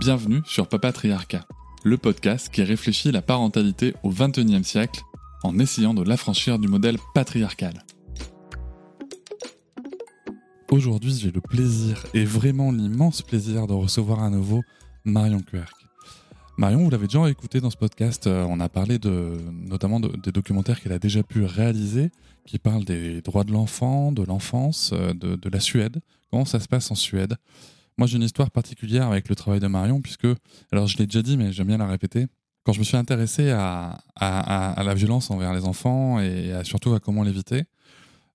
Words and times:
Bienvenue 0.00 0.40
sur 0.46 0.66
Papatriarcat, 0.66 1.44
le 1.84 1.98
podcast 1.98 2.48
qui 2.48 2.62
réfléchit 2.62 3.12
la 3.12 3.20
parentalité 3.20 3.92
au 4.02 4.08
XXIe 4.08 4.64
siècle 4.64 5.02
en 5.42 5.58
essayant 5.58 5.92
de 5.92 6.02
l'affranchir 6.02 6.58
du 6.58 6.68
modèle 6.68 6.96
patriarcal. 7.12 7.84
Aujourd'hui, 10.70 11.12
j'ai 11.12 11.30
le 11.30 11.42
plaisir 11.42 12.02
et 12.14 12.24
vraiment 12.24 12.72
l'immense 12.72 13.20
plaisir 13.20 13.66
de 13.66 13.74
recevoir 13.74 14.22
à 14.22 14.30
nouveau 14.30 14.62
Marion 15.04 15.40
Querc. 15.40 15.74
Marion, 16.56 16.84
vous 16.84 16.90
l'avez 16.90 17.06
déjà 17.06 17.28
écouté 17.28 17.60
dans 17.60 17.68
ce 17.68 17.76
podcast, 17.76 18.26
euh, 18.26 18.46
on 18.48 18.58
a 18.58 18.70
parlé 18.70 18.98
de, 18.98 19.36
notamment 19.50 20.00
des 20.00 20.32
documentaires 20.32 20.80
qu'elle 20.80 20.92
a 20.92 20.98
déjà 20.98 21.22
pu 21.22 21.44
réaliser, 21.44 22.10
qui 22.46 22.58
parlent 22.58 22.86
des 22.86 23.20
droits 23.20 23.44
de 23.44 23.52
l'enfant, 23.52 24.12
de 24.12 24.22
l'enfance, 24.22 24.92
euh, 24.94 25.12
de, 25.12 25.50
la 25.50 25.60
Suède, 25.60 26.00
comment 26.30 26.46
ça 26.46 26.58
se 26.58 26.68
passe 26.68 26.90
en 26.90 26.94
Suède? 26.94 27.36
Moi, 27.98 28.06
j'ai 28.06 28.16
une 28.16 28.22
histoire 28.22 28.50
particulière 28.50 29.06
avec 29.06 29.28
le 29.28 29.34
travail 29.34 29.60
de 29.60 29.66
Marion, 29.66 30.00
puisque, 30.00 30.26
alors 30.72 30.86
je 30.86 30.96
l'ai 30.98 31.06
déjà 31.06 31.22
dit, 31.22 31.36
mais 31.36 31.52
j'aime 31.52 31.66
bien 31.66 31.78
la 31.78 31.86
répéter, 31.86 32.26
quand 32.64 32.72
je 32.72 32.78
me 32.78 32.84
suis 32.84 32.96
intéressé 32.96 33.50
à, 33.50 33.98
la 34.20 34.94
violence 34.94 35.30
envers 35.30 35.52
les 35.52 35.64
enfants 35.64 36.20
et 36.20 36.52
surtout 36.64 36.92
à 36.92 37.00
comment 37.00 37.22
l'éviter, 37.22 37.64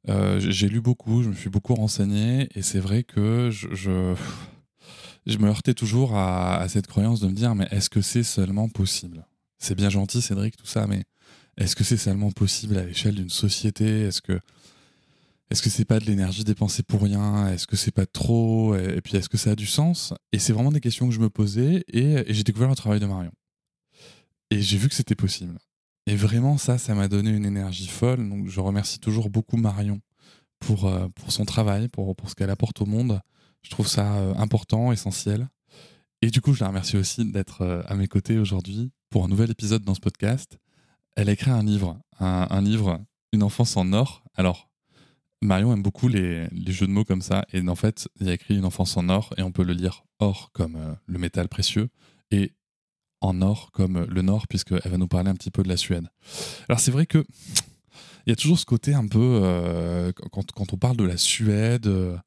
euh, 0.09 0.39
j'ai 0.39 0.69
lu 0.69 0.81
beaucoup, 0.81 1.23
je 1.23 1.29
me 1.29 1.33
suis 1.33 1.49
beaucoup 1.49 1.73
renseigné, 1.73 2.47
et 2.55 2.61
c'est 2.61 2.79
vrai 2.79 3.03
que 3.03 3.49
je, 3.51 3.67
je, 5.25 5.37
me 5.37 5.47
heurtais 5.47 5.73
toujours 5.73 6.15
à, 6.15 6.65
cette 6.69 6.87
croyance 6.87 7.19
de 7.19 7.27
me 7.27 7.33
dire, 7.33 7.55
mais 7.55 7.67
est-ce 7.71 7.89
que 7.89 8.01
c'est 8.01 8.23
seulement 8.23 8.69
possible? 8.69 9.25
C'est 9.57 9.75
bien 9.75 9.89
gentil, 9.89 10.21
Cédric, 10.21 10.57
tout 10.57 10.67
ça, 10.67 10.85
mais 10.85 11.03
est-ce 11.57 11.75
que 11.75 11.83
c'est 11.83 11.97
seulement 11.97 12.31
possible 12.31 12.77
à 12.77 12.83
l'échelle 12.83 13.15
d'une 13.15 13.29
société? 13.29 14.01
Est-ce 14.01 14.21
que 14.21 14.39
est-ce 15.51 15.61
que 15.61 15.69
c'est 15.69 15.85
pas 15.85 15.99
de 15.99 16.05
l'énergie 16.05 16.43
dépensée 16.43 16.83
pour 16.83 17.01
rien? 17.01 17.47
Est-ce 17.49 17.67
que 17.67 17.75
c'est 17.75 17.91
pas 17.91 18.05
trop? 18.05 18.75
Et, 18.75 19.01
puis 19.01 19.15
est-ce 19.17 19.29
que 19.29 19.37
ça 19.37 19.51
a 19.51 19.55
du 19.55 19.67
sens? 19.67 20.13
Et 20.31 20.39
c'est 20.39 20.53
vraiment 20.53 20.71
des 20.71 20.81
questions 20.81 21.07
que 21.07 21.13
je 21.13 21.19
me 21.19 21.29
posais 21.29 21.83
et 21.87 22.23
j'ai 22.33 22.43
découvert 22.43 22.69
le 22.69 22.75
travail 22.75 22.99
de 22.99 23.05
Marion. 23.05 23.31
Et 24.51 24.61
j'ai 24.61 24.77
vu 24.77 24.89
que 24.89 24.95
c'était 24.95 25.15
possible. 25.15 25.57
Et 26.07 26.15
vraiment, 26.15 26.57
ça, 26.57 26.77
ça 26.77 26.93
m'a 26.93 27.07
donné 27.07 27.31
une 27.31 27.45
énergie 27.45 27.87
folle. 27.87 28.29
Donc, 28.29 28.47
je 28.47 28.59
remercie 28.59 28.99
toujours 28.99 29.29
beaucoup 29.29 29.57
Marion 29.57 30.01
pour, 30.59 30.85
euh, 30.85 31.07
pour 31.09 31.31
son 31.31 31.45
travail, 31.45 31.87
pour, 31.87 32.15
pour 32.15 32.29
ce 32.29 32.35
qu'elle 32.35 32.51
apporte 32.51 32.81
au 32.81 32.85
monde. 32.85 33.21
Je 33.63 33.71
trouve 33.71 33.87
ça 33.87 34.15
euh, 34.17 34.35
important, 34.35 34.91
essentiel. 34.91 35.47
Et 36.21 36.29
du 36.29 36.41
coup, 36.41 36.53
je 36.53 36.61
la 36.61 36.67
remercie 36.67 36.97
aussi 36.97 37.25
d'être 37.31 37.61
euh, 37.61 37.81
à 37.87 37.95
mes 37.95 38.07
côtés 38.07 38.37
aujourd'hui 38.37 38.91
pour 39.09 39.25
un 39.25 39.27
nouvel 39.27 39.49
épisode 39.49 39.83
dans 39.83 39.95
ce 39.95 39.99
podcast. 39.99 40.59
Elle 41.15 41.29
a 41.29 41.31
écrit 41.31 41.51
un 41.51 41.63
livre, 41.63 41.99
un, 42.19 42.61
livre, 42.61 42.99
Une 43.31 43.41
enfance 43.41 43.77
en 43.77 43.93
or. 43.93 44.23
Alors, 44.35 44.64
Marion 45.45 45.73
aime 45.73 45.81
beaucoup 45.81 46.07
les, 46.07 46.47
jeux 46.67 46.87
de 46.87 46.91
mots 46.91 47.03
comme 47.03 47.21
ça. 47.21 47.45
Et 47.53 47.67
en 47.67 47.75
fait, 47.75 48.07
il 48.19 48.29
a 48.29 48.33
écrit 48.33 48.57
Une 48.57 48.65
enfance 48.65 48.97
en 48.97 49.09
or 49.09 49.33
et 49.37 49.41
on 49.41 49.51
peut 49.51 49.63
le 49.63 49.73
lire 49.73 50.05
or 50.19 50.51
comme 50.53 50.97
le 51.05 51.19
métal 51.19 51.47
précieux 51.47 51.89
et 52.31 52.53
en 53.21 53.41
or 53.41 53.71
comme 53.71 54.05
le 54.05 54.21
Nord, 54.21 54.47
puisqu'elle 54.47 54.81
va 54.91 54.97
nous 54.97 55.07
parler 55.07 55.29
un 55.29 55.35
petit 55.35 55.51
peu 55.51 55.63
de 55.63 55.69
la 55.69 55.77
Suède. 55.77 56.07
Alors 56.69 56.79
c'est 56.79 56.91
vrai 56.91 57.05
que 57.05 57.25
il 58.25 58.31
y 58.31 58.33
a 58.33 58.35
toujours 58.35 58.57
ce 58.57 58.65
côté 58.65 58.93
un 58.93 59.07
peu, 59.07 59.39
euh, 59.43 60.11
quand, 60.31 60.73
on 60.73 60.77
parle 60.77 60.97
de 60.97 61.03
la 61.03 61.17
Suède, 61.17 61.85
euh, 61.85 62.17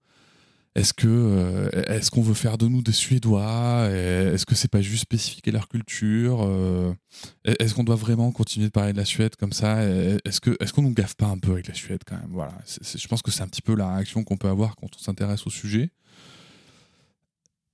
est-ce 0.79 0.93
que 0.93 1.07
euh, 1.07 1.71
est-ce 1.89 2.11
qu'on 2.11 2.23
veut 2.23 2.35
faire 2.35 2.59
de 2.59 2.69
nous 2.69 2.83
des 2.83 2.93
Suédois? 2.93 3.89
Est-ce 3.91 4.47
que 4.47 4.55
c'est 4.55 4.69
pas 4.69 4.81
juste 4.81 5.03
spécifique 5.03 5.47
à 5.49 5.51
leur 5.51 5.69
culture? 5.69 6.49
Est-ce 7.45 7.75
qu'on 7.75 7.85
doit 7.85 7.97
vraiment 7.97 8.31
continuer 8.33 8.67
de 8.67 8.73
parler 8.73 8.93
de 8.93 8.99
la 8.99 9.05
Suède 9.05 9.37
comme 9.37 9.53
ça? 9.53 9.83
Est-ce 9.83 10.41
que 10.41 10.57
est-ce 10.61 10.73
qu'on 10.73 10.83
nous 10.83 10.95
gaffe 10.95 11.15
pas 11.15 11.27
un 11.27 11.39
peu 11.39 11.53
avec 11.53 11.69
la 11.69 11.75
Suède 11.75 12.01
quand 12.07 12.17
même? 12.17 12.31
Voilà, 12.31 12.53
je 12.67 13.09
pense 13.09 13.23
que 13.23 13.31
c'est 13.31 13.43
un 13.43 13.49
petit 13.49 13.63
peu 13.63 13.75
la 13.75 13.95
réaction 13.95 14.25
qu'on 14.25 14.37
peut 14.37 14.49
avoir 14.49 14.77
quand 14.77 14.89
on 14.95 14.99
s'intéresse 14.99 15.47
au 15.47 15.51
sujet. 15.51 15.91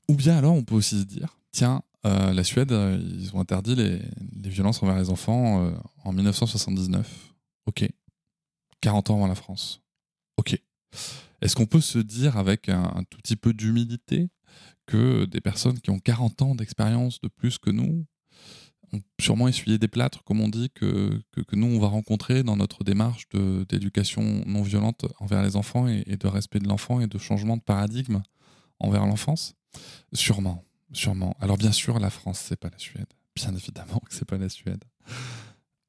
Ou 0.09 0.15
bien 0.15 0.37
alors 0.37 0.55
on 0.55 0.63
peut 0.63 0.75
aussi 0.75 1.01
se 1.01 1.05
dire, 1.05 1.39
tiens, 1.51 1.83
euh, 2.07 2.33
la 2.33 2.45
Suède, 2.45 2.73
euh, 2.73 2.99
ils 3.19 3.35
ont 3.35 3.41
interdit 3.41 3.75
les, 3.75 4.01
violences 4.49 4.83
envers 4.83 4.97
les 4.97 5.11
enfants 5.11 5.65
euh, 5.65 5.71
en 6.05 6.13
1979. 6.13 7.35
Ok. 7.67 7.89
40 8.81 9.11
ans 9.11 9.15
avant 9.17 9.27
la 9.27 9.35
France. 9.35 9.81
Ok. 10.37 10.59
Est-ce 11.45 11.57
qu'on 11.57 11.67
peut 11.67 11.83
se 11.83 11.99
dire 11.99 12.39
avec 12.39 12.71
un, 12.71 13.05
tout 13.11 13.19
petit 13.19 13.37
peu 13.37 13.53
d'humilité 13.53 14.31
que 14.87 15.27
des 15.27 15.43
personnes 15.43 15.79
qui 15.79 15.91
ont 15.91 15.99
40 15.99 16.41
ans 16.41 16.55
d'expérience 16.55 17.21
de 17.21 17.29
plus 17.29 17.59
que 17.59 17.69
nous 17.69 18.07
ont 18.95 19.03
sûrement 19.21 19.47
essuyé 19.47 19.77
des 19.77 19.89
plâtres, 19.89 20.25
comme 20.25 20.41
on 20.41 20.49
dit, 20.49 20.71
que, 20.71 21.21
que, 21.33 21.55
nous, 21.55 21.67
on 21.67 21.79
va 21.79 21.89
rencontrer 21.89 22.43
dans 22.43 22.57
notre 22.57 22.83
démarche 22.83 23.29
d'éducation 23.69 24.23
non 24.47 24.63
violente 24.63 25.05
envers 25.21 25.43
les 25.43 25.57
enfants 25.57 25.87
et, 25.87 26.03
et 26.07 26.17
de 26.17 26.27
respect 26.27 26.61
de 26.61 26.69
l'enfant 26.69 27.01
et 27.01 27.09
de 27.09 27.19
changement 27.19 27.59
de 27.59 27.63
paradigme 27.63 28.23
envers 28.81 29.05
l'enfance? 29.05 29.55
Sûrement. 30.15 30.65
Sûrement. 30.95 31.37
Alors 31.41 31.59
bien 31.59 31.73
sûr, 31.73 31.99
la 31.99 32.11
France, 32.11 32.41
c'est 32.43 32.59
pas 32.59 32.71
la 32.71 32.79
Suède. 32.79 33.09
Bien 33.37 33.55
évidemment 33.55 34.01
que 34.09 34.15
c'est 34.15 34.25
pas 34.25 34.39
la 34.39 34.49
Suède. 34.49 34.83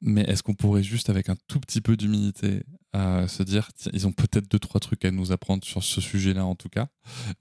Mais 0.07 0.21
est-ce 0.21 0.43
qu'on 0.43 0.53
pourrait 0.53 0.83
juste, 0.83 1.09
avec 1.09 1.29
un 1.29 1.35
tout 1.47 1.59
petit 1.59 1.81
peu 1.81 1.97
d'humilité, 1.97 2.61
euh, 2.95 3.27
se 3.27 3.41
dire, 3.41 3.69
ils 3.91 4.05
ont 4.05 4.11
peut-être 4.11 4.49
deux, 4.49 4.59
trois 4.59 4.79
trucs 4.79 5.03
à 5.03 5.09
nous 5.09 5.31
apprendre 5.31 5.63
sur 5.63 5.83
ce 5.83 5.99
sujet-là, 5.99 6.45
en 6.45 6.53
tout 6.53 6.69
cas. 6.69 6.87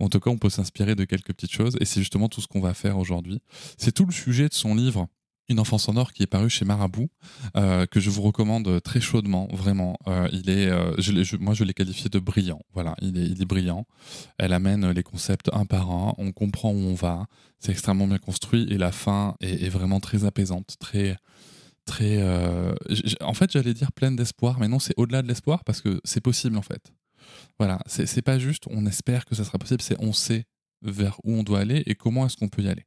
En 0.01 0.09
tout 0.09 0.19
cas, 0.19 0.31
on 0.31 0.39
peut 0.39 0.49
s'inspirer 0.49 0.95
de 0.95 1.05
quelques 1.05 1.35
petites 1.35 1.53
choses, 1.53 1.77
et 1.81 1.85
c'est 1.85 2.01
justement 2.01 2.29
tout 2.31 2.41
ce 2.41 2.47
qu'on 2.47 2.63
va 2.63 2.73
faire 2.73 2.97
aujourd'hui. 2.97 3.43
C'est 3.77 3.93
tout 3.93 4.07
le 4.07 4.13
sujet 4.13 4.49
de 4.49 4.55
son 4.55 4.75
livre 4.75 5.09
une 5.51 5.61
enfance 5.61 5.91
en 5.91 5.97
or 5.99 6.15
qui 6.15 6.23
est 6.23 6.27
paru 6.27 6.49
chez 6.49 6.65
Marabout, 6.65 7.11
euh, 7.55 7.85
que 7.85 8.01
je 8.01 8.09
vous 8.09 8.23
recommande 8.23 8.83
très 8.83 9.03
chaudement, 9.03 9.47
vraiment. 9.53 9.99
Euh, 10.07 10.27
il 10.33 10.49
est, 10.49 10.71
moi, 11.39 11.53
je 11.53 11.65
l'ai 11.65 11.75
qualifié 11.75 12.09
de 12.09 12.19
brillant. 12.19 12.63
Voilà, 12.73 12.95
il 13.03 13.19
est, 13.19 13.27
il 13.27 13.43
est 13.43 13.45
brillant. 13.45 13.87
Elle 14.39 14.55
amène 14.55 14.91
les 14.91 15.03
concepts 15.03 15.51
un 15.53 15.67
par 15.67 15.91
un. 15.91 16.15
On 16.17 16.33
comprend 16.33 16.71
où 16.71 16.79
on 16.79 16.95
va. 16.95 17.27
C'est 17.59 17.73
extrêmement 17.73 18.07
bien 18.07 18.17
construit 18.17 18.67
et 18.71 18.79
la 18.79 18.91
fin 18.91 19.37
est, 19.41 19.69
vraiment 19.69 20.01
très 20.01 20.25
apaisante, 20.25 20.77
très, 20.81 21.19
très. 21.85 22.23
en 23.21 23.35
fait, 23.35 23.53
j'allais 23.53 23.75
dire 23.75 23.93
pleine 23.93 24.17
d'espoir, 24.17 24.59
mais 24.59 24.69
non, 24.69 24.79
c'est 24.79 24.95
au-delà 24.97 25.23
de 25.23 25.29
l'espoir 25.29 25.65
parce 25.65 25.81
que 25.81 26.01
c'est 26.05 26.21
possible 26.21 26.57
en 26.57 26.63
fait. 26.63 26.93
Voilà, 27.59 27.81
c'est 27.87 28.23
pas 28.23 28.39
juste 28.39 28.65
on 28.71 28.87
espère 28.87 29.25
que 29.25 29.35
ça 29.35 29.45
sera 29.45 29.59
possible, 29.59 29.81
c'est 29.81 29.97
on 30.01 30.13
sait 30.13 30.45
vers 30.83 31.19
où 31.25 31.33
on 31.33 31.43
doit 31.43 31.61
aller 31.61 31.83
et 31.87 31.95
comment 31.95 32.27
est-ce 32.27 32.37
qu'on 32.37 32.49
peut 32.49 32.63
y 32.63 32.69
aller. 32.69 32.85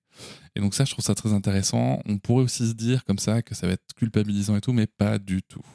Et 0.55 0.59
donc 0.59 0.73
ça, 0.73 0.85
je 0.85 0.91
trouve 0.91 1.03
ça 1.03 1.15
très 1.15 1.33
intéressant. 1.33 2.01
On 2.05 2.17
pourrait 2.17 2.43
aussi 2.43 2.67
se 2.67 2.73
dire 2.73 3.03
comme 3.05 3.19
ça 3.19 3.41
que 3.41 3.55
ça 3.55 3.67
va 3.67 3.73
être 3.73 3.93
culpabilisant 3.95 4.55
et 4.55 4.61
tout, 4.61 4.73
mais 4.73 4.87
pas 4.87 5.19
du 5.19 5.41
tout. 5.41 5.65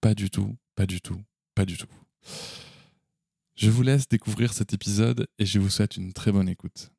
Pas 0.00 0.14
du 0.14 0.30
tout, 0.30 0.56
pas 0.74 0.86
du 0.86 1.00
tout, 1.00 1.20
pas 1.54 1.64
du 1.64 1.76
tout. 1.76 1.88
Je 3.54 3.70
vous 3.70 3.82
laisse 3.82 4.08
découvrir 4.08 4.52
cet 4.52 4.72
épisode 4.72 5.28
et 5.38 5.46
je 5.46 5.58
vous 5.58 5.68
souhaite 5.68 5.96
une 5.96 6.12
très 6.12 6.32
bonne 6.32 6.48
écoute. 6.48 6.90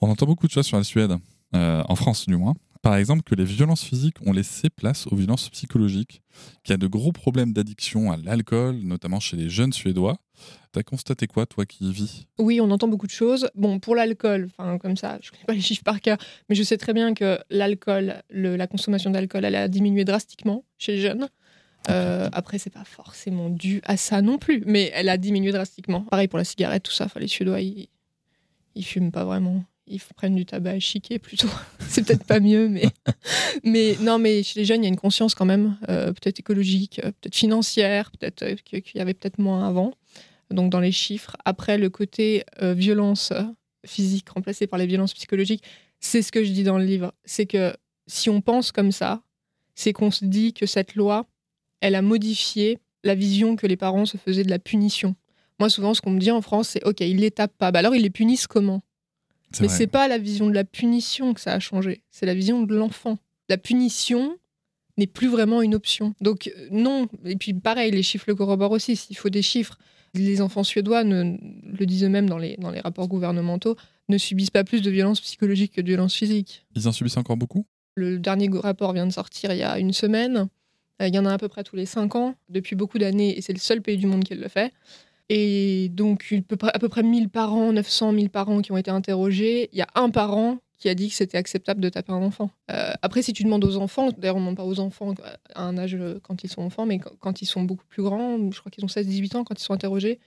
On 0.00 0.08
entend 0.08 0.26
beaucoup 0.26 0.46
de 0.46 0.52
choses 0.52 0.66
sur 0.66 0.78
la 0.78 0.84
Suède, 0.84 1.16
euh, 1.54 1.82
en 1.86 1.96
France 1.96 2.26
du 2.26 2.36
moins. 2.36 2.54
Par 2.82 2.96
exemple, 2.96 3.22
que 3.22 3.34
les 3.34 3.44
violences 3.44 3.84
physiques 3.84 4.16
ont 4.24 4.32
laissé 4.32 4.70
place 4.70 5.06
aux 5.06 5.16
violences 5.16 5.50
psychologiques, 5.50 6.22
qu'il 6.64 6.72
y 6.72 6.74
a 6.74 6.78
de 6.78 6.86
gros 6.86 7.12
problèmes 7.12 7.52
d'addiction 7.52 8.10
à 8.10 8.16
l'alcool, 8.16 8.76
notamment 8.82 9.20
chez 9.20 9.36
les 9.36 9.50
jeunes 9.50 9.72
Suédois. 9.72 10.16
T'as 10.72 10.82
constaté 10.82 11.26
quoi, 11.26 11.44
toi 11.44 11.66
qui 11.66 11.90
y 11.90 11.92
vis? 11.92 12.26
Oui, 12.38 12.60
on 12.60 12.70
entend 12.70 12.88
beaucoup 12.88 13.06
de 13.06 13.12
choses. 13.12 13.50
Bon, 13.54 13.80
pour 13.80 13.94
l'alcool, 13.94 14.48
enfin 14.56 14.78
comme 14.78 14.96
ça, 14.96 15.18
je 15.20 15.28
ne 15.28 15.32
connais 15.32 15.44
pas 15.44 15.52
les 15.52 15.60
chiffres 15.60 15.82
par 15.82 16.00
cœur, 16.00 16.16
mais 16.48 16.54
je 16.54 16.62
sais 16.62 16.78
très 16.78 16.94
bien 16.94 17.12
que 17.12 17.38
l'alcool, 17.50 18.22
la 18.30 18.66
consommation 18.66 19.10
d'alcool, 19.10 19.44
elle 19.44 19.56
a 19.56 19.68
diminué 19.68 20.04
drastiquement 20.04 20.64
chez 20.78 20.92
les 20.92 21.00
jeunes. 21.00 21.28
Euh, 21.88 22.28
après, 22.32 22.58
c'est 22.58 22.70
pas 22.70 22.84
forcément 22.84 23.50
dû 23.50 23.80
à 23.84 23.96
ça 23.96 24.22
non 24.22 24.38
plus, 24.38 24.62
mais 24.66 24.90
elle 24.94 25.08
a 25.08 25.18
diminué 25.18 25.50
drastiquement. 25.50 26.02
Pareil 26.02 26.28
pour 26.28 26.38
la 26.38 26.44
cigarette, 26.44 26.84
tout 26.84 26.92
ça. 26.92 27.06
Enfin, 27.06 27.20
les 27.20 27.28
Suédois, 27.28 27.60
ils, 27.60 27.88
ils 28.74 28.84
fument 28.84 29.10
pas 29.10 29.24
vraiment 29.24 29.64
ils 29.90 30.00
prennent 30.16 30.36
du 30.36 30.46
tabac 30.46 30.78
chiqué 30.78 31.18
plutôt. 31.18 31.48
c'est 31.88 32.06
peut-être 32.06 32.24
pas 32.24 32.40
mieux, 32.40 32.68
mais... 32.68 33.96
non, 34.00 34.18
mais 34.18 34.42
chez 34.42 34.60
les 34.60 34.64
jeunes, 34.64 34.82
il 34.82 34.84
y 34.84 34.86
a 34.86 34.90
une 34.90 34.96
conscience 34.96 35.34
quand 35.34 35.44
même, 35.44 35.76
euh, 35.88 36.12
peut-être 36.12 36.38
écologique, 36.38 37.00
euh, 37.00 37.10
peut-être 37.20 37.34
financière, 37.34 38.10
peut-être 38.12 38.42
euh, 38.42 38.54
qu'il 38.54 38.98
y 38.98 39.00
avait 39.00 39.14
peut-être 39.14 39.38
moins 39.38 39.66
avant. 39.68 39.92
Donc 40.50 40.70
dans 40.70 40.80
les 40.80 40.92
chiffres. 40.92 41.36
Après, 41.44 41.78
le 41.78 41.90
côté 41.90 42.42
violence 42.60 43.32
physique 43.86 44.28
remplacée 44.30 44.66
par 44.66 44.80
les 44.80 44.86
violences 44.86 45.14
psychologiques, 45.14 45.62
c'est 46.00 46.22
ce 46.22 46.32
que 46.32 46.42
je 46.42 46.50
dis 46.50 46.64
dans 46.64 46.76
le 46.76 46.84
livre. 46.84 47.14
C'est 47.24 47.46
que 47.46 47.72
si 48.08 48.30
on 48.30 48.40
pense 48.40 48.72
comme 48.72 48.90
ça, 48.90 49.22
c'est 49.76 49.92
qu'on 49.92 50.10
se 50.10 50.24
dit 50.24 50.52
que 50.52 50.66
cette 50.66 50.96
loi, 50.96 51.28
elle 51.80 51.94
a 51.94 52.02
modifié 52.02 52.78
la 53.04 53.14
vision 53.14 53.54
que 53.54 53.68
les 53.68 53.76
parents 53.76 54.06
se 54.06 54.16
faisaient 54.16 54.42
de 54.42 54.50
la 54.50 54.58
punition. 54.58 55.14
Moi, 55.60 55.70
souvent, 55.70 55.94
ce 55.94 56.00
qu'on 56.00 56.10
me 56.10 56.18
dit 56.18 56.30
en 56.30 56.42
France, 56.42 56.70
c'est 56.70 56.84
OK, 56.84 57.00
ils 57.00 57.18
les 57.18 57.30
tapent 57.30 57.56
pas. 57.56 57.70
Bah 57.70 57.78
alors, 57.78 57.94
ils 57.94 58.02
les 58.02 58.10
punissent 58.10 58.46
comment? 58.46 58.82
Mais 59.60 59.68
c'est 59.68 59.86
pas 59.86 60.06
la 60.08 60.18
vision 60.18 60.46
de 60.46 60.54
la 60.54 60.64
punition 60.64 61.34
que 61.34 61.40
ça 61.40 61.52
a 61.52 61.60
changé, 61.60 62.02
c'est 62.10 62.26
la 62.26 62.34
vision 62.34 62.62
de 62.62 62.74
l'enfant. 62.74 63.18
La 63.48 63.58
punition 63.58 64.36
n'est 64.96 65.06
plus 65.06 65.28
vraiment 65.28 65.62
une 65.62 65.74
option. 65.74 66.14
Donc 66.20 66.48
euh, 66.48 66.68
non, 66.70 67.08
et 67.24 67.36
puis 67.36 67.54
pareil, 67.54 67.90
les 67.90 68.02
chiffres 68.02 68.26
le 68.28 68.34
corroborent 68.34 68.72
aussi, 68.72 68.96
s'il 68.96 69.16
faut 69.16 69.30
des 69.30 69.42
chiffres. 69.42 69.78
Les 70.14 70.40
enfants 70.40 70.64
suédois 70.64 71.04
ne, 71.04 71.36
le 71.78 71.86
disent 71.86 72.04
eux-mêmes 72.04 72.28
dans 72.28 72.38
les, 72.38 72.56
dans 72.56 72.70
les 72.70 72.80
rapports 72.80 73.08
gouvernementaux, 73.08 73.76
ne 74.08 74.18
subissent 74.18 74.50
pas 74.50 74.64
plus 74.64 74.82
de 74.82 74.90
violences 74.90 75.20
psychologiques 75.20 75.72
que 75.72 75.80
de 75.80 75.86
violences 75.86 76.14
physiques. 76.14 76.66
Ils 76.74 76.88
en 76.88 76.92
subissent 76.92 77.16
encore 77.16 77.36
beaucoup? 77.36 77.64
Le 77.94 78.18
dernier 78.18 78.48
rapport 78.52 78.92
vient 78.92 79.06
de 79.06 79.12
sortir 79.12 79.52
il 79.52 79.58
y 79.58 79.62
a 79.62 79.78
une 79.78 79.92
semaine. 79.92 80.48
Euh, 81.00 81.08
Il 81.08 81.14
y 81.14 81.18
en 81.18 81.26
a 81.26 81.32
à 81.32 81.38
peu 81.38 81.48
près 81.48 81.64
tous 81.64 81.76
les 81.76 81.86
cinq 81.86 82.14
ans, 82.16 82.34
depuis 82.48 82.76
beaucoup 82.76 82.98
d'années, 82.98 83.38
et 83.38 83.40
c'est 83.40 83.52
le 83.52 83.58
seul 83.60 83.82
pays 83.82 83.96
du 83.96 84.06
monde 84.06 84.24
qui 84.24 84.34
le 84.34 84.48
fait. 84.48 84.72
Et 85.32 85.88
donc, 85.90 86.34
à 86.36 86.42
peu 86.42 86.56
près, 86.56 86.70
à 86.74 86.78
peu 86.80 86.88
près 86.88 87.04
1000 87.04 87.28
parents, 87.28 87.72
900 87.72 88.12
000 88.14 88.28
parents 88.28 88.60
qui 88.62 88.72
ont 88.72 88.76
été 88.76 88.90
interrogés. 88.90 89.70
Il 89.72 89.78
y 89.78 89.82
a 89.82 89.86
un 89.94 90.10
parent 90.10 90.58
qui 90.76 90.88
a 90.88 90.94
dit 90.94 91.08
que 91.08 91.14
c'était 91.14 91.38
acceptable 91.38 91.80
de 91.80 91.88
taper 91.88 92.12
un 92.12 92.16
enfant. 92.22 92.50
Euh, 92.72 92.92
après, 93.00 93.22
si 93.22 93.32
tu 93.32 93.44
demandes 93.44 93.64
aux 93.64 93.76
enfants, 93.76 94.08
d'ailleurs, 94.18 94.36
on 94.36 94.40
ne 94.40 94.44
demande 94.46 94.56
pas 94.56 94.64
aux 94.64 94.80
enfants 94.80 95.14
à 95.54 95.62
un 95.62 95.78
âge 95.78 95.94
euh, 95.94 96.18
quand 96.22 96.42
ils 96.42 96.50
sont 96.50 96.62
enfants, 96.62 96.84
mais 96.84 96.98
quand, 96.98 97.12
quand 97.20 97.42
ils 97.42 97.46
sont 97.46 97.62
beaucoup 97.62 97.84
plus 97.88 98.02
grands, 98.02 98.50
je 98.50 98.58
crois 98.58 98.72
qu'ils 98.72 98.84
ont 98.84 98.88
16-18 98.88 99.36
ans 99.36 99.44
quand 99.44 99.60
ils 99.60 99.62
sont 99.62 99.74
interrogés, 99.74 100.18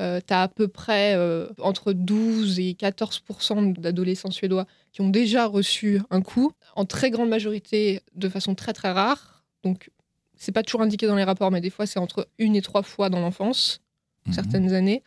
euh, 0.00 0.20
tu 0.26 0.34
as 0.34 0.42
à 0.42 0.48
peu 0.48 0.68
près 0.68 1.14
euh, 1.14 1.48
entre 1.58 1.92
12 1.92 2.58
et 2.58 2.72
14% 2.72 3.78
d'adolescents 3.78 4.30
suédois 4.30 4.66
qui 4.92 5.00
ont 5.00 5.08
déjà 5.08 5.46
reçu 5.46 6.00
un 6.10 6.20
coup, 6.20 6.52
en 6.76 6.84
très 6.84 7.10
grande 7.10 7.28
majorité 7.28 8.00
de 8.14 8.28
façon 8.28 8.54
très 8.54 8.72
très 8.72 8.92
rare. 8.92 9.44
Donc, 9.62 9.90
c'est 10.36 10.52
pas 10.52 10.62
toujours 10.62 10.82
indiqué 10.82 11.06
dans 11.06 11.16
les 11.16 11.24
rapports, 11.24 11.50
mais 11.50 11.60
des 11.60 11.70
fois, 11.70 11.86
c'est 11.86 11.98
entre 11.98 12.28
une 12.38 12.56
et 12.56 12.62
trois 12.62 12.82
fois 12.82 13.10
dans 13.10 13.20
l'enfance 13.20 13.80
Mhm. 14.26 14.32
certaines 14.32 14.72
années. 14.74 15.02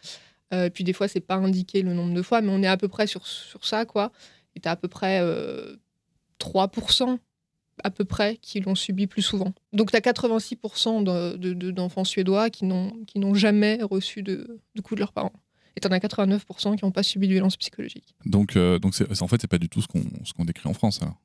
Euh, 0.54 0.70
puis 0.70 0.84
des 0.84 0.94
fois, 0.94 1.08
c'est 1.08 1.20
pas 1.22 1.36
indiqué 1.36 1.82
le 1.82 1.94
nombre 1.94 2.14
de 2.14 2.22
fois, 2.22 2.42
mais 2.42 2.50
on 2.52 2.62
est 2.62 2.68
à 2.68 2.78
peu 2.78 2.88
près 2.88 3.08
sur, 3.08 3.26
sur 3.28 3.66
ça, 3.66 3.86
quoi. 3.86 4.12
Et 4.56 4.60
t'as 4.60 4.72
à 4.72 4.76
peu 4.76 4.88
près 4.88 5.20
euh, 5.22 5.76
3% 6.40 7.18
à 7.84 7.90
peu 7.90 8.06
près 8.06 8.38
qui 8.38 8.60
l'ont 8.60 8.76
subi 8.76 9.08
plus 9.08 9.24
souvent. 9.24 9.52
Donc 9.74 9.92
t'as 9.92 10.00
86% 10.00 11.02
de- 11.04 11.38
de- 11.38 11.54
de- 11.54 11.72
d'enfants 11.72 12.04
suédois 12.04 12.52
qui 12.52 12.66
n'ont 12.66 12.92
qui 13.08 13.18
n'ont 13.18 13.34
jamais 13.34 13.80
reçu 13.82 14.22
de, 14.22 14.62
de 14.76 14.82
coups 14.82 14.98
de 14.98 15.00
leurs 15.00 15.12
parents. 15.12 15.34
Et 15.76 15.80
t'en 15.80 15.90
as 15.90 15.98
89% 15.98 16.76
qui 16.78 16.86
n'ont 16.86 16.92
pas 16.92 17.02
subi 17.02 17.28
de 17.28 17.34
violence 17.34 17.58
psychologique. 17.58 18.14
Donc, 18.28 18.56
euh, 18.56 18.78
donc 18.78 18.94
c'est, 18.94 19.12
c'est- 19.12 19.24
en 19.24 19.28
fait, 19.28 19.42
c'est 19.42 19.48
pas 19.48 19.58
du 19.58 19.70
tout 19.70 19.82
ce 19.82 19.88
qu'on, 19.88 20.04
ce 20.24 20.32
qu'on 20.34 20.46
décrit 20.46 20.70
en 20.70 20.74
France, 20.76 21.02
alors. 21.02 21.20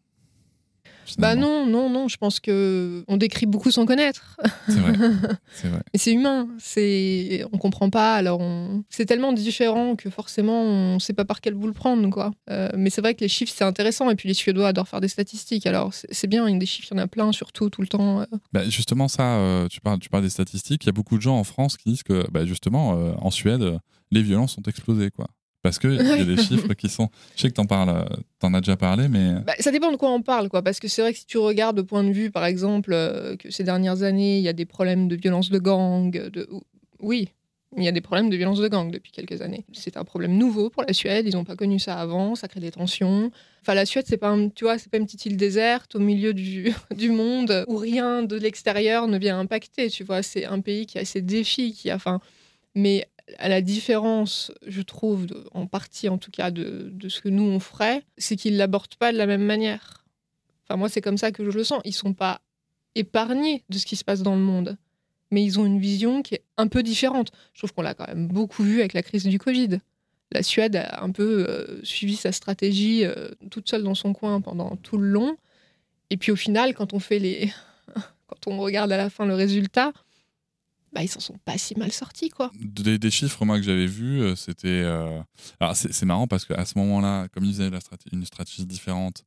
Bah 1.18 1.34
non, 1.34 1.66
non, 1.66 1.88
non, 1.88 2.08
je 2.08 2.16
pense 2.16 2.40
que 2.40 3.04
on 3.08 3.16
décrit 3.16 3.46
beaucoup 3.46 3.70
sans 3.70 3.86
connaître. 3.86 4.36
C'est 4.68 4.78
vrai. 4.78 4.92
C'est 5.52 5.68
vrai. 5.68 5.80
Et 5.94 5.98
c'est 5.98 6.12
humain, 6.12 6.48
c'est 6.58 7.44
on 7.52 7.58
comprend 7.58 7.90
pas, 7.90 8.14
alors 8.14 8.40
on... 8.40 8.84
c'est 8.90 9.06
tellement 9.06 9.32
différent 9.32 9.96
que 9.96 10.10
forcément 10.10 10.62
on 10.62 10.98
sait 10.98 11.14
pas 11.14 11.24
par 11.24 11.40
quel 11.40 11.54
bout 11.54 11.66
le 11.66 11.72
prendre 11.72 12.08
quoi. 12.10 12.32
Euh, 12.50 12.68
mais 12.76 12.90
c'est 12.90 13.00
vrai 13.00 13.14
que 13.14 13.20
les 13.20 13.28
chiffres 13.28 13.52
c'est 13.56 13.64
intéressant 13.64 14.10
et 14.10 14.14
puis 14.14 14.28
les 14.28 14.34
Suédois 14.34 14.68
adorent 14.68 14.88
faire 14.88 15.00
des 15.00 15.08
statistiques, 15.08 15.66
alors 15.66 15.92
c'est 15.92 16.26
bien, 16.26 16.46
il 16.48 16.52
y 16.52 16.56
a 16.56 16.58
des 16.58 16.66
chiffres, 16.66 16.88
il 16.92 16.96
y 16.96 17.00
en 17.00 17.02
a 17.02 17.06
plein 17.08 17.32
surtout 17.32 17.70
tout 17.70 17.80
le 17.80 17.88
temps. 17.88 18.20
euh. 18.20 18.24
Bah, 18.52 18.68
justement, 18.68 19.08
ça, 19.08 19.36
euh, 19.38 19.68
tu, 19.68 19.80
parles, 19.80 19.98
tu 19.98 20.08
parles 20.08 20.22
des 20.22 20.30
statistiques. 20.30 20.84
Il 20.84 20.86
y 20.86 20.90
a 20.90 20.92
beaucoup 20.92 21.16
de 21.16 21.22
gens 21.22 21.36
en 21.38 21.44
France 21.44 21.76
qui 21.76 21.88
disent 21.90 22.02
que, 22.02 22.26
bah, 22.30 22.44
justement, 22.46 22.94
euh, 22.98 23.12
en 23.18 23.30
Suède, 23.30 23.78
les 24.10 24.22
violences 24.22 24.56
ont 24.58 24.62
explosé, 24.68 25.10
quoi. 25.10 25.28
Parce 25.62 25.78
qu'il 25.78 25.94
y 25.94 25.98
a 26.00 26.24
des 26.24 26.36
chiffres 26.42 26.72
qui 26.74 26.88
sont. 26.88 27.08
Je 27.36 27.42
sais 27.42 27.48
que 27.48 27.54
t'en 27.54 27.66
parles, 27.66 27.90
euh, 27.90 28.16
t'en 28.38 28.54
as 28.54 28.60
déjà 28.60 28.76
parlé, 28.76 29.08
mais. 29.08 29.34
Bah, 29.46 29.54
ça 29.58 29.70
dépend 29.72 29.90
de 29.90 29.96
quoi 29.96 30.10
on 30.12 30.22
parle 30.22 30.48
quoi, 30.48 30.62
parce 30.62 30.78
que 30.80 30.88
c'est 30.88 31.02
vrai 31.02 31.12
que 31.12 31.18
si 31.18 31.26
tu 31.26 31.38
regardes 31.38 31.76
de 31.76 31.82
point 31.82 32.04
de 32.04 32.12
vue 32.12 32.30
par 32.30 32.44
exemple 32.44 32.92
euh, 32.92 33.36
que 33.36 33.50
ces 33.50 33.64
dernières 33.64 34.02
années 34.02 34.38
il 34.38 34.44
y 34.44 34.48
a 34.48 34.52
des 34.52 34.66
problèmes 34.66 35.08
de 35.08 35.16
violence 35.16 35.50
de 35.50 35.58
gang, 35.58 36.10
de 36.10 36.48
oui. 37.00 37.28
Il 37.76 37.82
y 37.84 37.88
a 37.88 37.92
des 37.92 38.00
problèmes 38.00 38.30
de 38.30 38.36
violence 38.36 38.60
de 38.60 38.68
gang 38.68 38.90
depuis 38.90 39.12
quelques 39.12 39.42
années. 39.42 39.66
C'est 39.74 39.98
un 39.98 40.04
problème 40.04 40.38
nouveau 40.38 40.70
pour 40.70 40.84
la 40.84 40.94
Suède. 40.94 41.26
Ils 41.28 41.34
n'ont 41.34 41.44
pas 41.44 41.54
connu 41.54 41.78
ça 41.78 41.96
avant. 42.00 42.34
Ça 42.34 42.48
crée 42.48 42.60
des 42.60 42.70
tensions. 42.70 43.30
Enfin, 43.60 43.74
la 43.74 43.84
Suède, 43.84 44.06
c'est 44.08 44.16
pas, 44.16 44.30
un- 44.30 44.48
tu 44.48 44.64
vois, 44.64 44.78
c'est 44.78 44.90
pas 44.90 44.96
une 44.96 45.04
petite 45.04 45.26
île 45.26 45.36
déserte 45.36 45.94
au 45.94 45.98
milieu 45.98 46.32
du, 46.32 46.72
du 46.96 47.10
monde 47.10 47.66
où 47.68 47.76
rien 47.76 48.22
de 48.22 48.36
l'extérieur 48.36 49.06
ne 49.06 49.18
vient 49.18 49.38
impacter. 49.38 49.90
Tu 49.90 50.02
vois, 50.02 50.22
c'est 50.22 50.46
un 50.46 50.60
pays 50.62 50.86
qui 50.86 50.98
a 50.98 51.04
ses 51.04 51.20
défis, 51.20 51.74
qui 51.74 51.90
a, 51.90 51.96
enfin, 51.96 52.20
mais 52.74 53.06
à 53.38 53.48
la 53.48 53.60
différence, 53.60 54.52
je 54.66 54.82
trouve, 54.82 55.26
en 55.52 55.66
partie 55.66 56.08
en 56.08 56.18
tout 56.18 56.30
cas, 56.30 56.50
de, 56.50 56.92
ce 57.08 57.20
que 57.20 57.28
nous 57.28 57.42
on 57.42 57.60
ferait, 57.60 58.02
c'est 58.16 58.36
qu'ils 58.36 58.56
l'abordent 58.56 58.94
pas 58.96 59.12
de 59.12 59.18
la 59.18 59.26
même 59.26 59.44
manière. 59.44 60.04
Enfin, 60.64 60.76
moi, 60.76 60.88
c'est 60.88 61.00
comme 61.00 61.18
ça 61.18 61.32
que 61.32 61.44
je 61.44 61.56
le 61.56 61.64
sens. 61.64 61.80
Ils 61.84 61.92
sont 61.92 62.14
pas 62.14 62.40
épargnés 62.94 63.64
de 63.68 63.78
ce 63.78 63.86
qui 63.86 63.96
se 63.96 64.04
passe 64.04 64.22
dans 64.22 64.34
le 64.34 64.40
monde, 64.40 64.76
mais 65.30 65.44
ils 65.44 65.58
ont 65.60 65.66
une 65.66 65.78
vision 65.78 66.22
qui 66.22 66.34
est 66.34 66.44
un 66.56 66.68
peu 66.68 66.82
différente. 66.82 67.30
Je 67.52 67.60
trouve 67.60 67.72
qu'on 67.72 67.82
l'a 67.82 67.94
quand 67.94 68.06
même 68.06 68.28
beaucoup 68.28 68.62
vu 68.62 68.80
avec 68.80 68.92
la 68.92 69.02
crise 69.02 69.24
du 69.24 69.38
Covid. 69.38 69.78
La 70.30 70.42
Suède 70.42 70.76
a 70.76 71.02
un 71.02 71.10
peu 71.10 71.46
euh, 71.48 71.80
suivi 71.84 72.16
sa 72.16 72.32
stratégie 72.32 73.04
euh, 73.04 73.28
toute 73.50 73.68
seule 73.68 73.82
dans 73.82 73.94
son 73.94 74.12
coin 74.12 74.40
pendant 74.40 74.76
tout 74.76 74.98
le 74.98 75.08
long. 75.08 75.36
Et 76.10 76.16
puis 76.16 76.32
au 76.32 76.36
final, 76.36 76.74
quand 76.74 76.92
on 76.92 76.98
fait 76.98 77.18
les, 77.18 77.52
quand 78.26 78.46
on 78.46 78.58
regarde 78.58 78.92
à 78.92 78.96
la 78.96 79.08
fin 79.08 79.24
le 79.24 79.34
résultat, 79.34 79.92
bah 80.92 81.02
ils 81.02 81.08
s'en 81.08 81.20
sont 81.20 81.38
pas 81.44 81.58
si 81.58 81.74
mal 81.76 81.92
sortis 81.92 82.30
quoi. 82.30 82.50
Des, 82.58 83.10
chiffres, 83.10 83.44
moi, 83.44 83.58
que 83.58 83.62
j'avais 83.64 83.86
vus, 83.86 84.20
euh, 84.20 84.36
c'était. 84.36 84.68
euh, 84.68 85.20
Alors, 85.60 85.76
c'est 85.76 86.06
marrant 86.06 86.26
parce 86.26 86.44
qu'à 86.44 86.64
ce 86.64 86.78
moment-là, 86.78 87.28
comme 87.28 87.44
ils 87.44 87.60
avaient 87.62 87.78
une 88.12 88.24
stratégie 88.24 88.66
différente, 88.66 89.24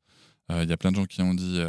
euh, 0.51 0.63
il 0.63 0.69
y 0.69 0.73
a 0.73 0.77
plein 0.77 0.91
de 0.91 0.95
gens 0.95 1.05
qui 1.05 1.21
ont 1.21 1.33
dit 1.33 1.59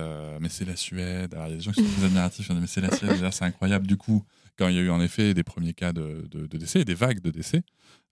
Mais 0.41 0.49
c'est 0.49 0.65
la 0.65 0.77
Suède. 0.77 1.35
Alors, 1.35 1.49
il 1.49 1.51
y 1.51 1.55
a 1.55 1.57
des 1.57 1.63
gens 1.63 1.73
qui 1.73 1.83
sont 1.83 1.91
très 1.97 2.07
admiratifs, 2.07 2.47
qui 2.47 2.53
ont 2.53 2.55
dit 2.55 2.61
Mais 2.61 2.67
c'est 2.67 2.81
la 2.81 2.95
Suède, 2.97 3.29
c'est 3.33 3.45
incroyable. 3.45 3.87
Du 3.87 3.97
coup, 3.97 4.25
quand 4.59 4.69
il 4.69 4.77
y 4.77 4.79
a 4.79 4.83
eu 4.83 4.91
en 4.91 5.01
effet 5.01 5.35
des 5.35 5.43
premiers 5.45 5.75
cas 5.75 5.93
de, 5.93 6.27
de- 6.31 6.47
de 6.47 6.57
décès, 6.59 6.85
des 6.85 6.95
vagues 6.95 7.21
de 7.21 7.31
décès, 7.31 7.63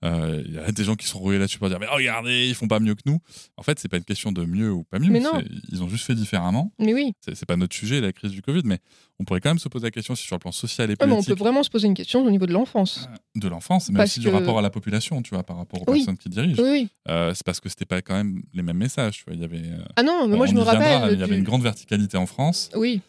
euh, 0.03 0.43
il 0.47 0.55
y 0.55 0.59
a 0.59 0.73
des 0.73 0.85
gens 0.85 0.95
qui 0.97 1.07
sont 1.07 1.21
rués 1.21 1.39
là-dessus 1.39 1.59
pour 1.59 1.69
dire 1.69 1.79
Mais 1.79 1.87
regardez, 1.87 2.49
ils 2.49 2.55
font 2.55 2.69
pas 2.69 2.81
mieux 2.81 2.95
que 2.95 3.03
nous. 3.05 3.19
En 3.59 3.63
fait, 3.63 3.79
c'est 3.79 3.89
pas 3.89 3.99
une 3.99 4.05
question 4.05 4.33
de 4.33 4.45
mieux 4.47 4.73
ou 4.73 4.83
pas 4.85 4.99
mieux. 4.99 5.11
Mais 5.11 5.21
non. 5.21 5.33
c'est- 5.39 5.47
Ils 5.71 5.83
ont 5.83 5.89
juste 5.89 6.07
fait 6.07 6.15
différemment. 6.15 6.73
Mais 6.79 6.95
oui, 6.95 7.13
C'est 7.21 7.45
pas 7.45 7.57
notre 7.57 7.77
sujet, 7.77 8.01
la 8.01 8.13
crise 8.13 8.31
du 8.31 8.41
Covid, 8.41 8.63
mais 8.65 8.79
on 9.19 9.25
pourrait 9.25 9.41
quand 9.41 9.51
même 9.51 9.59
se 9.59 9.69
poser 9.69 9.87
la 9.87 9.91
question 9.91 10.15
si 10.15 10.25
sur 10.25 10.37
le 10.37 10.41
plan 10.41 10.53
social 10.53 10.89
et 10.91 10.93
Ouais, 10.93 10.97
mais 11.01 11.13
on 11.13 11.17
politique 11.17 11.35
peut 11.35 11.39
vraiment 11.45 11.63
se 11.63 11.69
poser 11.69 11.87
une 11.87 11.95
question 11.95 12.25
au 12.25 12.31
niveau 12.31 12.47
de 12.47 12.53
l'enfance. 12.53 13.09
de 13.37 13.47
l'enfance, 13.49 13.91
mais 13.91 13.99
Parce 13.99 14.13
aussi 14.13 14.21
du 14.21 14.29
rapport 14.29 14.59
à 14.59 14.63
la 14.63 14.71
population, 14.71 15.21
tu 15.23 15.35
vois, 15.35 15.43
par 15.45 15.57
rapport 15.59 15.83
aux 15.87 15.93
Oui. 15.93 15.99
personnes 15.99 16.17
qui 16.17 16.31
dirigent. 16.31 16.63
Oui, 16.63 16.71
oui. 16.71 16.89
Euh, 17.09 17.33
c'est 17.35 17.45
parce 17.45 17.61
que 17.61 17.69
c'était 17.69 17.85
pas 17.85 18.01
quand 18.01 18.15
même 18.15 18.43
les 18.55 18.63
mêmes 18.63 18.79
messages, 18.79 19.19
tu 19.19 19.25
vois. 19.27 19.35
Il 19.35 19.41
y 19.41 19.45
avait, 19.45 19.59
euh, 19.59 19.85
Ah 19.97 20.03
non, 20.03 20.27
mais 20.27 20.37
moi 20.37 20.47
je 20.47 20.55
me 20.55 20.61
rappelle. 20.63 21.13
Il 21.13 21.21
y 21.21 21.23
avait 21.23 21.37
une 21.37 21.45
grande 21.45 21.63
verticalité 21.63 22.17
en 22.17 22.27
France. 22.27 22.71
Oui, 22.75 23.03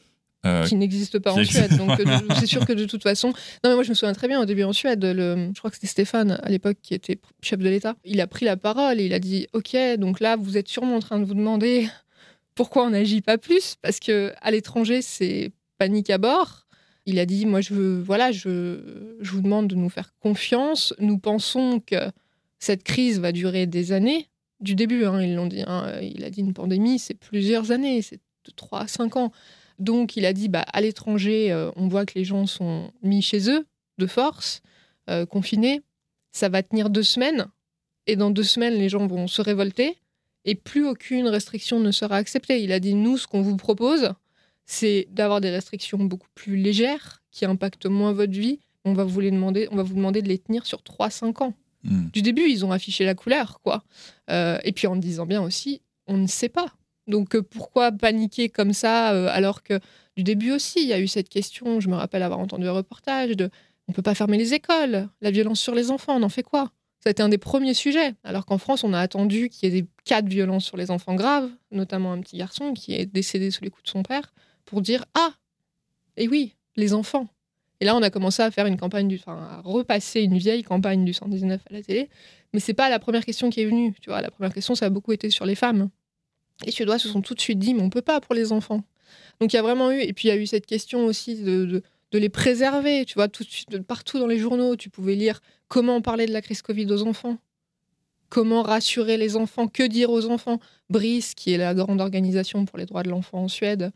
euh, 0.46 0.66
qui 0.66 0.76
n'existe 0.76 1.20
pas 1.20 1.34
qui 1.34 1.40
en 1.40 1.44
Suède. 1.44 1.78
Donc 1.78 2.00
euh, 2.00 2.20
c'est 2.40 2.48
sûr 2.48 2.66
que 2.66 2.74
de 2.74 2.86
toute 2.86 3.04
façon. 3.04 3.30
Non, 3.64 3.70
mais 3.70 3.76
moi 3.76 3.84
je 3.84 3.90
me 3.90 3.94
souviens 3.96 4.14
très 4.14 4.28
bien 4.28 4.42
au 4.42 4.46
début 4.46 4.64
en 4.64 4.74
Suède. 4.74 5.04
Le, 5.04 5.50
je 5.54 5.60
crois 5.60 5.70
que 5.70 5.76
c'était 5.78 5.88
Stéphane 5.88 6.40
à 6.42 6.50
l'époque 6.50 6.78
qui 6.82 6.94
était 6.94 7.20
chef 7.42 7.60
de 7.60 7.70
l'État. 7.70 7.96
Il 8.06 8.20
a 8.22 8.28
pris 8.28 8.46
la 8.46 8.58
parole 8.58 9.00
et 9.00 9.06
il 9.06 9.14
a 9.14 9.20
dit 9.20 9.48
Ok, 9.54 9.76
donc 9.98 10.20
là 10.20 10.36
vous 10.36 10.58
êtes 10.58 10.68
sûrement 10.68 10.96
en 10.96 11.00
train 11.00 11.20
de 11.20 11.26
vous 11.26 11.34
demander 11.36 11.88
pourquoi 12.56 12.86
on 12.86 12.90
n'agit 12.92 13.22
pas 13.22 13.38
plus 13.38 13.76
Parce 13.82 14.00
que 14.00 14.34
à 14.42 14.52
l'étranger 14.52 15.02
c'est 15.02 15.52
panique 15.78 16.10
à 16.10 16.18
bord. 16.18 16.66
Il 17.06 17.20
a 17.20 17.26
dit 17.26 17.46
Moi 17.46 17.62
je 17.62 17.74
veux, 17.74 18.02
voilà, 18.02 18.32
je, 18.32 18.80
je 19.22 19.32
vous 19.32 19.42
demande 19.42 19.68
de 19.68 19.76
nous 19.76 19.90
faire 19.90 20.14
confiance. 20.20 20.94
Nous 21.00 21.18
pensons 21.18 21.80
que 21.80 21.96
cette 22.60 22.84
crise 22.84 23.20
va 23.20 23.32
durer 23.32 23.66
des 23.68 23.92
années. 23.92 24.28
Du 24.60 24.76
début, 24.76 25.06
hein, 25.06 25.20
ils 25.22 25.34
l'ont 25.34 25.48
dit. 25.48 25.64
hein. 25.66 25.92
il 26.02 26.24
a 26.24 26.30
dit 26.30 26.42
une 26.42 26.54
pandémie, 26.54 27.00
c'est 27.00 27.16
plusieurs 27.16 27.72
années, 27.72 28.04
c'est 28.04 28.18
de 28.46 28.52
3 28.56 28.82
à 28.82 28.88
5 28.88 29.16
ans. 29.18 29.32
Donc, 29.82 30.16
il 30.16 30.28
a 30.28 30.34
dit, 30.34 30.48
bah, 30.48 30.64
à 30.72 30.80
l'étranger, 30.80 31.52
euh, 31.52 31.72
on 31.76 31.88
voit 31.88 32.06
que 32.06 32.14
les 32.14 32.24
gens 32.24 32.46
sont 32.46 32.92
mis 33.02 33.24
chez 33.24 33.50
eux, 33.50 33.66
de 33.98 34.06
force, 34.06 34.62
euh, 35.10 35.26
confinés. 35.26 35.82
Ça 36.32 36.50
va 36.50 36.62
tenir 36.62 36.92
deux 36.92 37.04
semaines. 37.04 37.48
Et 38.06 38.16
dans 38.16 38.30
deux 38.30 38.44
semaines, 38.44 38.76
les 38.76 38.90
gens 38.90 39.08
vont 39.08 39.28
se 39.28 39.42
révolter. 39.42 39.98
Et 40.46 40.54
plus 40.54 40.86
aucune 40.88 41.28
restriction 41.28 41.80
ne 41.80 41.90
sera 41.90 42.18
acceptée. 42.18 42.62
Il 42.62 42.72
a 42.72 42.80
dit, 42.80 42.94
nous, 42.94 43.18
ce 43.18 43.26
qu'on 43.26 43.42
vous 43.42 43.58
propose, 43.58 44.14
c'est 44.66 45.08
d'avoir 45.10 45.42
des 45.42 45.50
restrictions 45.50 45.98
beaucoup 45.98 46.30
plus 46.36 46.58
légères, 46.58 47.24
qui 47.32 47.46
impactent 47.46 47.88
moins 47.88 48.14
votre 48.14 48.34
vie. 48.34 48.60
On 48.86 48.94
va 48.94 49.04
vous, 49.04 49.20
les 49.20 49.32
demander, 49.32 49.68
on 49.72 49.78
va 49.78 49.84
vous 49.84 49.96
demander 49.96 50.22
de 50.22 50.28
les 50.28 50.38
tenir 50.38 50.68
sur 50.68 50.84
3-5 50.84 51.44
ans. 51.44 51.54
hmm. 51.84 52.10
Du 52.14 52.22
début, 52.22 52.48
ils 52.48 52.64
ont 52.66 52.72
affiché 52.72 53.04
la 53.04 53.16
couleur, 53.16 53.62
quoi. 53.64 53.84
Euh, 54.30 54.60
et 54.64 54.74
puis 54.74 54.86
en 54.86 54.96
disant 54.96 55.26
bien 55.26 55.42
aussi, 55.42 55.82
on 56.06 56.18
ne 56.18 56.28
sait 56.28 56.50
pas. 56.50 56.72
Donc 57.08 57.36
euh, 57.36 57.42
pourquoi 57.42 57.92
paniquer 57.92 58.50
comme 58.50 58.74
ça 58.74 59.14
euh, 59.14 59.28
alors 59.32 59.64
que 59.64 59.80
du 60.16 60.24
début 60.24 60.52
aussi, 60.52 60.82
il 60.82 60.88
y 60.88 60.94
a 60.94 61.00
eu 61.00 61.08
cette 61.08 61.30
question, 61.30 61.80
je 61.80 61.90
me 61.90 61.96
rappelle 61.96 62.24
avoir 62.24 62.40
entendu 62.40 62.68
un 62.68 62.74
reportage 62.74 63.32
de 63.32 63.50
on 63.88 63.94
peut 63.94 64.02
pas 64.02 64.16
fermer 64.16 64.38
les 64.38 64.54
écoles, 64.54 65.10
la 65.22 65.32
violence 65.32 65.60
sur 65.60 65.76
les 65.76 65.92
enfants, 65.92 66.16
on 66.18 66.24
en 66.24 66.30
fait 66.30 66.44
quoi? 66.44 66.72
Été 67.06 67.24
un 67.24 67.30
des 67.30 67.40
premiers 67.40 67.74
sujets, 67.74 68.14
alors 68.24 68.46
qu'en 68.46 68.60
France, 68.60 68.84
on 68.84 68.94
a 68.94 69.00
attendu 69.00 69.50
qu'il 69.50 69.68
y 69.68 69.76
ait 69.76 69.82
des 69.82 69.88
cas 70.06 70.22
de 70.22 70.30
violence 70.30 70.66
sur 70.66 70.78
les 70.78 70.92
enfants 70.92 71.16
graves, 71.16 71.50
notamment 71.72 72.14
un 72.14 72.22
petit 72.22 72.38
garçon 72.38 72.74
qui 72.74 72.94
est 72.94 73.08
décédé 73.08 73.50
sous 73.50 73.64
les 73.64 73.72
coups 73.72 73.86
de 73.86 73.90
son 73.90 74.04
père, 74.04 74.32
pour 74.66 74.82
dire 74.82 75.04
ah, 75.16 75.34
et 76.16 76.28
oui, 76.28 76.56
les 76.76 76.94
enfants. 76.94 77.28
Et 77.80 77.86
là, 77.86 77.96
on 77.96 78.04
a 78.04 78.12
commencé 78.12 78.44
à 78.44 78.52
faire 78.52 78.68
une 78.68 78.78
campagne, 78.78 79.08
du, 79.08 79.16
enfin, 79.16 79.36
à 79.36 79.62
repasser 79.62 80.22
une 80.22 80.38
vieille 80.38 80.62
campagne 80.62 81.04
du 81.04 81.14
119 81.14 81.62
à 81.68 81.74
la 81.74 81.82
télé. 81.82 82.10
Mais 82.54 82.60
c'est 82.60 82.76
pas 82.76 82.90
la 82.90 83.00
première 83.00 83.26
question 83.26 83.50
qui 83.50 83.62
est 83.62 83.66
venue. 83.66 83.96
Tu 84.00 84.12
vois, 84.12 84.22
la 84.22 84.30
première 84.30 84.54
question, 84.54 84.76
ça 84.76 84.86
a 84.86 84.90
beaucoup 84.92 85.12
été 85.12 85.32
sur 85.32 85.46
les 85.48 85.56
femmes. 85.56 85.90
Les 86.66 86.72
Suédois 86.72 87.00
se 87.00 87.10
sont 87.10 87.22
tout 87.22 87.34
de 87.34 87.42
suite 87.42 87.60
dit, 87.60 87.74
mais 87.74 87.82
on 87.82 87.90
peut 87.90 88.02
pas 88.02 88.22
pour 88.22 88.36
les 88.36 88.52
enfants. 88.52 88.84
Donc 89.40 89.54
il 89.54 89.56
y 89.56 89.60
a 89.60 89.62
vraiment 89.62 89.92
eu, 89.92 90.02
et 90.02 90.14
puis 90.14 90.28
il 90.28 90.32
y 90.32 90.34
a 90.34 90.38
eu 90.38 90.46
cette 90.46 90.66
question 90.66 91.06
aussi 91.06 91.36
de, 91.36 91.84
les 92.14 92.30
préserver. 92.30 93.06
Tu 93.06 93.16
vois, 93.16 93.28
tout 93.28 93.44
de 93.44 93.50
suite, 93.50 93.82
partout 93.82 94.20
dans 94.20 94.28
les 94.28 94.38
journaux, 94.38 94.76
tu 94.76 94.90
pouvais 94.90 95.16
lire 95.16 95.42
comment 95.68 96.02
parler 96.02 96.26
de 96.26 96.34
la 96.34 96.42
crise 96.42 96.62
Covid 96.62 96.92
aux 96.92 97.04
enfants, 97.04 97.38
comment 98.30 98.62
rassurer 98.62 99.18
les 99.18 99.36
enfants, 99.36 99.68
que 99.68 99.84
dire 99.84 100.12
aux 100.12 100.28
enfants. 100.30 100.60
BRIS, 100.90 101.34
qui 101.36 101.54
est 101.54 101.58
la 101.58 101.74
grande 101.74 102.02
organisation 102.02 102.66
pour 102.66 102.78
les 102.78 102.86
droits 102.86 103.04
de 103.04 103.10
l'enfant 103.10 103.44
en 103.44 103.48
Suède, 103.48 103.92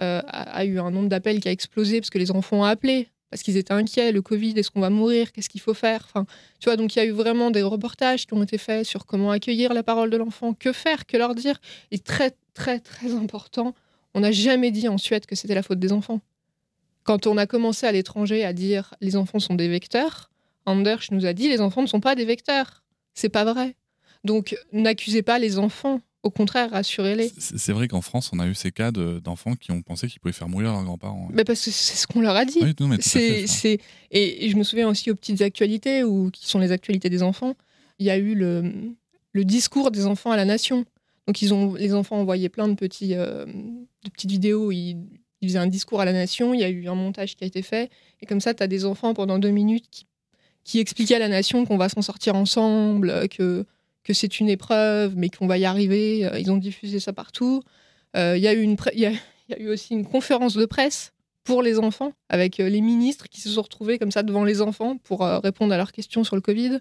euh, 0.00 0.20
a 0.26 0.64
eu 0.64 0.78
un 0.80 0.90
nombre 0.90 1.08
d'appels 1.08 1.40
qui 1.40 1.48
a 1.48 1.52
explosé 1.52 2.00
parce 2.00 2.10
que 2.10 2.18
les 2.18 2.30
enfants 2.30 2.60
ont 2.60 2.64
appelé, 2.64 3.08
parce 3.30 3.42
qu'ils 3.42 3.56
étaient 3.56 3.72
inquiets. 3.72 4.12
Le 4.12 4.22
Covid, 4.22 4.58
est-ce 4.58 4.70
qu'on 4.70 4.80
va 4.80 4.90
mourir 4.90 5.32
Qu'est-ce 5.32 5.48
qu'il 5.48 5.60
faut 5.60 5.74
faire 5.74 6.02
enfin, 6.04 6.26
Tu 6.58 6.66
vois, 6.66 6.76
donc 6.76 6.94
il 6.94 6.98
y 6.98 7.02
a 7.02 7.04
eu 7.04 7.12
vraiment 7.12 7.50
des 7.50 7.62
reportages 7.62 8.26
qui 8.26 8.34
ont 8.34 8.42
été 8.42 8.58
faits 8.58 8.84
sur 8.84 9.06
comment 9.06 9.30
accueillir 9.30 9.72
la 9.72 9.82
parole 9.82 10.10
de 10.10 10.16
l'enfant, 10.16 10.52
que 10.52 10.72
faire, 10.72 11.06
que 11.06 11.16
leur 11.16 11.34
dire. 11.34 11.60
Et 11.90 11.98
très, 11.98 12.34
très, 12.54 12.80
très 12.80 13.12
important, 13.14 13.74
on 14.14 14.20
n'a 14.20 14.32
jamais 14.32 14.70
dit 14.70 14.88
en 14.88 14.98
Suède 14.98 15.26
que 15.26 15.36
c'était 15.36 15.54
la 15.54 15.62
faute 15.62 15.78
des 15.78 15.92
enfants. 15.92 16.20
Quand 17.04 17.26
on 17.26 17.38
a 17.38 17.46
commencé 17.46 17.86
à 17.86 17.92
l'étranger 17.92 18.44
à 18.44 18.52
dire 18.52 18.94
les 19.00 19.16
enfants 19.16 19.38
sont 19.38 19.54
des 19.54 19.68
vecteurs, 19.68 20.30
Anders 20.66 21.00
nous 21.10 21.24
a 21.24 21.32
dit 21.32 21.48
les 21.48 21.60
enfants 21.60 21.82
ne 21.82 21.86
sont 21.86 22.00
pas 22.00 22.14
des 22.14 22.24
vecteurs. 22.24 22.82
C'est 23.14 23.30
pas 23.30 23.44
vrai. 23.44 23.76
Donc 24.24 24.56
n'accusez 24.72 25.22
pas 25.22 25.38
les 25.38 25.58
enfants. 25.58 26.00
Au 26.22 26.30
contraire, 26.30 26.70
rassurez-les. 26.70 27.32
C'est 27.38 27.72
vrai 27.72 27.88
qu'en 27.88 28.02
France, 28.02 28.30
on 28.34 28.38
a 28.40 28.46
eu 28.46 28.54
ces 28.54 28.70
cas 28.72 28.92
de- 28.92 29.20
d'enfants 29.20 29.54
qui 29.56 29.70
ont 29.72 29.80
pensé 29.80 30.06
qu'ils 30.06 30.20
pouvaient 30.20 30.32
faire 30.32 30.48
mourir 30.50 30.70
leurs 30.72 30.84
grands-parents. 30.84 31.28
Mais 31.32 31.44
parce 31.44 31.64
que 31.64 31.70
c'est 31.70 31.96
ce 31.96 32.06
qu'on 32.06 32.20
leur 32.20 32.36
a 32.36 32.44
dit. 32.44 32.58
Oui, 32.60 32.74
C'est. 33.46 33.78
Et, 34.10 34.44
et 34.46 34.50
je 34.50 34.56
me 34.56 34.62
souviens 34.62 34.88
aussi 34.88 35.10
aux 35.10 35.14
petites 35.14 35.40
actualités, 35.40 36.04
ou 36.04 36.30
qui 36.30 36.46
sont 36.46 36.58
les 36.58 36.72
actualités 36.72 37.08
des 37.08 37.22
enfants. 37.22 37.54
Il 37.98 38.06
y 38.06 38.10
a 38.10 38.18
eu 38.18 38.34
le, 38.34 38.70
le 39.32 39.44
discours 39.44 39.90
des 39.90 40.06
enfants 40.06 40.30
à 40.30 40.36
la 40.36 40.44
nation. 40.44 40.84
Donc 41.26 41.40
ils 41.42 41.54
ont, 41.54 41.74
les 41.74 41.94
enfants 41.94 42.16
envoyaient 42.20 42.48
plein 42.48 42.68
de, 42.68 42.74
petits, 42.74 43.14
euh, 43.14 43.46
de 43.46 44.10
petites 44.10 44.30
vidéos. 44.30 44.72
ils 44.72 44.96
faisaient 45.42 45.58
un 45.58 45.66
discours 45.68 46.00
à 46.02 46.04
la 46.04 46.12
nation. 46.12 46.52
Il 46.52 46.60
y 46.60 46.64
a 46.64 46.68
eu 46.68 46.86
un 46.88 46.94
montage 46.94 47.34
qui 47.36 47.44
a 47.44 47.46
été 47.46 47.62
fait. 47.62 47.90
Et 48.20 48.26
comme 48.26 48.40
ça, 48.40 48.52
tu 48.52 48.62
as 48.62 48.66
des 48.66 48.84
enfants 48.84 49.14
pendant 49.14 49.38
deux 49.38 49.50
minutes 49.50 49.86
qui, 49.90 50.04
qui 50.64 50.80
expliquaient 50.80 51.14
à 51.16 51.18
la 51.20 51.28
nation 51.28 51.64
qu'on 51.64 51.78
va 51.78 51.88
s'en 51.88 52.02
sortir 52.02 52.34
ensemble, 52.34 53.26
que, 53.30 53.64
que 54.04 54.12
c'est 54.14 54.40
une 54.40 54.48
épreuve, 54.48 55.14
mais 55.16 55.28
qu'on 55.28 55.46
va 55.46 55.58
y 55.58 55.64
arriver. 55.64 56.24
Euh, 56.26 56.38
Ils 56.38 56.50
ont 56.50 56.56
diffusé 56.56 57.00
ça 57.00 57.12
partout. 57.12 57.62
Euh, 58.16 58.36
Il 58.36 58.42
y, 58.42 58.48
a 58.48 58.52
eu 58.54 58.62
une 58.62 58.76
pré- 58.76 58.92
il 58.94 59.00
y, 59.00 59.06
a, 59.06 59.10
il 59.10 59.50
y 59.50 59.54
a 59.54 59.58
eu 59.60 59.68
aussi 59.68 59.94
une 59.94 60.06
conférence 60.06 60.54
de 60.54 60.64
presse 60.66 61.12
pour 61.44 61.62
les 61.62 61.78
enfants, 61.78 62.12
avec 62.28 62.60
euh, 62.60 62.68
les 62.68 62.80
ministres 62.80 63.26
qui 63.28 63.40
se 63.40 63.48
sont 63.50 63.62
retrouvés 63.62 63.98
comme 63.98 64.10
ça 64.10 64.22
devant 64.22 64.44
les 64.44 64.60
enfants 64.62 64.96
pour 64.98 65.22
euh, 65.24 65.38
répondre 65.38 65.72
à 65.72 65.76
leurs 65.76 65.92
questions 65.92 66.22
sur 66.24 66.36
le 66.36 66.42
Covid. 66.42 66.78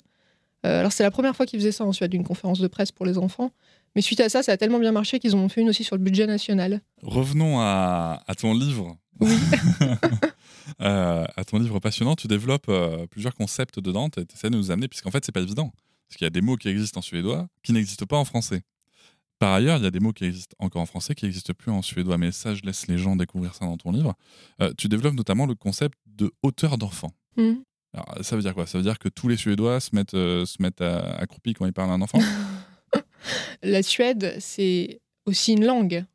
Euh, 0.65 0.79
alors 0.79 0.91
c'est 0.91 1.03
la 1.03 1.11
première 1.11 1.35
fois 1.35 1.45
qu'ils 1.45 1.59
faisaient 1.59 1.71
ça 1.71 1.85
en 1.85 1.93
Suède, 1.93 2.13
une 2.13 2.25
conférence 2.25 2.59
de 2.59 2.67
presse 2.67 2.91
pour 2.91 3.05
les 3.05 3.17
enfants. 3.17 3.51
Mais 3.95 4.01
suite 4.01 4.19
à 4.19 4.27
ça, 4.29 4.43
ça 4.43 4.51
a 4.51 4.57
tellement 4.57 4.79
bien 4.79 4.91
marché 4.91 5.19
qu'ils 5.19 5.33
en 5.35 5.39
ont 5.39 5.49
fait 5.49 5.61
une 5.61 5.69
aussi 5.69 5.83
sur 5.83 5.95
le 5.95 6.01
budget 6.03 6.27
national. 6.27 6.81
Revenons 7.01 7.59
à, 7.59 8.21
à 8.27 8.35
ton 8.35 8.53
livre. 8.53 8.97
Euh, 10.81 11.25
à 11.35 11.43
ton 11.43 11.57
livre 11.57 11.79
passionnant, 11.79 12.15
tu 12.15 12.27
développes 12.27 12.71
plusieurs 13.09 13.33
concepts 13.33 13.79
dedans. 13.79 14.09
Tu 14.09 14.19
essaies 14.33 14.49
de 14.51 14.55
nous 14.55 14.69
amener, 14.71 14.87
puisqu'en 14.87 15.09
fait, 15.11 15.25
c'est 15.25 15.31
pas 15.31 15.41
évident. 15.41 15.71
Parce 16.09 16.17
qu'il 16.17 16.25
y 16.25 16.27
a 16.27 16.31
des 16.31 16.41
mots 16.41 16.55
qui 16.57 16.67
existent 16.69 16.99
en 16.99 17.01
suédois 17.03 17.47
qui 17.63 17.71
n'existent 17.71 18.05
pas 18.07 18.17
en 18.17 18.25
français. 18.25 18.61
Par 19.37 19.53
ailleurs, 19.53 19.77
il 19.77 19.83
y 19.83 19.87
a 19.87 19.91
des 19.91 19.99
mots 20.01 20.11
qui 20.11 20.25
existent 20.25 20.55
encore 20.59 20.81
en 20.81 20.85
français 20.85 21.15
qui 21.15 21.25
n'existent 21.25 21.53
plus 21.53 21.71
en 21.71 21.81
suédois. 21.81 22.17
Mais 22.17 22.31
ça, 22.31 22.55
je 22.55 22.61
laisse 22.63 22.87
les 22.87 22.97
gens 22.97 23.15
découvrir 23.15 23.53
ça 23.55 23.65
dans 23.65 23.77
ton 23.77 23.91
livre. 23.91 24.15
Euh, 24.61 24.73
tu 24.77 24.87
développes 24.89 25.13
notamment 25.13 25.45
le 25.45 25.55
concept 25.55 25.97
de 26.07 26.31
hauteur 26.43 26.77
d'enfant. 26.77 27.11
Mhm. 27.37 27.63
Alors, 27.93 28.17
ça 28.23 28.35
veut 28.35 28.41
dire 28.41 28.53
quoi? 28.53 28.67
Ça 28.67 28.77
veut 28.77 28.83
dire 28.83 28.99
que 28.99 29.07
tous 29.09 29.27
les 29.29 29.37
Suédois 29.37 29.79
se 29.79 29.95
mettent, 29.95 30.13
euh, 30.13 30.45
se 30.45 30.61
mettent 30.61 30.81
à- 30.81 31.15
accroupis 31.17 31.53
quand 31.53 31.65
ils 31.65 31.73
parlent 31.73 31.89
à 31.89 31.93
un 31.93 32.01
enfant? 32.01 32.19
La 33.63 33.83
Suède, 33.83 34.35
c'est 34.39 34.99
aussi 35.25 35.53
une 35.53 35.65
langue. 35.65 36.05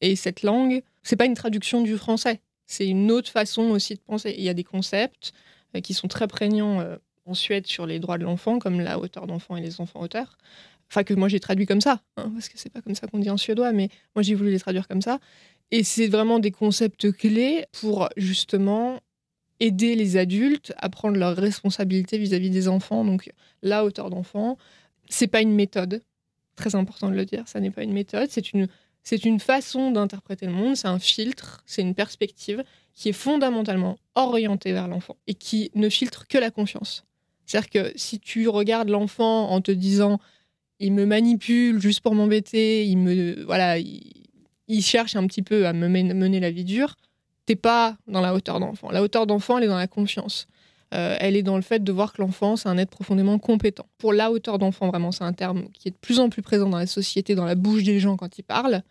Et 0.00 0.16
cette 0.16 0.42
langue, 0.42 0.82
c'est 1.02 1.16
pas 1.16 1.26
une 1.26 1.34
traduction 1.34 1.82
du 1.82 1.96
français. 1.96 2.40
C'est 2.66 2.88
une 2.88 3.10
autre 3.10 3.30
façon 3.30 3.62
aussi 3.70 3.94
de 3.94 4.00
penser. 4.00 4.34
Il 4.36 4.44
y 4.44 4.48
a 4.48 4.54
des 4.54 4.64
concepts 4.64 5.32
euh, 5.76 5.80
qui 5.80 5.94
sont 5.94 6.08
très 6.08 6.26
prégnants 6.26 6.80
en 7.24 7.34
Suède 7.34 7.66
sur 7.66 7.86
les 7.86 7.98
droits 7.98 8.18
de 8.18 8.24
l'enfant, 8.24 8.58
comme 8.58 8.80
la 8.80 8.98
hauteur 8.98 9.26
d'enfant 9.26 9.56
et 9.56 9.60
les 9.60 9.80
enfants 9.80 10.00
auteurs. 10.00 10.36
Enfin, 10.90 11.04
que 11.04 11.14
moi 11.14 11.28
j'ai 11.28 11.40
traduit 11.40 11.66
comme 11.66 11.80
ça, 11.80 12.02
hein, 12.16 12.30
parce 12.34 12.48
que 12.48 12.58
c'est 12.58 12.70
pas 12.70 12.82
comme 12.82 12.94
ça 12.94 13.06
qu'on 13.06 13.18
dit 13.18 13.30
en 13.30 13.36
suédois, 13.36 13.72
mais 13.72 13.88
moi 14.14 14.22
j'ai 14.22 14.34
voulu 14.34 14.50
les 14.50 14.58
traduire 14.60 14.88
comme 14.88 15.00
ça. 15.00 15.20
Et 15.70 15.84
c'est 15.84 16.06
vraiment 16.06 16.38
des 16.38 16.50
concepts 16.50 17.10
clés 17.12 17.64
pour 17.72 18.08
justement 18.18 19.00
aider 19.58 19.94
les 19.94 20.16
adultes 20.16 20.74
à 20.76 20.90
prendre 20.90 21.16
leurs 21.16 21.36
responsabilités 21.36 22.18
vis-à-vis 22.18 22.50
des 22.50 22.68
enfants. 22.68 23.04
Donc, 23.04 23.32
la 23.62 23.84
hauteur 23.84 24.10
d'enfant, 24.10 24.58
c'est 25.08 25.28
pas 25.28 25.40
une 25.40 25.54
méthode, 25.54 26.02
très 26.56 26.74
important 26.74 27.08
de 27.08 27.14
le 27.14 27.24
dire, 27.24 27.46
ça 27.48 27.60
n'est 27.60 27.70
pas 27.70 27.84
une 27.84 27.92
méthode, 27.92 28.28
c'est 28.30 28.52
une, 28.52 28.68
c'est 29.02 29.24
une 29.24 29.40
façon 29.40 29.90
d'interpréter 29.90 30.46
le 30.46 30.52
monde, 30.52 30.76
c'est 30.76 30.88
un 30.88 30.98
filtre, 30.98 31.62
c'est 31.64 31.82
une 31.82 31.94
perspective 31.94 32.64
qui 32.92 33.08
est 33.08 33.14
fondamentalement 33.14 33.98
orientée 34.14 34.72
vers 34.72 34.88
l'enfant 34.88 35.16
et 35.26 35.34
qui 35.34 35.70
ne 35.74 35.88
filtre 35.88 36.26
que 36.26 36.38
la 36.38 36.50
confiance. 36.50 37.04
C'est-à-dire 37.52 37.68
que 37.68 37.92
si 37.96 38.18
tu 38.18 38.48
regardes 38.48 38.88
l'enfant 38.88 39.50
en 39.50 39.60
te 39.60 39.70
disant 39.70 40.18
il 40.80 40.94
me 40.94 41.04
manipule 41.04 41.82
juste 41.82 42.00
pour 42.00 42.14
m'embêter, 42.14 42.86
il 42.86 42.96
me 42.96 43.44
voilà, 43.44 43.78
il, 43.78 44.80
cherche 44.80 45.16
un 45.16 45.26
petit 45.26 45.42
peu 45.42 45.66
à 45.66 45.74
me 45.74 45.86
men- 45.86 46.14
mener 46.14 46.40
la 46.40 46.50
vie 46.50 46.64
dure, 46.64 46.96
t'es 47.44 47.54
pas 47.54 47.98
dans 48.06 48.22
la 48.22 48.32
hauteur 48.32 48.58
d'enfant. 48.58 48.90
La 48.90 49.02
hauteur 49.02 49.26
d'enfant, 49.26 49.58
elle 49.58 49.64
est 49.64 49.68
dans 49.68 49.76
la 49.76 49.86
confiance. 49.86 50.46
Euh, 50.94 51.14
elle 51.20 51.36
est 51.36 51.42
dans 51.42 51.56
le 51.56 51.62
fait 51.62 51.84
de 51.84 51.92
voir 51.92 52.14
que 52.14 52.22
l'enfant, 52.22 52.56
c'est 52.56 52.70
un 52.70 52.78
être 52.78 52.90
profondément 52.90 53.38
compétent. 53.38 53.86
Pour 53.98 54.14
la 54.14 54.32
hauteur 54.32 54.58
d'enfant, 54.58 54.88
vraiment, 54.88 55.12
c'est 55.12 55.24
un 55.24 55.34
terme 55.34 55.68
qui 55.74 55.88
est 55.88 55.90
de 55.90 55.96
plus 55.96 56.20
en 56.20 56.30
plus 56.30 56.40
présent 56.40 56.70
dans 56.70 56.78
la 56.78 56.86
société, 56.86 57.34
dans 57.34 57.44
la 57.44 57.54
bouche 57.54 57.82
des 57.82 58.00
gens 58.00 58.16
quand 58.16 58.38
ils 58.38 58.44
parlent. 58.44 58.82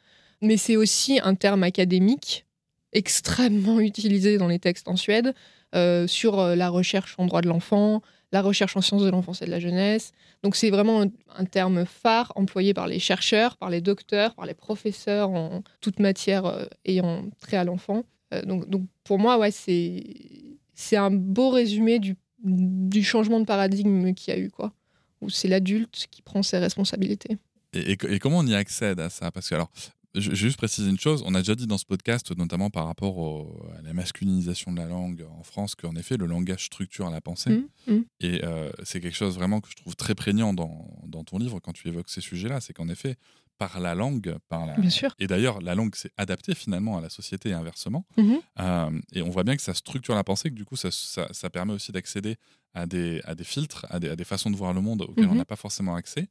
Mais 0.43 0.57
c'est 0.57 0.75
aussi 0.75 1.19
un 1.23 1.33
terme 1.33 1.63
académique 1.63 2.45
extrêmement 2.93 3.79
utilisé 3.79 4.37
dans 4.37 4.47
les 4.47 4.59
textes 4.59 4.87
en 4.87 4.97
Suède 4.97 5.33
euh, 5.73 6.05
sur 6.05 6.39
euh, 6.39 6.55
la 6.55 6.69
recherche 6.69 7.15
en 7.17 7.25
droit 7.25 7.41
de 7.41 7.47
l'enfant, 7.47 8.03
la 8.31 8.41
recherche 8.41 8.77
en 8.77 8.81
sciences 8.81 9.03
de 9.03 9.09
l'enfance 9.09 9.41
et 9.41 9.45
de 9.45 9.51
la 9.51 9.59
jeunesse. 9.59 10.11
Donc 10.43 10.55
c'est 10.55 10.69
vraiment 10.69 11.05
un, 11.35 11.45
terme 11.45 11.85
phare 11.85 12.31
employé 12.35 12.73
par 12.73 12.87
les 12.87 12.99
chercheurs, 12.99 13.57
par 13.57 13.69
les 13.69 13.81
docteurs, 13.81 14.33
par 14.35 14.45
les 14.45 14.53
professeurs 14.53 15.29
en 15.29 15.63
toute 15.81 15.99
matière 15.99 16.45
euh, 16.45 16.65
ayant 16.85 17.23
trait 17.39 17.57
à 17.57 17.63
l'enfant. 17.63 18.03
Euh, 18.33 18.41
donc, 18.43 18.65
pour 19.03 19.19
moi, 19.19 19.37
ouais, 19.37 19.51
c'est 19.51 20.95
un 20.95 21.11
beau 21.11 21.49
résumé 21.49 21.99
du, 21.99 22.15
du 22.43 23.03
changement 23.03 23.39
de 23.39 23.45
paradigme 23.45 24.13
qu'il 24.13 24.33
y 24.33 24.37
a 24.37 24.39
eu, 24.39 24.49
quoi. 24.49 24.73
Où 25.19 25.29
c'est 25.29 25.47
l'adulte 25.47 26.07
qui 26.09 26.21
prend 26.21 26.41
ses 26.41 26.57
responsabilités. 26.57 27.37
Et, 27.73 27.91
et- 27.91 27.97
et 28.09 28.19
comment 28.19 28.39
on 28.39 28.47
y 28.47 28.55
accède 28.55 28.99
à 28.99 29.09
ça? 29.09 29.31
Parce 29.31 29.49
que, 29.49 29.55
alors, 29.55 29.69
je 30.15 30.29
vais 30.29 30.35
juste 30.35 30.57
préciser 30.57 30.89
une 30.89 30.99
chose. 30.99 31.23
On 31.25 31.35
a 31.35 31.39
déjà 31.39 31.55
dit 31.55 31.67
dans 31.67 31.77
ce 31.77 31.85
podcast, 31.85 32.35
notamment 32.37 32.69
par 32.69 32.85
rapport 32.85 33.17
au- 33.17 33.65
à 33.77 33.81
la 33.81 33.93
masculinisation 33.93 34.71
de 34.71 34.77
la 34.77 34.85
langue 34.87 35.25
en 35.39 35.43
France, 35.43 35.75
qu'en 35.75 35.95
effet, 35.95 36.17
le 36.17 36.25
langage 36.25 36.65
structure 36.65 37.09
la 37.09 37.21
pensée. 37.21 37.49
Mhm, 37.51 37.67
mhm. 37.87 38.05
Et 38.19 38.41
euh, 38.43 38.69
c'est 38.83 38.99
quelque 38.99 39.15
chose 39.15 39.35
vraiment 39.35 39.61
que 39.61 39.69
je 39.69 39.75
trouve 39.75 39.95
très 39.95 40.15
prégnant 40.15 40.53
dans, 40.53 40.87
dans 41.05 41.23
ton 41.23 41.37
livre 41.37 41.59
quand 41.59 41.73
tu 41.73 41.87
évoques 41.87 42.09
ces 42.09 42.21
sujets-là. 42.21 42.59
C'est 42.61 42.73
qu'en 42.73 42.89
effet, 42.89 43.15
par 43.57 43.79
la 43.79 43.93
langue, 43.93 44.35
par 44.49 44.65
la... 44.65 44.75
Bien 44.77 44.89
sûr. 44.89 45.13
Et 45.19 45.27
d'ailleurs, 45.27 45.61
la 45.61 45.75
langue 45.75 45.93
s'est 45.95 46.09
adaptée 46.17 46.55
finalement 46.55 46.97
à 46.97 47.01
la 47.01 47.09
société 47.09 47.49
et 47.49 47.53
inversement. 47.53 48.05
Mhm. 48.17 48.39
Euh, 48.59 48.99
et 49.13 49.21
on 49.21 49.29
voit 49.29 49.43
bien 49.43 49.55
que 49.55 49.61
ça 49.61 49.73
structure 49.75 50.15
la 50.15 50.23
pensée, 50.23 50.49
que 50.49 50.55
du 50.55 50.65
coup, 50.65 50.75
ça, 50.75 50.89
ça- 50.91 51.27
ça 51.31 51.49
permet 51.51 51.73
aussi 51.73 51.91
d'accéder 51.91 52.37
à 52.73 52.85
des, 52.87 53.21
à 53.25 53.35
des 53.35 53.43
filtres, 53.43 53.85
à 53.89 53.99
des, 53.99 54.09
à 54.09 54.15
des 54.15 54.23
façons 54.23 54.49
de 54.49 54.55
voir 54.55 54.73
le 54.73 54.81
monde 54.81 55.01
auxquelles 55.03 55.27
on 55.27 55.35
n'a 55.35 55.45
pas 55.45 55.57
forcément 55.57 55.93
accès. 55.95 56.27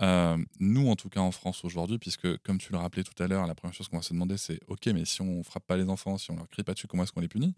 Euh, 0.00 0.36
nous, 0.60 0.88
en 0.88 0.96
tout 0.96 1.08
cas 1.08 1.20
en 1.20 1.30
France 1.32 1.64
aujourd'hui, 1.64 1.98
puisque 1.98 2.36
comme 2.44 2.58
tu 2.58 2.72
le 2.72 2.78
rappelais 2.78 3.02
tout 3.02 3.20
à 3.22 3.26
l'heure, 3.26 3.46
la 3.46 3.54
première 3.54 3.74
chose 3.74 3.88
qu'on 3.88 3.96
va 3.96 4.02
se 4.02 4.12
demander, 4.12 4.36
c'est 4.36 4.60
OK, 4.68 4.86
mais 4.86 5.04
si 5.04 5.22
on 5.22 5.42
frappe 5.42 5.66
pas 5.66 5.76
les 5.76 5.88
enfants, 5.88 6.18
si 6.18 6.30
on 6.30 6.36
leur 6.36 6.48
crie 6.48 6.62
pas 6.62 6.74
dessus, 6.74 6.86
comment 6.86 7.02
est-ce 7.02 7.12
qu'on 7.12 7.20
les 7.20 7.28
punit? 7.28 7.54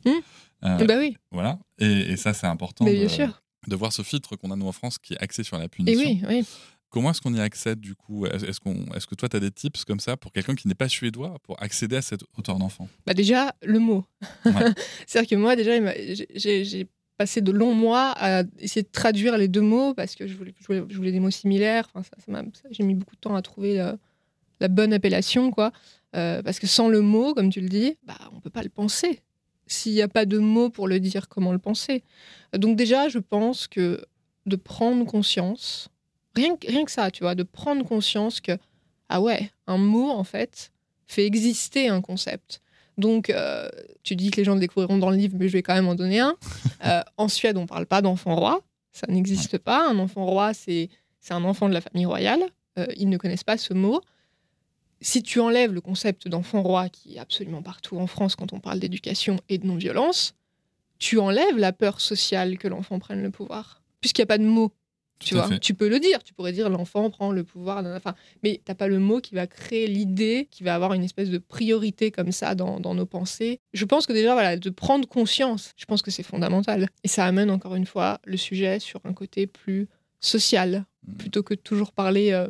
Euh, 0.65 0.85
bah 0.87 0.97
oui, 0.99 1.17
Voilà. 1.31 1.59
Et, 1.79 2.13
et 2.13 2.17
ça, 2.17 2.33
c'est 2.33 2.47
important 2.47 2.85
de, 2.85 2.93
bien 2.93 3.09
sûr. 3.09 3.43
de 3.67 3.77
voir 3.77 3.93
ce 3.93 4.03
filtre 4.03 4.37
qu'on 4.37 4.51
a 4.51 4.57
nous 4.57 4.67
en 4.67 4.73
France 4.73 4.99
qui 4.99 5.15
est 5.15 5.19
axé 5.23 5.43
sur 5.43 5.59
la 5.59 5.65
Et 5.65 5.69
punition. 5.69 6.01
oui, 6.09 6.23
oui. 6.29 6.47
Comment 6.89 7.13
est-ce 7.13 7.21
qu'on 7.21 7.33
y 7.35 7.41
accède 7.41 7.79
du 7.79 7.95
coup? 7.95 8.27
Est-ce 8.27 8.59
qu'on, 8.59 8.85
est-ce 8.95 9.07
que 9.07 9.15
toi, 9.15 9.29
tu 9.29 9.37
as 9.37 9.41
des 9.41 9.53
tips 9.53 9.85
comme 9.85 10.01
ça 10.01 10.17
pour 10.17 10.33
quelqu'un 10.33 10.57
qui 10.57 10.67
n'est 10.67 10.75
pas 10.75 10.89
suédois 10.89 11.39
pour 11.45 11.63
accéder 11.63 11.95
à 11.95 12.03
cette 12.03 12.23
hauteur 12.37 12.59
d'enfant? 12.59 12.89
Bah 13.07 13.15
déjà, 13.15 13.55
le 13.63 13.79
mot. 13.79 14.05
Ouais. 14.45 14.53
C'est-à-dire 15.07 15.31
que 15.31 15.37
moi, 15.37 15.55
déjà, 15.55 15.73
j'ai 16.35 16.89
passé 17.21 17.43
de 17.43 17.53
longs 17.53 17.75
mois 17.75 18.15
à 18.17 18.45
essayer 18.61 18.83
de 18.83 18.89
traduire 18.91 19.37
les 19.37 19.47
deux 19.47 19.61
mots 19.61 19.93
parce 19.93 20.15
que 20.15 20.27
je 20.27 20.35
voulais, 20.35 21.13
des 21.13 21.21
mots 21.21 21.31
similaires. 21.31 21.87
Enfin, 21.93 22.03
ça, 22.03 22.43
j'ai 22.71 22.83
mis 22.83 22.95
beaucoup 22.95 23.15
de 23.15 23.21
temps 23.21 23.35
à 23.35 23.43
trouver 23.43 23.77
la, 24.59 24.69
bonne 24.69 24.95
appellation, 24.95 25.51
quoi. 25.51 25.71
Euh, 26.17 26.43
parce 26.43 26.59
que 26.59 26.67
sans 26.67 26.89
le 26.89 27.03
mot, 27.03 27.35
comme 27.35 27.51
tu 27.51 27.61
le 27.61 27.69
dis, 27.69 27.99
bah, 28.05 28.17
on 28.35 28.41
peut 28.41 28.49
pas 28.49 28.63
le 28.63 28.71
penser. 28.71 29.21
S'il 29.67 29.93
n'y 29.93 30.01
a 30.01 30.09
pas 30.09 30.25
de 30.25 30.39
mots 30.39 30.71
pour 30.71 30.89
le 30.89 30.99
dire, 30.99 31.29
comment 31.29 31.53
le 31.53 31.59
penser? 31.59 32.05
Donc 32.55 32.79
déjà, 32.79 33.11
je 33.11 33.19
pense 33.19 33.69
que 33.69 34.03
de 34.47 34.57
prendre 34.57 35.05
conscience, 35.05 35.91
rien 36.35 36.57
que, 36.57 36.69
rien 36.69 36.87
que 36.87 36.91
ça, 36.91 37.11
tu 37.11 37.23
vois, 37.23 37.35
de 37.35 37.43
prendre 37.43 37.85
conscience 37.85 38.41
que, 38.41 38.53
ah 39.11 39.21
ouais, 39.21 39.51
un 39.67 39.77
mot, 39.77 40.09
en 40.09 40.25
fait, 40.25 40.73
fait 41.07 41.27
exister 41.27 41.89
un 41.89 42.01
concept. 42.01 42.63
Donc, 43.01 43.31
euh, 43.31 43.69
tu 44.03 44.15
dis 44.15 44.31
que 44.31 44.37
les 44.37 44.45
gens 44.45 44.55
le 44.55 44.61
découvriront 44.61 44.99
dans 44.99 45.11
le 45.11 45.17
livre, 45.17 45.35
mais 45.39 45.49
je 45.49 45.55
vais 45.55 45.63
quand 45.63 45.75
même 45.75 45.89
en 45.89 45.95
donner 45.95 46.21
un. 46.21 46.37
Euh, 46.87 47.03
en 47.19 47.29
Suède, 47.29 47.59
on 47.59 47.63
ne 47.63 47.67
parle 47.67 47.85
pas 47.85 48.01
d'enfant 48.01 48.35
roi. 48.35 48.63
Ça 48.91 49.07
n'existe 49.07 49.59
pas. 49.59 49.87
Un 49.87 49.99
enfant 49.99 50.25
roi, 50.25 50.55
c'est 50.55 50.89
un 51.29 51.45
enfant 51.45 51.69
de 51.69 51.75
la 51.75 51.83
famille 51.83 52.07
royale. 52.07 52.43
Euh, 52.79 52.87
ils 52.97 53.11
ne 53.11 53.19
connaissent 53.19 53.45
pas 53.45 53.59
ce 53.59 53.75
mot. 53.75 54.01
Si 55.03 55.23
tu 55.23 55.41
enlèves 55.41 55.75
le 55.75 55.83
concept 55.83 56.27
d'enfant 56.27 56.63
roi, 56.63 56.89
qui 56.89 57.17
est 57.17 57.19
absolument 57.19 57.61
partout 57.61 57.99
en 57.99 58.07
France 58.07 58.35
quand 58.35 58.55
on 58.55 58.61
parle 58.61 58.79
d'éducation 58.79 59.41
et 59.51 59.59
de 59.59 59.67
non-violence, 59.67 60.35
tu 60.99 61.19
enlèves 61.19 61.59
la 61.59 61.75
peur 61.75 62.01
sociale 62.01 62.57
que 62.57 62.67
l'enfant 62.67 62.99
prenne 62.99 63.23
le 63.23 63.31
pouvoir. 63.31 63.83
Puisqu'il 64.01 64.23
n'y 64.23 64.25
a 64.25 64.27
pas 64.29 64.39
de 64.39 64.45
mots. 64.45 64.73
Tu 65.21 65.35
vois, 65.35 65.49
fait. 65.49 65.59
tu 65.59 65.75
peux 65.75 65.89
le 65.89 66.01
dire, 66.01 66.23
tu 66.23 66.33
pourrais 66.33 66.53
dire 66.53 66.69
l'enfant 66.71 67.11
prend 67.11 67.31
le 67.31 67.45
pouvoir, 67.45 67.85
enfin, 67.95 68.15
mais 68.43 68.61
t'as 68.65 68.75
pas 68.75 68.89
le 68.89 68.99
mot 68.99 69.21
qui 69.21 69.35
va 69.35 69.47
créer 69.47 69.87
l'idée, 69.87 70.49
qui 70.51 70.63
va 70.63 70.75
avoir 70.75 70.95
une 70.95 71.05
espèce 71.05 71.29
de 71.29 71.39
priorité 71.39 72.11
comme 72.11 72.33
ça 72.33 72.55
dans, 72.55 72.81
dans 72.81 72.95
nos 72.95 73.07
pensées. 73.07 73.61
Je 73.75 73.85
pense 73.85 74.07
que 74.07 74.13
déjà, 74.13 74.33
voilà, 74.33 74.57
de 74.57 74.71
prendre 74.71 75.07
conscience, 75.07 75.73
je 75.77 75.85
pense 75.85 76.03
que 76.03 76.11
c'est 76.11 76.23
fondamental. 76.23 76.89
Et 77.05 77.09
ça 77.09 77.27
amène 77.27 77.51
encore 77.51 77.75
une 77.75 77.87
fois 77.87 78.21
le 78.25 78.37
sujet 78.37 78.79
sur 78.81 79.01
un 79.05 79.13
côté 79.13 79.47
plus 79.47 79.89
social, 80.21 80.85
Mm. 81.07 81.17
plutôt 81.17 81.43
que 81.43 81.55
de 81.55 81.61
toujours 81.61 81.93
parler 81.93 82.33
euh, 82.33 82.47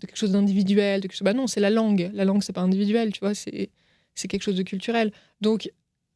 de 0.00 0.06
quelque 0.06 0.16
chose 0.16 0.32
d'individuel, 0.32 1.00
de 1.00 1.06
quelque 1.06 1.16
chose. 1.16 1.24
Bah 1.24 1.32
non, 1.32 1.46
c'est 1.46 1.60
la 1.60 1.70
langue. 1.70 2.10
La 2.14 2.24
langue, 2.24 2.42
c'est 2.42 2.52
pas 2.52 2.60
individuel, 2.60 3.12
tu 3.12 3.20
vois, 3.20 3.34
c'est 3.34 3.70
c'est 4.14 4.28
quelque 4.28 4.42
chose 4.42 4.56
de 4.56 4.62
culturel. 4.62 5.12
Donc, 5.40 5.70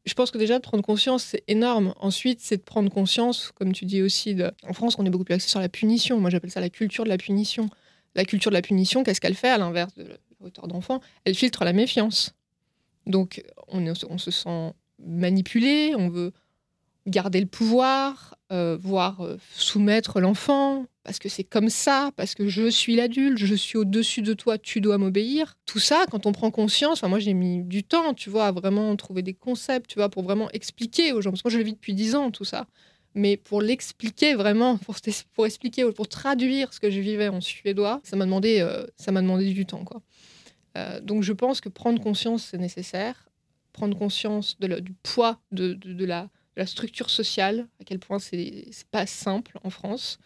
je 0.05 0.13
pense 0.13 0.31
que 0.31 0.37
déjà 0.37 0.57
de 0.57 0.63
prendre 0.63 0.83
conscience, 0.83 1.23
c'est 1.23 1.43
énorme. 1.47 1.93
Ensuite, 1.99 2.39
c'est 2.41 2.57
de 2.57 2.61
prendre 2.61 2.89
conscience, 2.89 3.51
comme 3.55 3.73
tu 3.73 3.85
dis 3.85 4.01
aussi, 4.01 4.35
de... 4.35 4.51
en 4.67 4.73
France, 4.73 4.95
on 4.97 5.05
est 5.05 5.09
beaucoup 5.09 5.25
plus 5.25 5.35
axé 5.35 5.49
sur 5.49 5.59
la 5.59 5.69
punition. 5.69 6.19
Moi, 6.19 6.29
j'appelle 6.29 6.51
ça 6.51 6.61
la 6.61 6.69
culture 6.69 7.03
de 7.03 7.09
la 7.09 7.17
punition. 7.17 7.69
La 8.15 8.25
culture 8.25 8.51
de 8.51 8.55
la 8.55 8.61
punition, 8.61 9.03
qu'est-ce 9.03 9.21
qu'elle 9.21 9.35
fait 9.35 9.49
à 9.49 9.57
l'inverse 9.57 9.93
de 9.95 10.03
la 10.03 10.15
hauteur 10.39 10.67
d'enfant? 10.67 10.99
Elle 11.25 11.35
filtre 11.35 11.63
la 11.63 11.73
méfiance. 11.73 12.33
Donc, 13.05 13.43
on 13.67 14.17
se 14.17 14.31
sent 14.31 14.73
manipulé, 14.99 15.93
on 15.95 16.09
veut 16.09 16.31
garder 17.07 17.39
le 17.39 17.47
pouvoir, 17.47 18.35
euh, 18.51 18.77
voire 18.79 19.21
euh, 19.21 19.37
soumettre 19.53 20.19
l'enfant, 20.19 20.85
parce 21.09 21.17
que 21.17 21.27
c'est 21.27 21.43
comme 21.43 21.69
ça, 21.69 22.11
parce 22.17 22.35
que 22.35 22.47
je 22.47 22.69
suis 22.69 22.95
l'adulte, 22.95 23.39
je 23.39 23.55
suis 23.55 23.79
au-dessus 23.79 24.21
de 24.21 24.35
toi, 24.35 24.59
tu 24.59 24.79
dois 24.79 24.99
m'obéir. 24.99 25.55
Tout 25.65 25.79
ça, 25.79 26.05
quand 26.11 26.27
on 26.27 26.33
prend 26.33 26.51
conscience, 26.51 26.99
enfin, 26.99 27.07
moi 27.07 27.17
j'ai 27.17 27.33
mis 27.33 27.63
du 27.63 27.83
temps, 27.83 28.13
tu 28.13 28.29
vois, 28.29 28.45
à 28.45 28.51
vraiment 28.51 28.95
trouver 28.95 29.23
des 29.23 29.33
concepts, 29.33 29.89
tu 29.89 29.95
vois, 29.95 30.09
pour 30.09 30.21
vraiment 30.21 30.51
expliquer 30.51 31.11
aux 31.11 31.21
gens, 31.21 31.31
parce 31.31 31.41
que 31.41 31.47
moi 31.47 31.53
je 31.53 31.57
le 31.57 31.63
vis 31.63 31.73
depuis 31.73 31.95
10 31.95 32.13
ans, 32.13 32.29
tout 32.29 32.45
ça. 32.45 32.67
Mais 33.15 33.37
pour 33.37 33.63
l'expliquer 33.63 34.35
vraiment, 34.35 34.77
pour, 35.33 35.47
expliquer, 35.47 35.91
pour 35.93 36.07
traduire 36.07 36.71
ce 36.75 36.79
que 36.79 36.91
je 36.91 36.99
vivais 36.99 37.27
en 37.27 37.41
suédois, 37.41 38.01
ça 38.03 38.15
m'a 38.15 38.25
demandé, 38.25 38.59
euh, 38.59 38.85
ça 38.95 39.11
m'a 39.11 39.23
demandé 39.23 39.51
du 39.51 39.65
temps, 39.65 39.85
quoi. 39.85 40.03
Euh, 40.77 41.01
donc 41.01 41.23
je 41.23 41.33
pense 41.33 41.59
que 41.59 41.69
prendre 41.69 41.99
conscience, 41.99 42.49
c'est 42.51 42.59
nécessaire. 42.59 43.31
Prendre 43.73 43.97
conscience 43.97 44.59
du 44.59 44.93
poids 45.01 45.39
de, 45.51 45.75
la, 46.05 46.25
de 46.25 46.29
la 46.55 46.67
structure 46.67 47.09
sociale, 47.09 47.67
à 47.81 47.83
quel 47.83 47.97
point 47.97 48.19
c'est 48.19 48.67
pas 48.91 49.07
simple 49.07 49.57
en 49.63 49.71
France. 49.71 50.19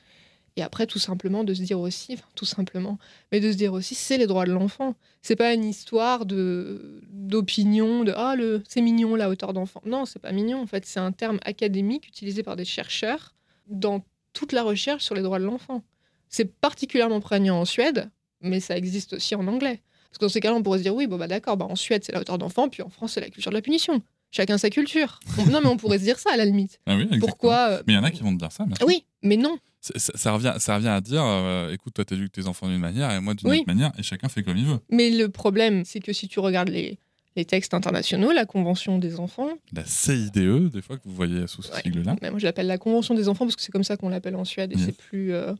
Et 0.55 0.61
après, 0.61 0.85
tout 0.85 0.99
simplement, 0.99 1.43
de 1.43 1.53
se 1.55 1.61
dire 1.63 1.79
aussi, 1.79 2.13
enfin, 2.13 2.25
tout 2.35 2.45
simplement, 2.45 2.99
mais 3.31 3.39
de 3.39 3.51
se 3.51 3.57
dire 3.57 3.73
aussi, 3.73 3.95
c'est 3.95 4.19
les 4.19 4.27
droits 4.27 4.45
de 4.45 4.51
l'enfant. 4.51 4.95
C'est 5.23 5.35
pas 5.35 5.53
une 5.53 5.65
histoire 5.65 6.25
de 6.27 7.01
d'opinion, 7.09 8.03
de 8.03 8.13
ah 8.15 8.35
le 8.35 8.61
c'est 8.67 8.81
mignon 8.81 9.15
la 9.15 9.29
hauteur 9.29 9.53
d'enfant. 9.53 9.81
Non, 9.85 10.05
c'est 10.05 10.19
pas 10.19 10.31
mignon. 10.31 10.61
En 10.61 10.67
fait, 10.67 10.85
c'est 10.85 10.99
un 10.99 11.11
terme 11.11 11.39
académique 11.43 12.07
utilisé 12.07 12.43
par 12.43 12.55
des 12.55 12.65
chercheurs 12.65 13.33
dans 13.67 14.03
toute 14.33 14.51
la 14.51 14.61
recherche 14.63 15.03
sur 15.03 15.15
les 15.15 15.21
droits 15.21 15.39
de 15.39 15.45
l'enfant. 15.45 15.83
C'est 16.29 16.45
particulièrement 16.53 17.19
prégnant 17.19 17.59
en 17.59 17.65
Suède, 17.65 18.09
mais 18.41 18.59
ça 18.59 18.77
existe 18.77 19.13
aussi 19.13 19.33
en 19.35 19.47
anglais. 19.47 19.81
Parce 20.09 20.19
que 20.19 20.25
dans 20.25 20.29
ces 20.29 20.39
cas-là, 20.41 20.55
on 20.55 20.61
pourrait 20.63 20.77
se 20.79 20.83
dire 20.83 20.93
oui, 20.93 21.07
bon 21.07 21.17
bah 21.17 21.27
d'accord, 21.27 21.57
bah 21.57 21.65
en 21.67 21.75
Suède 21.75 22.03
c'est 22.03 22.11
la 22.11 22.19
hauteur 22.19 22.37
d'enfant, 22.37 22.69
puis 22.69 22.83
en 22.83 22.89
France 22.89 23.13
c'est 23.13 23.21
la 23.21 23.29
culture 23.29 23.51
de 23.51 23.55
la 23.57 23.61
punition. 23.63 24.01
Chacun 24.29 24.57
sa 24.59 24.69
culture. 24.69 25.19
On- 25.39 25.45
non, 25.45 25.61
mais 25.61 25.67
on 25.69 25.77
pourrait 25.77 25.99
se 25.99 26.03
dire 26.03 26.19
ça 26.19 26.31
à 26.33 26.37
la 26.37 26.45
limite. 26.45 26.79
Ah 26.85 26.95
oui. 26.95 27.07
Pourquoi 27.19 27.69
euh, 27.69 27.83
Mais 27.87 27.93
il 27.93 27.95
y 27.95 27.99
en 27.99 28.03
a 28.03 28.11
qui 28.11 28.21
vont 28.23 28.33
te 28.33 28.39
dire 28.39 28.51
ça. 28.51 28.65
sûr. 28.77 28.87
Oui, 28.87 29.05
mais 29.23 29.37
non. 29.37 29.57
Ça, 29.95 30.31
revient, 30.31 30.53
ça 30.59 30.75
revient 30.75 30.87
à 30.87 31.01
dire 31.01 31.23
euh, 31.25 31.71
écoute, 31.73 31.93
toi, 31.93 32.05
t'éduques 32.05 32.31
tes 32.31 32.47
enfants 32.47 32.67
d'une 32.69 32.79
manière 32.79 33.11
et 33.11 33.19
moi 33.19 33.33
d'une 33.33 33.49
Oui. 33.49 33.57
autre 33.59 33.67
manière, 33.67 33.91
et 33.97 34.03
chacun 34.03 34.29
fait 34.29 34.41
comme 34.41 34.55
il 34.57 34.65
veut. 34.65 34.79
Mais 34.89 35.09
le 35.09 35.27
problème, 35.27 35.83
c'est 35.83 35.99
que 35.99 36.13
si 36.13 36.29
tu 36.29 36.39
regardes 36.39 36.69
les, 36.69 36.97
les 37.35 37.43
textes 37.43 37.73
internationaux, 37.73 38.31
la 38.31 38.45
Convention 38.45 38.97
des 38.97 39.19
enfants, 39.19 39.49
La 39.73 39.83
CIDE, 39.83 40.69
des 40.69 40.81
fois, 40.81 40.97
que 40.97 41.01
vous 41.03 41.13
voyez 41.13 41.47
sous 41.47 41.61
ce 41.63 41.73
Ouais. 41.73 41.81
sigle-là. 41.81 42.15
moi 42.21 42.39
je 42.39 42.45
l'appelle 42.45 42.67
la 42.67 42.77
Convention 42.77 43.13
des 43.13 43.27
enfants 43.27 43.45
parce 43.45 43.57
que 43.57 43.61
c'est 43.61 43.73
comme 43.73 43.83
ça 43.83 43.97
qu'on 43.97 44.07
l'appelle 44.09 44.37
en 44.37 44.45
Suède 44.45 44.71
et 44.71 44.75
Yes. 44.77 44.85
c'est 44.85 44.95
plus, 44.97 45.33
euh, 45.33 45.53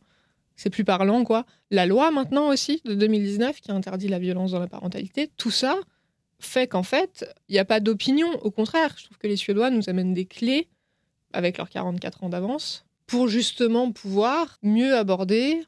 c'est 0.56 0.70
plus 0.70 0.84
parlant 0.84 1.22
quoi. 1.24 1.44
La 1.70 1.84
loi 1.84 2.10
maintenant 2.10 2.48
aussi 2.48 2.80
de 2.86 2.94
2019 2.94 3.60
qui 3.60 3.72
interdit 3.72 4.08
la 4.08 4.18
violence 4.18 4.52
dans 4.52 4.60
la 4.60 4.68
parentalité, 4.68 5.30
tout 5.36 5.50
ça 5.50 5.76
fait 6.40 6.66
qu'en 6.66 6.82
fait 6.82 7.26
il 7.50 7.52
n'y 7.52 7.58
a 7.58 7.64
pas 7.66 7.80
d'opinion. 7.80 8.28
Au 8.42 8.50
contraire, 8.50 8.94
je 8.98 9.04
trouve 9.04 9.18
que 9.18 9.26
les 9.26 9.36
Suédois 9.36 9.68
nous 9.70 9.90
amènent 9.90 10.14
des 10.14 10.24
clés 10.24 10.68
avec 11.34 11.58
leurs 11.58 11.68
44 11.68 12.24
ans 12.24 12.28
d'avance 12.30 12.83
pour 13.06 13.28
justement 13.28 13.92
pouvoir 13.92 14.58
mieux 14.62 14.96
aborder 14.96 15.62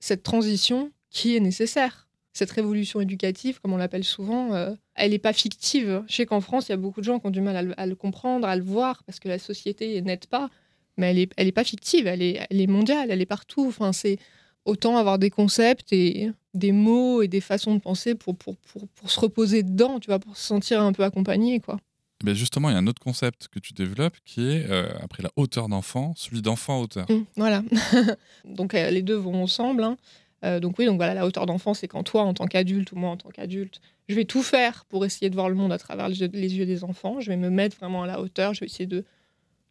cette 0.00 0.22
transition 0.22 0.90
qui 1.10 1.36
est 1.36 1.40
nécessaire. 1.40 2.08
Cette 2.32 2.50
révolution 2.50 3.00
éducative, 3.00 3.60
comme 3.60 3.74
on 3.74 3.76
l'appelle 3.76 4.04
souvent, 4.04 4.54
euh, 4.54 4.74
elle 4.94 5.10
n'est 5.10 5.18
pas 5.18 5.34
fictive. 5.34 6.02
Je 6.08 6.14
sais 6.14 6.26
qu'en 6.26 6.40
France, 6.40 6.68
il 6.68 6.70
y 6.70 6.74
a 6.74 6.78
beaucoup 6.78 7.00
de 7.00 7.04
gens 7.04 7.20
qui 7.20 7.26
ont 7.26 7.30
du 7.30 7.42
mal 7.42 7.74
à 7.76 7.86
le, 7.86 7.94
comprendre, 7.94 8.48
à 8.48 8.56
le 8.56 8.62
voir, 8.62 9.04
parce 9.04 9.20
que 9.20 9.28
la 9.28 9.38
société 9.38 10.00
n'aide 10.00 10.26
pas. 10.26 10.48
Mais 10.96 11.10
elle 11.10 11.16
n'est 11.16 11.28
elle 11.36 11.46
est 11.48 11.52
pas 11.52 11.64
fictive, 11.64 12.06
elle 12.06 12.22
est, 12.22 12.46
elle 12.48 12.60
est 12.60 12.66
mondiale, 12.66 13.10
elle 13.10 13.20
est 13.20 13.26
partout. 13.26 13.66
Enfin, 13.68 13.92
c'est 13.92 14.18
autant 14.64 14.96
avoir 14.96 15.18
des 15.18 15.30
concepts 15.30 15.92
et 15.92 16.30
des 16.54 16.72
mots 16.72 17.22
et 17.22 17.28
des 17.28 17.40
façons 17.40 17.74
de 17.74 17.80
penser 17.80 18.14
pour, 18.14 18.36
pour, 18.36 18.56
pour, 18.56 18.88
pour 18.88 19.10
se 19.10 19.20
reposer 19.20 19.62
dedans, 19.62 20.00
tu 20.00 20.06
vois, 20.06 20.18
pour 20.18 20.36
se 20.36 20.44
sentir 20.44 20.80
un 20.82 20.92
peu 20.92 21.04
accompagné, 21.04 21.60
quoi. 21.60 21.78
Eh 22.22 22.24
bien, 22.24 22.34
justement, 22.34 22.70
il 22.70 22.72
y 22.72 22.76
a 22.76 22.78
un 22.78 22.86
autre 22.86 23.00
concept 23.02 23.48
que 23.48 23.58
tu 23.58 23.72
développes 23.72 24.16
qui 24.24 24.48
est, 24.48 24.70
euh, 24.70 24.88
après 25.02 25.22
la 25.22 25.30
hauteur 25.36 25.68
d'enfant, 25.68 26.12
celui 26.16 26.40
d'enfant 26.40 26.78
à 26.78 26.82
hauteur. 26.82 27.10
Mm, 27.10 27.24
voilà. 27.36 27.62
donc 28.44 28.74
euh, 28.74 28.90
les 28.90 29.02
deux 29.02 29.16
vont 29.16 29.42
ensemble. 29.42 29.82
hein. 29.84 29.96
Euh, 30.44 30.60
donc 30.60 30.78
oui, 30.78 30.86
donc 30.86 30.96
voilà, 30.96 31.14
la 31.14 31.26
hauteur 31.26 31.46
d'enfant, 31.46 31.74
c'est 31.74 31.88
quand 31.88 32.02
toi, 32.02 32.22
en 32.22 32.34
tant 32.34 32.46
qu'adulte 32.46 32.92
ou 32.92 32.96
moi, 32.96 33.10
en 33.10 33.16
tant 33.16 33.30
qu'adulte, 33.30 33.80
je 34.08 34.14
vais 34.14 34.24
tout 34.24 34.42
faire 34.42 34.84
pour 34.86 35.04
essayer 35.04 35.30
de 35.30 35.34
voir 35.34 35.48
le 35.48 35.54
monde 35.54 35.72
à 35.72 35.78
travers 35.78 36.08
les 36.08 36.20
yeux, 36.20 36.66
des 36.66 36.84
enfants. 36.84 37.20
Je 37.20 37.28
vais 37.28 37.36
me 37.36 37.50
mettre 37.50 37.76
vraiment 37.76 38.02
à 38.02 38.06
la 38.06 38.20
hauteur. 38.20 38.52
Je 38.54 38.60
vais 38.60 38.66
essayer 38.66 38.86
de, 38.86 39.04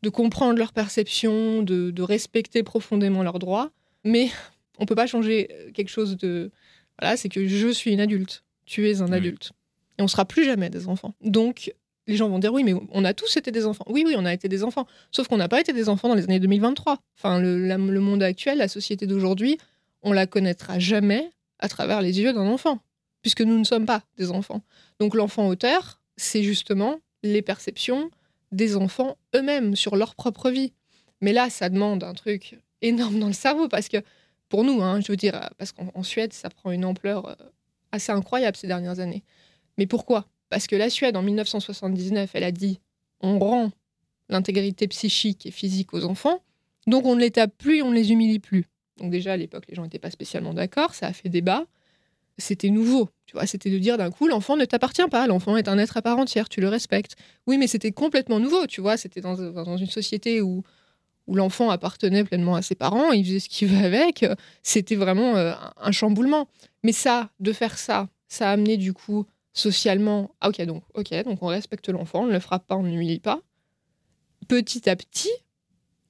de 0.02 0.10
comprendre 0.10 0.58
leur 0.58 0.72
perception, 0.74 1.62
de, 1.64 1.92
de 1.92 2.02
respecter 2.02 2.64
profondément 2.64 3.24
leurs 3.24 3.40
droits. 3.40 3.72
Mais 4.06 4.30
on 4.80 4.86
peut 4.86 4.96
pas 4.96 5.08
changer 5.08 5.50
quelque 5.74 5.90
chose 5.90 6.18
de... 6.18 6.52
Voilà, 7.00 7.18
c'est 7.18 7.30
que 7.30 7.48
je 7.48 7.68
suis 7.70 7.92
une 7.92 8.00
adulte. 8.02 8.44
Tu 8.66 8.90
es 8.90 9.02
un 9.02 9.08
Oui. 9.08 9.14
adulte. 9.18 9.52
Et 9.98 10.02
on 10.04 10.08
sera 10.08 10.24
plus 10.26 10.46
jamais 10.46 10.70
des 10.70 10.88
enfants. 10.88 11.14
Donc, 11.22 11.74
les 12.08 12.16
gens 12.18 12.30
vont 12.30 12.40
dire 12.40 12.54
oui, 12.54 12.64
mais 12.64 12.74
on 12.92 13.06
a 13.06 13.14
tous 13.14 13.38
été 13.38 13.52
des 13.52 13.66
enfants. 13.66 13.86
Oui, 13.88 14.04
oui, 14.06 14.16
on 14.18 14.26
a 14.26 14.34
été 14.34 14.48
des 14.48 14.64
enfants. 14.64 14.88
Sauf 15.12 15.28
qu'on 15.28 15.38
n'a 15.38 15.48
pas 15.48 15.60
été 15.62 15.74
des 15.74 15.88
enfants 15.90 16.10
dans 16.10 16.16
les 16.16 16.24
années 16.24 16.40
2023. 16.40 16.98
Enfin, 17.18 17.40
le, 17.40 17.68
le 17.68 18.00
monde 18.00 18.24
actuel, 18.24 18.58
la 18.58 18.68
société 18.68 19.08
d'aujourd'hui, 19.08 19.58
on 20.02 20.12
la 20.12 20.26
connaîtra 20.26 20.80
jamais 20.80 21.32
à 21.60 21.70
travers 21.70 22.02
les 22.02 22.20
yeux 22.20 22.34
d'un 22.34 22.48
enfant, 22.48 22.80
puisque 23.22 23.42
nous 23.42 23.58
ne 23.58 23.64
sommes 23.64 23.86
pas 23.86 24.04
des 24.18 24.32
enfants. 24.32 24.62
Donc 25.00 25.16
l'enfant 25.16 25.48
auteur, 25.48 26.02
c'est 26.18 26.44
justement 26.44 27.00
les 27.24 27.42
perceptions 27.42 28.10
des 28.52 28.76
enfants 28.76 29.18
eux-mêmes 29.36 29.76
sur 29.76 29.96
leur 29.96 30.16
propre 30.16 30.50
vie. 30.50 30.74
Mais 31.22 31.34
là, 31.34 31.50
ça 31.50 31.70
demande 31.70 32.04
un 32.04 32.14
truc 32.14 32.60
énorme 32.82 33.20
dans 33.20 33.28
le 33.28 33.34
cerveau, 33.34 33.68
parce 33.68 33.88
que 33.88 33.98
pour 34.50 34.64
nous, 34.64 34.82
hein, 34.82 35.00
je 35.00 35.12
veux 35.12 35.18
dire, 35.18 35.50
parce 35.58 35.72
qu'en 35.72 35.92
en 35.94 36.04
Suède, 36.04 36.34
ça 36.34 36.50
prend 36.50 36.72
une 36.72 36.84
ampleur 36.84 37.30
euh, 37.30 37.36
assez 37.92 38.12
incroyable 38.12 38.58
ces 38.58 38.68
dernières 38.68 39.00
années. 39.00 39.24
Mais 39.78 39.86
pourquoi? 39.86 40.28
Parce 40.52 40.68
que 40.68 40.76
la 40.76 40.90
Suède, 40.90 41.16
en 41.16 41.24
1979, 41.24 42.32
elle 42.34 42.44
a 42.44 42.52
dit 42.52 42.82
on 43.22 43.40
rend 43.40 43.72
l'intégrité 44.28 44.86
psychique 44.90 45.46
et 45.46 45.52
physique 45.52 45.94
aux 45.94 46.04
enfants, 46.04 46.44
donc 46.88 47.06
on 47.06 47.16
ne 47.16 47.22
les 47.22 47.32
tape 47.32 47.58
plus, 47.58 47.82
on 47.82 47.90
ne 47.90 47.96
les 47.96 48.12
humilie 48.12 48.40
plus. 48.40 48.66
Donc 48.98 49.12
déjà, 49.12 49.32
à 49.32 49.38
l'époque, 49.38 49.64
les 49.70 49.76
gens 49.76 49.84
n'étaient 49.84 49.98
pas 49.98 50.12
spécialement 50.12 50.54
d'accord, 50.54 50.94
ça 50.94 51.08
a 51.08 51.14
fait 51.14 51.30
débat. 51.30 51.66
C'était 52.38 52.70
nouveau, 52.70 53.10
tu 53.26 53.38
vois, 53.38 53.46
c'était 53.46 53.70
de 53.70 53.78
dire 53.78 53.98
d'un 53.98 54.12
coup, 54.12 54.28
l'enfant 54.28 54.58
ne 54.58 54.66
t'appartient 54.66 55.08
pas, 55.10 55.26
l'enfant 55.26 55.56
est 55.56 55.70
un 55.70 55.78
être 55.78 55.96
à 55.96 56.02
part 56.02 56.18
entière, 56.18 56.50
tu 56.50 56.60
le 56.60 56.68
respectes. 56.68 57.16
Oui, 57.48 57.58
mais 57.58 57.68
c'était 57.68 57.94
complètement 57.94 58.42
nouveau, 58.42 58.68
tu 58.68 58.82
vois, 58.82 58.98
c'était 58.98 59.22
dans, 59.22 59.78
une 59.78 59.88
société 59.88 60.42
où, 60.42 60.64
où 61.28 61.36
l'enfant 61.36 61.70
appartenait 61.70 62.26
pleinement 62.26 62.56
à 62.56 62.62
ses 62.62 62.76
parents, 62.76 63.14
il 63.14 63.24
faisait 63.24 63.40
ce 63.40 63.48
qu'il 63.48 63.68
veut 63.70 63.86
avec, 63.86 64.24
euh, 64.24 64.36
c'était 64.64 64.96
vraiment 64.96 65.38
euh, 65.38 65.54
un 65.78 65.92
chamboulement. 65.94 66.50
Mais 66.84 66.92
ça, 66.92 67.30
de 67.40 67.54
faire 67.54 67.78
ça, 67.78 68.10
ça 68.28 68.50
a 68.50 68.52
amené 68.52 68.76
du 68.76 68.92
coup 68.92 69.26
socialement, 69.54 70.34
ah 70.42 70.50
ok, 70.50 70.62
donc, 70.64 70.84
ok, 70.94 71.14
donc 71.24 71.42
on 71.44 71.48
respecte 71.48 71.90
l'enfant, 71.90 72.24
on 72.24 72.28
ne 72.28 72.32
le 72.32 72.40
frappe 72.40 72.68
pas, 72.68 72.76
on 72.76 72.84
ne 72.84 72.90
l'humilie 72.90 73.20
pas. 73.20 73.42
Petit 74.48 74.90
à 74.90 74.96
petit, 74.96 75.32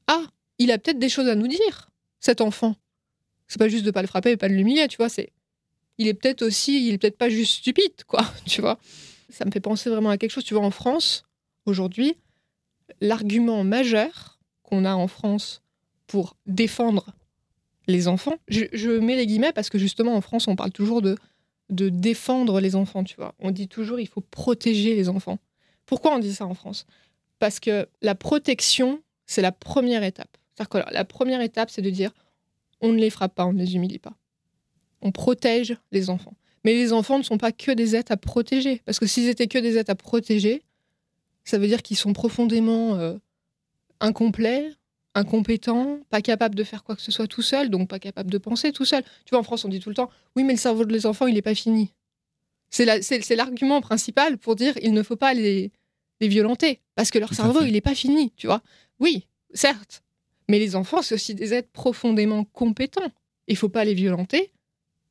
ah, 0.08 0.26
il 0.58 0.72
a 0.72 0.78
peut-être 0.78 1.00
des 1.00 1.10
choses 1.10 1.28
à 1.28 1.36
nous 1.36 1.48
dire, 1.48 1.90
cet 2.20 2.42
enfant. 2.42 2.76
C'est 3.48 3.60
pas 3.60 3.68
juste 3.68 3.86
de 3.86 3.92
pas 3.92 4.02
le 4.02 4.08
frapper 4.08 4.32
et 4.32 4.38
pas 4.38 4.48
de 4.48 4.54
l'humilier, 4.54 4.88
tu 4.88 4.98
vois, 4.98 5.10
c'est 5.10 5.32
il 5.98 6.08
est 6.08 6.14
peut-être 6.14 6.42
aussi, 6.42 6.88
il 6.88 6.94
est 6.94 6.98
peut-être 6.98 7.18
pas 7.18 7.30
juste 7.30 7.60
stupide, 7.60 8.04
quoi, 8.08 8.22
tu 8.46 8.62
vois. 8.62 8.80
Ça 9.30 9.46
me 9.46 9.52
fait 9.52 9.60
penser 9.60 9.90
vraiment 9.90 10.10
à 10.10 10.18
quelque 10.18 10.32
chose, 10.32 10.44
tu 10.44 10.54
vois, 10.54 10.64
en 10.64 10.72
France, 10.72 11.24
aujourd'hui, 11.66 12.16
l'argument 13.02 13.64
majeur 13.64 14.40
qu'on 14.64 14.86
a 14.86 14.94
en 14.94 15.08
France 15.08 15.62
pour 16.08 16.36
défendre 16.46 17.08
les 17.88 18.08
enfants, 18.08 18.36
je, 18.48 18.66
je 18.74 18.92
mets 18.92 19.16
les 19.16 19.26
guillemets 19.26 19.54
parce 19.54 19.70
que 19.70 19.78
justement 19.78 20.16
en 20.16 20.22
France, 20.22 20.48
on 20.48 20.56
parle 20.56 20.72
toujours 20.72 21.02
de, 21.02 21.18
de 21.72 21.90
défendre 21.90 22.60
les 22.60 22.76
enfants, 22.76 23.04
tu 23.04 23.16
vois. 23.16 23.34
On 23.40 23.52
dit 23.52 23.68
toujours 23.68 24.00
il 24.00 24.08
faut 24.08 24.22
protéger 24.22 24.96
les 24.96 25.10
enfants. 25.10 25.40
Pourquoi 25.86 26.14
on 26.16 26.20
dit 26.20 26.34
ça 26.34 26.46
en 26.46 26.54
France? 26.54 26.86
Parce 27.40 27.60
que 27.60 27.88
la 28.02 28.14
protection, 28.14 29.02
c'est 29.26 29.42
la 29.42 29.52
première 29.52 30.04
étape. 30.04 30.38
Que 30.70 30.78
la 30.92 31.06
première 31.06 31.42
étape, 31.42 31.72
c'est 31.72 31.82
de 31.82 31.90
dire 31.90 32.12
on 32.82 32.92
ne 32.92 33.00
les 33.00 33.10
frappe 33.10 33.34
pas, 33.34 33.46
on 33.46 33.54
ne 33.54 33.60
les 33.60 33.76
humilie 33.76 34.00
pas. 34.00 34.14
On 35.02 35.12
protège 35.12 35.76
les 35.92 36.10
enfants. 36.10 36.36
Mais 36.64 36.74
les 36.74 36.94
enfants 36.94 37.18
ne 37.18 37.24
sont 37.24 37.40
pas 37.40 37.52
que 37.52 37.72
des 37.72 37.96
êtres 37.96 38.12
à 38.12 38.18
protéger. 38.18 38.82
Parce 38.86 39.00
que 39.00 39.08
s'ils 39.08 39.28
étaient 39.28 39.48
que 39.48 39.58
des 39.58 39.78
êtres 39.78 39.90
à 39.90 39.96
protéger, 39.96 40.62
ça 41.44 41.58
veut 41.58 41.68
dire 41.68 41.82
qu'ils 41.82 41.98
sont 41.98 42.14
profondément 42.14 42.96
euh, 42.96 43.18
incomplet, 44.00 44.70
incompétent, 45.16 46.00
pas 46.10 46.22
capable 46.22 46.56
de 46.56 46.64
faire 46.64 46.84
quoi 46.84 46.96
que 46.96 47.02
ce 47.02 47.12
soit 47.12 47.28
tout 47.28 47.42
seul, 47.42 47.70
donc 47.70 47.90
pas 47.90 48.00
capable 48.00 48.32
de 48.32 48.38
penser 48.38 48.72
tout 48.72 48.86
seul. 48.86 49.04
Tu 49.26 49.32
vois, 49.32 49.40
en 49.40 49.44
France, 49.44 49.66
on 49.66 49.70
dit 49.70 49.80
tout 49.80 49.90
le 49.90 49.96
temps, 49.96 50.10
oui, 50.36 50.44
mais 50.44 50.54
le 50.54 50.60
cerveau 50.60 50.86
des 50.86 51.06
enfants, 51.06 51.28
il 51.28 51.34
n'est 51.34 51.42
pas 51.42 51.56
fini. 51.56 51.94
C'est 52.70 52.86
la- 52.86 53.02
c'est 53.02 53.22
c'est 53.22 53.36
l'argument 53.36 53.82
principal 53.82 54.38
pour 54.38 54.56
dire 54.56 54.74
il 54.82 54.94
ne 54.94 55.04
faut 55.04 55.18
pas 55.18 55.34
les, 55.34 55.72
les 56.22 56.28
violenter, 56.28 56.80
parce 56.96 57.12
que 57.12 57.20
leur 57.20 57.30
Tout 57.30 57.36
cerveau, 57.36 57.62
il 57.64 57.74
n'est 57.74 57.82
pas 57.82 57.96
fini, 57.96 58.32
tu 58.38 58.48
vois. 58.48 58.62
Oui, 59.00 59.28
certes, 59.54 60.04
mais 60.48 60.60
les 60.60 60.76
enfants, 60.76 61.02
c'est 61.02 61.16
aussi 61.16 61.36
des 61.36 61.54
êtres 61.54 61.70
profondément 61.72 62.46
compétents. 62.46 63.12
Il 63.48 63.58
faut 63.58 63.70
pas 63.70 63.84
les 63.84 63.94
violenter, 63.94 64.52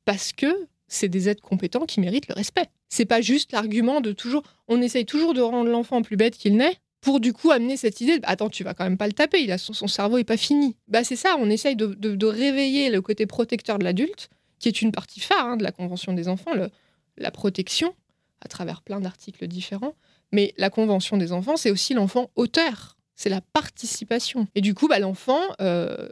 parce 0.07 0.33
que 0.33 0.47
c'est 0.89 1.09
des 1.09 1.29
êtres 1.29 1.43
compétents 1.43 1.85
qui 1.87 2.01
méritent 2.01 2.29
le 2.29 2.35
respect. 2.35 2.67
C'est 2.89 3.05
pas 3.05 3.21
juste 3.21 3.53
l'argument 3.53 4.01
de 4.01 4.13
toujours. 4.13 4.43
On 4.67 4.81
essaye 4.81 5.05
toujours 5.05 5.35
de 5.35 5.41
rendre 5.41 5.71
l'enfant 5.71 6.01
plus 6.03 6.17
bête 6.17 6.37
qu'il 6.37 6.57
n'est 6.57 6.79
pour 7.01 7.21
du 7.21 7.33
coup 7.33 7.51
amener 7.51 7.77
cette 7.77 8.01
idée 8.01 8.19
de, 8.19 8.25
attends, 8.27 8.51
tu 8.51 8.63
vas 8.65 8.75
quand 8.75 8.85
même 8.85 8.99
pas 8.99 9.07
le 9.07 9.13
taper, 9.13 9.41
il 9.43 9.51
a 9.53 9.59
son, 9.59 9.73
son 9.73 9.87
cerveau 9.89 10.19
est 10.19 10.25
pas 10.25 10.37
fini. 10.37 10.77
Bah 10.89 11.03
c'est 11.05 11.17
ça, 11.17 11.37
on 11.39 11.49
essaye 11.51 11.77
de, 11.77 11.87
de- 11.87 12.15
de 12.15 12.27
réveiller 12.27 12.91
le 12.91 13.01
côté 13.01 13.27
protecteur 13.27 13.79
de 13.79 13.85
l'adulte, 13.85 14.29
qui 14.59 14.69
est 14.69 14.83
une 14.83 14.93
partie 14.93 15.21
phare 15.21 15.47
hein, 15.47 15.57
de 15.57 15.63
la 15.63 15.73
Convention 15.73 16.13
des 16.13 16.29
enfants, 16.29 16.53
le- 16.55 16.71
la 17.17 17.31
protection, 17.31 17.95
à 18.43 18.49
travers 18.49 18.83
plein 18.83 19.01
d'articles 19.01 19.47
différents. 19.47 19.95
Mais 20.33 20.55
la 20.59 20.69
Convention 20.71 21.17
des 21.17 21.33
enfants, 21.33 21.57
c'est 21.57 21.71
aussi 21.71 21.95
l'enfant 21.95 22.31
auteur, 22.37 22.97
c'est 23.17 23.31
la 23.31 23.41
participation. 23.41 24.47
Et 24.55 24.61
du 24.61 24.75
coup, 24.75 24.87
bah, 24.89 24.99
l'enfant 24.99 25.41
euh, 25.61 26.09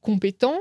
compétent, 0.00 0.58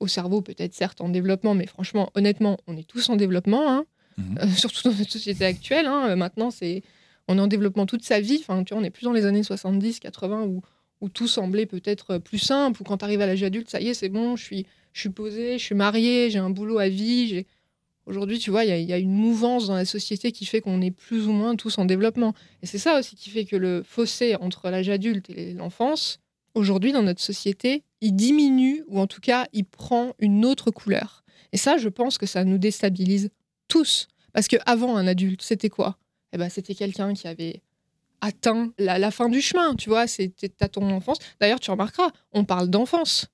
au 0.00 0.06
cerveau 0.06 0.42
peut-être 0.42 0.74
certes 0.74 1.00
en 1.00 1.08
développement, 1.08 1.54
mais 1.54 1.66
franchement, 1.66 2.10
honnêtement, 2.14 2.58
on 2.66 2.76
est 2.76 2.86
tous 2.86 3.08
en 3.08 3.16
développement, 3.16 3.68
hein. 3.70 3.84
Mhm. 4.16 4.38
Euh, 4.42 4.48
surtout 4.56 4.88
dans 4.90 4.94
notre 4.96 5.10
société 5.10 5.44
actuelle. 5.44 5.86
hein. 5.86 6.08
Euh, 6.10 6.16
maintenant, 6.16 6.50
c'est 6.50 6.82
on 7.28 7.38
est 7.38 7.40
en 7.40 7.46
développement 7.46 7.86
toute 7.86 8.04
sa 8.04 8.20
vie. 8.20 8.38
Enfin, 8.40 8.64
tu 8.64 8.74
vois, 8.74 8.80
on 8.80 8.82
n'est 8.82 8.90
plus 8.90 9.04
dans 9.04 9.12
les 9.12 9.26
années 9.26 9.42
70, 9.42 10.00
80 10.00 10.44
où, 10.44 10.62
où 11.00 11.08
tout 11.08 11.28
semblait 11.28 11.66
peut-être 11.66 12.18
plus 12.18 12.38
simple, 12.38 12.80
où 12.80 12.84
quand 12.84 12.98
tu 12.98 13.04
arrives 13.04 13.20
à 13.20 13.26
l'âge 13.26 13.42
adulte, 13.42 13.70
ça 13.70 13.80
y 13.80 13.88
est, 13.88 13.94
c'est 13.94 14.08
bon, 14.08 14.34
je 14.36 14.44
suis, 14.44 14.66
je 14.92 15.08
je 15.08 15.56
suis 15.58 15.74
mariée, 15.74 16.30
j'ai 16.30 16.38
un 16.38 16.50
boulot 16.50 16.78
à 16.78 16.88
vie. 16.88 17.44
Aujourd'hui, 18.06 18.38
tu 18.38 18.50
vois, 18.50 18.64
il 18.64 18.80
y, 18.80 18.84
y 18.84 18.92
a 18.92 18.98
une 18.98 19.12
mouvance 19.12 19.66
dans 19.66 19.74
la 19.74 19.84
société 19.84 20.32
qui 20.32 20.46
fait 20.46 20.62
qu'on 20.62 20.80
est 20.80 20.90
plus 20.90 21.28
ou 21.28 21.32
moins 21.32 21.56
tous 21.56 21.76
en 21.78 21.84
développement. 21.84 22.34
Et 22.62 22.66
c'est 22.66 22.78
ça 22.78 22.98
aussi 22.98 23.14
qui 23.14 23.28
fait 23.28 23.44
que 23.44 23.56
le 23.56 23.82
fossé 23.82 24.34
entre 24.36 24.70
l'âge 24.70 24.88
adulte 24.88 25.28
et 25.28 25.52
l'enfance, 25.52 26.18
aujourd'hui, 26.54 26.92
dans 26.92 27.02
notre 27.02 27.20
société, 27.20 27.84
il 28.00 28.16
diminue, 28.16 28.82
ou 28.88 28.98
en 28.98 29.06
tout 29.06 29.20
cas, 29.20 29.46
il 29.52 29.64
prend 29.64 30.14
une 30.18 30.44
autre 30.46 30.70
couleur. 30.70 31.22
Et 31.52 31.58
ça, 31.58 31.76
je 31.76 31.88
pense 31.88 32.16
que 32.16 32.26
ça 32.26 32.44
nous 32.44 32.58
déstabilise 32.58 33.30
tous. 33.68 34.08
Parce 34.32 34.48
qu'avant, 34.48 34.96
un 34.96 35.06
adulte, 35.06 35.42
c'était 35.42 35.68
quoi? 35.68 35.98
Eh 36.32 36.38
ben, 36.38 36.48
C'était 36.48 36.74
quelqu'un 36.74 37.14
qui 37.14 37.28
avait 37.28 37.62
atteint 38.20 38.72
la, 38.78 38.98
la 38.98 39.10
fin 39.10 39.28
du 39.28 39.40
chemin, 39.40 39.74
tu 39.76 39.88
vois, 39.88 40.06
c'était 40.06 40.50
à 40.60 40.68
ton 40.68 40.90
enfance. 40.90 41.18
D'ailleurs, 41.40 41.60
tu 41.60 41.70
remarqueras, 41.70 42.10
on 42.32 42.44
parle 42.44 42.68
d'enfance. 42.68 43.26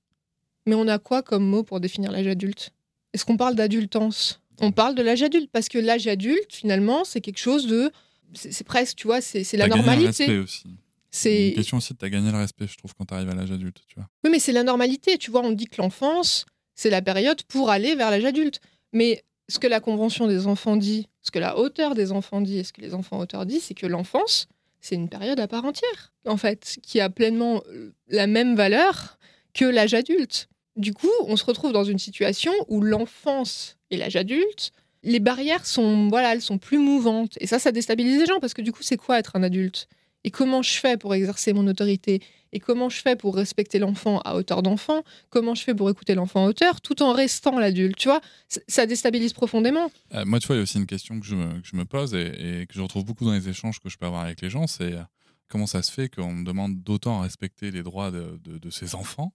Mais 0.67 0.75
on 0.75 0.87
a 0.87 0.99
quoi 0.99 1.21
comme 1.21 1.45
mot 1.45 1.63
pour 1.63 1.79
définir 1.79 2.11
l'âge 2.11 2.27
adulte? 2.27 2.71
Est-ce 3.13 3.25
qu'on 3.25 3.37
parle 3.37 3.55
d'adultance? 3.55 4.41
On 4.59 4.71
parle 4.71 4.95
de 4.95 5.01
l'âge 5.01 5.23
adulte, 5.23 5.49
parce 5.51 5.69
que 5.69 5.77
l'âge 5.77 6.07
adulte, 6.07 6.53
finalement, 6.53 7.03
c'est 7.03 7.21
quelque 7.21 7.39
chose 7.39 7.67
de... 7.67 7.91
C'est 8.33 8.63
presque, 8.65 8.97
tu 8.97 9.07
vois, 9.07 9.21
c'est 9.21 9.49
la 9.53 9.67
normalité. 9.67 10.39
aussi. 10.39 10.67
C'est 11.11 11.49
Une 11.49 11.55
question 11.55 11.77
aussi 11.77 11.93
de 11.93 11.97
t'as 11.97 12.09
gagné 12.09 12.29
le 12.31 12.37
respect, 12.37 12.67
je 12.67 12.77
trouve, 12.77 12.93
quand 12.95 13.05
t'arrives 13.05 13.29
à 13.29 13.35
l'âge 13.35 13.51
adulte, 13.51 13.81
tu 13.87 13.95
vois. 13.95 14.09
Oui, 14.23 14.29
mais 14.29 14.39
c'est 14.39 14.51
la 14.51 14.63
normalité. 14.63 15.17
Tu 15.17 15.31
vois, 15.31 15.41
on 15.41 15.51
dit 15.51 15.65
que 15.65 15.81
l'enfance, 15.81 16.45
c'est 16.73 16.89
la 16.89 17.01
période 17.01 17.41
pour 17.43 17.69
aller 17.69 17.95
vers 17.95 18.11
l'âge 18.11 18.25
adulte. 18.25 18.59
Mais 18.91 19.23
ce 19.47 19.59
que 19.59 19.67
la 19.67 19.79
Convention 19.79 20.27
des 20.27 20.47
enfants 20.47 20.75
dit, 20.75 21.07
ce 21.21 21.31
que 21.31 21.39
la 21.39 21.57
hauteur 21.57 21.95
des 21.95 22.11
enfants 22.11 22.41
dit 22.41 22.59
et 22.59 22.63
ce 22.63 22.73
que 22.73 22.81
les 22.81 22.93
enfants 22.93 23.19
auteurs 23.19 23.45
disent, 23.45 23.63
c'est 23.63 23.73
que 23.73 23.85
l'enfance, 23.85 24.47
c'est 24.81 24.95
une 24.95 25.09
période 25.09 25.39
à 25.39 25.47
part 25.47 25.65
entière, 25.65 26.13
en 26.25 26.37
fait, 26.37 26.77
qui 26.81 26.99
a 26.99 27.09
pleinement 27.09 27.61
euh, 27.69 27.93
la 28.07 28.27
même 28.27 28.55
valeur 28.55 29.17
que 29.53 29.65
l'âge 29.65 29.93
adulte. 29.93 30.47
Du 30.75 30.93
coup, 30.93 31.11
on 31.27 31.37
se 31.37 31.45
retrouve 31.45 31.71
dans 31.71 31.83
une 31.83 31.99
situation 31.99 32.51
où 32.67 32.81
l'enfance 32.81 33.77
et 33.91 33.97
l'âge 33.97 34.15
adulte, 34.15 34.71
les 35.03 35.19
barrières 35.19 35.65
sont, 35.65 36.09
voilà, 36.09 36.33
elles 36.33 36.41
sont 36.41 36.57
plus 36.57 36.79
mouvantes. 36.79 37.37
Et 37.39 37.47
ça, 37.47 37.59
ça 37.59 37.71
déstabilise 37.71 38.19
les 38.19 38.25
gens 38.25 38.39
parce 38.39 38.53
que 38.53 38.61
du 38.61 38.71
coup, 38.71 38.83
c'est 38.83 38.97
quoi 38.97 39.19
être 39.19 39.35
un 39.35 39.43
adulte? 39.43 39.87
Et 40.25 40.31
comment 40.31 40.63
je 40.63 40.71
fais 40.71 40.97
pour 40.97 41.13
exercer 41.13 41.53
mon 41.53 41.67
autorité? 41.67 42.19
Et 42.51 42.59
comment 42.59 42.89
je 42.89 42.99
fais 42.99 43.15
pour 43.15 43.35
respecter 43.35 43.77
l'enfant 43.77 44.21
à 44.21 44.35
hauteur 44.35 44.63
d'enfant? 44.63 45.03
Comment 45.29 45.53
je 45.53 45.61
fais 45.61 45.75
pour 45.75 45.87
écouter 45.87 46.15
l'enfant 46.15 46.45
à 46.45 46.49
hauteur 46.49 46.81
tout 46.81 47.03
en 47.03 47.13
restant 47.13 47.59
l'adulte? 47.59 47.95
Tu 47.95 48.07
vois, 48.07 48.21
ça 48.67 48.87
déstabilise 48.87 49.33
profondément. 49.33 49.91
Euh, 50.15 50.25
moi, 50.25 50.39
tu 50.39 50.47
vois, 50.47 50.55
il 50.55 50.59
y 50.59 50.61
a 50.61 50.63
aussi 50.63 50.79
une 50.79 50.87
question 50.87 51.19
que 51.19 51.25
je 51.27 51.35
me, 51.35 51.61
que 51.61 51.67
je 51.67 51.75
me 51.75 51.85
pose 51.85 52.15
et, 52.15 52.61
et 52.61 52.65
que 52.65 52.73
je 52.73 52.81
retrouve 52.81 53.05
beaucoup 53.05 53.23
dans 53.23 53.33
les 53.33 53.47
échanges 53.49 53.79
que 53.79 53.87
je 53.87 53.97
peux 53.99 54.07
avoir 54.07 54.23
avec 54.23 54.41
les 54.41 54.49
gens, 54.49 54.65
c'est 54.65 54.93
euh, 54.93 55.03
comment 55.47 55.67
ça 55.67 55.83
se 55.83 55.91
fait 55.91 56.09
qu'on 56.09 56.33
me 56.33 56.43
demande 56.43 56.81
d'autant 56.81 57.19
respecter 57.19 57.69
les 57.69 57.83
droits 57.83 58.09
de, 58.09 58.39
de, 58.43 58.57
de 58.57 58.69
ses 58.71 58.95
enfants, 58.95 59.31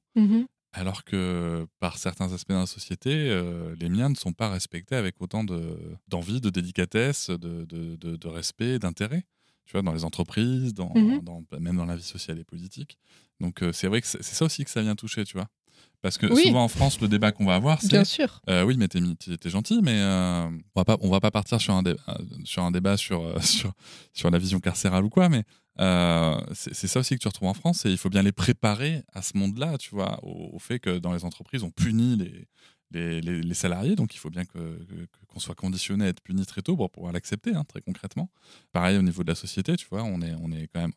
alors 0.73 1.05
que 1.05 1.67
par 1.79 1.99
certains 1.99 2.33
aspects 2.33 2.51
de 2.51 2.55
la 2.55 2.67
société, 2.67 3.11
euh, 3.13 3.77
les 3.79 3.89
miens 3.89 4.09
ne 4.09 4.17
sont 4.17 4.33
pas 4.33 4.49
respectés 4.49 4.97
avec 4.97 5.21
autant 5.21 5.45
de- 5.45 5.79
d'envie, 6.09 6.41
de, 6.41 6.51
délicatesse, 6.51 7.31
de, 7.31 7.65
de, 7.65 7.95
de- 7.95 8.17
de 8.17 8.29
respect, 8.29 8.81
d'intérêt? 8.81 9.25
Tu 9.71 9.75
vois, 9.77 9.83
dans 9.83 9.93
les 9.93 10.03
entreprises, 10.05 10.75
dans, 10.75 10.93
Mhm. 10.97 11.21
dans- 11.23 11.45
même 11.61 11.77
dans 11.77 11.85
la 11.87 11.95
vie 11.95 12.03
sociale 12.03 12.41
et 12.41 12.45
politique. 12.45 12.99
Donc, 13.39 13.63
euh, 13.63 13.71
c'est 13.73 13.87
vrai 13.87 14.01
que 14.01 14.07
c'est 14.09 14.21
ça 14.25 14.45
aussi 14.45 14.65
que 14.65 14.71
ça 14.71 14.83
vient 14.83 14.97
toucher, 14.97 15.23
tu 15.25 15.35
vois. 15.35 15.47
Parce 16.03 16.19
que 16.19 16.27
Oui. 16.27 16.43
souvent 16.49 16.65
en 16.65 16.69
France, 16.69 17.01
le 17.01 17.07
débat 17.07 17.31
qu'on 17.31 17.45
va 17.47 17.55
avoir, 17.55 17.81
c'est 17.81 17.87
Bien 17.91 18.03
sûr. 18.03 18.41
euh, 18.49 18.65
oui, 18.65 18.75
mais 18.77 18.89
t'es, 18.89 18.99
t'es 19.37 19.49
gentil, 19.49 19.79
mais 19.81 19.95
euh, 20.01 20.47
on 20.49 20.81
va 20.81 20.85
pas, 20.85 20.97
on 21.03 21.09
va 21.09 21.21
pas 21.21 21.31
partir 21.31 21.61
sur 21.61 21.73
un, 21.75 21.85
dé- 21.85 21.95
euh, 22.09 22.15
sur 22.43 22.65
un 22.65 22.73
débat 22.73 22.97
sur, 22.97 23.23
sur, 23.45 23.73
sur 24.13 24.29
la 24.29 24.39
vision 24.39 24.59
carcérale 24.59 25.05
ou 25.05 25.09
quoi, 25.09 25.29
mais 25.29 25.45
c'est, 26.53 26.75
c'est 26.75 26.89
ça 26.89 26.99
aussi 26.99 27.15
que 27.15 27.21
tu 27.21 27.29
retrouves 27.29 27.49
en 27.49 27.55
France, 27.55 27.87
et 27.87 27.91
il 27.93 27.97
faut 27.97 28.11
bien 28.11 28.23
les 28.25 28.33
préparer 28.33 29.05
à 29.13 29.23
ce 29.23 29.37
monde-là, 29.39 29.79
tu 29.79 29.91
vois, 29.95 30.19
au, 30.25 30.51
au 30.53 30.59
fait 30.59 30.81
que 30.81 30.99
dans 30.99 31.13
les 31.13 31.25
entreprises, 31.25 31.63
on 31.63 31.71
punit 31.71 32.17
les, 32.17 32.49
les, 32.93 33.21
les- 33.21 33.41
les 33.43 33.55
salariés, 33.55 33.95
donc 33.97 34.15
il 34.15 34.19
faut 34.19 34.31
bien 34.31 34.45
que, 34.45 34.59
que- 34.59 35.07
qu'on 35.29 35.41
soit 35.41 35.55
conditionné 35.55 36.07
à 36.07 36.09
être 36.09 36.21
puni 36.23 36.45
très 36.47 36.63
tôt 36.63 36.77
pour 36.77 36.91
pouvoir 36.91 37.13
l'accepter, 37.13 37.55
hein, 37.55 37.65
très 37.65 37.81
concrètement. 37.81 38.31
Pareil 38.73 38.99
au 38.99 39.03
niveau 39.03 39.23
de 39.23 39.29
la 39.29 39.35
société, 39.37 39.77
tu 39.77 39.87
vois, 39.91 40.03
on 40.03 40.21
est, 40.23 40.35
on 40.43 40.51
est 40.53 40.69
quand 40.73 40.81
même, 40.81 40.93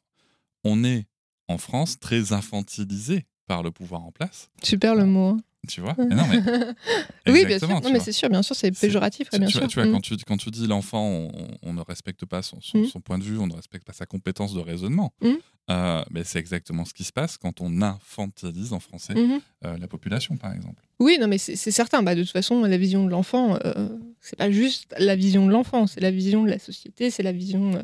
on 0.64 0.84
est 0.84 1.06
en 1.48 1.58
France 1.58 2.00
très 2.00 2.34
infantilisé 2.34 3.26
par 3.48 3.62
le 3.64 3.72
pouvoir 3.72 4.04
en 4.06 4.12
place, 4.12 4.50
Super 4.64 4.96
le 4.96 5.06
mot. 5.06 5.30
hein. 5.30 5.38
tu 5.68 5.82
vois. 5.82 5.96
Mais 5.98 6.16
non, 6.16 6.26
mais 6.28 6.40
oui, 7.32 7.46
bien 7.46 7.60
sûr. 7.60 7.68
Non, 7.70 7.92
mais 7.92 8.00
c'est 8.00 8.12
sûr, 8.14 8.30
bien 8.30 8.42
sûr, 8.42 8.56
c'est 8.56 8.72
péjoratif, 8.72 9.30
bien 9.32 9.46
tu 9.46 9.52
sûr. 9.52 9.60
vois, 9.62 9.68
tu 9.68 9.80
vois, 9.80 9.86
Mm. 9.88 9.92
quand, 9.92 10.02
tu, 10.02 10.16
quand 10.26 10.38
tu 10.38 10.50
dis 10.52 10.66
l'enfant, 10.68 11.06
on, 11.06 11.48
on 11.62 11.74
ne 11.74 11.82
respecte 11.82 12.26
pas 12.26 12.42
son, 12.42 12.60
son, 12.62 12.80
Mm. 12.80 12.86
son 12.86 13.02
point 13.02 13.18
de 13.18 13.24
vue, 13.24 13.38
on 13.38 13.48
ne 13.48 13.54
respecte 13.54 13.86
pas 13.86 13.94
sa 13.94 14.06
compétence 14.06 14.54
de 14.54 14.60
raisonnement. 14.62 15.14
Mm. 15.22 15.34
Euh, 15.70 16.04
mais 16.12 16.24
c'est 16.26 16.40
exactement 16.40 16.84
ce 16.84 16.94
qui 16.94 17.06
se 17.06 17.14
passe 17.14 17.38
quand 17.38 17.62
on 17.62 17.82
infantilise 17.82 18.74
en 18.74 18.80
français 18.82 19.14
Mhm. 19.14 19.40
euh, 19.66 19.78
la 19.78 19.88
population, 19.88 20.36
par 20.36 20.54
exemple. 20.54 20.84
Oui, 21.00 21.18
non, 21.22 21.28
mais 21.28 21.38
c'est 21.38 21.56
certain. 21.72 22.04
Bah, 22.04 22.16
de 22.16 22.22
toute 22.24 22.32
façon, 22.32 22.62
la 22.64 22.78
vision 22.78 23.06
de 23.06 23.10
l'enfant, 23.10 23.58
euh, 23.64 23.88
c'est 24.20 24.36
pas 24.38 24.52
juste 24.52 24.94
la 24.98 25.16
vision 25.16 25.46
de 25.46 25.52
l'enfant, 25.52 25.88
c'est 25.88 26.02
la 26.02 26.12
vision 26.12 26.44
de 26.44 26.50
la 26.50 26.60
société, 26.60 27.10
c'est 27.12 27.24
la 27.24 27.32
vision 27.32 27.76
euh, 27.76 27.82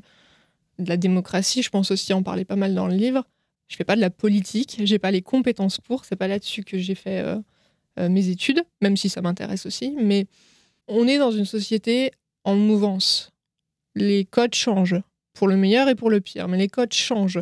de 0.78 0.90
la 0.90 0.98
démocratie. 0.98 1.62
Je 1.64 1.70
pense 1.70 1.90
aussi 1.92 2.12
en 2.14 2.22
parler 2.22 2.44
pas 2.44 2.58
mal 2.58 2.76
dans 2.76 2.88
le 2.88 2.96
livre. 2.96 3.24
Je 3.70 3.76
fais 3.78 3.86
pas 3.86 3.96
de 3.96 4.02
la 4.02 4.10
politique, 4.10 4.78
j'ai 4.84 5.00
pas 5.00 5.12
les 5.12 5.22
compétences 5.22 5.80
pour. 5.80 6.04
C'est 6.04 6.16
pas 6.18 6.28
là-dessus 6.28 6.64
que 6.64 6.78
j'ai 6.80 6.96
fait 6.96 7.24
mes 7.98 8.30
études, 8.30 8.64
même 8.82 8.98
si 8.98 9.10
ça 9.10 9.22
m'intéresse 9.22 9.66
aussi. 9.68 9.94
Mais 10.02 10.26
on 10.88 11.08
est 11.08 11.20
dans 11.20 11.32
une 11.32 11.46
société 11.46 12.12
en 12.46 12.56
mouvance. 12.56 13.32
Les 13.94 14.26
codes 14.26 14.56
changent, 14.56 15.00
pour 15.34 15.48
le 15.48 15.56
meilleur 15.56 15.88
et 15.88 15.94
pour 15.96 16.10
le 16.10 16.20
pire, 16.20 16.48
mais 16.48 16.58
les 16.58 16.68
codes 16.68 16.94
changent. 16.94 17.42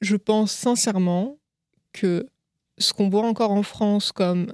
Je 0.00 0.16
pense 0.16 0.52
sincèrement 0.52 1.38
que 1.92 2.26
ce 2.78 2.92
qu'on 2.92 3.08
voit 3.08 3.26
encore 3.26 3.52
en 3.52 3.62
France 3.62 4.12
comme 4.12 4.52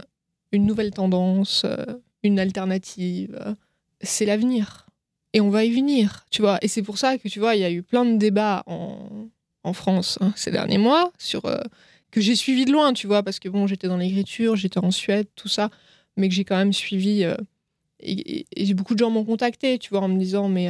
une 0.52 0.66
nouvelle 0.66 0.90
tendance, 0.92 1.62
euh, 1.64 1.84
une 2.22 2.38
alternative, 2.38 3.38
euh, 3.46 3.54
c'est 4.00 4.26
l'avenir. 4.26 4.86
Et 5.32 5.40
on 5.40 5.50
va 5.50 5.64
y 5.64 5.70
venir, 5.72 6.26
tu 6.30 6.42
vois. 6.42 6.58
Et 6.62 6.68
c'est 6.68 6.82
pour 6.82 6.98
ça 6.98 7.16
que, 7.18 7.28
tu 7.28 7.38
vois, 7.38 7.54
il 7.54 7.60
y 7.60 7.64
a 7.64 7.70
eu 7.70 7.82
plein 7.82 8.04
de 8.04 8.16
débats 8.16 8.62
en, 8.66 9.28
en 9.64 9.72
France 9.72 10.18
hein, 10.20 10.32
ces 10.36 10.50
derniers 10.50 10.78
mois 10.78 11.12
sur 11.18 11.44
euh, 11.46 11.60
que 12.10 12.20
j'ai 12.20 12.34
suivi 12.34 12.64
de 12.64 12.72
loin, 12.72 12.92
tu 12.92 13.06
vois, 13.06 13.22
parce 13.22 13.38
que 13.38 13.48
bon, 13.48 13.66
j'étais 13.66 13.86
dans 13.88 13.96
l'écriture, 13.96 14.56
j'étais 14.56 14.78
en 14.80 14.90
Suède, 14.90 15.28
tout 15.36 15.48
ça, 15.48 15.70
mais 16.16 16.28
que 16.28 16.34
j'ai 16.34 16.44
quand 16.44 16.56
même 16.56 16.72
suivi. 16.72 17.22
et 18.00 18.46
et- 18.56 18.74
beaucoup 18.74 18.94
de 18.94 18.98
gens 19.00 19.10
m'ont 19.10 19.24
contacté, 19.24 19.78
tu 19.78 19.90
vois, 19.90 20.00
en 20.00 20.08
me 20.08 20.18
disant, 20.18 20.48
mais 20.48 20.68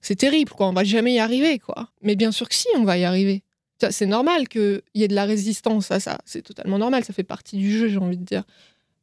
c'est 0.00 0.16
terrible, 0.16 0.50
quoi, 0.52 0.68
on 0.68 0.72
va 0.72 0.84
jamais 0.84 1.14
y 1.14 1.18
arriver, 1.18 1.58
quoi. 1.58 1.88
Mais 2.02 2.16
bien 2.16 2.32
sûr 2.32 2.48
que 2.48 2.54
si, 2.54 2.68
on 2.76 2.84
va 2.84 2.98
y 2.98 3.04
arriver. 3.04 3.42
C'est 3.90 4.06
normal 4.06 4.48
qu'il 4.48 4.82
y 4.94 5.04
ait 5.04 5.08
de 5.08 5.14
la 5.14 5.24
résistance 5.24 5.90
à 5.90 6.00
ça. 6.00 6.18
C'est 6.26 6.42
totalement 6.42 6.78
normal. 6.78 7.02
Ça 7.04 7.14
fait 7.14 7.22
partie 7.22 7.56
du 7.56 7.70
jeu, 7.70 7.88
j'ai 7.88 7.96
envie 7.96 8.18
de 8.18 8.24
dire. 8.24 8.44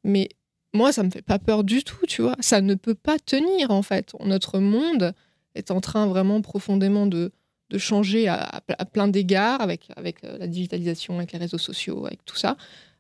Mais 0.04 0.30
moi, 0.74 0.92
ça 0.92 1.02
me 1.02 1.10
fait 1.10 1.24
pas 1.24 1.40
peur 1.40 1.64
du 1.64 1.84
tout, 1.84 2.06
tu 2.08 2.22
vois. 2.22 2.36
Ça 2.40 2.62
ne 2.62 2.76
peut 2.76 2.94
pas 2.94 3.18
tenir, 3.18 3.72
en 3.72 3.82
fait. 3.82 4.14
Notre 4.24 4.60
monde 4.60 5.14
est 5.56 5.72
en 5.72 5.82
train 5.82 6.06
vraiment 6.06 6.42
profondément 6.42 7.08
de, 7.08 7.32
de 7.70 7.78
changer 7.78 8.28
à, 8.28 8.62
plein 8.92 9.08
d'égards 9.08 9.62
avec, 9.62 9.90
avec 9.96 10.24
euh, 10.24 10.38
la 10.38 10.48
digitalisation, 10.48 11.18
avec 11.18 11.32
les 11.32 11.40
réseaux 11.40 11.58
sociaux, 11.58 12.06
avec 12.06 12.24
tout 12.24 12.38
ça. 12.38 12.56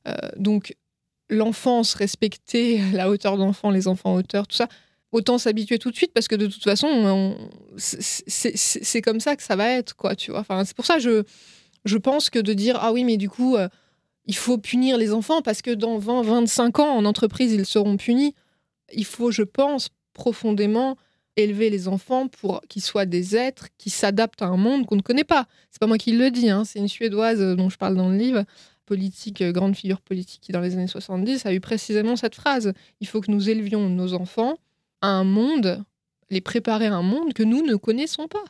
Euh, 0.08 0.16
donc, 0.38 0.76
l'enfance 1.30 1.94
respecter 1.94 2.82
la 2.94 3.10
hauteur 3.10 3.38
d'enfant, 3.38 3.70
les 3.70 3.88
enfants 3.88 4.16
hauteur, 4.16 4.48
tout 4.48 4.56
ça, 4.56 4.68
autant 5.12 5.38
s'habituer 5.38 5.80
tout 5.80 5.89
de 5.91 5.96
suite 5.96 6.12
parce 6.13 6.28
que 6.28 6.36
de 6.36 6.48
toute 6.48 6.63
façon, 6.63 6.88
on- 6.88 7.38
c'est- 7.78 9.02
comme 9.02 9.20
ça 9.20 9.36
que 9.36 9.43
ça 9.43 9.56
va 9.56 9.70
être, 9.70 9.96
quoi, 9.96 10.15
tu 10.15 10.32
vois. 10.32 10.41
Enfin, 10.41 10.63
c'est 10.65 10.76
pour 10.76 10.86
ça 10.86 10.96
que 10.96 11.02
je 11.02 11.24
Je 11.86 11.98
pense 11.98 12.30
que 12.30 12.39
de 12.39 12.52
dire 12.54 12.78
ah 12.82 12.91
oui 12.91 13.06
mais 13.06 13.15
du 13.15 13.30
coup 13.30 13.56
euh, 13.56 13.70
il 14.26 14.36
faut 14.36 14.58
punir 14.58 14.98
les 14.98 15.13
enfants 15.13 15.41
parce 15.41 15.62
que 15.62 15.72
dans 15.72 15.98
20 16.00 16.22
25 16.22 16.80
ans 16.80 16.98
en 16.98 17.06
entreprise 17.06 17.54
ils 17.54 17.65
seront 17.65 17.96
punis. 17.96 18.34
Il 18.93 19.06
faut 19.06 19.32
je 19.32 19.43
pense 19.43 19.88
profondément 20.13 20.98
élever 21.38 21.70
les 21.70 21.88
enfants 21.88 22.28
pour 22.28 22.60
qu'ils 22.67 22.82
soient 22.82 23.06
des 23.06 23.38
êtres 23.38 23.67
qui 23.78 23.89
s'adaptent 23.89 24.41
à 24.41 24.48
un 24.48 24.58
monde 24.58 24.86
qu'on 24.86 24.98
ne 24.98 25.02
connaît 25.02 25.24
pas. 25.24 25.46
C'est 25.72 25.80
pas 25.80 25.88
moi 25.88 25.98
qui 25.98 26.12
le 26.12 26.30
dis, 26.30 26.50
hein, 26.50 26.65
c'est 26.65 26.80
une 26.80 26.89
Suédoise 26.89 27.39
euh, 27.41 27.56
dont 27.56 27.70
je 27.70 27.78
parle 27.78 27.96
dans 27.96 28.10
le 28.10 28.17
livre, 28.17 28.43
politique, 28.86 29.41
euh, 29.41 29.54
grande 29.54 29.76
figure 29.76 30.02
politique 30.02 30.41
qui 30.41 30.52
dans 30.52 30.62
les 30.62 30.74
années 30.74 30.88
70 30.88 31.46
a 31.46 31.54
eu 31.54 31.62
précisément 31.62 32.17
cette 32.17 32.36
phrase. 32.36 32.74
Il 33.00 33.08
faut 33.08 33.22
que 33.22 33.32
nous 33.32 33.50
élevions 33.50 33.88
nos 33.88 34.13
enfants 34.13 34.58
un 35.02 35.24
monde, 35.24 35.84
les 36.30 36.42
préparer 36.42 36.88
à 36.88 36.96
un 36.96 37.02
monde 37.02 37.34
que 37.34 37.44
nous 37.44 37.66
ne 37.66 37.76
connaissons 37.76 38.28
pas, 38.28 38.44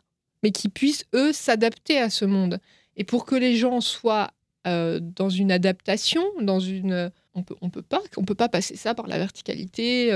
mais 0.44 0.52
qui 0.52 0.70
puissent, 0.70 1.06
eux, 1.14 1.34
s'adapter 1.34 2.00
à 2.00 2.10
ce 2.10 2.26
monde. 2.26 2.60
Et 2.96 3.04
pour 3.04 3.26
que 3.26 3.36
les 3.36 3.56
gens 3.56 3.82
soient 3.82 4.32
euh, 4.66 5.00
dans 5.02 5.30
une 5.30 5.52
adaptation, 5.52 6.24
dans 6.42 6.60
une... 6.60 7.12
On 7.34 7.44
peut, 7.44 7.56
on 7.62 7.70
peut 7.70 7.84
pas, 7.84 8.02
peut 8.26 8.36
pas 8.36 8.50
passer 8.50 8.76
ça 8.76 8.96
par 8.96 9.06
la 9.06 9.20
verticalité, 9.20 10.12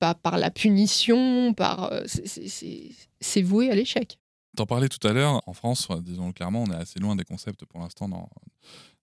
pas 0.00 0.14
par 0.14 0.38
la 0.38 0.50
punition, 0.50 1.54
par 1.54 1.92
euh, 1.92 2.02
c'est 2.06 3.42
voué 3.42 3.70
à 3.70 3.74
l'échec. 3.76 4.18
T'en 4.56 4.66
parlais 4.66 4.88
tout 4.88 5.06
à 5.06 5.12
l'heure, 5.12 5.40
en 5.46 5.52
France, 5.52 5.88
disons 6.00 6.32
clairement, 6.32 6.64
on 6.64 6.72
est 6.72 6.76
assez 6.76 6.98
loin 6.98 7.14
des 7.14 7.22
concepts 7.24 7.64
pour 7.66 7.80
l'instant 7.80 8.08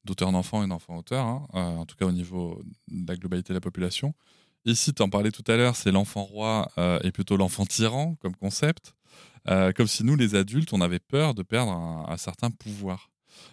d'auteur 0.03 0.31
d'enfants 0.31 0.63
et 0.63 0.67
d'enfants-auteurs, 0.67 1.25
hein, 1.25 1.47
euh, 1.53 1.77
en 1.77 1.85
tout 1.85 1.95
cas 1.95 2.05
au 2.05 2.11
niveau 2.11 2.61
de 2.89 3.07
la 3.07 3.15
globalité 3.15 3.53
de 3.53 3.55
la 3.55 3.61
population. 3.61 4.13
Ici, 4.67 4.93
tu 4.93 5.01
en 5.01 5.09
parlais 5.09 5.31
tout 5.31 5.43
à 5.47 5.57
l'heure, 5.57 5.75
c'est 5.75 5.91
l'enfant 5.91 6.23
roi 6.23 6.69
euh, 6.77 6.99
et 7.03 7.11
plutôt 7.11 7.37
l'enfant 7.37 7.65
tyran 7.65 8.15
comme 8.21 8.35
concept, 8.35 8.93
comme 9.75 9.87
si 9.87 10.03
nous, 10.03 10.17
les 10.17 10.35
adultes, 10.35 10.73
on 10.73 10.81
avait 10.81 10.99
peur 10.99 11.33
de 11.33 11.41
perdre 11.41 11.71
un 11.71 12.17
certain 12.17 12.51
pouvoir. 12.51 13.09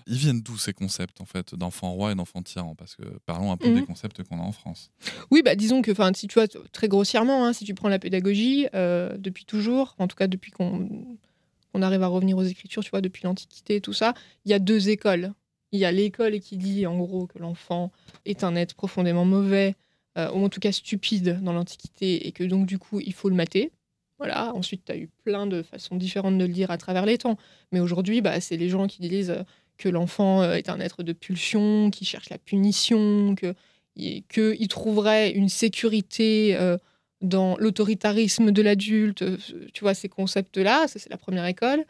Ils 0.07 0.17
viennent 0.17 0.43
d'où 0.43 0.59
ces 0.59 0.73
concepts 0.73 1.21
en 1.21 1.25
fait 1.25 1.55
d'enfant 1.55 1.93
roi 1.93 2.13
et 2.13 2.15
d'enfant 2.15 2.43
tyran? 2.43 2.75
Parce 2.75 2.97
que 2.97 3.03
parlons 3.27 3.53
un 3.53 3.57
peu 3.57 3.69
des 3.69 3.81
mhm. 3.81 3.87
concepts 3.87 4.23
qu'on 4.23 4.39
a 4.39 4.43
en 4.43 4.53
France. 4.53 4.91
Oui, 5.31 5.43
bah 5.43 5.57
disons 5.57 5.83
que, 5.83 5.91
enfin, 5.91 6.13
si 6.15 6.27
tu 6.27 6.35
vois 6.35 6.49
très 6.73 6.89
grossièrement, 6.89 7.47
hein, 7.47 7.53
si 7.53 7.65
tu 7.65 7.75
prends 7.75 7.89
la 7.89 7.99
pédagogie 7.99 8.67
euh, 8.75 9.17
depuis 9.19 9.45
toujours, 9.45 9.95
en 9.99 10.07
tout 10.07 10.17
cas 10.17 10.27
depuis 10.27 10.51
qu'on 10.51 11.17
arrive 11.75 12.03
à 12.03 12.07
revenir 12.07 12.37
aux 12.37 12.43
écritures, 12.43 12.85
tu 12.85 12.91
vois, 12.91 13.01
depuis 13.01 13.25
l'Antiquité 13.25 13.77
et 13.77 13.81
tout 13.81 13.93
ça, 13.93 14.15
il 14.45 14.51
y 14.51 14.55
a 14.55 14.59
deux 14.59 14.89
écoles. 14.89 15.33
Il 15.73 15.81
y 15.81 15.85
a 15.85 15.91
l'école 15.91 16.39
qui 16.39 16.57
dit 16.57 16.87
en 16.87 16.97
gros 16.99 17.27
que 17.27 17.39
l'enfant 17.39 17.91
est 18.25 18.45
un 18.45 18.55
être 18.55 18.75
profondément 18.75 19.25
mauvais, 19.25 19.75
euh, 20.19 20.31
ou 20.33 20.45
en 20.45 20.49
tout 20.49 20.61
cas 20.61 20.73
stupide 20.73 21.41
dans 21.43 21.53
l'Antiquité, 21.53 22.27
et 22.27 22.33
que 22.33 22.45
donc 22.45 22.67
du 22.67 22.79
coup 22.79 23.01
il 23.01 23.13
faut 23.13 23.29
le 23.29 23.35
mater. 23.35 23.73
Voilà. 24.19 24.55
Ensuite, 24.55 24.85
tu 24.85 24.93
as 24.93 24.97
eu 24.97 25.09
plein 25.25 25.47
de 25.47 25.63
façons 25.63 25.97
différentes 25.97 26.39
de 26.39 26.45
le 26.45 26.53
dire 26.53 26.71
à 26.71 26.79
travers 26.79 27.07
les 27.07 27.19
temps. 27.19 27.37
Mais 27.73 27.81
aujourd'hui, 27.81 28.21
bah, 28.21 28.41
c'est 28.41 28.57
les 28.57 28.69
gens 28.69 28.87
qui 28.87 29.01
disent 29.01 29.31
euh, 29.31 29.43
que 29.77 29.89
l'enfant 29.89 30.43
euh, 30.43 30.55
est 30.55 30.69
un 30.69 30.81
être 30.81 31.03
de 31.03 31.13
pulsion, 31.13 31.91
qui 31.91 32.05
cherche 32.05 32.31
la 32.31 32.39
punition, 32.39 33.35
que 33.35 33.55
qu'il 33.97 34.69
trouverait 34.69 35.31
une 35.31 35.49
sécurité 35.49 36.57
euh, 36.57 36.77
dans 37.21 37.57
l'autoritarisme 37.59 38.51
de 38.51 38.61
l'adulte, 38.61 39.25
tu 39.73 39.85
vois, 39.85 39.95
ces 39.95 40.09
concepts-là, 40.09 40.89
ça 40.89 40.99
c'est 40.99 41.11
la 41.11 41.17
première 41.17 41.47
école. 41.47 41.85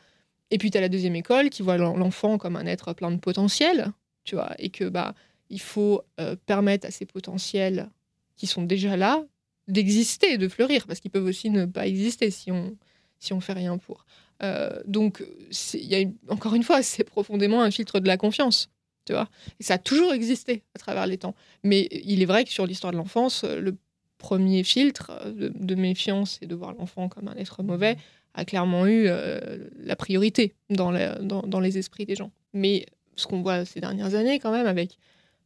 Et 0.51 0.59
puis 0.59 0.71
tu 0.71 0.77
as 0.77 0.83
la 0.83 0.91
deuxième 0.91 1.17
école 1.17 1.49
qui 1.49 1.63
voit 1.63 1.79
l'enfant 1.79 2.37
comme 2.37 2.57
un 2.57 2.67
être 2.67 2.93
plein 2.93 3.11
de 3.11 3.17
potentiel, 3.17 3.91
tu 4.25 4.35
vois, 4.35 4.53
et 4.59 4.69
que 4.69 4.85
bah 4.85 5.15
il 5.49 5.63
faut 5.63 6.03
permettre 6.45 6.87
à 6.87 6.91
ces 6.91 7.07
potentiels 7.07 7.89
qui 8.37 8.47
sont 8.47 8.63
déjà 8.63 8.97
là 8.97 9.25
d'exister, 9.69 10.37
de 10.39 10.49
fleurir, 10.49 10.87
parce 10.87 11.01
qu'ils 11.01 11.11
peuvent 11.11 11.25
aussi 11.25 11.51
ne 11.51 11.65
pas 11.65 11.87
exister 11.87 12.31
si 12.31 12.53
on 12.53 12.77
si 13.19 13.33
on 13.33 13.41
fait 13.41 13.55
rien 13.55 13.79
pour. 13.79 14.05
Euh, 14.43 14.81
donc, 14.87 15.25
y 15.73 15.95
a 15.95 16.05
encore 16.33 16.55
une 16.55 16.63
fois, 16.63 16.83
c'est 16.83 17.05
profondément 17.05 17.63
un 17.63 17.71
filtre 17.71 18.01
de 18.01 18.07
la 18.07 18.17
confiance. 18.17 18.69
Tu 19.07 19.13
vois 19.13 19.29
Et 19.61 19.65
ça 19.65 19.75
a 19.75 19.79
toujours 19.79 20.13
existé 20.13 20.63
à 20.75 20.79
travers 20.79 21.07
les 21.07 21.19
temps. 21.19 21.35
Mais 21.63 21.89
il 21.91 22.23
est 22.23 22.27
vrai 22.27 22.45
que 22.45 22.51
sur 22.51 22.67
l'histoire 22.67 22.93
de 22.93 22.97
l'enfance, 22.97 23.45
le 23.45 23.77
premier 24.19 24.65
filtre 24.65 25.13
de, 25.31 25.75
méfiance 25.75 26.39
et 26.41 26.47
de 26.47 26.55
voir 26.55 26.73
l'enfant 26.73 27.09
comme 27.11 27.29
un 27.29 27.35
être 27.35 27.63
mauvais 27.63 27.99
a 28.33 28.47
clairement 28.47 28.87
eu 28.87 29.05
euh, 29.07 29.69
la 29.77 29.97
priorité 29.97 30.55
dans, 30.71 30.93
dans, 31.23 31.61
les 31.61 31.77
esprits 31.77 32.07
des 32.07 32.15
gens. 32.17 32.31
Mais 32.55 32.87
ce 33.17 33.27
qu'on 33.27 33.43
voit 33.43 33.67
ces 33.67 33.81
dernières 33.81 34.15
années, 34.15 34.39
quand 34.39 34.53
même, 34.53 34.67
avec 34.67 34.99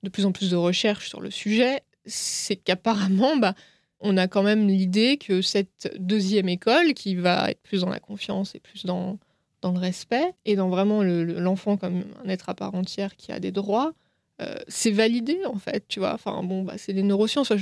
de 0.05 0.09
plus 0.09 0.25
en 0.25 0.33
plus 0.33 0.51
de 0.51 0.57
recherches 0.57 1.09
sur 1.09 1.21
le 1.21 1.31
sujet, 1.31 1.83
c'est 2.09 2.57
qu'apparemment, 2.57 3.37
bah, 3.37 3.55
on 4.01 4.17
a 4.17 4.29
quand 4.29 4.43
même 4.43 4.67
l'idée 4.69 5.17
que 5.17 5.43
cette 5.43 5.95
deuxième 5.99 6.49
école, 6.49 6.95
qui 6.95 7.15
va 7.15 7.51
être 7.51 7.63
plus 7.63 7.83
dans 7.83 7.91
la 7.91 8.01
confiance 8.01 8.55
et 8.55 8.61
plus 8.61 8.85
dans, 8.87 9.19
dans 9.63 9.73
le 9.73 9.79
respect, 9.79 10.35
et 10.45 10.57
dans 10.57 10.69
vraiment 10.69 11.03
l'enfant 11.03 11.77
comme 11.77 12.05
un 12.25 12.29
être 12.29 12.49
à 12.49 12.55
part 12.55 12.75
entière 12.75 13.17
qui 13.17 13.33
a 13.33 13.41
des 13.41 13.53
droits, 13.53 13.93
euh, 14.41 14.55
c'est 14.69 14.93
validé 14.93 15.39
en 15.47 15.59
fait, 15.59 15.85
tu 15.89 15.99
vois. 15.99 16.15
Enfin 16.15 16.43
bon, 16.43 16.63
bah, 16.63 16.75
c'est 16.77 16.93
les 16.93 17.03
neurosciences, 17.03 17.53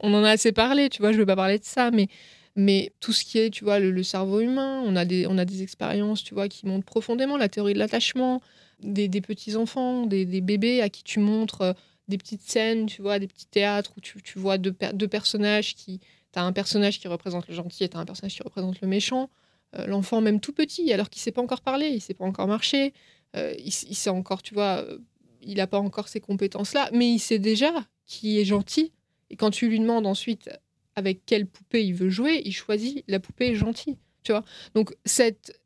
on 0.00 0.12
en 0.12 0.24
a 0.24 0.30
assez 0.30 0.52
parlé, 0.52 0.88
tu 0.88 1.02
vois, 1.02 1.12
je 1.12 1.16
ne 1.16 1.22
vais 1.22 1.26
pas 1.26 1.36
parler 1.36 1.58
de 1.58 1.64
ça, 1.64 1.90
mais, 1.90 2.08
mais 2.56 2.92
tout 3.00 3.12
ce 3.12 3.24
qui 3.24 3.38
est, 3.38 3.50
tu 3.50 3.64
vois, 3.64 3.78
le, 3.78 4.02
cerveau 4.02 4.40
humain, 4.40 4.82
on 4.84 4.96
a, 4.96 5.04
des, 5.04 5.26
on 5.26 5.38
a 5.38 5.44
des 5.44 5.62
expériences, 5.62 6.22
tu 6.22 6.34
vois, 6.34 6.48
qui 6.48 6.66
montrent 6.66 6.84
profondément 6.84 7.36
la 7.36 7.48
théorie 7.48 7.74
de 7.74 7.78
l'attachement, 7.78 8.40
des, 8.82 9.08
petits-enfants, 9.08 10.06
des, 10.06 10.24
des, 10.24 10.40
bébés 10.40 10.80
à 10.82 10.88
qui 10.88 11.04
tu 11.04 11.20
montres 11.20 11.60
euh, 11.62 11.72
des 12.08 12.18
petites 12.18 12.42
scènes, 12.42 12.86
tu 12.86 13.02
vois, 13.02 13.18
des 13.18 13.26
petits 13.26 13.46
théâtres 13.46 13.92
où 13.96 14.00
tu, 14.00 14.20
tu 14.22 14.38
vois 14.38 14.58
deux, 14.58 14.72
personnages 15.08 15.74
qui. 15.74 16.00
Tu 16.32 16.38
as 16.38 16.42
un 16.42 16.52
personnage 16.52 16.98
qui 16.98 17.08
représente 17.08 17.48
le 17.48 17.54
gentil 17.54 17.84
et 17.84 17.88
tu 17.88 17.96
as 17.96 18.00
un 18.00 18.04
personnage 18.04 18.34
qui 18.34 18.42
représente 18.42 18.80
le 18.80 18.88
méchant. 18.88 19.30
Euh, 19.78 19.86
l'enfant, 19.86 20.20
même 20.20 20.40
tout 20.40 20.52
petit, 20.52 20.92
alors 20.92 21.08
qu'il 21.10 21.22
sait 21.22 21.32
pas 21.32 21.42
encore 21.42 21.60
parler, 21.60 21.88
il 21.88 22.00
sait 22.00 22.14
pas 22.14 22.24
encore 22.24 22.46
marcher, 22.46 22.92
euh, 23.36 23.54
il, 23.58 23.72
il, 23.88 23.94
sait 23.94 24.10
encore, 24.10 24.42
tu 24.42 24.54
vois, 24.54 24.84
euh, 24.84 24.98
il 25.42 25.56
n'a 25.56 25.66
pas 25.66 25.78
encore 25.78 26.08
ces 26.08 26.20
compétences-là, 26.20 26.90
mais 26.92 27.12
il 27.12 27.18
sait 27.18 27.38
déjà 27.38 27.72
qui 28.06 28.38
est 28.38 28.44
gentil. 28.44 28.92
Et 29.30 29.36
quand 29.36 29.50
tu 29.50 29.68
lui 29.68 29.80
demandes 29.80 30.06
ensuite 30.06 30.50
avec 30.96 31.24
quelle 31.26 31.46
poupée 31.46 31.84
il 31.84 31.94
veut 31.94 32.10
jouer, 32.10 32.42
il 32.44 32.52
choisit 32.52 33.04
la 33.08 33.20
poupée 33.20 33.54
gentille, 33.54 33.98
tu 34.22 34.32
vois. 34.32 34.44
Donc, 34.74 34.94
cette 35.04 35.60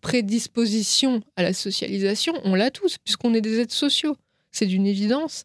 prédisposition 0.00 1.22
à 1.36 1.42
la 1.42 1.52
socialisation, 1.52 2.34
on 2.44 2.54
l'a 2.54 2.70
tous, 2.70 2.98
puisqu'on 2.98 3.32
est 3.34 3.40
des 3.40 3.60
êtres 3.60 3.74
sociaux. 3.74 4.16
C'est 4.50 4.66
d'une 4.66 4.86
évidence. 4.86 5.44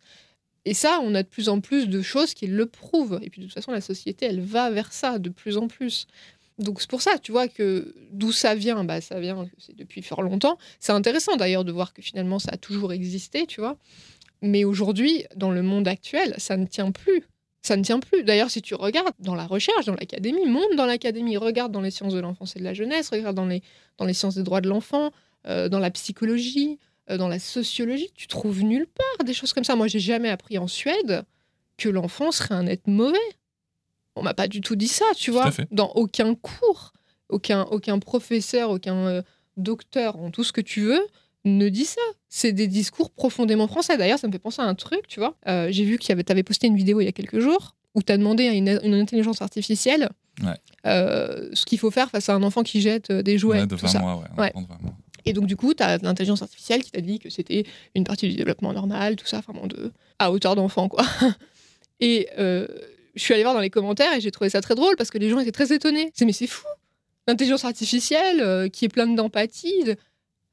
Et 0.67 0.73
ça, 0.73 0.99
on 1.01 1.15
a 1.15 1.23
de 1.23 1.27
plus 1.29 1.47
en 1.47 1.61
plus 1.61 1.87
de 1.87 2.01
choses 2.01 2.33
qui 2.33 2.45
le 2.45 2.65
prouvent. 2.65 3.21
Et 3.23 3.29
puis 3.29 3.39
de 3.39 3.45
toute 3.45 3.53
façon, 3.53 3.71
la 3.71 3.79
société, 3.79 4.25
elle 4.25 4.41
va 4.41 4.69
vers 4.69 4.91
ça 4.91 5.17
de 5.17 5.29
plus 5.29 5.55
en 5.55 5.69
plus. 5.69 6.07
Donc 6.59 6.81
c'est 6.81 6.89
pour 6.89 7.01
ça, 7.01 7.17
tu 7.19 7.31
vois, 7.31 7.47
que 7.47 7.95
d'où 8.11 8.33
ça 8.33 8.53
vient, 8.53 8.83
bah, 8.83 8.99
ça 8.99 9.17
vient 9.21 9.47
c'est 9.59 9.77
depuis 9.77 10.01
fort 10.01 10.21
longtemps. 10.23 10.57
C'est 10.81 10.91
intéressant 10.91 11.37
d'ailleurs 11.37 11.63
de 11.63 11.71
voir 11.71 11.93
que 11.93 12.01
finalement 12.01 12.37
ça 12.37 12.49
a 12.51 12.57
toujours 12.57 12.91
existé, 12.91 13.45
tu 13.47 13.61
vois. 13.61 13.77
Mais 14.41 14.65
aujourd'hui, 14.65 15.23
dans 15.37 15.51
le 15.51 15.61
monde 15.61 15.87
actuel, 15.87 16.35
ça 16.37 16.57
ne 16.57 16.65
tient 16.65 16.91
plus. 16.91 17.23
Ça 17.61 17.77
ne 17.77 17.83
tient 17.83 18.01
plus. 18.01 18.25
D'ailleurs, 18.25 18.49
si 18.49 18.61
tu 18.61 18.75
regardes 18.75 19.13
dans 19.19 19.35
la 19.35 19.47
recherche, 19.47 19.85
dans 19.85 19.95
l'académie, 19.95 20.47
monte 20.47 20.75
dans 20.75 20.85
l'académie, 20.85 21.37
regarde 21.37 21.71
dans 21.71 21.81
les 21.81 21.91
sciences 21.91 22.13
de 22.13 22.19
l'enfance 22.19 22.57
et 22.57 22.59
de 22.59 22.65
la 22.65 22.73
jeunesse, 22.73 23.09
regarde 23.09 23.37
dans 23.37 23.45
les, 23.45 23.63
dans 23.97 24.05
les 24.05 24.13
sciences 24.13 24.35
des 24.35 24.43
droits 24.43 24.61
de 24.61 24.67
l'enfant, 24.67 25.11
euh, 25.47 25.69
dans 25.69 25.79
la 25.79 25.91
psychologie, 25.91 26.77
dans 27.09 27.27
la 27.27 27.39
sociologie, 27.39 28.11
tu 28.15 28.27
trouves 28.27 28.63
nulle 28.63 28.87
part 28.87 29.25
des 29.25 29.33
choses 29.33 29.53
comme 29.53 29.63
ça. 29.63 29.75
Moi, 29.75 29.87
j'ai 29.87 29.99
jamais 29.99 30.29
appris 30.29 30.57
en 30.57 30.67
Suède 30.67 31.23
que 31.77 31.89
l'enfant 31.89 32.31
serait 32.31 32.55
un 32.55 32.67
être 32.67 32.87
mauvais. 32.87 33.17
On 34.15 34.23
m'a 34.23 34.33
pas 34.33 34.47
du 34.47 34.61
tout 34.61 34.75
dit 34.75 34.87
ça, 34.87 35.05
tu 35.15 35.31
vois. 35.31 35.51
Dans 35.71 35.91
aucun 35.93 36.33
cours, 36.35 36.93
aucun, 37.29 37.63
aucun 37.63 37.99
professeur, 37.99 38.71
aucun 38.71 38.95
euh, 38.95 39.21
docteur, 39.57 40.17
en 40.17 40.31
tout 40.31 40.43
ce 40.43 40.51
que 40.51 40.61
tu 40.61 40.81
veux, 40.81 41.05
ne 41.45 41.69
dit 41.69 41.85
ça. 41.85 42.01
C'est 42.27 42.51
des 42.51 42.67
discours 42.67 43.11
profondément 43.11 43.67
français. 43.67 43.95
D'ailleurs, 43.95 44.19
ça 44.19 44.27
me 44.27 44.31
fait 44.31 44.39
penser 44.39 44.61
à 44.61 44.65
un 44.65 44.75
truc, 44.75 45.07
tu 45.07 45.19
vois. 45.19 45.37
Euh, 45.47 45.67
j'ai 45.71 45.85
vu 45.85 45.97
que 45.97 46.03
tu 46.03 46.11
avais 46.11 46.43
posté 46.43 46.67
une 46.67 46.75
vidéo 46.75 46.99
il 46.99 47.05
y 47.05 47.09
a 47.09 47.11
quelques 47.11 47.39
jours 47.39 47.75
où 47.93 48.01
tu 48.01 48.11
as 48.11 48.17
demandé 48.17 48.47
à 48.47 48.53
une, 48.53 48.93
intelligence 48.93 49.41
artificielle 49.41 50.09
ce 50.83 51.65
qu'il 51.65 51.79
faut 51.79 51.89
faire 51.91 52.09
face 52.09 52.29
à 52.29 52.35
un 52.35 52.43
enfant 52.43 52.63
qui 52.63 52.81
jette 52.81 53.11
des 53.11 53.37
jouets. 53.37 53.65
de 53.65 53.75
tout 53.75 53.87
ça. 53.87 53.99
Mois, 53.99 54.23
ouais, 54.37 54.53
et 55.27 55.33
donc, 55.33 55.45
du 55.45 55.57
coup, 55.57 55.73
tu 55.73 55.83
as 55.83 55.97
l'intelligence 55.97 56.41
artificielle 56.41 56.81
qui 56.81 56.91
t'a 56.91 57.01
dit 57.01 57.19
que 57.19 57.29
c'était 57.29 57.65
une 57.95 58.05
partie 58.05 58.29
du 58.29 58.35
développement 58.35 58.71
normal, 58.71 59.17
tout 59.17 59.25
ça, 59.25 59.41
de, 59.65 59.91
à 60.19 60.31
hauteur 60.31 60.55
d'enfant, 60.55 60.87
quoi. 60.87 61.05
Et 61.99 62.29
euh, 62.37 62.65
je 63.15 63.21
suis 63.21 63.33
allée 63.33 63.43
voir 63.43 63.55
dans 63.55 63.61
les 63.61 63.69
commentaires 63.69 64.13
et 64.13 64.21
j'ai 64.21 64.29
trouvé 64.29 64.49
ça 64.49 64.61
très 64.61 64.75
drôle 64.75 64.95
parce 64.95 65.09
que 65.09 65.17
les 65.17 65.29
gens 65.29 65.39
étaient 65.39 65.51
très 65.51 65.73
étonnés. 65.73 66.11
C'est 66.13 66.25
mais 66.25 66.33
c'est 66.33 66.47
fou 66.47 66.67
L'intelligence 67.27 67.65
artificielle 67.65 68.39
euh, 68.39 68.69
qui 68.69 68.85
est 68.85 68.89
pleine 68.89 69.15
d'empathie. 69.15 69.81
Et 69.81 69.95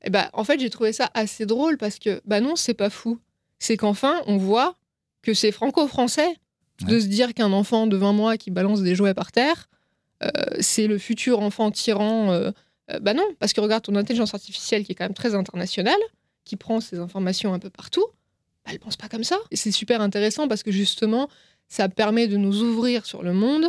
eh 0.05 0.11
ben, 0.11 0.29
en 0.33 0.43
fait, 0.43 0.59
j'ai 0.59 0.71
trouvé 0.71 0.93
ça 0.93 1.11
assez 1.15 1.47
drôle 1.47 1.77
parce 1.77 1.99
que, 1.99 2.21
bah 2.25 2.41
non, 2.41 2.57
c'est 2.57 2.75
pas 2.75 2.91
fou. 2.91 3.21
C'est 3.59 3.77
qu'enfin, 3.77 4.23
on 4.27 4.39
voit 4.39 4.77
que 5.23 5.35
c'est 5.35 5.53
franco-français 5.53 6.35
de 6.81 6.99
se 6.99 7.07
dire 7.07 7.35
qu'un 7.35 7.53
enfant 7.53 7.87
de 7.87 7.97
20 7.97 8.13
mois 8.13 8.37
qui 8.37 8.51
balance 8.51 8.83
des 8.83 8.95
jouets 8.95 9.15
par 9.15 9.31
terre, 9.31 9.69
euh, 10.23 10.31
c'est 10.61 10.87
le 10.87 10.99
futur 10.99 11.41
enfant 11.41 11.71
tyran 11.71 12.53
euh, 12.91 12.99
bah 13.01 13.15
non, 13.15 13.27
parce 13.39 13.53
que 13.53 13.61
regarde 13.61 13.83
ton 13.83 13.97
intelligence 13.97 14.35
artificielle 14.35 14.85
qui 14.85 14.93
est 14.93 14.95
quand 14.95 15.05
même 15.05 15.15
très 15.15 15.35
internationale, 15.35 16.01
qui 16.45 16.57
prend 16.57 16.81
ces 16.81 16.99
informations 16.99 17.55
un 17.55 17.59
peu 17.59 17.71
partout, 17.71 18.07
bah, 18.65 18.73
elle 18.73 18.79
pense 18.79 18.97
pas 18.97 19.09
comme 19.09 19.25
ça. 19.25 19.39
Et 19.51 19.57
c'est 19.57 19.73
super 19.73 20.01
intéressant 20.01 20.49
parce 20.49 20.63
que 20.63 20.71
justement, 20.71 21.29
ça 21.69 21.89
permet 21.89 22.29
de 22.29 22.37
nous 22.37 22.63
ouvrir 22.63 23.07
sur 23.07 23.23
le 23.23 23.33
monde 23.33 23.67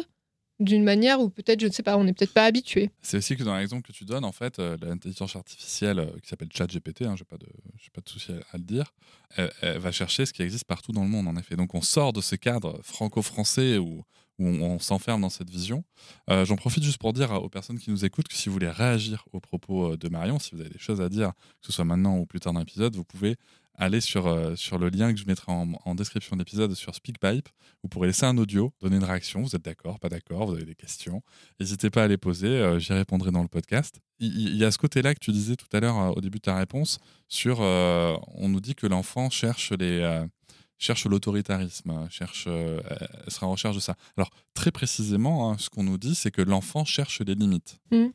d'une 0.61 0.85
manière 0.85 1.19
où 1.19 1.29
peut-être, 1.29 1.59
je 1.59 1.67
ne 1.67 1.71
sais 1.71 1.83
pas, 1.83 1.97
on 1.97 2.05
n'est 2.05 2.13
peut-être 2.13 2.33
pas 2.33 2.45
habitué. 2.45 2.89
C'est 3.01 3.17
aussi 3.17 3.35
que 3.35 3.43
dans 3.43 3.57
l'exemple 3.57 3.85
que 3.85 3.91
tu 3.91 4.05
donnes, 4.05 4.23
en 4.23 4.31
fait, 4.31 4.57
euh, 4.59 4.77
l'intelligence 4.81 5.35
artificielle 5.35 5.99
euh, 5.99 6.05
qui 6.21 6.29
s'appelle 6.29 6.47
ChatGPT, 6.53 7.01
hein, 7.01 7.15
je 7.17 7.23
n'ai 7.23 7.25
pas, 7.25 7.37
de, 7.37 7.45
de 7.45 8.09
souci 8.09 8.31
à, 8.31 8.57
le 8.57 8.63
dire, 8.63 8.93
elle 9.35 9.79
va 9.79 9.91
chercher 9.91 10.25
ce 10.25 10.31
qui 10.31 10.43
existe 10.43 10.63
partout 10.63 10.93
dans 10.93 11.03
le 11.03 11.09
monde, 11.09 11.27
en 11.27 11.35
effet. 11.35 11.57
Donc 11.57 11.75
on 11.75 11.81
sort 11.81 12.13
de 12.13 12.21
ce 12.21 12.37
cadre 12.37 12.79
franco-français 12.83 13.77
où, 13.77 14.05
où 14.39 14.45
on, 14.45 14.79
s'enferme 14.79 15.21
dans 15.21 15.29
cette 15.29 15.49
vision. 15.49 15.83
Euh, 16.29 16.45
j'en 16.45 16.55
profite 16.55 16.83
juste 16.83 16.97
pour 16.97 17.13
dire 17.13 17.31
aux 17.31 17.49
personnes 17.49 17.79
qui 17.79 17.89
nous 17.89 18.05
écoutent 18.05 18.27
que 18.27 18.35
si 18.35 18.49
vous 18.49 18.53
voulez 18.53 18.69
réagir 18.69 19.25
aux 19.31 19.39
propos 19.39 19.93
euh, 19.93 19.97
de 19.97 20.09
Marion, 20.09 20.39
si 20.39 20.53
vous 20.53 20.61
avez 20.61 20.69
des 20.69 20.79
choses 20.79 21.01
à 21.01 21.09
dire, 21.09 21.31
que 21.61 21.67
ce 21.67 21.71
soit 21.71 21.85
maintenant 21.85 22.17
ou 22.17 22.25
plus 22.25 22.39
tard 22.39 22.53
dans 22.53 22.59
l'épisode, 22.59 22.95
vous 22.95 23.05
pouvez 23.05 23.37
aller 23.77 23.99
sur, 23.99 24.27
euh, 24.27 24.55
sur 24.55 24.77
le 24.77 24.89
lien 24.89 25.13
que 25.13 25.19
je 25.19 25.25
mettrai 25.25 25.51
en, 25.51 25.95
description 25.95 26.35
de 26.35 26.41
l'épisode 26.41 26.73
sur 26.75 26.95
SpeakPipe. 26.95 27.49
Vous 27.83 27.89
pourrez 27.89 28.07
laisser 28.07 28.25
un 28.25 28.37
audio, 28.37 28.73
donner 28.81 28.97
une 28.97 29.03
réaction. 29.03 29.41
Vous 29.41 29.55
êtes 29.55 29.63
d'accord, 29.63 29.99
pas 29.99 30.09
d'accord, 30.09 30.47
vous 30.47 30.53
avez 30.53 30.65
des 30.65 30.75
questions. 30.75 31.21
N'hésitez 31.59 31.89
pas 31.89 32.03
à 32.03 32.07
les 32.07 32.17
poser, 32.17 32.79
j'y 32.79 32.93
répondrai 32.93 33.31
dans 33.31 33.41
le 33.41 33.49
podcast. 33.49 33.99
Il, 34.19 34.55
y 34.55 34.63
a 34.63 34.71
ce 34.71 34.77
côté-là 34.77 35.13
que 35.13 35.19
tu 35.19 35.31
disais 35.31 35.57
tout 35.57 35.67
à 35.73 35.81
l'heure 35.81 36.15
au 36.15 36.21
début 36.21 36.37
de 36.37 36.43
ta 36.43 36.55
réponse 36.55 36.99
sur 37.27 37.59
on 37.59 38.47
nous 38.47 38.61
dit 38.61 38.75
que 38.75 38.87
l'enfant 38.87 39.29
cherche 39.29 39.73
les. 39.73 40.25
Euh, 40.75 40.85
cherche 40.85 41.05
l'autoritarisme, 41.05 41.89
euh, 41.91 42.09
cherche, 42.09 42.45
euh, 42.47 42.81
elle 43.25 43.31
sera 43.31 43.47
en 43.47 43.51
recherche 43.51 43.75
de 43.75 43.81
ça. 43.81 43.95
Alors, 44.17 44.29
très 44.53 44.71
précisément, 44.71 45.51
hein, 45.51 45.57
ce 45.57 45.69
qu'on 45.69 45.83
nous 45.83 45.97
dit, 45.97 46.15
c'est 46.15 46.31
que 46.31 46.41
l'enfant 46.41 46.85
cherche 46.85 47.21
les 47.21 47.35
limites. 47.35 47.79
Mhm. 47.91 48.11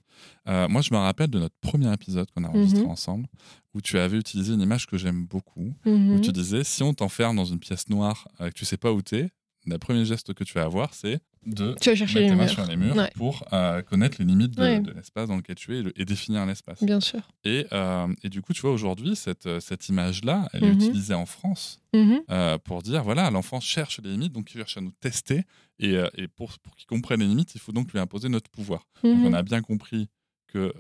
Euh, 0.49 0.68
moi, 0.68 0.83
je 0.83 0.92
me 0.92 0.99
rappelle 0.99 1.31
de 1.31 1.38
notre 1.38 1.57
premier 1.61 1.92
épisode 1.92 2.31
qu'on 2.31 2.44
a 2.44 2.49
enregistré 2.49 2.83
Mhm. 2.83 2.90
ensemble, 2.90 3.27
où 3.75 3.81
tu 3.81 3.99
avais 3.99 4.18
utilisé 4.18 4.53
une 4.55 4.61
image 4.61 4.87
que 4.87 4.99
j'aime 4.99 5.25
beaucoup, 5.27 5.75
où 5.87 6.18
tu 6.20 6.33
disais 6.33 6.64
si 6.64 6.83
on 6.83 6.92
t'enferme 6.94 7.37
dans 7.37 7.44
une 7.46 7.59
pièce 7.61 7.88
noire 7.88 8.29
euh, 8.40 8.49
que 8.51 8.55
tu 8.55 8.64
sais 8.64 8.77
pas 8.77 8.92
où 8.92 9.01
t'es, 9.03 9.31
le 9.66 9.79
premier 9.79 10.05
geste 10.05 10.35
que 10.35 10.44
tu 10.44 10.55
vas 10.55 10.64
avoir, 10.64 10.94
c'est 10.94 11.20
de 11.46 11.74
Tu 11.81 11.88
vas 11.88 11.96
chercher 11.96 12.20
mettre 12.20 12.35
les 12.35 12.37
murs. 12.44 12.50
sur 12.50 12.66
les 12.66 12.76
murs 12.76 12.96
Ouais. 12.96 13.11
pour 13.16 13.44
euh, 13.55 13.81
connaître 13.83 14.16
les 14.18 14.26
limites 14.26 14.55
de, 14.57 14.61
Ouais. 14.62 14.81
de 14.81 14.90
l'espace 14.92 15.29
dans 15.29 15.37
lequel 15.37 15.55
tu 15.57 15.74
es 15.74 15.79
et, 15.79 15.83
le- 15.83 15.98
et 16.00 16.05
définir 16.05 16.44
l'espace. 16.44 16.83
Bien 16.85 17.00
sûr. 17.00 17.20
Et, 17.44 17.66
euh, 17.72 18.12
et 18.22 18.29
du 18.29 18.42
coup, 18.42 18.53
tu 18.53 18.61
vois, 18.61 18.72
aujourd'hui, 18.72 19.16
cette, 19.16 19.46
euh, 19.46 19.59
cette 19.61 19.88
image-là, 19.88 20.48
elle 20.53 20.64
est 20.64 20.68
Mhm. 20.68 20.74
utilisée 20.74 21.14
en 21.14 21.24
France 21.26 21.81
Mhm. 21.94 22.20
euh, 22.31 22.59
pour 22.59 22.83
dire 22.83 23.03
voilà, 23.03 23.31
l'enfant 23.31 23.59
cherche 23.61 24.00
les 24.03 24.11
limites, 24.11 24.33
donc 24.35 24.50
il 24.53 24.59
cherche 24.59 24.76
à 24.76 24.81
nous 24.83 24.92
tester. 25.00 25.44
Et, 25.79 25.94
et 26.16 26.29
pour, 26.29 26.59
pour 26.59 26.76
qu'il 26.76 26.87
comprenne 26.87 27.20
les 27.20 27.26
limites, 27.26 27.55
il 27.55 27.61
faut 27.61 27.72
donc 27.72 27.90
lui 27.92 27.98
imposer 27.98 28.29
notre 28.29 28.50
pouvoir. 28.50 28.87
Donc 29.03 29.16
Mhm. 29.20 29.26
on 29.26 29.33
a 29.33 29.42
bien 29.42 29.62
compris 29.62 30.09
que 30.46 30.74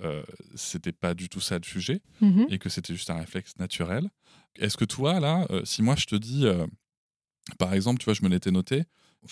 c'était 0.56 0.92
pas 0.92 1.14
du 1.14 1.28
tout 1.30 1.40
ça 1.40 1.56
le 1.56 1.64
sujet 1.64 2.02
et 2.50 2.58
que 2.58 2.68
c'était 2.68 2.92
juste 2.92 3.08
un 3.08 3.14
réflexe 3.18 3.56
naturel. 3.58 4.10
Est-ce 4.58 4.76
que 4.76 4.84
toi, 4.84 5.20
là, 5.20 5.46
si 5.64 5.80
moi 5.80 5.94
je 5.96 6.04
te 6.06 6.16
dis, 6.16 6.44
par 7.58 7.72
exemple, 7.74 7.98
tu 7.98 8.04
vois, 8.04 8.14
je 8.14 8.22
me 8.22 8.28
l'étais 8.28 8.50
noté, 8.50 8.84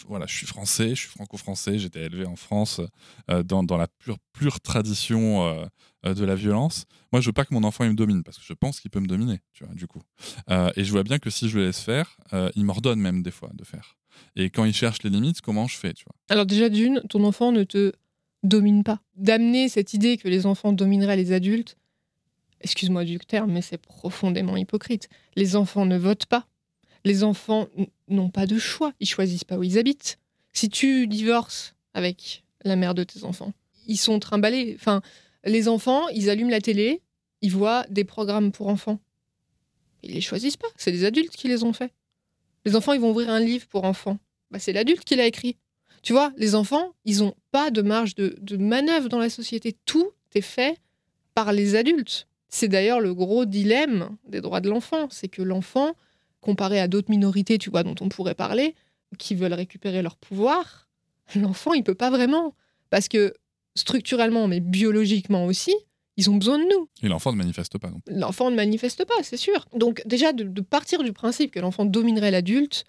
voilà, 0.07 0.27
je 0.27 0.35
suis 0.35 0.47
français, 0.47 0.91
je 0.91 1.01
suis 1.01 1.09
franco-français, 1.09 1.79
j'étais 1.79 2.05
élevé 2.05 2.27
en 2.27 2.37
France 2.37 2.81
euh, 3.31 3.43
dans, 3.43 3.63
dans 3.63 3.77
la 3.77 3.89
pure, 3.89 4.19
pure 4.33 4.61
tradition 4.61 5.47
euh, 5.47 5.65
euh, 6.07 6.15
de 6.15 6.25
la 6.25 6.35
violence. 6.35 6.85
Moi, 7.13 7.21
je 7.21 7.27
veux 7.27 7.33
pas 7.33 7.45
que 7.45 7.55
mon 7.55 7.65
enfant 7.65 7.85
me 7.85 7.95
domine 7.95 8.23
parce 8.23 8.39
que 8.39 8.45
je 8.45 8.53
pense 8.53 8.81
qu'il 8.81 8.91
peut 8.91 9.01
me 9.01 9.07
dominer, 9.07 9.41
tu 9.53 9.65
vois, 9.65 9.75
du 9.75 9.87
coup. 9.87 10.03
Et 10.77 10.85
je 10.85 10.93
vois 10.93 11.05
bien 11.05 11.19
que 11.19 11.31
si 11.31 11.49
je 11.49 11.59
le 11.59 11.67
laisse 11.67 11.81
faire, 11.81 12.17
il 12.55 12.65
m'ordonne 12.65 13.01
même 13.01 13.23
des 13.23 13.31
fois 13.31 13.51
de 13.55 13.65
faire. 13.65 13.97
Et 14.37 14.51
quand 14.51 14.65
il 14.65 14.75
cherche 14.75 15.03
les 15.03 15.11
limites, 15.11 15.41
comment 15.41 15.67
je 15.67 15.77
fais, 15.77 15.95
tu 15.95 16.05
vois? 16.05 16.15
Alors 16.29 16.45
déjà 16.45 16.69
d'une, 16.69 17.01
ton 17.09 17.25
enfant 17.25 17.53
ne 17.53 17.65
te 17.65 17.93
domine 18.43 18.85
pas. 18.85 19.01
D'amener 19.17 19.69
cette 19.69 19.95
idée 19.95 20.17
que 20.17 20.29
les 20.29 20.45
enfants 20.45 20.73
domineraient 20.73 21.17
les 21.17 21.33
adultes, 21.33 21.77
excuse-moi 22.61 23.05
du 23.05 23.19
terme, 23.19 23.53
mais 23.53 23.63
c'est 23.63 23.79
profondément 23.79 24.57
hypocrite. 24.57 25.09
Les 25.37 25.57
enfants 25.57 25.87
ne 25.87 25.97
votent 25.97 26.27
pas. 26.27 26.47
Les 27.09 27.25
enfants 27.25 27.69
n'ont 28.09 28.29
pas 28.29 28.45
de 28.45 28.59
choix. 28.59 28.93
Ils 29.01 29.09
choisissent 29.09 29.45
pas 29.45 29.57
où 29.57 29.63
ils 29.63 29.79
habitent. 29.79 30.19
Si 30.53 30.69
tu 30.69 31.07
divorces 31.07 31.75
avec 31.95 32.45
la 32.65 32.77
mère 32.77 32.95
de 32.95 33.03
tes 33.03 33.25
enfants, 33.25 33.55
ils 33.87 33.97
sont 33.97 34.19
trimballés. 34.19 34.75
Enfin, 34.79 35.01
les 35.43 35.69
enfants, 35.69 36.07
ils 36.09 36.29
allument 36.29 36.51
la 36.51 36.61
télé, 36.61 37.01
ils 37.41 37.51
voient 37.51 37.87
des 37.89 38.05
programmes 38.05 38.53
pour 38.53 38.69
enfants. 38.69 39.01
Ils 40.03 40.13
les 40.13 40.21
choisissent 40.21 40.59
pas. 40.59 40.69
C'est 40.77 40.91
les 40.91 41.07
adultes 41.07 41.35
qui 41.35 41.49
les 41.49 41.65
ont 41.65 41.73
faits. 41.73 41.93
Les 42.67 42.77
enfants, 42.77 42.93
ils 42.93 43.01
vont 43.01 43.13
ouvrir 43.13 43.31
un 43.31 43.41
livre 43.41 43.67
pour 43.69 43.85
enfants. 43.85 44.19
Bah, 44.51 44.59
c'est 44.59 44.75
l'adulte 44.75 45.05
qui 45.05 45.17
l'a 45.17 45.27
écrit. 45.27 45.57
Tu 46.03 46.13
vois, 46.13 46.35
les 46.37 46.55
enfants, 46.55 46.93
ils 47.07 47.21
n'ont 47.21 47.35
pas 47.53 47.71
de 47.71 47.81
marge 47.81 48.17
de 48.17 48.57
manœuvre 48.59 49.09
dans 49.09 49.19
la 49.19 49.31
société. 49.31 49.75
Tout 49.87 50.11
est 50.35 50.43
fait 50.43 50.79
par 51.33 51.55
les 51.55 51.75
adultes. 51.75 52.29
C'est 52.51 52.69
d'ailleurs 52.69 53.01
le 53.01 53.15
gros 53.15 53.47
dilemme 53.47 54.19
des 54.29 54.43
droits 54.43 54.61
de 54.61 54.69
l'enfant. 54.69 55.09
C'est 55.11 55.29
que 55.29 55.41
l'enfant, 55.41 55.97
comparé 56.41 56.81
à 56.81 56.89
d'autres 56.89 57.11
minorités, 57.11 57.59
tu 57.59 57.71
vois, 57.71 57.83
dont 57.83 57.95
on 58.01 58.09
pourrait 58.09 58.35
parler, 58.35 58.75
qui 59.19 59.35
veulent 59.35 59.55
récupérer 59.55 60.03
leur 60.03 60.17
pouvoir, 60.17 60.89
l'enfant, 61.35 61.73
il 61.75 61.85
peut 61.85 61.95
pas 61.95 62.11
vraiment. 62.11 62.55
Parce 62.91 63.09
que 63.09 63.35
structurellement, 63.75 64.49
mais 64.49 64.61
biologiquement 64.61 65.45
aussi, 65.47 65.75
ils 66.17 66.31
ont 66.31 66.37
besoin 66.37 66.59
de 66.59 66.65
nous. 66.65 66.89
Et 67.03 67.09
l'enfant 67.09 67.33
ne 67.33 67.37
manifeste 67.37 67.79
pas, 67.79 67.91
non 67.91 68.01
L'enfant 68.09 68.51
ne 68.51 68.57
manifeste 68.57 69.05
pas, 69.05 69.15
c'est 69.23 69.37
sûr. 69.37 69.67
Donc 69.75 70.03
déjà, 70.05 70.33
de, 70.33 70.45
de 70.45 70.61
partir 70.61 71.03
du 71.03 71.13
principe 71.13 71.53
que 71.53 71.61
l'enfant 71.61 71.85
dominerait 71.85 72.31
l'adulte, 72.31 72.85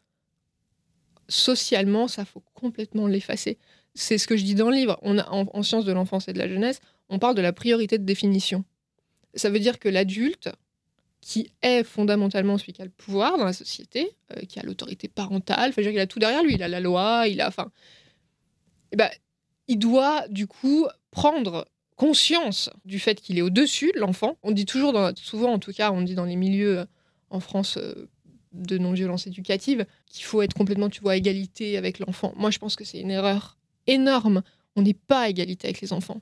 socialement, 1.28 2.08
ça 2.08 2.26
faut 2.26 2.44
complètement 2.54 3.08
l'effacer. 3.08 3.60
C'est 3.94 4.18
ce 4.18 4.28
que 4.28 4.36
je 4.36 4.44
dis 4.44 4.56
dans 4.56 4.70
le 4.70 4.76
livre. 4.76 4.98
On 5.02 5.18
a, 5.18 5.30
en, 5.30 5.46
en 5.54 5.64
sciences 5.64 5.86
de 5.86 5.92
l'enfance 5.92 6.28
et 6.28 6.34
de 6.34 6.40
la 6.40 6.48
jeunesse, 6.48 6.80
on 7.10 7.20
parle 7.20 7.36
de 7.36 7.42
la 7.42 7.54
priorité 7.54 7.98
de 7.98 8.04
définition. 8.04 8.64
Ça 9.36 9.50
veut 9.50 9.60
dire 9.60 9.80
que 9.80 9.90
l'adulte, 9.90 10.50
qui 11.22 11.52
est 11.62 11.84
fondamentalement 11.84 12.58
celui 12.58 12.74
qui 12.74 12.82
a 12.82 12.86
le 12.86 12.92
pouvoir 12.92 13.38
dans 13.38 13.46
la 13.46 13.54
société, 13.54 14.16
euh, 14.36 14.42
qui 14.42 14.60
a 14.60 14.64
l'autorité 14.64 15.08
parentale, 15.08 15.70
enfin, 15.70 15.82
il 15.82 16.00
a 16.00 16.08
tout 16.08 16.20
derrière 16.20 16.44
lui, 16.44 16.54
il 16.54 16.64
a 16.64 16.68
la 16.68 16.80
loi, 16.80 17.28
il 17.28 17.42
a, 17.42 17.48
enfin, 17.48 17.72
eh 18.92 18.96
ben, 18.96 19.10
il 19.68 19.78
doit 19.78 20.28
du 20.30 20.48
coup 20.48 20.88
prendre 21.12 21.68
conscience 21.96 22.70
du 22.86 23.00
fait 23.00 23.20
qu'il 23.20 23.38
est 23.38 23.42
au-dessus 23.42 23.92
de 23.94 24.00
l'enfant. 24.00 24.38
On 24.42 24.52
dit 24.52 24.66
toujours, 24.66 24.98
souvent 25.16 25.54
en 25.54 25.60
tout 25.60 25.74
cas, 25.74 25.92
on 25.92 26.02
dit 26.02 26.16
dans 26.16 26.26
les 26.26 26.38
milieux 26.38 26.80
euh, 26.80 26.86
en 27.30 27.40
France 27.40 27.78
euh, 27.78 28.10
de 28.54 28.78
non-violence 28.78 29.28
éducative, 29.28 29.86
qu'il 30.08 30.26
faut 30.26 30.42
être 30.42 30.54
complètement, 30.54 30.90
tu 30.90 31.02
vois, 31.02 31.12
à 31.12 31.16
égalité 31.18 31.78
avec 31.78 32.00
l'enfant. 32.00 32.34
Moi, 32.36 32.50
je 32.52 32.58
pense 32.58 32.76
que 32.76 32.84
c'est 32.84 33.00
une 33.00 33.12
erreur 33.12 33.58
énorme. 33.86 34.42
On 34.76 34.82
n'est 34.82 34.94
pas 34.94 35.22
à 35.22 35.30
égalité 35.30 35.68
avec 35.68 35.82
les 35.82 35.94
enfants. 35.94 36.22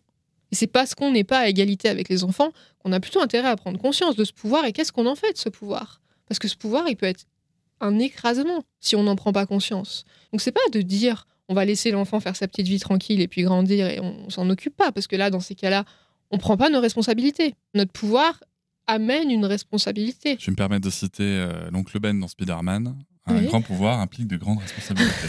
Et 0.51 0.55
c'est 0.55 0.67
parce 0.67 0.95
qu'on 0.95 1.11
n'est 1.11 1.23
pas 1.23 1.39
à 1.39 1.47
égalité 1.47 1.89
avec 1.89 2.09
les 2.09 2.23
enfants 2.23 2.51
qu'on 2.79 2.91
a 2.93 2.99
plutôt 2.99 3.21
intérêt 3.21 3.49
à 3.49 3.55
prendre 3.55 3.77
conscience 3.79 4.15
de 4.15 4.23
ce 4.23 4.31
pouvoir 4.33 4.65
et 4.65 4.71
qu'est-ce 4.73 4.91
qu'on 4.91 5.05
en 5.05 5.15
fait 5.15 5.33
de 5.33 5.37
ce 5.37 5.49
pouvoir. 5.49 6.01
Parce 6.27 6.39
que 6.39 6.47
ce 6.47 6.55
pouvoir, 6.55 6.87
il 6.87 6.95
peut 6.95 7.05
être 7.05 7.25
un 7.81 7.99
écrasement 7.99 8.63
si 8.79 8.95
on 8.95 9.03
n'en 9.03 9.15
prend 9.15 9.31
pas 9.33 9.45
conscience. 9.45 10.03
Donc 10.31 10.41
c'est 10.41 10.51
pas 10.51 10.59
de 10.71 10.81
dire 10.81 11.27
on 11.49 11.53
va 11.53 11.63
laisser 11.63 11.91
l'enfant 11.91 12.19
faire 12.19 12.35
sa 12.35 12.47
petite 12.47 12.67
vie 12.67 12.79
tranquille 12.79 13.21
et 13.21 13.27
puis 13.27 13.43
grandir 13.43 13.87
et 13.87 13.99
on, 13.99 14.25
on 14.25 14.29
s'en 14.29 14.49
occupe 14.49 14.75
pas 14.75 14.91
parce 14.91 15.07
que 15.07 15.15
là 15.15 15.29
dans 15.29 15.39
ces 15.39 15.55
cas-là 15.55 15.85
on 16.31 16.37
prend 16.37 16.57
pas 16.57 16.69
nos 16.69 16.81
responsabilités. 16.81 17.53
Notre 17.73 17.91
pouvoir 17.91 18.43
amène 18.87 19.29
une 19.31 19.45
responsabilité. 19.45 20.37
Je 20.39 20.45
vais 20.47 20.51
me 20.51 20.57
permettre 20.57 20.85
de 20.85 20.89
citer 20.89 21.23
euh, 21.23 21.69
l'oncle 21.71 21.99
Ben 21.99 22.19
dans 22.19 22.27
Spider-Man. 22.27 22.95
Un 23.27 23.37
Oui. 23.37 23.45
grand 23.47 23.61
pouvoir 23.61 23.99
implique 23.99 24.27
de 24.27 24.37
grandes 24.37 24.59
responsabilités. 24.59 25.27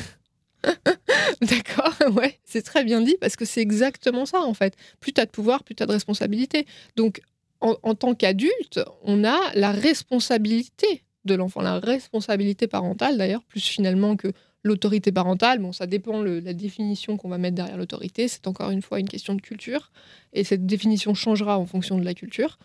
D'accord, 1.42 1.94
ouais, 2.16 2.38
c'est 2.44 2.62
très 2.62 2.84
bien 2.84 3.00
dit 3.00 3.16
parce 3.20 3.36
que 3.36 3.44
c'est 3.44 3.60
exactement 3.60 4.26
ça 4.26 4.40
en 4.40 4.54
fait. 4.54 4.74
Plus 5.00 5.12
tu 5.12 5.20
as 5.20 5.26
de 5.26 5.30
pouvoir, 5.30 5.62
plus 5.62 5.74
tu 5.74 5.82
as 5.82 5.86
de 5.86 5.92
responsabilité. 5.92 6.66
Donc 6.96 7.20
en, 7.60 7.76
en 7.82 7.94
tant 7.94 8.14
qu'adulte, 8.14 8.80
on 9.02 9.24
a 9.24 9.38
la 9.54 9.70
responsabilité 9.70 11.04
de 11.24 11.34
l'enfant, 11.34 11.60
la 11.60 11.78
responsabilité 11.78 12.66
parentale 12.66 13.18
d'ailleurs, 13.18 13.44
plus 13.44 13.64
finalement 13.64 14.16
que 14.16 14.32
l'autorité 14.64 15.12
parentale. 15.12 15.58
Bon, 15.58 15.72
ça 15.72 15.86
dépend 15.86 16.22
de 16.22 16.40
la 16.44 16.52
définition 16.52 17.16
qu'on 17.16 17.28
va 17.28 17.38
mettre 17.38 17.56
derrière 17.56 17.76
l'autorité. 17.76 18.28
C'est 18.28 18.46
encore 18.46 18.70
une 18.70 18.82
fois 18.82 19.00
une 19.00 19.08
question 19.08 19.34
de 19.34 19.40
culture 19.40 19.92
et 20.32 20.44
cette 20.44 20.66
définition 20.66 21.14
changera 21.14 21.58
en 21.58 21.66
fonction 21.66 21.98
de 21.98 22.04
la 22.04 22.14
culture. 22.14 22.58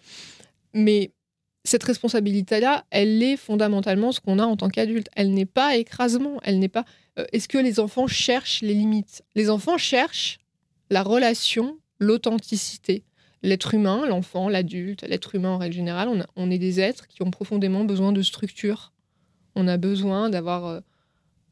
Mais 0.74 1.12
cette 1.64 1.84
responsabilité-là, 1.84 2.86
elle 2.90 3.22
est 3.24 3.38
fondamentalement 3.38 4.12
ce 4.12 4.20
qu'on 4.20 4.40
a 4.40 4.46
en 4.46 4.58
tant 4.58 4.70
qu'adulte. 4.70 5.08
Elle 5.16 5.34
n'est 5.34 5.46
pas 5.46 5.78
écrasement, 5.78 6.40
elle 6.44 6.60
n'est 6.60 6.68
pas 6.68 6.86
est-ce 7.32 7.48
que 7.48 7.58
les 7.58 7.80
enfants 7.80 8.08
cherchent 8.08 8.62
les 8.62 8.74
limites? 8.74 9.24
Les 9.36 9.50
enfants 9.50 9.78
cherchent 9.78 10.40
la 10.90 11.04
relation, 11.04 11.78
l'authenticité. 12.00 13.04
L'être 13.42 13.74
humain, 13.74 14.08
l'enfant, 14.08 14.48
l'adulte, 14.48 15.04
l'être 15.04 15.36
humain 15.36 15.50
en 15.50 15.58
règle 15.58 15.76
générale, 15.76 16.26
on, 16.36 16.50
est 16.50 16.58
des 16.58 16.80
êtres 16.80 17.08
qui 17.08 17.24
ont 17.24 17.32
profondément 17.32 17.84
besoin 17.84 18.14
de 18.14 18.22
structure. 18.22 18.94
On 19.56 19.68
a 19.68 19.76
besoin 19.78 20.30
d'avoir 20.30 20.66
euh, 20.66 20.80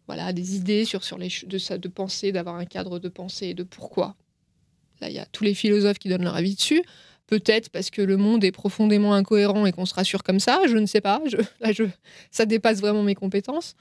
voilà, 0.07 0.31
des 0.31 0.55
idées 0.55 0.85
sur, 0.85 1.03
sur 1.03 1.17
les, 1.17 1.27
de, 1.45 1.77
de 1.77 1.87
penser, 1.89 2.31
d'avoir 2.31 2.55
un 2.55 2.65
cadre 2.65 2.97
de 2.97 3.09
pensée 3.09 3.47
et 3.47 3.53
de 3.53 3.63
pourquoi. 3.63 4.15
Là, 5.01 5.09
il 5.09 5.15
y 5.15 5.19
a 5.19 5.25
tous 5.25 5.43
les 5.43 5.53
philosophes 5.53 5.99
qui 5.99 6.07
donnent 6.07 6.23
leur 6.23 6.35
avis 6.35 6.55
dessus. 6.55 6.81
Peut-être 7.27 7.69
parce 7.69 7.89
que 7.89 8.01
le 8.01 8.17
monde 8.17 8.43
est 8.43 8.51
profondément 8.51 9.13
incohérent 9.13 9.65
et 9.65 9.71
qu'on 9.71 9.85
se 9.85 9.93
rassure 9.93 10.23
comme 10.23 10.39
ça, 10.39 10.61
je 10.67 10.77
ne 10.77 10.85
sais 10.85 11.01
pas. 11.01 11.21
Je, 11.25 11.85
ça 12.31 12.45
dépasse 12.45 12.79
vraiment 12.79 13.03
mes 13.03 13.15
compétences 13.15 13.75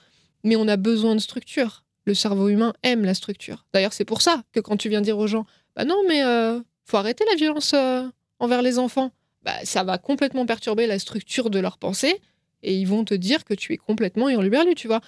mais 0.44 0.56
on 0.56 0.68
a 0.68 0.76
besoin 0.76 1.14
de 1.14 1.20
structure. 1.20 1.84
Le 2.06 2.14
cerveau 2.14 2.48
humain 2.48 2.72
aime 2.82 3.04
la 3.04 3.14
structure. 3.14 3.66
D'ailleurs, 3.72 3.92
c'est 3.92 4.04
pour 4.04 4.22
ça 4.22 4.42
que 4.52 4.60
quand 4.60 4.76
tu 4.76 4.88
viens 4.88 5.00
dire 5.00 5.18
aux 5.18 5.26
gens, 5.26 5.44
bah 5.76 5.84
non, 5.84 6.02
mais 6.08 6.24
euh, 6.24 6.60
faut 6.84 6.96
arrêter 6.96 7.24
la 7.28 7.36
violence 7.36 7.72
euh, 7.74 8.06
envers 8.38 8.62
les 8.62 8.78
enfants, 8.78 9.12
bah, 9.42 9.54
ça 9.64 9.84
va 9.84 9.98
complètement 9.98 10.46
perturber 10.46 10.86
la 10.86 10.98
structure 10.98 11.50
de 11.50 11.58
leur 11.58 11.78
pensée 11.78 12.20
et 12.62 12.74
ils 12.74 12.86
vont 12.86 13.04
te 13.04 13.14
dire 13.14 13.44
que 13.44 13.54
tu 13.54 13.72
es 13.72 13.76
complètement 13.76 14.28
hurluberlu, 14.28 14.74
tu 14.74 14.86
vois. 14.86 15.00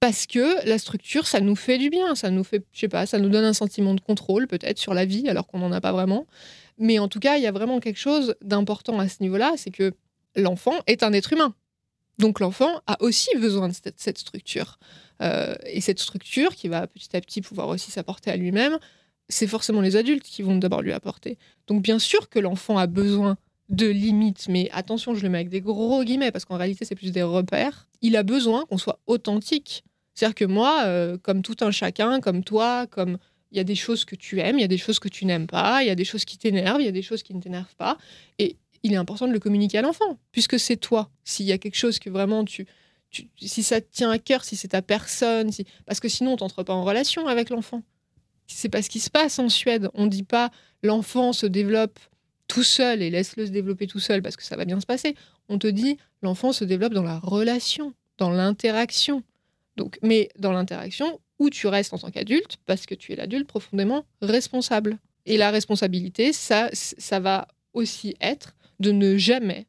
Parce 0.00 0.26
que 0.26 0.66
la 0.66 0.78
structure, 0.78 1.26
ça 1.26 1.40
nous 1.40 1.56
fait 1.56 1.76
du 1.76 1.90
bien, 1.90 2.14
ça 2.14 2.30
nous 2.30 2.44
fait, 2.44 2.64
je 2.72 2.80
sais 2.80 2.88
pas, 2.88 3.04
ça 3.04 3.18
nous 3.18 3.28
donne 3.28 3.44
un 3.44 3.52
sentiment 3.52 3.94
de 3.94 4.00
contrôle 4.00 4.46
peut-être 4.46 4.78
sur 4.78 4.94
la 4.94 5.04
vie, 5.04 5.28
alors 5.28 5.46
qu'on 5.46 5.58
n'en 5.58 5.72
a 5.72 5.80
pas 5.80 5.92
vraiment. 5.92 6.26
Mais 6.78 6.98
en 6.98 7.08
tout 7.08 7.20
cas, 7.20 7.36
il 7.36 7.42
y 7.42 7.46
a 7.46 7.52
vraiment 7.52 7.80
quelque 7.80 7.98
chose 7.98 8.34
d'important 8.40 8.98
à 8.98 9.08
ce 9.08 9.22
niveau-là, 9.22 9.52
c'est 9.56 9.70
que 9.70 9.92
l'enfant 10.36 10.74
est 10.86 11.02
un 11.02 11.12
être 11.12 11.34
humain. 11.34 11.54
Donc 12.18 12.40
l'enfant 12.40 12.80
a 12.86 13.02
aussi 13.02 13.30
besoin 13.36 13.68
de 13.68 13.74
cette, 13.74 14.18
structure. 14.18 14.78
Euh, 15.22 15.54
et 15.64 15.80
cette 15.80 15.98
structure 15.98 16.54
qui 16.54 16.68
va 16.68 16.86
petit 16.86 17.16
à 17.16 17.20
petit 17.20 17.40
pouvoir 17.40 17.68
aussi 17.68 17.90
s'apporter 17.90 18.30
à 18.30 18.36
lui-même, 18.36 18.78
c'est 19.28 19.46
forcément 19.46 19.80
les 19.80 19.96
adultes 19.96 20.24
qui 20.24 20.42
vont 20.42 20.56
d'abord 20.56 20.82
lui 20.82 20.92
apporter. 20.92 21.38
Donc 21.66 21.82
bien 21.82 21.98
sûr 21.98 22.28
que 22.28 22.38
l'enfant 22.38 22.76
a 22.78 22.86
besoin 22.86 23.36
de 23.70 23.86
limites, 23.86 24.48
mais 24.48 24.68
attention, 24.72 25.14
je 25.14 25.22
le 25.22 25.28
mets 25.28 25.38
avec 25.38 25.48
des 25.48 25.60
gros 25.60 26.02
guillemets, 26.02 26.32
parce 26.32 26.44
qu'en 26.44 26.56
réalité, 26.56 26.84
c'est 26.84 26.96
plus 26.96 27.12
des 27.12 27.22
repères. 27.22 27.88
Il 28.02 28.16
a 28.16 28.24
besoin 28.24 28.66
qu'on 28.66 28.78
soit 28.78 28.98
authentique. 29.06 29.84
C'est-à-dire 30.14 30.34
que 30.34 30.44
moi, 30.44 30.82
euh, 30.84 31.16
comme 31.16 31.42
tout 31.42 31.56
un 31.60 31.70
chacun, 31.70 32.20
comme 32.20 32.42
toi, 32.42 32.86
comme 32.88 33.16
il 33.52 33.56
y 33.56 33.60
a 33.60 33.64
des 33.64 33.76
choses 33.76 34.04
que 34.04 34.16
tu 34.16 34.40
aimes, 34.40 34.58
il 34.58 34.62
y 34.62 34.64
a 34.64 34.68
des 34.68 34.78
choses 34.78 34.98
que 34.98 35.08
tu 35.08 35.24
n'aimes 35.24 35.46
pas, 35.46 35.82
il 35.82 35.86
y 35.86 35.90
a 35.90 35.94
des 35.94 36.04
choses 36.04 36.24
qui 36.24 36.36
t'énervent, 36.36 36.80
il 36.80 36.84
y 36.84 36.88
a 36.88 36.92
des 36.92 37.02
choses 37.02 37.22
qui 37.22 37.34
ne 37.34 37.40
t'énervent 37.40 37.76
pas. 37.76 37.96
Et 38.38 38.56
il 38.82 38.92
est 38.92 38.96
important 38.96 39.26
de 39.26 39.32
le 39.32 39.40
communiquer 39.40 39.78
à 39.78 39.82
l'enfant, 39.82 40.18
puisque 40.32 40.58
c'est 40.58 40.76
toi. 40.76 41.10
S'il 41.24 41.46
y 41.46 41.52
a 41.52 41.58
quelque 41.58 41.76
chose 41.76 41.98
que 41.98 42.10
vraiment 42.10 42.44
tu, 42.44 42.66
si 43.36 43.62
ça 43.62 43.80
te 43.80 43.90
tient 43.90 44.10
à 44.10 44.18
cœur, 44.18 44.44
si 44.44 44.56
c'est 44.56 44.68
ta 44.68 44.82
personne, 44.82 45.50
parce 45.86 46.00
que 46.00 46.08
sinon 46.08 46.32
on 46.32 46.36
t'entre 46.36 46.62
pas 46.62 46.74
en 46.74 46.84
relation 46.84 47.26
avec 47.26 47.50
l'enfant. 47.50 47.82
C'est 48.46 48.68
pas 48.68 48.82
ce 48.82 48.90
qui 48.90 49.00
se 49.00 49.10
passe 49.10 49.38
en 49.38 49.48
Suède. 49.48 49.88
On 49.94 50.06
dit 50.06 50.24
pas 50.24 50.50
l'enfant 50.82 51.32
se 51.32 51.46
développe 51.46 51.98
tout 52.48 52.64
seul 52.64 53.00
et 53.00 53.10
laisse-le 53.10 53.46
se 53.46 53.50
développer 53.50 53.86
tout 53.86 54.00
seul 54.00 54.22
parce 54.22 54.36
que 54.36 54.42
ça 54.42 54.56
va 54.56 54.64
bien 54.64 54.80
se 54.80 54.86
passer. 54.86 55.14
On 55.48 55.58
te 55.58 55.68
dit 55.68 55.98
l'enfant 56.22 56.52
se 56.52 56.64
développe 56.64 56.94
dans 56.94 57.04
la 57.04 57.18
relation, 57.18 57.94
dans 58.18 58.30
l'interaction. 58.30 59.22
Donc, 59.76 59.98
mais 60.02 60.30
dans 60.38 60.52
l'interaction 60.52 61.20
où 61.38 61.48
tu 61.48 61.68
restes 61.68 61.94
en 61.94 61.98
tant 61.98 62.10
qu'adulte 62.10 62.56
parce 62.66 62.86
que 62.86 62.94
tu 62.94 63.12
es 63.12 63.16
l'adulte 63.16 63.46
profondément 63.46 64.04
responsable. 64.20 64.98
Et 65.26 65.36
la 65.36 65.50
responsabilité, 65.50 66.32
ça, 66.32 66.70
ça 66.72 67.20
va 67.20 67.46
aussi 67.72 68.16
être 68.20 68.54
de 68.80 68.92
ne 68.92 69.16
jamais, 69.16 69.66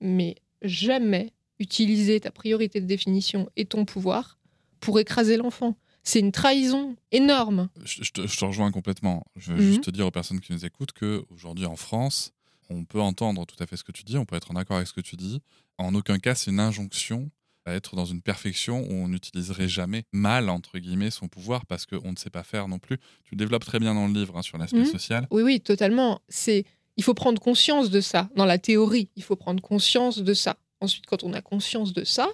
mais 0.00 0.36
jamais 0.62 1.32
utiliser 1.58 2.20
ta 2.20 2.30
priorité 2.30 2.80
de 2.80 2.86
définition 2.86 3.48
et 3.56 3.66
ton 3.66 3.84
pouvoir 3.84 4.38
pour 4.80 4.98
écraser 4.98 5.36
l'enfant. 5.36 5.76
C'est 6.02 6.20
une 6.20 6.32
trahison 6.32 6.96
énorme. 7.12 7.68
Je, 7.84 8.10
te, 8.10 8.44
rejoins 8.44 8.70
complètement. 8.70 9.24
Je 9.36 9.52
veux 9.52 9.62
juste 9.62 9.78
mhm. 9.78 9.84
te 9.84 9.90
dire 9.90 10.06
aux 10.06 10.10
personnes 10.10 10.40
qui 10.40 10.52
nous 10.52 10.64
écoutent 10.66 10.92
qu'aujourd'hui 10.92 11.64
en 11.64 11.76
France, 11.76 12.32
on 12.68 12.84
peut 12.84 13.00
entendre 13.00 13.46
tout 13.46 13.56
à 13.62 13.66
fait 13.66 13.76
ce 13.76 13.84
que 13.84 13.92
tu 13.92 14.04
dis, 14.04 14.18
on 14.18 14.24
peut 14.24 14.36
être 14.36 14.50
en 14.50 14.56
accord 14.56 14.76
avec 14.76 14.88
ce 14.88 14.92
que 14.92 15.00
tu 15.00 15.16
dis. 15.16 15.40
En 15.78 15.94
aucun 15.94 16.18
cas, 16.18 16.34
c'est 16.34 16.50
une 16.50 16.60
injonction 16.60 17.30
à 17.64 17.72
être 17.72 17.96
dans 17.96 18.04
une 18.04 18.20
perfection 18.20 18.82
où 18.82 18.92
on 18.92 19.08
n'utiliserait 19.08 19.68
jamais 19.68 20.04
mal, 20.12 20.50
entre 20.50 20.78
guillemets, 20.78 21.10
son 21.10 21.28
pouvoir 21.28 21.64
parce 21.64 21.86
qu'on 21.86 22.12
ne 22.12 22.16
sait 22.16 22.28
pas 22.28 22.42
faire 22.42 22.68
non 22.68 22.78
plus. 22.78 22.98
Tu 23.24 23.30
le 23.32 23.36
développes 23.36 23.64
très 23.64 23.78
bien 23.78 23.94
dans 23.94 24.06
le 24.06 24.12
livre 24.12 24.36
hein, 24.36 24.42
sur 24.42 24.58
l'aspect 24.58 24.80
mhm. 24.80 24.84
social. 24.84 25.26
Oui, 25.30 25.42
oui, 25.42 25.60
totalement. 25.60 26.20
C'est 26.28 26.66
il 26.96 27.04
faut 27.04 27.14
prendre 27.14 27.40
conscience 27.40 27.90
de 27.90 28.00
ça. 28.00 28.28
Dans 28.36 28.44
la 28.44 28.58
théorie, 28.58 29.08
il 29.16 29.22
faut 29.22 29.36
prendre 29.36 29.62
conscience 29.62 30.18
de 30.18 30.34
ça. 30.34 30.56
Ensuite, 30.80 31.06
quand 31.06 31.24
on 31.24 31.32
a 31.32 31.40
conscience 31.40 31.92
de 31.92 32.04
ça, 32.04 32.28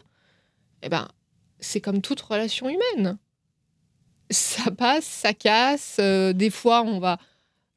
eh 0.82 0.88
ben, 0.88 1.08
c'est 1.60 1.80
comme 1.80 2.00
toute 2.00 2.20
relation 2.20 2.68
humaine. 2.68 3.18
Ça 4.30 4.70
passe, 4.70 5.04
ça 5.04 5.32
casse. 5.34 5.96
Euh, 5.98 6.32
des 6.32 6.50
fois, 6.50 6.82
on 6.82 6.98
va. 6.98 7.18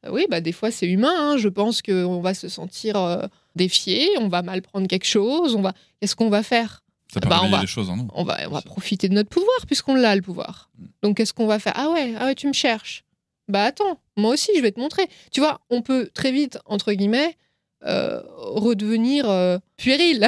Oui, 0.09 0.25
bah, 0.29 0.41
des 0.41 0.51
fois, 0.51 0.71
c'est 0.71 0.87
humain. 0.87 1.13
Hein. 1.15 1.37
Je 1.37 1.47
pense 1.47 1.81
qu'on 1.81 2.19
va 2.19 2.33
se 2.33 2.49
sentir 2.49 2.97
euh, 2.97 3.25
défié, 3.55 4.09
on 4.19 4.27
va 4.27 4.41
mal 4.41 4.61
prendre 4.61 4.87
quelque 4.87 5.07
chose. 5.07 5.55
On 5.55 5.61
va... 5.61 5.73
Qu'est-ce 5.99 6.15
qu'on 6.15 6.29
va 6.29 6.43
faire? 6.43 6.83
Ça 7.13 7.19
peut 7.19 7.29
bah, 7.29 7.41
on 7.43 7.49
va, 7.49 7.61
les 7.61 7.67
choses 7.67 7.89
en 7.89 7.97
nous. 7.97 8.07
On 8.13 8.23
va, 8.23 8.39
on 8.47 8.51
va 8.51 8.61
profiter 8.61 9.07
de 9.07 9.13
notre 9.13 9.29
pouvoir 9.29 9.65
puisqu'on 9.67 9.93
l'a 9.93 10.15
le 10.15 10.21
pouvoir. 10.21 10.71
Mm. 10.77 10.85
Donc 11.03 11.17
qu'est-ce 11.17 11.33
qu'on 11.33 11.45
va 11.45 11.59
faire? 11.59 11.73
Ah 11.75 11.89
ouais, 11.91 12.15
ah 12.19 12.25
ouais, 12.25 12.35
tu 12.35 12.47
me 12.47 12.53
cherches. 12.53 13.03
Bah 13.47 13.63
attends, 13.65 13.99
moi 14.15 14.33
aussi 14.33 14.51
je 14.55 14.61
vais 14.61 14.71
te 14.71 14.79
montrer. 14.79 15.07
Tu 15.31 15.39
vois, 15.39 15.61
on 15.69 15.81
peut 15.81 16.09
très 16.13 16.31
vite 16.31 16.59
entre 16.65 16.93
guillemets 16.93 17.37
euh, 17.83 18.21
redevenir 18.37 19.29
euh, 19.29 19.57
puéril. 19.77 20.27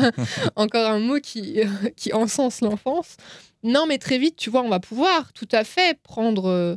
Encore 0.56 0.90
un 0.90 0.98
mot 0.98 1.20
qui 1.20 1.60
qui 1.96 2.12
encense 2.12 2.60
l'enfance. 2.60 3.16
Non, 3.62 3.86
mais 3.86 3.98
très 3.98 4.18
vite, 4.18 4.36
tu 4.36 4.50
vois, 4.50 4.62
on 4.62 4.68
va 4.68 4.80
pouvoir 4.80 5.32
tout 5.32 5.48
à 5.52 5.64
fait 5.64 5.98
prendre 6.02 6.46
euh, 6.46 6.76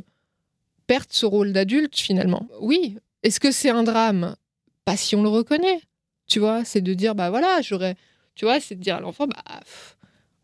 perdre 0.86 1.08
ce 1.10 1.26
rôle 1.26 1.52
d'adulte 1.52 1.96
finalement. 1.96 2.48
Oui. 2.60 2.96
Est-ce 3.22 3.38
que 3.38 3.52
c'est 3.52 3.70
un 3.70 3.84
drame? 3.84 4.36
Pas 4.84 4.96
si 4.96 5.14
on 5.14 5.22
le 5.22 5.28
reconnaît. 5.28 5.80
Tu 6.26 6.40
vois, 6.40 6.64
c'est 6.64 6.80
de 6.80 6.94
dire 6.94 7.14
bah 7.14 7.30
voilà, 7.30 7.60
j'aurais 7.62 7.96
tu 8.34 8.44
vois, 8.44 8.60
c'est 8.60 8.74
de 8.74 8.80
dire 8.80 8.96
à 8.96 9.00
l'enfant, 9.00 9.26
bah, 9.26 9.60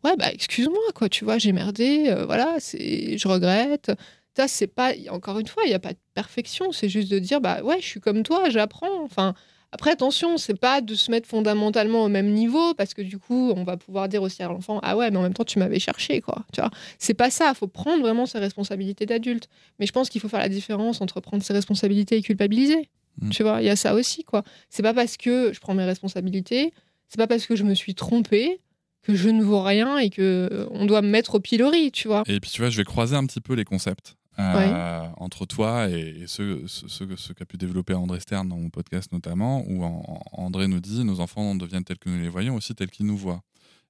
ouais, 0.03 0.15
bah, 0.17 0.31
excuse-moi, 0.31 0.79
quoi, 0.95 1.09
tu 1.09 1.25
vois, 1.25 1.37
j'ai 1.37 1.51
merdé, 1.51 2.05
euh, 2.07 2.25
voilà, 2.25 2.55
c'est, 2.59 3.17
je 3.17 3.27
regrette. 3.27 3.91
Ça, 4.39 4.47
c'est 4.47 4.67
pas, 4.67 4.93
encore 5.09 5.39
une 5.39 5.47
fois, 5.47 5.63
il 5.65 5.69
n'y 5.69 5.75
a 5.75 5.79
pas 5.79 5.93
de 5.93 5.99
perfection, 6.13 6.71
c'est 6.71 6.89
juste 6.89 7.11
de 7.11 7.19
dire, 7.19 7.41
bah, 7.41 7.61
ouais, 7.61 7.81
je 7.81 7.85
suis 7.85 7.99
comme 7.99 8.23
toi, 8.23 8.49
j'apprends. 8.49 9.03
Enfin, 9.03 9.33
après, 9.71 9.91
attention, 9.91 10.37
c'est 10.37 10.59
pas 10.59 10.81
de 10.81 10.95
se 10.95 11.11
mettre 11.11 11.27
fondamentalement 11.27 12.03
au 12.03 12.07
même 12.07 12.31
niveau, 12.31 12.73
parce 12.73 12.93
que 12.93 13.01
du 13.01 13.19
coup, 13.19 13.51
on 13.55 13.63
va 13.63 13.77
pouvoir 13.77 14.07
dire 14.07 14.23
aussi 14.23 14.41
à 14.41 14.47
l'enfant, 14.47 14.79
ah 14.81 14.95
ouais, 14.95 15.11
mais 15.11 15.17
en 15.17 15.23
même 15.23 15.33
temps, 15.33 15.43
tu 15.43 15.59
m'avais 15.59 15.79
cherché, 15.79 16.21
quoi. 16.21 16.45
Tu 16.53 16.61
vois, 16.61 16.71
c'est 16.97 17.13
pas 17.13 17.29
ça, 17.29 17.49
il 17.49 17.55
faut 17.55 17.67
prendre 17.67 18.01
vraiment 18.01 18.25
ses 18.25 18.39
responsabilités 18.39 19.05
d'adulte. 19.05 19.49
Mais 19.79 19.85
je 19.85 19.91
pense 19.91 20.09
qu'il 20.09 20.21
faut 20.21 20.29
faire 20.29 20.39
la 20.39 20.49
différence 20.49 21.01
entre 21.01 21.19
prendre 21.19 21.43
ses 21.43 21.53
responsabilités 21.53 22.17
et 22.17 22.21
culpabiliser. 22.21 22.89
Mm. 23.21 23.29
Tu 23.29 23.43
vois, 23.43 23.61
il 23.61 23.65
y 23.65 23.69
a 23.69 23.75
ça 23.75 23.93
aussi, 23.93 24.23
quoi. 24.23 24.43
C'est 24.69 24.83
pas 24.83 24.93
parce 24.93 25.17
que 25.17 25.51
je 25.53 25.59
prends 25.59 25.73
mes 25.73 25.85
responsabilités 25.85 26.73
c'est 27.09 27.17
pas 27.17 27.27
parce 27.27 27.45
que 27.45 27.55
je 27.55 27.63
me 27.63 27.73
suis 27.73 27.95
trompée 27.95 28.61
que 29.01 29.15
je 29.15 29.29
ne 29.29 29.43
vaux 29.43 29.61
rien 29.61 29.97
et 29.97 30.09
que 30.09 30.49
euh, 30.51 30.67
on 30.71 30.85
doit 30.85 31.01
me 31.01 31.09
mettre 31.09 31.35
au 31.35 31.39
pilori, 31.39 31.91
tu 31.91 32.07
vois? 32.07 32.23
Et 32.27 32.39
puis 32.39 32.51
tu 32.51 32.61
vois, 32.61 32.69
je 32.69 32.77
vais 32.77 32.83
croiser 32.83 33.15
un 33.15 33.25
petit 33.25 33.41
peu 33.41 33.53
les 33.53 33.65
concepts. 33.65 34.15
Euh, 34.39 35.07
entre 35.17 35.45
toi 35.45 35.89
et, 35.89 36.23
ce, 36.27 36.65
ce, 36.67 37.33
qu'a 37.33 37.45
pu 37.45 37.57
développer 37.57 37.93
André 37.93 38.19
Stern 38.19 38.47
dans 38.47 38.55
mon 38.55 38.69
podcast 38.69 39.11
notamment, 39.11 39.63
où 39.67 39.83
André 40.31 40.67
nous 40.67 40.79
dit 40.79 41.03
nos 41.03 41.19
enfants 41.19 41.55
deviennent 41.55 41.83
tels 41.83 41.99
que 41.99 42.09
nous 42.09 42.19
les 42.19 42.29
voyons 42.29 42.55
aussi 42.55 42.73
tels 42.73 42.89
qu'ils 42.89 43.05
nous 43.05 43.17
voient. 43.17 43.41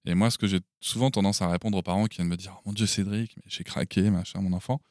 Et 0.05 0.15
moi, 0.15 0.31
ce 0.31 0.37
que 0.37 0.47
j'ai 0.47 0.61
souvent 0.79 1.11
tendance 1.11 1.41
à 1.41 1.49
répondre 1.49 1.77
aux 1.77 1.83
parents 1.83 2.05
qui 2.05 2.17
viennent 2.17 2.29
me 2.29 2.37
dire 2.37 2.55
oh, 2.57 2.61
Mon 2.65 2.73
Dieu, 2.73 2.87
Cédric, 2.87 3.35
j'ai 3.45 3.63
craqué, 3.63 4.09
machin, 4.09 4.41
mon 4.41 4.53
enfant. 4.53 4.81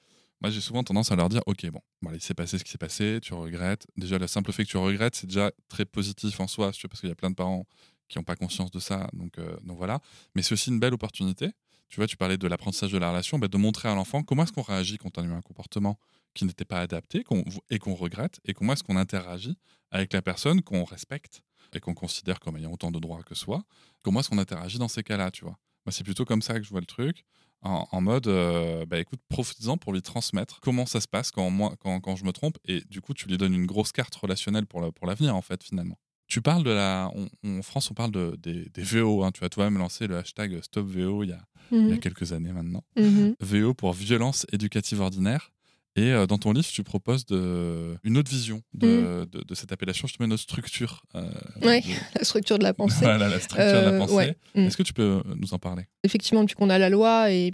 Moi, 0.40 0.50
j'ai 0.50 0.60
souvent 0.60 0.84
tendance 0.84 1.10
à 1.10 1.16
leur 1.16 1.28
dire 1.28 1.42
Ok, 1.46 1.66
bon, 1.70 1.80
bon 2.02 2.12
il 2.12 2.20
s'est 2.20 2.34
passé 2.34 2.58
ce 2.58 2.64
qui 2.64 2.70
s'est 2.70 2.78
passé, 2.78 3.18
tu 3.22 3.34
regrettes. 3.34 3.86
Déjà, 3.96 4.18
le 4.18 4.26
simple 4.26 4.52
fait 4.52 4.64
que 4.64 4.68
tu 4.68 4.76
regrettes, 4.76 5.16
c'est 5.16 5.26
déjà 5.26 5.50
très 5.68 5.84
positif 5.84 6.38
en 6.38 6.46
soi, 6.46 6.66
parce 6.66 7.00
qu'il 7.00 7.08
y 7.08 7.12
a 7.12 7.16
plein 7.16 7.30
de 7.30 7.34
parents 7.34 7.66
qui 8.08 8.18
n'ont 8.18 8.24
pas 8.24 8.36
conscience 8.36 8.70
de 8.70 8.78
ça. 8.78 9.08
Euh, 9.38 9.56
donc 9.64 9.76
voilà. 9.76 10.00
Mais 10.34 10.42
c'est 10.42 10.52
aussi 10.52 10.70
une 10.70 10.78
belle 10.78 10.94
opportunité. 10.94 11.50
Tu 11.88 11.96
vois, 11.96 12.06
tu 12.06 12.16
parlais 12.16 12.36
de 12.36 12.46
l'apprentissage 12.46 12.92
de 12.92 12.98
la 12.98 13.10
relation, 13.10 13.38
bah, 13.38 13.48
de 13.48 13.56
montrer 13.56 13.88
à 13.88 13.94
l'enfant 13.94 14.22
comment 14.22 14.42
est-ce 14.42 14.52
qu'on 14.52 14.62
réagit 14.62 14.98
quand 14.98 15.16
on 15.18 15.22
a 15.22 15.24
eu 15.24 15.32
un 15.32 15.40
comportement 15.40 15.98
qui 16.34 16.44
n'était 16.44 16.64
pas 16.64 16.80
adapté 16.80 17.24
et 17.70 17.78
qu'on 17.78 17.94
regrette, 17.94 18.40
et 18.44 18.52
comment 18.52 18.74
est-ce 18.74 18.84
qu'on 18.84 18.96
interagit 18.96 19.56
avec 19.90 20.12
la 20.12 20.22
personne 20.22 20.62
qu'on 20.62 20.84
respecte 20.84 21.42
et 21.74 21.80
qu'on 21.80 21.94
considère 21.94 22.40
comme 22.40 22.56
ayant 22.56 22.72
autant 22.72 22.90
de 22.90 22.98
droits 22.98 23.22
que 23.22 23.34
soi. 23.34 23.62
Comment 24.02 24.20
est-ce 24.20 24.30
qu'on 24.30 24.38
interagit 24.38 24.78
dans 24.78 24.88
ces 24.88 25.02
cas-là, 25.02 25.30
tu 25.30 25.44
vois? 25.44 25.58
Moi, 25.84 25.92
c'est 25.92 26.04
plutôt 26.04 26.24
comme 26.24 26.42
ça 26.42 26.54
que 26.58 26.62
je 26.62 26.70
vois 26.70 26.80
le 26.80 26.86
truc. 26.86 27.24
En, 27.62 28.00
mode, 28.00 28.28
euh, 28.28 28.86
bah 28.86 29.00
écoute, 29.00 29.18
profites-en 29.28 29.78
pour 29.78 29.92
lui 29.92 30.00
transmettre 30.00 30.60
comment 30.60 30.86
ça 30.86 31.00
se 31.00 31.08
passe 31.08 31.32
quand, 31.32 31.50
moi, 31.50 31.74
quand, 31.80 31.98
quand, 32.00 32.14
je 32.14 32.24
me 32.24 32.32
trompe, 32.32 32.56
et 32.64 32.82
du 32.88 33.00
coup, 33.00 33.14
tu 33.14 33.26
lui 33.26 33.36
donnes 33.36 33.54
une 33.54 33.66
grosse 33.66 33.90
carte 33.90 34.14
relationnelle 34.14 34.66
pour 34.66 34.80
l'avenir, 35.06 35.34
en 35.34 35.42
fait, 35.42 35.64
finalement. 35.64 35.98
Tu 36.28 36.42
parles 36.42 36.62
de 36.62 36.70
la. 36.70 37.10
en 37.44 37.62
France, 37.62 37.90
on 37.90 37.94
parle 37.94 38.12
de, 38.12 38.38
des, 38.38 38.82
VO. 38.82 39.24
Hein. 39.24 39.30
Tu 39.32 39.42
as 39.44 39.48
toi-même 39.48 39.78
lancé 39.78 40.06
le 40.06 40.18
hashtag 40.18 40.60
StopVO 40.62 41.24
il 41.24 41.30
y 41.30 41.32
a, 41.32 41.40
il 41.72 41.88
y 41.88 41.90
a 41.90 41.94
mhm. 41.94 42.00
quelques 42.00 42.32
années 42.32 42.52
maintenant. 42.52 42.84
Mhm. 42.96 43.34
VO 43.40 43.74
pour 43.74 43.94
violence 43.94 44.46
éducative 44.52 45.00
ordinaire. 45.00 45.50
Et 45.96 46.12
euh, 46.12 46.26
dans 46.26 46.38
ton 46.38 46.52
livre, 46.52 46.68
tu 46.68 46.84
proposes 46.84 47.26
de, 47.26 47.96
une 48.04 48.18
autre 48.18 48.30
vision 48.30 48.62
de, 48.72 48.86
mhm. 48.86 49.26
de, 49.26 49.54
cette 49.54 49.72
appellation, 49.72 50.06
Je 50.06 50.14
te 50.14 50.22
mets 50.22 50.28
notre 50.28 50.42
structure. 50.42 51.02
Euh, 51.14 51.28
oui, 51.62 51.82
la 52.14 52.24
structure 52.24 52.58
de 52.58 52.62
la 52.62 52.74
pensée. 52.74 53.00
voilà, 53.04 53.28
la 53.28 53.40
structure 53.40 53.66
de 53.66 53.86
la 53.86 53.92
euh, 53.92 53.98
pensée. 53.98 54.36
Est-ce 54.54 54.76
que 54.76 54.82
tu 54.82 54.92
peux 54.92 55.22
nous 55.34 55.54
en 55.54 55.58
parler? 55.58 55.84
Effectivement, 56.04 56.42
depuis 56.42 56.54
qu'on 56.54 56.70
a 56.70 56.78
la 56.78 56.90
loi 56.90 57.32
et 57.32 57.52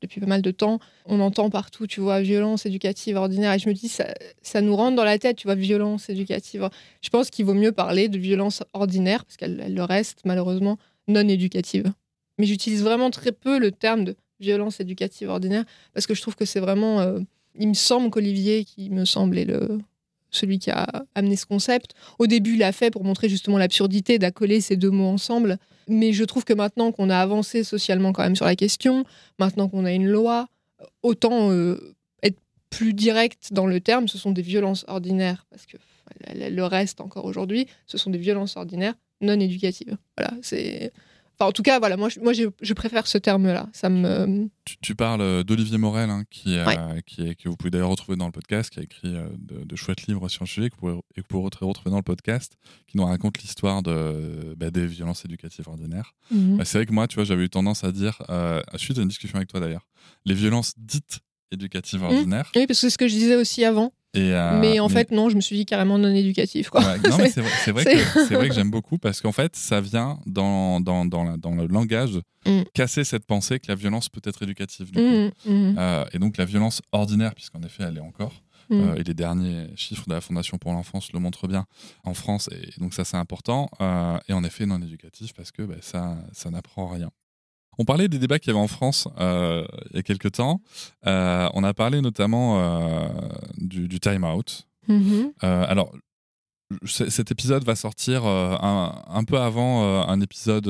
depuis 0.00 0.20
pas 0.20 0.26
mal 0.26 0.42
de 0.42 0.50
temps. 0.50 0.78
On 1.06 1.20
entend 1.20 1.50
partout, 1.50 1.86
tu 1.86 2.00
vois, 2.00 2.20
violence 2.20 2.66
éducative 2.66 3.16
ordinaire. 3.16 3.52
Et 3.52 3.58
je 3.58 3.68
me 3.68 3.74
dis, 3.74 3.88
ça, 3.88 4.06
ça 4.42 4.60
nous 4.60 4.76
rentre 4.76 4.96
dans 4.96 5.04
la 5.04 5.18
tête, 5.18 5.36
tu 5.36 5.46
vois, 5.46 5.54
violence 5.54 6.08
éducative. 6.08 6.68
Je 7.02 7.08
pense 7.10 7.30
qu'il 7.30 7.44
vaut 7.44 7.54
mieux 7.54 7.72
parler 7.72 8.08
de 8.08 8.18
violence 8.18 8.62
ordinaire, 8.72 9.24
parce 9.24 9.36
qu'elle 9.36 9.74
le 9.74 9.82
reste, 9.82 10.20
malheureusement, 10.24 10.78
non 11.06 11.26
éducative. 11.28 11.92
Mais 12.38 12.46
j'utilise 12.46 12.82
vraiment 12.82 13.10
très 13.10 13.32
peu 13.32 13.58
le 13.58 13.72
terme 13.72 14.04
de 14.04 14.16
violence 14.40 14.80
éducative 14.80 15.28
ordinaire, 15.28 15.64
parce 15.92 16.06
que 16.06 16.14
je 16.14 16.22
trouve 16.22 16.36
que 16.36 16.44
c'est 16.44 16.60
vraiment. 16.60 17.00
Euh, 17.00 17.20
il 17.58 17.68
me 17.68 17.74
semble 17.74 18.10
qu'Olivier, 18.10 18.64
qui 18.64 18.88
me 18.90 19.04
semble 19.04 19.36
est 19.36 19.44
le, 19.44 19.80
celui 20.30 20.58
qui 20.58 20.70
a 20.70 20.86
amené 21.14 21.36
ce 21.36 21.46
concept. 21.46 21.94
Au 22.18 22.26
début, 22.26 22.56
l'a 22.56 22.72
fait 22.72 22.90
pour 22.90 23.04
montrer 23.04 23.28
justement 23.28 23.58
l'absurdité 23.58 24.18
d'accoler 24.18 24.60
ces 24.60 24.76
deux 24.76 24.90
mots 24.90 25.08
ensemble. 25.08 25.58
Mais 25.88 26.12
je 26.12 26.24
trouve 26.24 26.44
que 26.44 26.52
maintenant 26.52 26.92
qu'on 26.92 27.10
a 27.10 27.18
avancé 27.18 27.64
socialement 27.64 28.12
quand 28.12 28.22
même 28.22 28.36
sur 28.36 28.44
la 28.44 28.56
question, 28.56 29.04
maintenant 29.38 29.68
qu'on 29.68 29.84
a 29.84 29.92
une 29.92 30.06
loi, 30.06 30.48
autant 31.02 31.50
euh, 31.50 31.94
être 32.22 32.38
plus 32.70 32.92
direct 32.92 33.52
dans 33.52 33.66
le 33.66 33.80
terme, 33.80 34.06
ce 34.06 34.18
sont 34.18 34.32
des 34.32 34.42
violences 34.42 34.84
ordinaires, 34.88 35.46
parce 35.50 35.66
que 35.66 35.78
le 36.26 36.62
reste 36.62 37.00
encore 37.00 37.24
aujourd'hui, 37.24 37.66
ce 37.86 37.98
sont 37.98 38.10
des 38.10 38.18
violences 38.18 38.56
ordinaires 38.56 38.94
non 39.20 39.38
éducatives. 39.40 39.96
Voilà, 40.16 40.32
c'est 40.42 40.92
Enfin, 41.40 41.50
en 41.50 41.52
tout 41.52 41.62
cas, 41.62 41.78
voilà, 41.78 41.96
moi, 41.96 42.08
je, 42.08 42.18
moi 42.18 42.32
je, 42.32 42.44
je 42.60 42.74
préfère 42.74 43.06
ce 43.06 43.16
terme-là. 43.16 43.68
Ça 43.72 43.88
me. 43.88 44.48
Tu, 44.64 44.76
tu 44.82 44.94
parles 44.96 45.20
euh, 45.20 45.44
d'Olivier 45.44 45.78
Morel, 45.78 46.10
hein, 46.10 46.24
qui, 46.30 46.56
Ouais. 46.58 46.76
qui 47.06 47.36
que 47.36 47.48
vous 47.48 47.56
pouvez 47.56 47.70
d'ailleurs 47.70 47.90
retrouver 47.90 48.16
dans 48.16 48.26
le 48.26 48.32
podcast, 48.32 48.70
qui 48.70 48.80
a 48.80 48.82
écrit 48.82 49.14
euh, 49.14 49.28
de, 49.38 49.64
de 49.64 49.76
chouettes 49.76 50.06
livres 50.08 50.28
sur 50.28 50.42
le 50.42 50.48
sujet, 50.48 50.68
que 50.68 50.74
vous 50.74 50.80
pouvez, 50.80 50.92
et 51.16 51.22
que 51.22 51.26
vous 51.30 51.48
pouvez 51.48 51.66
retrouver 51.68 51.90
dans 51.90 51.96
le 51.96 52.02
podcast, 52.02 52.56
qui 52.88 52.96
nous 52.96 53.04
raconte 53.04 53.38
l'histoire 53.38 53.82
de, 53.84 54.54
bah, 54.56 54.70
des 54.72 54.86
violences 54.86 55.24
éducatives 55.24 55.68
ordinaires. 55.68 56.14
Mhm. 56.32 56.56
Bah, 56.56 56.64
c'est 56.64 56.78
vrai 56.78 56.86
que 56.86 56.92
moi, 56.92 57.06
tu 57.06 57.14
vois, 57.14 57.24
j'avais 57.24 57.44
eu 57.44 57.48
tendance 57.50 57.84
à 57.84 57.92
dire, 57.92 58.20
euh, 58.30 58.60
suite 58.76 58.98
à 58.98 59.02
une 59.02 59.08
discussion 59.08 59.36
avec 59.36 59.48
toi 59.48 59.60
d'ailleurs, 59.60 59.86
les 60.24 60.34
violences 60.34 60.74
dites 60.76 61.20
éducatives 61.52 62.02
ordinaires. 62.02 62.50
Oui, 62.56 62.66
parce 62.66 62.80
que 62.80 62.86
c'est 62.86 62.90
ce 62.90 62.98
que 62.98 63.08
je 63.08 63.14
disais 63.14 63.36
aussi 63.36 63.64
avant. 63.64 63.92
Et, 64.14 64.32
euh, 64.32 64.58
mais 64.58 64.80
en 64.80 64.88
fait, 64.88 65.10
non, 65.10 65.28
je 65.28 65.36
me 65.36 65.40
suis 65.40 65.54
dit 65.56 65.66
carrément 65.66 65.98
non 65.98 66.08
éducatif. 66.14 66.70
Quoi. 66.70 66.80
Ouais, 66.80 66.98
non, 67.08 67.18
mais 67.18 67.28
c'est 67.30 67.40
vrai, 67.42 67.50
c'est 67.64 67.72
vrai 67.72 67.84
que, 67.84 68.34
vrai 68.34 68.48
que 68.48 68.54
j'aime 68.54 68.70
beaucoup 68.70 68.98
parce 68.98 69.20
qu'en 69.20 69.32
fait, 69.32 69.54
ça 69.54 69.80
vient 69.80 70.18
dans, 70.26 70.80
dans, 70.80 71.04
dans, 71.04 71.24
la- 71.24 71.36
dans 71.36 71.54
le 71.54 71.66
langage 71.66 72.18
Mm. 72.46 72.62
casser 72.72 73.02
cette 73.04 73.26
pensée 73.26 73.58
que 73.58 73.66
la 73.68 73.74
violence 73.74 74.08
peut 74.08 74.20
être 74.24 74.42
éducative. 74.44 74.90
Du 74.92 74.98
coup. 74.98 75.04
Mhm, 75.04 75.30
mhm, 75.44 75.74
Euh, 75.76 76.04
et 76.12 76.18
donc 76.20 76.36
la 76.38 76.44
violence 76.44 76.80
ordinaire, 76.92 77.34
puisqu'en 77.34 77.60
effet 77.62 77.82
elle 77.82 77.96
est 77.98 78.00
encore, 78.00 78.42
euh, 78.70 78.94
et 78.94 79.02
les 79.02 79.12
derniers 79.12 79.66
chiffres 79.76 80.04
de 80.08 80.14
la 80.14 80.20
Fondation 80.20 80.56
pour 80.56 80.72
l'enfance 80.72 81.12
le 81.12 81.18
montrent 81.18 81.48
bien 81.48 81.66
en 82.04 82.14
France, 82.14 82.48
et 82.52 82.80
donc 82.80 82.94
ça 82.94 83.04
c'est 83.04 83.16
important, 83.16 83.68
et 84.28 84.32
en 84.32 84.44
effet 84.44 84.66
non 84.66 84.80
éducatif 84.80 85.34
parce 85.34 85.50
que 85.50 85.62
bah, 85.62 85.74
ça, 85.80 86.16
ça 86.32 86.48
n'apprend 86.50 86.86
rien. 86.86 87.10
On 87.78 87.84
parlait 87.84 88.08
des 88.08 88.18
débats 88.18 88.38
qu'il 88.38 88.48
y 88.52 88.56
avait 88.56 88.62
en 88.62 88.68
France 88.68 89.06
euh, 89.20 89.64
il 89.90 89.96
y 89.96 89.98
a 90.00 90.02
quelques 90.02 90.32
temps. 90.32 90.60
Euh, 91.06 91.48
on 91.54 91.62
a 91.64 91.72
parlé 91.74 92.00
notamment 92.00 92.58
euh, 92.60 93.08
du, 93.56 93.86
du 93.88 94.00
time 94.00 94.24
out. 94.24 94.66
Mhm. 94.88 95.32
Euh, 95.44 95.64
alors, 95.68 95.92
cet 96.84 97.30
épisode 97.30 97.64
va 97.64 97.74
sortir 97.76 98.26
un, 98.26 99.02
un 99.08 99.24
peu 99.24 99.38
avant 99.38 100.06
un 100.06 100.20
épisode 100.20 100.68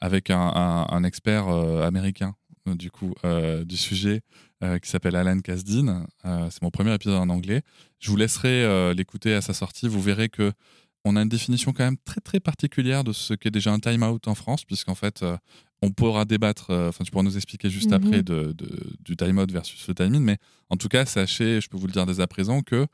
avec 0.00 0.30
un, 0.30 0.38
un- 0.38 0.86
un 0.88 1.02
expert 1.04 1.48
américain, 1.48 2.36
du 2.66 2.90
coup, 2.92 3.12
du 3.64 3.76
sujet, 3.76 4.20
qui 4.62 4.88
s'appelle 4.88 5.16
Alan 5.16 5.40
Kasdin. 5.40 6.06
C'est 6.22 6.62
mon 6.62 6.70
premier 6.70 6.94
épisode 6.94 7.16
en 7.16 7.28
anglais. 7.28 7.62
Je 7.98 8.08
vous 8.10 8.16
laisserai 8.16 8.94
l'écouter 8.94 9.34
à 9.34 9.40
sa 9.40 9.52
sortie. 9.52 9.88
Vous 9.88 10.00
verrez 10.00 10.28
que 10.28 10.52
on 11.04 11.14
a 11.16 11.22
une 11.22 11.28
définition 11.28 11.72
quand 11.72 11.84
même 11.84 11.98
très 12.04 12.20
très 12.20 12.40
particulière 12.40 13.04
de 13.04 13.12
ce 13.12 13.32
qu'est 13.34 13.52
déjà 13.52 13.72
un 13.72 13.78
time 13.78 14.02
out 14.02 14.26
en 14.26 14.34
France, 14.34 14.64
puisqu'en 14.64 14.96
fait, 14.96 15.22
euh, 15.22 15.36
on 15.82 15.90
pourra 15.90 16.24
débattre, 16.24 16.70
euh, 16.70 16.88
enfin 16.88 17.04
tu 17.04 17.10
pourras 17.10 17.22
nous 17.24 17.36
expliquer 17.36 17.68
juste 17.70 17.88
Mhm. 17.90 17.94
après 17.94 18.22
de, 18.22 18.52
de- 18.52 18.96
du 19.00 19.16
time 19.16 19.38
out 19.38 19.50
versus 19.52 19.86
le 19.88 19.94
time 19.94 20.14
in, 20.14 20.20
mais 20.20 20.38
en 20.70 20.76
tout 20.76 20.88
cas, 20.88 21.04
sachez, 21.06 21.60
je 21.60 21.68
peux 21.68 21.76
vous 21.76 21.86
le 21.86 21.92
dire 21.92 22.06
dès 22.06 22.20
à 22.20 22.26
présent, 22.26 22.62
que 22.62 22.86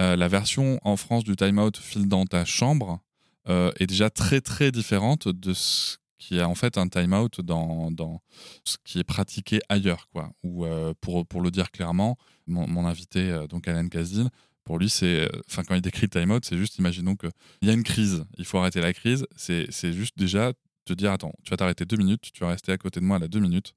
euh, 0.00 0.16
la 0.16 0.28
version 0.28 0.78
en 0.82 0.96
France 0.96 1.24
du 1.24 1.36
time 1.36 1.58
out 1.58 1.76
file 1.76 2.08
dans 2.08 2.26
ta 2.26 2.44
chambre 2.44 3.00
euh, 3.48 3.70
est 3.78 3.86
déjà 3.86 4.10
très 4.10 4.40
très 4.40 4.72
différente 4.72 5.28
de 5.28 5.52
ce 5.54 5.96
qui 6.18 6.38
est 6.38 6.42
en 6.42 6.54
fait 6.54 6.78
un 6.78 6.88
time 6.88 7.12
out 7.12 7.40
dans, 7.42 7.90
dans 7.90 8.20
ce 8.64 8.76
qui 8.84 8.98
est 8.98 9.04
pratiqué 9.04 9.60
ailleurs. 9.68 10.08
Quoi. 10.10 10.32
Ou 10.42 10.64
euh, 10.64 10.94
pour, 11.00 11.26
pour 11.26 11.40
le 11.42 11.50
dire 11.50 11.70
clairement, 11.70 12.16
mon, 12.46 12.66
mon 12.66 12.86
invité, 12.86 13.44
donc 13.48 13.68
Alan 13.68 13.86
Kazdin, 13.88 14.28
pour 14.64 14.78
lui, 14.78 14.88
c'est, 14.88 15.30
enfin 15.48 15.62
quand 15.62 15.74
il 15.74 15.82
décrit 15.82 16.06
le 16.06 16.08
time 16.20 16.30
out, 16.30 16.44
c'est 16.46 16.56
juste, 16.56 16.78
imaginons 16.78 17.14
qu'il 17.16 17.30
y 17.62 17.68
a 17.68 17.74
une 17.74 17.82
crise, 17.84 18.24
il 18.38 18.46
faut 18.46 18.56
arrêter 18.58 18.80
la 18.80 18.94
crise, 18.94 19.26
c'est 19.36 19.92
juste 19.92 20.16
déjà 20.16 20.52
te 20.84 20.92
dire, 20.92 21.12
attends, 21.12 21.32
tu 21.42 21.50
vas 21.50 21.56
t'arrêter 21.56 21.84
deux 21.84 21.96
minutes, 21.96 22.30
tu 22.32 22.40
vas 22.40 22.48
rester 22.50 22.72
à 22.72 22.78
côté 22.78 23.00
de 23.00 23.04
moi 23.04 23.18
là 23.18 23.28
deux 23.28 23.40
minutes, 23.40 23.74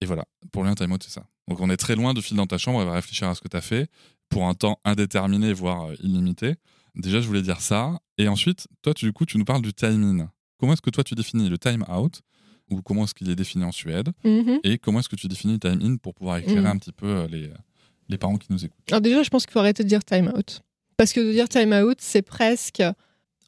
et 0.00 0.06
voilà. 0.06 0.24
Pour 0.52 0.62
lui, 0.62 0.70
un 0.70 0.74
time 0.74 0.92
out, 0.92 1.02
c'est 1.02 1.10
ça. 1.10 1.24
Donc 1.48 1.60
on 1.60 1.70
est 1.70 1.76
très 1.76 1.94
loin 1.96 2.12
de 2.14 2.20
fil 2.20 2.36
dans 2.36 2.46
ta 2.46 2.58
chambre, 2.58 2.80
il 2.82 2.86
va 2.86 2.94
réfléchir 2.94 3.28
à 3.28 3.34
ce 3.34 3.40
que 3.40 3.48
tu 3.48 3.56
as 3.56 3.60
fait 3.60 3.88
pour 4.28 4.46
un 4.48 4.54
temps 4.54 4.78
indéterminé, 4.84 5.52
voire 5.52 5.90
euh, 5.90 5.94
illimité. 6.02 6.56
Déjà, 6.96 7.20
je 7.20 7.26
voulais 7.26 7.42
dire 7.42 7.60
ça. 7.60 7.98
Et 8.18 8.26
ensuite, 8.28 8.66
toi, 8.82 8.94
tu, 8.94 9.04
du 9.04 9.12
coup, 9.12 9.24
tu 9.26 9.38
nous 9.38 9.44
parles 9.44 9.62
du 9.62 9.72
time 9.72 10.02
in. 10.20 10.30
Comment 10.58 10.72
est-ce 10.72 10.82
que 10.82 10.90
toi, 10.90 11.04
tu 11.04 11.14
définis 11.14 11.48
le 11.48 11.58
time 11.58 11.84
out 11.88 12.20
Ou 12.70 12.82
comment 12.82 13.04
est-ce 13.04 13.14
qu'il 13.14 13.30
est 13.30 13.36
défini 13.36 13.64
en 13.64 13.70
Suède 13.72 14.10
Mhm. 14.24 14.58
Et 14.64 14.78
comment 14.78 14.98
est-ce 15.00 15.08
que 15.08 15.16
tu 15.16 15.28
définis 15.28 15.52
le 15.54 15.58
time 15.60 15.78
in 15.82 15.96
pour 15.98 16.14
pouvoir 16.14 16.38
éclairer 16.38 16.62
Mm. 16.62 16.66
un 16.66 16.78
petit 16.78 16.92
peu 16.92 17.06
euh, 17.06 17.26
les, 17.28 17.50
les 18.08 18.18
parents 18.18 18.38
qui 18.38 18.48
nous 18.50 18.64
écoutent? 18.64 18.90
Alors 18.90 19.00
déjà, 19.02 19.22
je 19.22 19.28
pense 19.30 19.44
qu'il 19.46 19.52
faut 19.52 19.60
arrêter 19.60 19.84
de 19.84 19.88
dire 19.88 20.02
time 20.04 20.32
out. 20.36 20.62
Parce 20.96 21.12
que 21.12 21.20
de 21.20 21.30
dire 21.32 21.48
time 21.48 21.72
out, 21.74 21.98
c'est 22.00 22.22
presque 22.22 22.82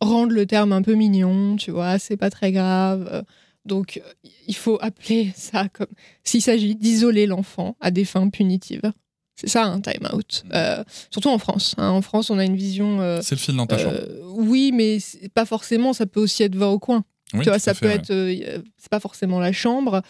rendre 0.01 0.33
le 0.33 0.47
terme 0.47 0.73
un 0.73 0.83
peu 0.83 0.95
mignon, 0.95 1.57
tu 1.57 1.71
vois, 1.71 1.99
c'est 1.99 2.17
pas 2.17 2.31
très 2.31 2.53
grave. 2.53 3.25
Donc, 3.65 4.01
il 4.47 4.55
faut 4.57 4.79
appeler 4.81 5.33
ça 5.37 5.69
comme 5.69 5.89
s'il 6.25 6.43
s'agit 6.43 6.75
d'isoler 6.75 7.27
l'enfant 7.27 7.77
à 7.81 7.91
des 7.91 8.05
fins 8.05 8.29
punitives. 8.31 8.93
C'est 9.35 9.49
ça 9.49 9.65
un 9.67 9.81
time 9.81 10.09
out. 10.13 10.45
Euh, 10.53 10.83
surtout 11.11 11.29
en 11.29 11.39
France. 11.39 11.75
hein. 11.79 11.91
En 11.91 12.03
France, 12.03 12.31
on 12.31 12.39
a 12.39 12.45
une 12.45 12.57
vision. 12.57 13.01
euh, 13.01 13.21
C'est 13.23 13.35
le 13.37 13.41
fil 13.41 13.55
dans 13.55 13.67
ta 13.67 13.79
chambre. 13.79 13.95
euh, 13.95 14.21
oui, 14.35 14.73
mais 14.75 14.99
pas 15.35 15.45
forcément. 15.45 15.93
Ça 15.93 16.07
peut 16.07 16.21
aussi 16.21 16.43
être 16.43 16.57
va 16.57 16.69
au 16.69 16.79
coin. 16.81 17.05
Oui, 17.35 17.41
tu 17.45 17.51
vois, 17.51 17.59
ça 17.61 17.75
fait, 17.75 17.99
peut 18.01 18.15
ouais. 18.17 18.41
être. 18.41 18.63
c'est 18.79 18.91
pas 18.91 18.99
forcément 19.01 19.39
la 19.39 19.53
chambre. 19.53 20.03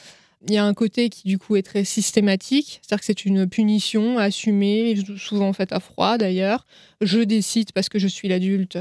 Il 0.47 0.55
y 0.55 0.57
a 0.57 0.65
un 0.65 0.73
côté 0.73 1.11
qui, 1.11 1.27
du 1.27 1.37
coup, 1.37 1.57
est 1.57 1.63
très 1.63 1.85
systématique. 1.85 2.81
C'est-à-dire 2.81 3.01
que 3.01 3.05
c'est 3.07 3.25
une 3.27 3.47
punition 3.49 4.19
assumée, 4.19 4.97
souvent 5.19 5.53
faite 5.53 5.73
à 5.73 5.81
froid 5.81 6.17
d'ailleurs. 6.17 6.65
Je 7.03 7.19
décide, 7.21 7.73
parce 7.73 7.89
que 7.91 7.99
je 7.99 8.07
suis 8.07 8.29
l'adulte, 8.29 8.79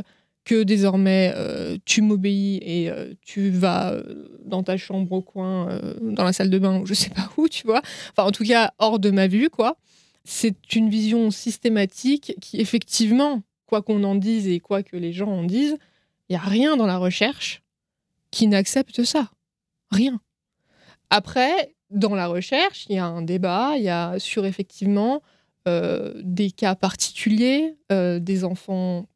que 0.48 0.64
désormais 0.64 1.34
euh, 1.36 1.78
tu 1.84 2.02
m'obéis 2.02 2.62
et 2.62 2.90
euh, 2.90 3.14
tu 3.22 3.50
vas 3.50 3.92
euh, 3.92 4.30
dans 4.46 4.64
ta 4.64 4.78
chambre 4.78 5.12
au 5.12 5.22
coin, 5.22 5.78
dans 6.02 6.24
la 6.24 6.32
salle 6.32 6.50
de 6.50 6.58
bain 6.58 6.80
ou 6.80 6.86
je 6.86 6.94
sais 6.94 7.10
pas 7.10 7.30
où, 7.36 7.50
tu 7.50 7.68
vois. 7.68 7.82
Enfin, 8.12 8.26
en 8.26 8.32
tout 8.32 8.46
cas, 8.46 8.72
hors 8.78 8.98
de 8.98 9.12
ma 9.12 9.28
vue, 9.28 9.50
quoi. 9.50 9.76
C'est 10.24 10.74
une 10.74 10.90
vision 10.90 11.32
systématique 11.32 12.34
qui, 12.40 12.62
effectivement, 12.62 13.44
quoi 13.66 13.82
qu'on 13.82 14.06
en 14.06 14.16
dise 14.16 14.48
et 14.48 14.62
quoi 14.62 14.84
que 14.84 14.96
les 14.96 15.12
gens 15.12 15.28
en 15.28 15.44
disent, 15.44 15.78
il 16.30 16.34
n'y 16.34 16.38
a 16.38 16.46
rien 16.46 16.78
dans 16.78 16.88
la 16.88 16.98
recherche 16.98 17.62
qui 18.32 18.48
n'accepte 18.48 19.04
ça. 19.04 19.30
Rien. 19.92 20.22
Après, 21.10 21.76
dans 21.90 22.16
la 22.16 22.28
recherche, 22.28 22.86
il 22.88 22.96
y 22.96 23.00
a 23.00 23.06
un 23.06 23.22
débat, 23.22 23.74
il 23.76 23.84
y 23.84 23.90
a 23.90 24.18
sur 24.18 24.46
effectivement 24.46 25.22
des 25.66 26.52
cas 26.52 26.76
particuliers, 26.76 27.76
des 27.90 28.44
enfants 28.46 29.10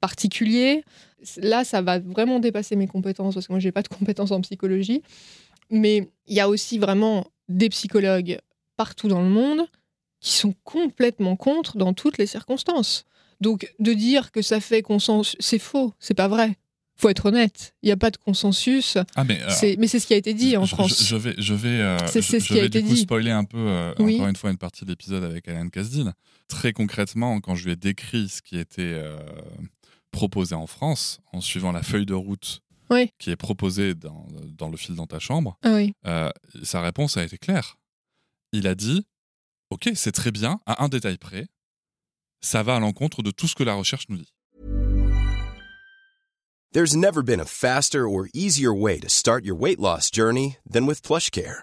particuliers. 0.00 0.84
Là, 1.38 1.64
ça 1.64 1.82
va 1.82 1.98
vraiment 1.98 2.38
dépasser 2.40 2.76
mes 2.76 2.86
compétences 2.86 3.34
parce 3.34 3.46
que 3.46 3.52
moi, 3.52 3.60
j'ai 3.60 3.72
pas 3.72 3.82
de 3.82 3.88
compétences 3.88 4.30
en 4.30 4.40
psychologie. 4.40 5.02
Mais 5.70 6.08
il 6.26 6.34
y 6.36 6.40
a 6.40 6.48
aussi 6.48 6.78
vraiment 6.78 7.26
des 7.48 7.68
psychologues 7.68 8.38
partout 8.76 9.08
dans 9.08 9.22
le 9.22 9.28
monde 9.28 9.66
qui 10.20 10.32
sont 10.32 10.54
complètement 10.64 11.36
contre 11.36 11.76
dans 11.76 11.92
toutes 11.94 12.18
les 12.18 12.26
circonstances. 12.26 13.04
Donc, 13.40 13.72
de 13.78 13.92
dire 13.92 14.32
que 14.32 14.42
ça 14.42 14.60
fait 14.60 14.82
consensus, 14.82 15.36
c'est 15.40 15.58
faux, 15.60 15.92
c'est 16.00 16.14
pas 16.14 16.26
vrai. 16.28 16.56
Faut 16.96 17.08
être 17.08 17.26
honnête. 17.26 17.74
Il 17.84 17.86
n'y 17.86 17.92
a 17.92 17.96
pas 17.96 18.10
de 18.10 18.16
consensus. 18.16 18.98
Ah, 19.14 19.22
mais. 19.22 19.38
alors, 19.40 19.52
C'est- 19.52 19.76
mais 19.78 19.86
c'est 19.86 20.00
ce 20.00 20.06
qui 20.08 20.14
a 20.14 20.16
été 20.16 20.34
dit 20.34 20.56
en 20.56 20.64
je, 20.64 20.74
France. 20.74 20.98
Je, 21.00 21.04
je 21.04 21.16
vais, 21.16 21.34
je 21.38 21.54
vais, 21.54 21.68
euh, 21.68 21.98
je- 21.98 22.06
c'est 22.10 22.22
ce 22.22 22.40
je 22.40 22.44
qui 22.46 22.58
a 22.58 22.62
vais 22.62 22.66
été 22.66 22.82
du 22.82 22.88
coup 22.88 22.94
dit. 22.94 23.00
spoiler 23.02 23.30
un 23.30 23.44
peu, 23.44 23.56
euh, 23.58 23.94
Oui. 24.00 24.16
encore 24.16 24.26
une 24.28 24.34
fois, 24.34 24.50
une 24.50 24.56
partie 24.58 24.84
de 24.84 24.90
l'épisode 24.90 25.22
avec 25.22 25.46
Alan 25.46 25.68
Kasdin. 25.68 26.12
Très 26.48 26.72
concrètement, 26.72 27.38
quand 27.40 27.54
je 27.54 27.66
lui 27.66 27.72
ai 27.72 27.76
décrit 27.76 28.28
ce 28.28 28.42
qui 28.42 28.58
était 28.58 28.80
euh, 30.18 30.28
proposé 30.28 30.54
en 30.54 30.66
France, 30.66 31.20
en 31.32 31.40
suivant 31.40 31.72
la 31.72 31.82
feuille 31.82 32.06
de 32.06 32.14
route 32.14 32.60
Oui. 32.90 33.10
qui 33.18 33.30
est 33.30 33.36
proposée 33.36 33.94
dans, 33.94 34.26
dans 34.56 34.68
le 34.68 34.76
fil 34.76 34.94
dans 34.94 35.06
ta 35.06 35.18
chambre, 35.18 35.56
Ah 35.62 35.74
oui. 35.74 35.94
euh, 36.06 36.30
sa 36.62 36.80
réponse 36.80 37.16
a 37.16 37.24
été 37.24 37.38
claire. 37.38 37.76
Il 38.52 38.66
a 38.66 38.74
dit 38.74 39.06
Ok, 39.70 39.90
c'est 39.94 40.12
très 40.12 40.30
bien, 40.30 40.60
à 40.66 40.82
un 40.82 40.88
détail 40.88 41.18
près, 41.18 41.46
ça 42.40 42.62
va 42.62 42.76
à 42.76 42.80
l'encontre 42.80 43.22
de 43.22 43.30
tout 43.30 43.46
ce 43.48 43.54
que 43.54 43.64
la 43.64 43.74
recherche 43.74 44.08
nous 44.08 44.16
dit. 44.16 44.32
There's 46.72 46.94
never 46.94 47.22
been 47.22 47.40
a 47.40 47.44
faster 47.46 48.06
or 48.06 48.26
easier 48.34 48.70
way 48.74 48.98
to 49.00 49.08
start 49.08 49.44
your 49.44 49.56
weight 49.58 49.78
loss 49.80 50.10
journey 50.10 50.56
than 50.70 50.86
with 50.86 51.02
PlushCare. 51.02 51.62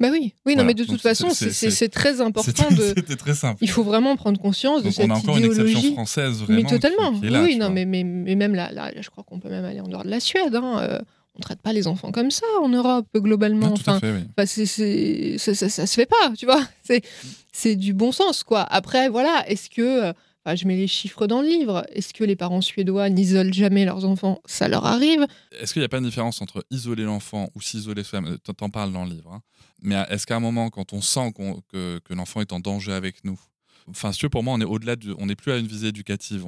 Bah 0.00 0.08
oui. 0.10 0.34
Oui, 0.46 0.52
non, 0.52 0.62
Voilà. 0.62 0.64
mais 0.64 0.74
de 0.74 0.84
Donc, 0.84 0.92
toute 0.94 1.02
façon, 1.02 1.30
c'est- 1.30 1.88
très 1.88 2.20
important 2.20 2.50
C'était 2.56 2.74
de. 2.74 2.82
c'était 2.96 3.16
très 3.16 3.34
simple. 3.34 3.58
Il 3.62 3.70
faut 3.70 3.82
vraiment 3.84 4.16
prendre 4.16 4.40
conscience 4.40 4.78
de 4.80 4.84
Donc 4.84 4.94
cette 4.94 5.06
on 5.06 5.14
a 5.14 5.16
encore 5.18 5.36
une 5.36 5.44
exception 5.44 5.66
idéologie. 5.66 5.92
française 5.94 6.40
vraiment. 6.42 6.62
Mais 6.62 6.68
totalement. 6.68 7.20
qui- 7.20 7.28
là, 7.28 7.42
oui, 7.42 7.56
non, 7.56 7.70
mais, 7.70 7.84
mais, 7.84 8.02
mais 8.04 8.34
même 8.34 8.54
là, 8.54 8.72
là, 8.72 8.90
je 9.00 9.08
crois 9.10 9.24
qu'on 9.24 9.38
peut 9.40 9.48
même 9.50 9.64
aller 9.64 9.80
en 9.80 9.88
dehors 9.88 10.04
de 10.04 10.10
la 10.10 10.20
Suède. 10.20 10.54
Hein. 10.54 10.78
euh, 10.80 10.98
on 11.36 11.40
traite 11.40 11.60
pas 11.60 11.72
les 11.72 11.88
enfants 11.88 12.12
comme 12.12 12.30
ça 12.30 12.46
en 12.62 12.68
Europe, 12.68 13.08
globalement. 13.16 13.70
Tout 13.74 13.90
à 13.90 13.98
fait, 13.98 14.12
oui. 14.12 14.46
C'est, 14.46 14.66
c'est- 14.66 15.36
ça, 15.38 15.52
ça, 15.54 15.68
ça 15.68 15.86
se 15.86 15.94
fait 15.94 16.06
pas, 16.06 16.32
tu 16.38 16.46
vois. 16.46 16.62
C'est, 16.84 17.02
c'est 17.52 17.74
du 17.76 17.92
bon 17.92 18.12
sens, 18.12 18.44
quoi. 18.44 18.60
Après, 18.62 19.08
voilà, 19.08 19.44
est-ce 19.48 19.68
que, 19.70 20.06
euh, 20.06 20.12
Enfin, 20.46 20.56
je 20.56 20.66
mets 20.66 20.76
les 20.76 20.86
chiffres 20.88 21.26
dans 21.26 21.40
le 21.40 21.48
livre. 21.48 21.86
Est-ce 21.94 22.12
que 22.12 22.22
les 22.22 22.36
parents 22.36 22.60
suédois 22.60 23.08
n'isolent 23.08 23.50
jamais 23.54 23.86
leurs 23.86 24.04
enfants? 24.04 24.42
Ça 24.44 24.68
leur 24.68 24.84
arrive. 24.84 25.26
Est-ce 25.58 25.72
qu'il 25.72 25.80
n'y 25.80 25.86
a 25.86 25.88
pas 25.88 25.96
une 25.96 26.04
différence 26.04 26.42
entre 26.42 26.62
isoler 26.70 27.04
l'enfant 27.04 27.48
ou 27.54 27.62
s'isoler 27.62 28.04
soi-même? 28.04 28.36
Tu 28.44 28.52
en 28.62 28.68
parles 28.68 28.92
dans 28.92 29.04
le 29.06 29.10
livre. 29.10 29.32
hein. 29.32 29.40
Mais 29.84 29.94
est-ce 30.08 30.26
qu'à 30.26 30.36
un 30.36 30.40
moment, 30.40 30.70
quand 30.70 30.92
on 30.92 31.00
sent 31.00 31.32
que, 31.70 31.98
que 31.98 32.14
l'enfant 32.14 32.40
est 32.40 32.52
en 32.52 32.60
danger 32.60 32.92
avec 32.92 33.24
nous, 33.24 33.38
enfin, 33.88 34.12
si 34.12 34.18
tu 34.18 34.26
veux, 34.26 34.30
pour 34.30 34.42
moi, 34.42 34.54
on 34.54 34.60
est 34.60 34.64
au-delà 34.64 34.96
du. 34.96 35.12
On 35.18 35.26
n'est 35.26 35.36
plus 35.36 35.52
à 35.52 35.58
une 35.58 35.66
visée 35.66 35.88
éducative. 35.88 36.46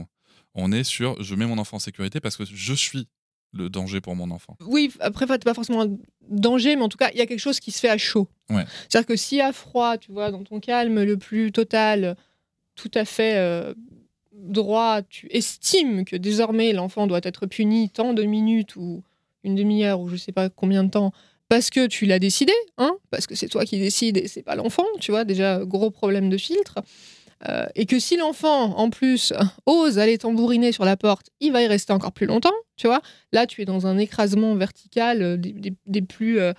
On 0.55 0.73
est 0.73 0.85
sur 0.85 1.23
je 1.23 1.35
mets 1.35 1.47
mon 1.47 1.59
enfant 1.59 1.77
en 1.77 1.81
sécurité 1.81 2.19
parce 2.19 2.37
que 2.37 2.45
je 2.45 2.75
suis 2.75 3.07
le 3.53 3.69
danger 3.69 4.01
pour 4.01 4.17
mon 4.17 4.31
enfant. 4.31 4.57
Oui, 4.67 4.93
après, 5.01 5.27
pas 5.27 5.55
forcément 5.55 5.83
un 5.83 5.97
danger, 6.29 6.77
mais 6.77 6.83
en 6.83 6.89
tout 6.89 6.99
cas, 6.99 7.11
il 7.13 7.19
y 7.19 7.21
a 7.21 7.27
quelque 7.27 7.41
chose 7.41 7.61
qui 7.61 7.71
se 7.71 7.81
fait 7.81 7.89
à 7.89 7.99
chaud. 7.99 8.29
Ouais. 8.51 8.65
C'est-à-dire 8.89 9.07
que 9.07 9.35
y 9.35 9.41
a 9.41 9.53
froid, 9.53 9.99
tu 9.99 10.13
vois, 10.13 10.31
dans 10.31 10.43
ton 10.43 10.61
calme 10.61 11.03
le 11.03 11.17
plus 11.17 11.53
total, 11.53 12.17
tout 12.75 12.91
à 12.95 13.05
fait 13.05 13.37
euh, 13.37 13.75
droit, 14.33 15.03
tu 15.03 15.29
estimes 15.31 16.05
que 16.05 16.17
désormais 16.17 16.73
l'enfant 16.73 17.07
doit 17.07 17.21
être 17.23 17.47
puni 17.47 17.91
tant 17.91 18.13
de 18.13 18.23
minutes 18.23 18.77
ou 18.77 19.03
une 19.45 19.55
demi-heure 19.55 20.01
ou 20.01 20.09
je 20.09 20.17
sais 20.17 20.33
pas 20.33 20.49
combien 20.51 20.85
de 20.85 20.91
temps 20.91 21.13
parce 21.49 21.71
que 21.71 21.87
tu 21.87 22.07
l'as 22.07 22.19
décidé, 22.19 22.53
hein, 22.79 22.97
parce 23.11 23.27
que 23.27 23.35
c'est 23.35 23.49
toi 23.49 23.65
qui 23.65 23.79
décides 23.79 24.17
et 24.17 24.29
c'est 24.29 24.43
pas 24.43 24.57
l'enfant, 24.57 24.87
tu 25.01 25.11
vois, 25.13 25.25
déjà 25.25 25.65
gros 25.65 25.91
problème 25.91 26.29
de 26.29 26.37
filtre. 26.37 26.81
Euh, 27.49 27.67
et 27.75 27.85
que 27.87 27.99
si 27.99 28.17
l'enfant, 28.17 28.77
en 28.77 28.91
plus, 28.91 29.33
ose 29.67 29.99
aller 29.99 30.19
tambouriner 30.19 30.73
sur 30.73 30.85
la 30.85 30.97
porte, 30.97 31.31
il 31.41 31.53
va 31.53 31.63
y 31.63 31.67
rester 31.67 31.93
encore 31.93 32.13
plus 32.13 32.27
longtemps, 32.27 32.55
tu 32.77 32.87
vois. 32.87 33.03
Là, 33.33 33.47
tu 33.47 33.63
es 33.63 33.65
dans 33.65 33.87
un 33.87 33.99
écrasement 33.99 34.55
vertical 34.55 35.23
euh, 35.23 35.37
des, 35.37 36.03
plus. 36.03 36.41
euh, 36.41 36.53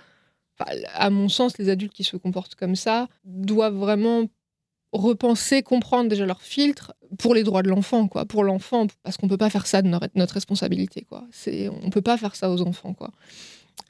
à 0.94 1.10
mon 1.10 1.28
sens, 1.28 1.58
les 1.58 1.68
adultes 1.68 1.92
qui 1.92 2.04
se 2.04 2.16
comportent 2.16 2.54
comme 2.56 2.74
ça 2.74 3.08
doivent 3.24 3.76
vraiment 3.76 4.24
repenser, 4.92 5.62
comprendre 5.62 6.08
déjà 6.08 6.26
leur 6.26 6.42
filtre 6.42 6.94
pour 7.18 7.34
les 7.34 7.42
droits 7.42 7.62
de 7.62 7.68
l'enfant, 7.68 8.08
quoi. 8.08 8.24
Pour 8.24 8.42
l'enfant, 8.42 8.86
parce 9.02 9.16
qu'on 9.16 9.28
peut 9.28 9.36
pas 9.36 9.50
faire 9.50 9.66
ça 9.66 9.82
de 9.82 9.88
notre, 9.88 10.08
notre 10.14 10.34
responsabilité, 10.34 11.02
quoi. 11.02 11.26
C'est, 11.30 11.68
on 11.68 11.90
peut 11.90 12.02
pas 12.02 12.16
faire 12.16 12.34
ça 12.34 12.50
aux 12.50 12.62
enfants, 12.62 12.94
quoi. 12.94 13.10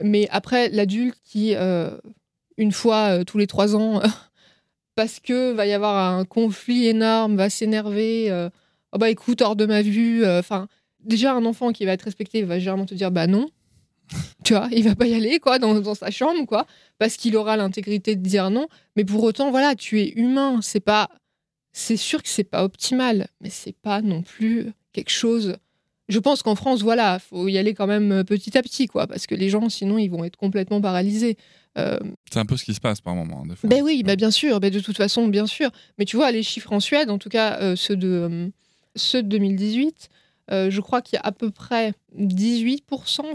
Mais 0.03 0.28
après, 0.30 0.68
l'adulte 0.70 1.18
qui, 1.24 1.55
euh, 1.55 1.91
une 2.57 2.72
fois 2.72 3.18
euh, 3.18 3.24
tous 3.24 3.39
les 3.39 3.47
trois 3.47 3.74
ans, 3.76 4.01
parce 4.95 5.20
que 5.20 5.53
va 5.53 5.66
y 5.66 5.72
avoir 5.72 6.14
un 6.14 6.24
conflit 6.24 6.86
énorme, 6.86 7.36
va 7.36 7.51
s'énerver, 7.51 8.30
euh, 8.30 8.51
oh 8.93 8.99
bah 8.99 9.11
écoute, 9.11 9.43
hors 9.43 9.57
de 9.57 9.66
ma 9.66 9.82
vue, 9.82 10.26
enfin, 10.26 10.68
déjà 11.01 11.34
un 11.34 11.45
enfant 11.45 11.72
qui 11.72 11.84
va 11.84 11.93
être 11.93 12.03
respecté 12.03 12.43
va 12.43 12.59
généralement 12.59 12.86
te 12.86 12.95
dire 12.95 13.11
bah 13.11 13.26
non. 13.26 13.49
Tu 14.45 14.55
vois, 14.55 14.68
il 14.72 14.84
va 14.84 14.95
pas 14.95 15.07
y 15.07 15.14
aller 15.14 15.39
quoi 15.39 15.59
dans, 15.59 15.78
dans 15.80 15.95
sa 15.95 16.11
chambre 16.11 16.47
quoi 16.47 16.66
parce 16.99 17.16
qu'il 17.16 17.36
aura 17.36 17.57
l'intégrité 17.57 18.16
de 18.16 18.22
dire 18.22 18.51
non, 18.51 18.66
mais 18.97 19.05
pour 19.05 19.22
autant 19.22 19.51
voilà, 19.51 19.74
tu 19.74 20.01
es 20.01 20.09
humain, 20.16 20.61
c'est 20.62 20.80
pas 20.80 21.09
c'est 21.72 21.97
sûr 21.97 22.22
que 22.22 22.28
c'est 22.28 22.45
pas 22.45 22.64
optimal, 22.64 23.28
mais 23.41 23.51
c'est 23.51 23.76
pas 23.76 24.01
non 24.01 24.22
plus 24.22 24.72
quelque 24.93 25.11
chose 25.11 25.57
je 26.09 26.18
pense 26.18 26.42
qu'en 26.42 26.54
France, 26.54 26.82
voilà, 26.82 27.18
faut 27.18 27.48
y 27.48 27.59
aller 27.59 27.74
quand 27.74 27.86
même 27.86 28.12
euh, 28.12 28.24
petit 28.24 28.56
à 28.56 28.62
petit, 28.62 28.86
quoi, 28.86 29.06
parce 29.06 29.26
que 29.26 29.34
les 29.34 29.48
gens, 29.50 29.68
sinon, 29.68 29.98
ils 29.98 30.09
vont 30.09 30.24
être 30.24 30.36
complètement 30.36 30.80
paralysés. 30.80 31.36
Euh, 31.76 31.98
C'est 32.32 32.38
un 32.38 32.46
peu 32.46 32.56
ce 32.56 32.64
qui 32.64 32.74
se 32.74 32.80
passe 32.80 33.00
par 33.00 33.14
moment. 33.14 33.44
Des 33.46 33.54
fois. 33.54 33.68
ben 33.68 33.82
oui, 33.82 34.02
ben 34.02 34.16
bien 34.16 34.30
sûr, 34.30 34.59
ben 34.59 34.70
de 34.70 34.80
toute 34.80 34.96
façon, 34.96 35.28
bien 35.28 35.46
sûr. 35.46 35.70
Mais 35.98 36.04
tu 36.04 36.16
vois, 36.16 36.30
les 36.32 36.42
chiffres 36.42 36.72
en 36.72 36.80
Suède, 36.80 37.11
en 37.11 37.18
tout 37.18 37.28
cas 37.28 37.59
euh, 37.61 37.76
ceux, 37.76 37.96
de, 37.96 38.09
euh, 38.09 38.48
ceux 38.96 39.22
de 39.22 39.28
2018, 39.28 40.09
euh, 40.50 40.70
je 40.70 40.80
crois 40.80 41.02
qu'il 41.02 41.16
y 41.16 41.20
a 41.20 41.26
à 41.26 41.32
peu 41.32 41.50
près 41.50 41.92
18%, 42.18 42.80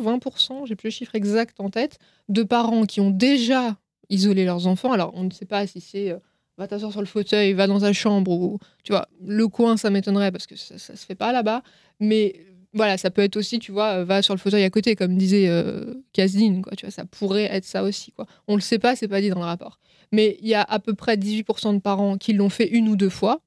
20%, 0.02 0.66
j'ai 0.66 0.76
plus 0.76 0.88
le 0.88 0.92
chiffre 0.92 1.16
exact 1.16 1.60
en 1.60 1.70
tête, 1.70 2.00
de 2.28 2.44
parents 2.44 2.86
qui 2.86 3.02
ont 3.02 3.12
déjà 3.12 3.78
isolé 4.10 4.46
leurs 4.46 4.68
enfants. 4.68 4.92
Alors, 4.92 5.12
on 5.16 5.24
ne 5.24 5.32
sait 5.32 5.46
pas 5.46 5.66
si 5.68 5.80
c'est 5.80 6.16
va 6.58 6.68
t'asseoir 6.68 6.92
sur 6.92 7.02
le 7.02 7.08
fauteuil, 7.08 7.54
va 7.54 7.66
dans 7.66 7.80
ta 7.80 7.94
chambre, 7.94 8.32
ou 8.32 8.60
tu 8.84 8.92
vois, 8.92 9.08
le 9.26 9.48
coin, 9.48 9.76
ça 9.76 9.90
m'étonnerait 9.90 10.32
parce 10.32 10.46
que 10.46 10.56
ça, 10.56 10.78
ça 10.78 10.96
se 10.96 11.04
fait 11.06 11.16
pas 11.16 11.32
là-bas. 11.32 11.64
Mais 12.00 12.36
voilà, 12.74 12.98
ça 12.98 13.12
peut 13.12 13.22
être 13.22 13.38
aussi, 13.38 13.60
tu 13.60 13.72
vois, 13.72 14.00
euh, 14.00 14.06
va 14.06 14.22
sur 14.22 14.34
le 14.34 14.40
fauteuil 14.40 14.64
à 14.64 14.70
côté, 14.70 14.96
comme 14.96 15.16
disait 15.18 15.48
euh, 15.48 15.94
Kasdin, 16.14 16.62
quoi. 16.62 16.76
Tu 16.76 16.86
vois, 16.86 16.92
ça 16.92 17.06
pourrait 17.06 17.46
être 17.46 17.66
ça 17.66 17.84
aussi, 17.84 18.12
quoi. 18.12 18.26
On 18.48 18.56
le 18.56 18.62
sait 18.62 18.80
pas, 18.80 18.96
c'est 18.96 19.08
pas 19.08 19.22
dit 19.22 19.30
dans 19.30 19.40
le 19.40 19.46
rapport. 19.46 19.80
Mais 20.12 20.38
il 20.42 20.48
y 20.48 20.54
a 20.54 20.62
à 20.62 20.80
peu 20.80 20.94
près 20.94 21.16
18% 21.18 21.74
de 21.74 21.80
parents 21.80 22.18
qui 22.18 22.34
l'ont 22.34 22.50
fait 22.50 22.68
une 22.68 22.88
ou 22.88 22.96
deux 22.96 23.10
fois. 23.10 23.42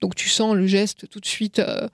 Donc 0.00 0.14
tu 0.14 0.28
sens 0.28 0.54
le 0.54 0.66
geste 0.66 1.08
tout 1.08 1.20
de 1.20 1.26
suite 1.26 1.58
euh, 1.60 1.88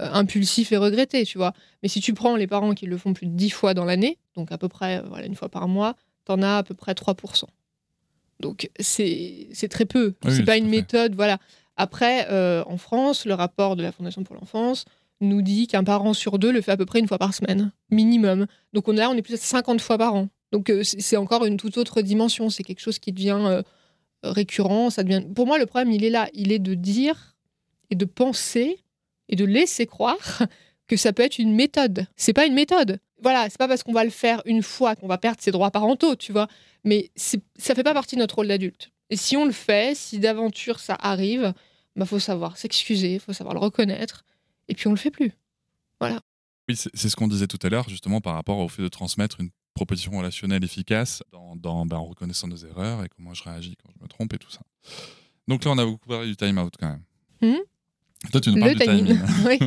euh, 0.00 0.10
impulsif 0.12 0.72
et 0.72 0.76
regretté, 0.76 1.24
tu 1.24 1.38
vois. 1.38 1.52
Mais 1.82 1.88
si 1.88 2.00
tu 2.00 2.14
prends 2.14 2.36
les 2.36 2.46
parents 2.46 2.74
qui 2.74 2.86
le 2.86 2.98
font 2.98 3.14
plus 3.14 3.26
de 3.26 3.36
10 3.36 3.50
fois 3.50 3.74
dans 3.74 3.84
l'année, 3.84 4.18
donc 4.34 4.50
à 4.50 4.58
peu 4.58 4.68
près 4.68 5.00
voilà, 5.02 5.26
une 5.26 5.34
fois 5.34 5.48
par 5.48 5.68
mois, 5.68 5.96
t'en 6.24 6.42
as 6.42 6.58
à 6.58 6.62
peu 6.62 6.74
près 6.74 6.92
3%. 6.92 7.44
Donc 8.40 8.68
c'est 8.80 9.48
c'est 9.52 9.68
très 9.68 9.84
peu. 9.84 10.14
Oui, 10.24 10.34
c'est 10.34 10.44
pas 10.44 10.56
une 10.56 10.64
fait. 10.64 10.70
méthode, 10.70 11.14
voilà. 11.14 11.38
Après, 11.76 12.26
euh, 12.30 12.62
en 12.66 12.76
France, 12.76 13.24
le 13.24 13.34
rapport 13.34 13.76
de 13.76 13.82
la 13.82 13.92
Fondation 13.92 14.24
pour 14.24 14.36
l'enfance 14.36 14.84
nous 15.20 15.42
dit 15.42 15.66
qu'un 15.66 15.84
parent 15.84 16.12
sur 16.12 16.38
deux 16.38 16.52
le 16.52 16.60
fait 16.60 16.72
à 16.72 16.76
peu 16.76 16.86
près 16.86 16.98
une 16.98 17.08
fois 17.08 17.18
par 17.18 17.34
semaine, 17.34 17.72
minimum. 17.90 18.46
Donc 18.72 18.88
on 18.88 18.92
là, 18.92 19.10
on 19.10 19.14
est 19.14 19.22
plus 19.22 19.34
à 19.34 19.38
50 19.38 19.80
fois 19.80 19.98
par 19.98 20.14
an. 20.14 20.28
Donc 20.52 20.70
euh, 20.70 20.82
c'est 20.84 21.16
encore 21.16 21.44
une 21.44 21.56
toute 21.56 21.78
autre 21.78 22.02
dimension. 22.02 22.50
C'est 22.50 22.62
quelque 22.62 22.80
chose 22.80 22.98
qui 22.98 23.12
devient 23.12 23.38
euh, 23.40 23.62
récurrent. 24.22 24.90
Ça 24.90 25.02
devient. 25.02 25.22
Pour 25.34 25.46
moi, 25.46 25.58
le 25.58 25.66
problème, 25.66 25.92
il 25.92 26.04
est 26.04 26.10
là. 26.10 26.28
Il 26.32 26.52
est 26.52 26.58
de 26.58 26.74
dire 26.74 27.36
et 27.90 27.94
de 27.94 28.04
penser 28.04 28.84
et 29.28 29.36
de 29.36 29.44
laisser 29.44 29.86
croire 29.86 30.42
que 30.86 30.96
ça 30.96 31.12
peut 31.12 31.22
être 31.22 31.38
une 31.38 31.54
méthode. 31.54 32.06
C'est 32.16 32.32
pas 32.32 32.46
une 32.46 32.54
méthode. 32.54 32.98
Voilà, 33.22 33.48
c'est 33.48 33.58
pas 33.58 33.68
parce 33.68 33.82
qu'on 33.82 33.92
va 33.92 34.04
le 34.04 34.10
faire 34.10 34.42
une 34.44 34.62
fois 34.62 34.96
qu'on 34.96 35.06
va 35.06 35.18
perdre 35.18 35.40
ses 35.40 35.50
droits 35.50 35.70
parentaux, 35.70 36.14
tu 36.14 36.32
vois. 36.32 36.48
Mais 36.84 37.10
ça 37.16 37.74
fait 37.74 37.82
pas 37.82 37.94
partie 37.94 38.16
de 38.16 38.20
notre 38.20 38.34
rôle 38.34 38.48
d'adulte. 38.48 38.90
Et 39.10 39.16
si 39.16 39.36
on 39.36 39.44
le 39.44 39.52
fait, 39.52 39.96
si 39.96 40.18
d'aventure 40.18 40.78
ça 40.78 40.96
arrive, 41.00 41.54
bah 41.96 42.04
faut 42.04 42.18
savoir 42.18 42.56
s'excuser, 42.56 43.18
faut 43.18 43.32
savoir 43.32 43.54
le 43.54 43.60
reconnaître, 43.60 44.24
et 44.68 44.74
puis 44.74 44.86
on 44.88 44.90
le 44.90 44.96
fait 44.96 45.10
plus. 45.10 45.32
Oui, 46.68 46.76
c'est 46.76 47.08
ce 47.10 47.16
qu'on 47.16 47.28
disait 47.28 47.46
tout 47.46 47.58
à 47.62 47.68
l'heure, 47.68 47.88
justement, 47.88 48.20
par 48.20 48.34
rapport 48.34 48.58
au 48.58 48.68
fait 48.68 48.82
de 48.82 48.88
transmettre 48.88 49.38
une 49.40 49.50
proposition 49.74 50.12
relationnelle 50.16 50.64
efficace 50.64 51.22
dans, 51.32 51.56
dans- 51.56 51.84
ben, 51.84 51.96
en 51.98 52.06
reconnaissant 52.06 52.48
nos 52.48 52.56
erreurs 52.56 53.04
et 53.04 53.08
comment 53.14 53.34
je 53.34 53.42
réagis 53.44 53.76
quand 53.82 53.90
je 53.94 54.02
me 54.02 54.08
trompe 54.08 54.32
et 54.32 54.38
tout 54.38 54.50
ça. 54.50 54.60
Donc 55.46 55.64
là, 55.64 55.72
on 55.72 55.78
a 55.78 55.84
beaucoup 55.84 56.08
parlé 56.08 56.26
du 56.28 56.36
time-out 56.36 56.72
quand 56.80 56.88
même. 56.88 57.02
Hmm? 57.42 57.60
Toi, 58.32 58.40
tu 58.40 58.50
nous 58.50 58.58
parles 58.58 58.72
Le 58.72 58.78
du 58.78 58.84
timing. 58.86 59.06
timing. 59.06 59.20
oui. 59.46 59.58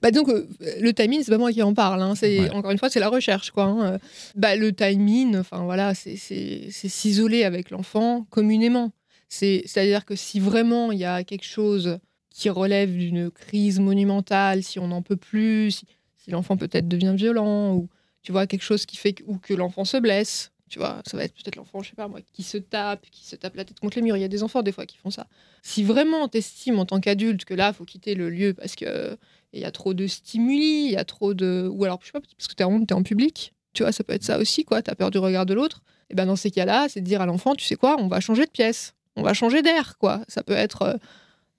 Bah 0.00 0.12
donc 0.12 0.28
euh, 0.28 0.46
le 0.80 0.92
timing, 0.92 1.22
c'est 1.24 1.32
pas 1.32 1.38
moi 1.38 1.52
qui 1.52 1.60
en 1.64 1.74
parle. 1.74 2.00
hein. 2.02 2.14
C'est 2.14 2.38
Ouais. 2.42 2.50
encore 2.50 2.70
une 2.70 2.78
fois, 2.78 2.88
c'est 2.90 3.00
la 3.00 3.08
recherche, 3.08 3.50
quoi. 3.50 3.64
hein. 3.64 3.98
Bah 4.36 4.54
le 4.54 4.72
timing, 4.72 5.40
voilà, 5.50 5.94
c'est 5.94 6.16
s'isoler 6.16 7.42
avec 7.42 7.70
l'enfant 7.70 8.24
communément. 8.30 8.92
C'est 9.28 9.62
c'est 9.66 9.80
à 9.80 9.84
dire 9.86 10.04
que 10.04 10.14
si 10.14 10.38
vraiment 10.38 10.92
il 10.92 10.98
y 11.00 11.04
a 11.04 11.24
quelque 11.24 11.44
chose 11.46 11.98
qui 12.36 12.50
relève 12.50 12.94
d'une 12.94 13.30
crise 13.30 13.80
monumentale, 13.80 14.62
si 14.62 14.78
on 14.78 14.88
n'en 14.88 15.00
peut 15.00 15.16
plus, 15.16 15.70
si, 15.70 16.30
l'enfant 16.30 16.58
peut-être 16.58 16.86
devient 16.86 17.14
violent 17.16 17.74
ou 17.74 17.88
tu 18.22 18.30
vois 18.30 18.46
quelque 18.46 18.62
chose 18.62 18.84
qui 18.84 18.98
fait 18.98 19.14
que, 19.14 19.22
ou 19.26 19.38
que 19.38 19.54
l'enfant 19.54 19.86
se 19.86 19.96
blesse. 19.96 20.52
Tu 20.68 20.78
vois, 20.78 21.00
ça 21.06 21.16
va 21.16 21.24
être 21.24 21.32
peut-être 21.32 21.56
l'enfant, 21.56 21.80
je 21.80 21.90
sais 21.90 21.96
pas 21.96 22.08
moi, 22.08 22.20
qui 22.34 22.42
se 22.42 22.58
tape, 22.58 23.06
qui 23.10 23.24
se 23.24 23.36
tape 23.36 23.56
la 23.56 23.64
tête 23.64 23.80
contre 23.80 23.96
les 23.96 24.02
murs. 24.02 24.18
Il 24.18 24.20
y 24.20 24.24
a 24.24 24.28
des 24.28 24.42
enfants 24.42 24.62
des 24.62 24.72
fois 24.72 24.84
qui 24.84 24.98
font 24.98 25.10
ça. 25.10 25.28
Si 25.62 25.82
vraiment 25.82 26.28
t'estimes 26.28 26.78
en 26.78 26.84
tant 26.84 27.00
qu'adulte 27.00 27.46
que 27.46 27.54
là, 27.54 27.72
faut 27.72 27.84
quitter 27.86 28.14
le 28.14 28.28
lieu 28.28 28.52
parce 28.52 28.74
que 28.74 29.16
il 29.54 29.60
y 29.60 29.64
a 29.64 29.70
trop 29.70 29.94
de 29.94 30.06
stimuli, 30.06 30.86
il 30.86 30.90
y 30.90 30.96
a 30.96 31.04
trop 31.04 31.32
de. 31.32 31.70
Ou 31.72 31.84
alors, 31.84 32.00
je 32.02 32.06
sais 32.08 32.12
pas, 32.12 32.20
parce 32.20 32.48
que 32.48 32.54
t'es 32.54 32.64
honte, 32.64 32.86
t'es 32.86 32.94
en 32.94 33.02
public. 33.04 33.54
Tu 33.72 33.82
vois, 33.82 33.92
ça 33.92 34.04
peut 34.04 34.12
être 34.12 34.24
ça 34.24 34.38
aussi, 34.38 34.64
quoi. 34.64 34.82
T'as 34.82 34.94
peur 34.94 35.10
du 35.10 35.18
regard 35.18 35.46
de 35.46 35.54
l'autre. 35.54 35.82
Et 36.10 36.14
ben 36.14 36.26
dans 36.26 36.36
ces 36.36 36.50
cas-là, 36.50 36.88
c'est 36.90 37.00
de 37.00 37.06
dire 37.06 37.22
à 37.22 37.26
l'enfant, 37.26 37.54
tu 37.54 37.64
sais 37.64 37.76
quoi, 37.76 37.96
on 37.98 38.08
va 38.08 38.20
changer 38.20 38.44
de 38.44 38.50
pièce. 38.50 38.92
On 39.14 39.22
va 39.22 39.32
changer 39.32 39.62
d'air, 39.62 39.96
quoi. 39.96 40.20
Ça 40.28 40.42
peut 40.42 40.52
être. 40.52 40.82
euh, 40.82 40.94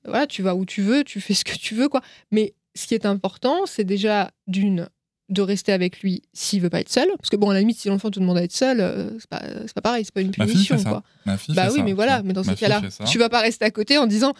voilà, 0.07 0.27
tu 0.27 0.41
vas 0.41 0.55
où 0.55 0.65
tu 0.65 0.81
veux, 0.81 1.03
tu 1.03 1.19
fais 1.21 1.33
ce 1.33 1.43
que 1.45 1.55
tu 1.57 1.75
veux, 1.75 1.89
quoi. 1.89 2.01
Mais 2.31 2.53
ce 2.75 2.87
qui 2.87 2.93
est 2.93 3.05
important, 3.05 3.65
c'est 3.65 3.83
déjà 3.83 4.31
d'une 4.47 4.89
de 5.29 5.41
rester 5.41 5.73
avec 5.73 5.99
lui 6.01 6.21
s'il 6.33 6.61
veut 6.61 6.69
pas 6.69 6.79
être 6.79 6.89
seul. 6.91 7.09
Parce 7.17 7.29
que 7.29 7.35
bon 7.35 7.49
à 7.49 7.53
la 7.53 7.59
limite 7.59 7.77
si 7.77 7.89
l'enfant 7.89 8.09
te 8.09 8.17
demande 8.19 8.37
à 8.37 8.43
être 8.43 8.53
seul 8.53 8.79
euh, 8.79 9.09
c'est 9.19 9.27
pas 9.29 9.41
c'est 9.63 9.73
pas 9.73 9.81
pareil 9.81 10.05
c'est 10.05 10.13
pas 10.13 10.21
une 10.21 10.27
Ma 10.37 10.45
fille 10.45 10.53
punition 10.53 10.77
fait 10.77 10.83
ça. 10.83 10.89
quoi. 10.89 11.03
Ma 11.25 11.37
fille 11.37 11.53
bah 11.53 11.67
oui 11.69 11.79
ça, 11.79 11.83
mais 11.83 11.91
voilà 11.91 12.23
mais 12.23 12.31
dans 12.31 12.45
Ma 12.45 12.55
fille 12.55 12.59
cas-là 12.69 12.81
tu 13.11 13.17
vas 13.19 13.27
pas 13.27 13.41
rester 13.41 13.65
à 13.65 13.71
côté 13.71 13.97
en 13.97 14.07
disant 14.07 14.33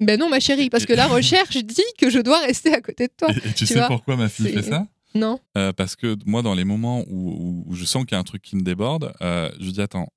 ben 0.00 0.18
non 0.18 0.28
ma 0.28 0.40
chérie 0.40 0.68
parce 0.68 0.84
que 0.84 0.94
la 0.94 1.06
recherche 1.16 1.58
dit 1.58 1.84
que 1.96 2.10
je 2.10 2.18
dois 2.18 2.40
rester 2.40 2.74
à 2.74 2.80
côté 2.80 3.06
de 3.06 3.12
toi. 3.16 3.28
Et, 3.30 3.36
et 3.36 3.40
tu, 3.52 3.54
tu 3.54 3.66
sais 3.66 3.74
vois, 3.76 3.86
pourquoi 3.86 4.16
ma 4.16 4.28
fille 4.28 4.48
fait 4.52 4.62
ça? 4.64 4.88
Non. 5.14 5.38
Euh, 5.56 5.72
Parce 5.72 5.94
que 5.94 6.16
moi, 6.26 6.42
dans 6.42 6.54
les 6.54 6.64
moments 6.64 7.04
où, 7.08 7.30
où- 7.30 7.64
où 7.68 7.74
je 7.76 7.84
sens 7.84 8.04
qu'il 8.04 8.12
y 8.12 8.16
a 8.16 8.18
un 8.18 8.24
truc 8.24 8.42
qui 8.42 8.56
me 8.56 8.62
déborde, 8.62 9.12
euh, 9.20 9.48
je 9.60 9.70
dis 9.70 9.80
attends, 9.80 10.08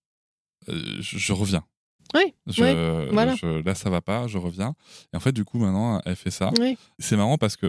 euh, 0.70 0.82
je, 1.02 1.20
je 1.20 1.34
reviens. 1.34 1.64
Oui, 2.14 2.34
Je- 2.48 2.64
oui, 3.06 3.10
voilà. 3.12 3.36
je- 3.36 3.64
là, 3.64 3.76
ça 3.76 3.90
va 3.90 4.02
pas, 4.02 4.28
je 4.28 4.38
reviens. 4.38 4.76
Et 5.14 5.18
en 5.18 5.20
fait, 5.20 5.32
du 5.32 5.44
coup, 5.44 5.58
maintenant, 5.58 6.02
elle 6.06 6.16
fait 6.16 6.32
ça. 6.32 6.52
oui 6.60 6.78
C'est 7.00 7.18
marrant 7.18 7.38
parce 7.38 7.56
que, 7.58 7.68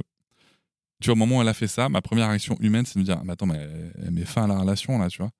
tu 1.01 1.07
vois, 1.07 1.13
au 1.13 1.17
moment 1.17 1.39
où 1.39 1.43
elle 1.43 1.49
a 1.49 1.55
fait 1.55 1.67
ça, 1.67 1.89
ma 1.89 2.01
première 2.03 2.29
réaction 2.29 2.57
humaine, 2.61 2.85
c'est 2.87 2.95
de 2.95 3.01
me 3.01 3.05
dire, 3.05 3.21
mais 3.25 3.33
attends, 3.33 3.47
mais 3.47 3.57
elle, 3.57 3.93
elle 4.05 4.11
met 4.11 4.25
fin 4.25 4.45
à 4.45 4.47
la 4.47 4.59
relation, 4.59 4.99
là, 4.99 5.09
tu 5.09 5.19
vois. 5.23 5.31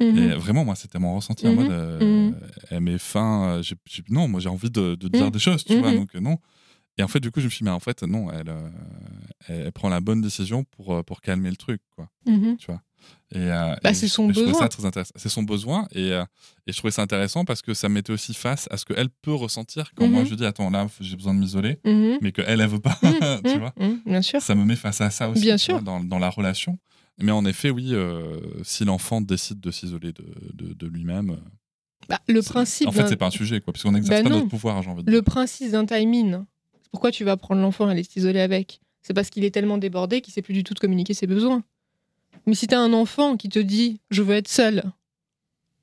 Mhm. 0.00 0.16
Et 0.18 0.34
vraiment, 0.34 0.64
moi, 0.64 0.74
c'était 0.74 0.98
mon 0.98 1.14
ressenti 1.14 1.46
en 1.46 1.50
Mhm. 1.50 1.56
mode, 1.56 1.70
euh, 1.70 2.30
Mhm. 2.30 2.40
elle 2.70 2.80
met 2.80 2.98
fin. 2.98 3.58
euh, 3.58 3.62
non, 4.10 4.28
moi, 4.28 4.40
j'ai 4.40 4.48
envie 4.48 4.70
de, 4.70 4.94
de 4.94 5.08
dire 5.08 5.30
des 5.30 5.38
choses, 5.38 5.64
tu 5.64 5.78
vois, 5.78 5.90
donc 5.96 6.14
euh, 6.14 6.20
non. 6.20 6.38
Et 6.96 7.02
en 7.02 7.08
fait, 7.08 7.18
du 7.20 7.30
coup, 7.32 7.40
je 7.40 7.46
me 7.46 7.50
suis 7.50 7.58
dit, 7.58 7.64
mais 7.64 7.70
en 7.70 7.80
fait, 7.80 8.02
non, 8.04 8.30
elle, 8.30 8.48
euh, 8.48 8.70
elle, 9.48 9.60
elle 9.66 9.72
prend 9.72 9.88
la 9.88 10.00
bonne 10.00 10.20
décision 10.20 10.62
pour, 10.64 10.94
euh, 10.94 11.02
pour 11.02 11.20
calmer 11.20 11.50
le 11.50 11.56
truc, 11.56 11.80
quoi, 11.94 12.08
tu 12.56 12.66
vois. 12.66 12.80
Et, 13.32 13.38
euh, 13.38 13.74
Bah, 13.82 13.94
c'est 13.94 14.06
son 14.08 14.28
je 14.28 14.34
besoin. 14.40 14.52
ça 14.54 14.68
très 14.68 14.84
intéressant. 14.84 15.12
C'est 15.16 15.28
son 15.28 15.42
besoin. 15.42 15.88
Et, 15.92 16.12
euh, 16.12 16.24
et 16.66 16.72
je 16.72 16.76
trouvais 16.78 16.90
ça 16.92 17.02
intéressant 17.02 17.44
parce 17.44 17.62
que 17.62 17.74
ça 17.74 17.88
me 17.88 17.94
mettait 17.94 18.12
aussi 18.12 18.32
face 18.34 18.68
à 18.70 18.76
ce 18.76 18.84
qu'elle 18.84 19.08
peut 19.08 19.34
ressentir 19.34 19.92
quand 19.96 20.06
moi 20.06 20.20
Mhm. 20.22 20.26
je 20.28 20.34
dis 20.36 20.44
Attends, 20.46 20.70
là, 20.70 20.86
j'ai 21.00 21.16
besoin 21.16 21.34
de 21.34 21.40
m'isoler, 21.40 21.78
Mhm. 21.84 22.18
mais 22.20 22.32
qu'elle, 22.32 22.60
elle 22.60 22.68
veut 22.68 22.78
pas. 22.80 22.96
Mhm, 23.02 23.40
tu 23.44 23.58
vois 23.58 23.72
Bien 24.06 24.22
sûr. 24.22 24.40
ça 24.40 24.54
me 24.54 24.64
met 24.64 24.76
face 24.76 25.00
à 25.00 25.10
ça 25.10 25.28
aussi 25.30 25.42
Bien 25.42 25.56
tu 25.56 25.64
sûr. 25.64 25.74
vois, 25.74 25.82
dans, 25.82 26.00
dans 26.04 26.18
la 26.18 26.30
relation. 26.30 26.78
Mais 27.18 27.32
en 27.32 27.44
effet, 27.44 27.70
oui, 27.70 27.90
euh, 27.92 28.38
si 28.62 28.84
l'enfant 28.84 29.20
décide 29.20 29.60
de 29.60 29.70
s'isoler 29.70 30.12
de, 30.12 30.24
de, 30.52 30.74
de 30.74 30.86
lui-même, 30.86 31.30
euh, 31.30 31.36
Bah, 32.08 32.20
le 32.28 32.42
principe. 32.42 32.86
En 32.88 32.92
fait, 32.92 33.06
c'est 33.08 33.16
pas 33.16 33.26
un 33.26 33.30
sujet, 33.30 33.60
quoi, 33.60 33.72
parce 33.72 33.82
qu'on 33.82 33.92
n'exerce 33.92 34.22
Bah 34.22 34.28
pas 34.28 34.34
notre 34.34 34.48
pouvoir, 34.48 34.82
j'ai 34.82 34.90
envie 34.90 35.02
de 35.04 35.10
Le 35.10 35.22
principe 35.22 35.70
d'un 35.70 35.86
timing, 35.86 36.38
pourquoi 36.92 37.10
tu 37.10 37.24
vas 37.24 37.36
prendre 37.36 37.60
l'enfant 37.62 37.88
et 37.88 37.92
aller 37.92 38.04
t'isoler 38.04 38.40
avec? 38.40 38.80
C'est 39.02 39.14
parce 39.14 39.30
qu'il 39.30 39.44
est 39.44 39.50
tellement 39.50 39.78
débordé 39.78 40.20
qu'il 40.20 40.32
sait 40.34 40.42
plus 40.42 40.54
du 40.54 40.64
tout 40.64 40.74
de 40.74 40.78
communiquer 40.80 41.14
ses 41.14 41.26
besoins. 41.26 41.62
Mais 42.46 42.54
si 42.54 42.66
t'as 42.66 42.78
un 42.78 42.92
enfant 42.92 43.36
qui 43.36 43.48
te 43.48 43.58
dit 43.58 44.00
je 44.10 44.22
veux 44.22 44.34
être 44.34 44.48
seul, 44.48 44.84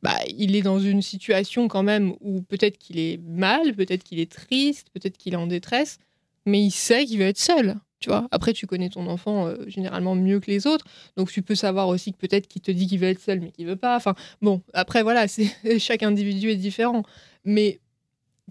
bah 0.04 0.18
il 0.28 0.56
est 0.56 0.62
dans 0.62 0.80
une 0.80 1.02
situation 1.02 1.68
quand 1.68 1.84
même 1.84 2.14
où 2.22 2.42
peut-être 2.42 2.78
qu'il 2.78 3.00
est 3.00 3.18
mal, 3.18 3.74
peut-être 3.76 4.04
qu'il 4.04 4.20
est 4.20 4.32
triste, 4.32 4.88
peut-être 4.94 5.18
qu'il 5.18 5.34
est 5.34 5.38
en 5.38 5.48
détresse, 5.48 6.00
mais 6.46 6.62
il 6.62 6.72
sait 6.72 7.06
qu'il 7.06 7.20
veut 7.20 7.26
être 7.26 7.40
seul. 7.40 7.78
Tu 8.00 8.10
vois 8.10 8.28
Après, 8.32 8.52
tu 8.52 8.66
connais 8.66 8.90
ton 8.90 9.06
enfant 9.06 9.48
euh, 9.48 9.58
généralement 9.68 10.16
mieux 10.16 10.40
que 10.40 10.50
les 10.50 10.66
autres, 10.66 10.86
donc 11.18 11.32
tu 11.32 11.44
peux 11.44 11.54
savoir 11.54 11.88
aussi 11.88 12.12
que 12.12 12.18
peut-être 12.18 12.48
qu'il 12.48 12.62
te 12.64 12.72
dit 12.72 12.88
qu'il 12.88 13.00
veut 13.00 13.10
être 13.10 13.22
seul, 13.22 13.40
mais 13.40 13.52
qu'il 13.52 13.68
veut 13.68 13.76
pas. 13.76 13.96
Enfin, 13.96 14.16
bon, 14.42 14.64
après 14.74 15.04
voilà, 15.04 15.28
c'est 15.28 15.52
chaque 15.80 16.02
individu 16.02 16.50
est 16.50 16.56
différent, 16.56 17.04
mais 17.46 17.80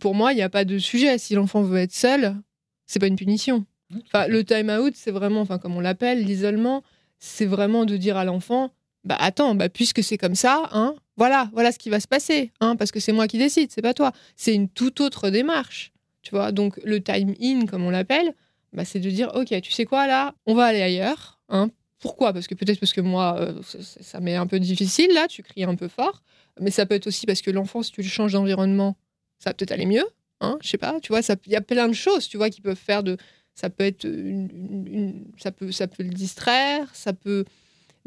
pour 0.01 0.15
moi, 0.15 0.33
il 0.33 0.37
n'y 0.37 0.43
a 0.43 0.49
pas 0.49 0.65
de 0.65 0.79
sujet. 0.79 1.19
Si 1.19 1.35
l'enfant 1.35 1.63
veut 1.63 1.79
être 1.79 1.93
seul, 1.93 2.37
c'est 2.87 3.01
pas 3.01 3.09
une 3.09 3.17
punition. 3.17 3.67
Enfin, 4.07 4.29
le 4.29 4.45
time 4.45 4.71
out, 4.71 4.95
c'est 4.95 5.11
vraiment, 5.11 5.41
enfin, 5.41 5.59
comme 5.59 5.77
on 5.77 5.81
l'appelle, 5.81 6.25
l'isolement, 6.25 6.85
c'est 7.21 7.47
vraiment 7.47 7.85
de 7.85 7.97
dire 7.97 8.17
à 8.17 8.25
l'enfant, 8.25 8.73
bah 9.05 9.17
attends, 9.19 9.55
bah 9.55 9.69
puisque 9.69 10.03
c'est 10.03 10.19
comme 10.19 10.35
ça, 10.35 10.69
hein, 10.73 10.95
voilà, 11.17 11.49
voilà 11.53 11.71
ce 11.71 11.79
qui 11.79 11.91
va 11.91 12.01
se 12.01 12.09
passer, 12.09 12.51
hein, 12.61 12.77
parce 12.77 12.91
que 12.91 12.99
c'est 12.99 13.13
moi 13.13 13.29
qui 13.29 13.39
décide, 13.39 13.71
c'est 13.71 13.83
pas 13.83 13.95
toi. 13.95 14.13
C'est 14.37 14.55
une 14.55 14.69
toute 14.69 15.01
autre 15.01 15.31
démarche, 15.31 15.93
tu 16.23 16.31
vois. 16.31 16.51
Donc 16.51 16.81
le 16.83 17.01
time 17.03 17.35
in, 17.41 17.67
comme 17.67 17.85
on 17.85 17.91
l'appelle, 17.91 18.35
bah, 18.73 18.85
c'est 18.85 19.01
de 19.01 19.11
dire, 19.11 19.31
ok, 19.35 19.61
tu 19.61 19.73
sais 19.73 19.85
quoi 19.85 20.07
là, 20.07 20.35
on 20.47 20.55
va 20.55 20.65
aller 20.65 20.83
ailleurs, 20.83 21.41
hein. 21.49 21.71
Pourquoi? 22.01 22.33
Parce 22.33 22.47
que 22.47 22.55
peut-être 22.55 22.81
parce 22.81 22.95
que 22.95 23.03
moi, 23.03 23.37
euh, 23.39 23.61
ça, 23.63 24.21
m'est 24.21 24.35
un 24.35 24.47
peu 24.47 24.59
difficile 24.59 25.13
là, 25.13 25.29
tu 25.29 25.43
cries 25.43 25.65
un 25.65 25.75
peu 25.75 25.89
fort, 25.89 26.23
mais 26.59 26.71
ça 26.71 26.87
peut 26.87 26.95
être 26.95 27.07
aussi 27.07 27.27
parce 27.27 27.43
que 27.43 27.51
l'enfant, 27.51 27.83
si 27.83 27.93
tu 27.93 28.01
le 28.01 28.09
changes 28.09 28.33
d'environnement, 28.33 28.97
ça 29.39 29.53
peut-être 29.53 29.73
aller 29.73 29.85
mieux, 29.85 30.07
hein, 30.41 30.57
je 30.63 30.69
sais 30.69 30.79
pas, 30.79 30.99
tu 31.01 31.13
vois, 31.13 31.21
il 31.21 31.53
y 31.53 31.57
a 31.57 31.61
plein 31.61 31.89
de 31.89 31.93
choses, 31.93 32.27
tu 32.27 32.39
vois, 32.39 32.49
qui 32.49 32.63
peuvent 32.63 32.75
faire 32.75 33.03
de, 33.03 33.19
ça 33.61 33.69
peut 33.69 33.85
être 33.85 34.05
une, 34.05 35.25
ça 35.37 35.53
peut, 35.53 35.71
ça 35.71 35.87
peut 35.87 36.03
le 36.03 36.09
distraire, 36.09 36.89
ça 36.95 37.13
peut, 37.13 37.45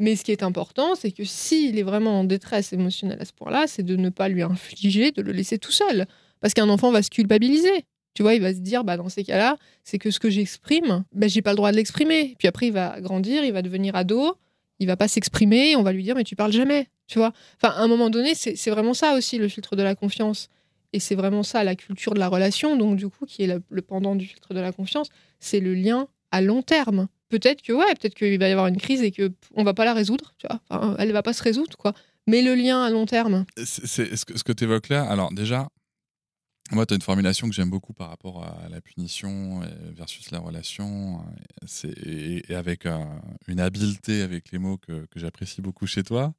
mais 0.00 0.16
ce 0.16 0.24
qui 0.24 0.32
est 0.32 0.42
important, 0.42 0.96
c'est 0.96 1.12
que 1.12 1.22
s'il 1.22 1.78
est 1.78 1.84
vraiment 1.84 2.20
en 2.20 2.24
détresse 2.24 2.72
émotionnelle 2.72 3.18
à 3.20 3.24
ce 3.24 3.32
point-là, 3.32 3.66
c'est 3.68 3.84
de 3.84 3.94
ne 3.94 4.08
pas 4.08 4.28
lui 4.28 4.42
infliger, 4.42 5.12
de 5.12 5.22
le 5.22 5.30
laisser 5.30 5.58
tout 5.58 5.70
seul, 5.70 6.06
parce 6.40 6.54
qu'un 6.54 6.68
enfant 6.68 6.90
va 6.90 7.02
se 7.02 7.10
culpabiliser. 7.10 7.84
Tu 8.14 8.22
vois, 8.22 8.34
il 8.34 8.40
va 8.40 8.52
se 8.52 8.58
dire, 8.58 8.82
bah, 8.82 8.96
dans 8.96 9.08
ces 9.08 9.22
cas-là, 9.22 9.56
c'est 9.84 9.98
que 9.98 10.10
ce 10.10 10.18
que 10.18 10.28
j'exprime, 10.28 11.04
bah, 11.12 11.28
j'ai 11.28 11.42
pas 11.42 11.50
le 11.50 11.56
droit 11.56 11.70
de 11.70 11.76
l'exprimer. 11.76 12.34
Puis 12.38 12.48
après, 12.48 12.66
il 12.66 12.72
va 12.72 13.00
grandir, 13.00 13.44
il 13.44 13.52
va 13.52 13.62
devenir 13.62 13.94
ado, 13.94 14.36
il 14.80 14.88
va 14.88 14.96
pas 14.96 15.08
s'exprimer, 15.08 15.76
on 15.76 15.82
va 15.82 15.92
lui 15.92 16.02
dire, 16.02 16.16
mais 16.16 16.24
tu 16.24 16.34
parles 16.34 16.52
jamais. 16.52 16.88
Tu 17.06 17.18
vois? 17.18 17.32
Enfin, 17.62 17.74
à 17.74 17.80
un 17.80 17.88
moment 17.88 18.10
donné, 18.10 18.34
c'est 18.34 18.70
vraiment 18.70 18.94
ça 18.94 19.14
aussi, 19.14 19.38
le 19.38 19.48
filtre 19.48 19.76
de 19.76 19.82
la 19.82 19.94
confiance. 19.94 20.48
Et 20.94 21.00
c'est 21.00 21.16
vraiment 21.16 21.42
ça, 21.42 21.64
la 21.64 21.74
culture 21.74 22.14
de 22.14 22.20
la 22.20 22.28
relation, 22.28 22.76
donc 22.76 22.96
du 22.96 23.08
coup, 23.08 23.26
qui 23.26 23.42
est 23.42 23.60
le, 23.68 23.82
pendant 23.82 24.14
du 24.14 24.26
filtre 24.26 24.54
de 24.54 24.60
la 24.60 24.70
confiance, 24.70 25.08
c'est 25.40 25.58
le 25.58 25.74
lien 25.74 26.06
à 26.30 26.40
long 26.40 26.62
terme. 26.62 27.08
Peut-être 27.30 27.62
que, 27.62 27.72
ouais, 27.72 27.92
peut-être 27.96 28.14
qu'il 28.14 28.38
va 28.38 28.48
y 28.48 28.52
avoir 28.52 28.68
une 28.68 28.76
crise 28.76 29.02
et 29.02 29.10
que 29.10 29.32
on 29.56 29.64
va 29.64 29.74
pas 29.74 29.84
la 29.84 29.92
résoudre, 29.92 30.34
tu 30.38 30.46
vois. 30.46 30.94
Elle 31.00 31.10
va 31.10 31.24
pas 31.24 31.32
se 31.32 31.42
résoudre, 31.42 31.76
quoi. 31.76 31.94
Mais 32.28 32.42
le 32.42 32.54
lien 32.54 32.80
à 32.84 32.90
long 32.90 33.06
terme. 33.06 33.44
C'est- 33.64 34.14
ce 34.14 34.44
que, 34.44 34.52
tu 34.52 34.62
évoques 34.62 34.88
là, 34.88 35.04
alors 35.04 35.32
déjà, 35.32 35.66
moi, 36.70 36.86
tu 36.86 36.94
as 36.94 36.96
une 36.96 37.02
formulation 37.02 37.48
que 37.48 37.54
j'aime 37.56 37.70
beaucoup 37.70 37.92
par 37.92 38.08
rapport 38.10 38.44
à 38.44 38.68
la 38.68 38.80
punition 38.80 39.62
versus 39.96 40.30
la 40.30 40.38
relation, 40.38 41.24
et, 42.06 42.44
et 42.48 42.54
avec 42.54 42.86
une 43.48 43.58
habileté 43.58 44.22
avec 44.22 44.52
les 44.52 44.58
mots 44.58 44.78
que, 44.78 45.06
que 45.06 45.18
j'apprécie 45.18 45.60
beaucoup 45.60 45.88
chez 45.88 46.04
toi, 46.04 46.34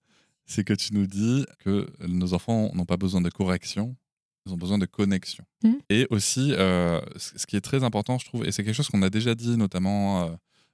c'est 0.46 0.64
que 0.64 0.74
tu 0.74 0.94
nous 0.94 1.08
dis 1.08 1.46
que 1.60 1.90
nos 2.08 2.34
enfants 2.34 2.72
n'ont 2.74 2.86
pas 2.86 2.98
besoin 2.98 3.20
de 3.20 3.30
correction, 3.30 3.98
ils 4.46 4.54
ont 4.54 4.58
besoin 4.58 4.78
de 4.78 4.86
connexion. 4.86 5.44
Mhm. 5.64 5.80
Et 5.90 6.08
aussi, 6.10 6.54
euh, 6.54 7.02
ce 7.18 7.46
qui 7.46 7.56
est 7.56 7.62
très 7.62 7.84
important, 7.84 8.18
je 8.20 8.26
trouve, 8.26 8.46
et 8.46 8.52
c'est 8.52 8.64
quelque 8.64 8.76
chose 8.76 8.88
qu'on 8.90 9.02
a 9.02 9.10
déjà 9.10 9.36
dit 9.36 9.58
notamment 9.58 10.24
euh, 10.24 10.30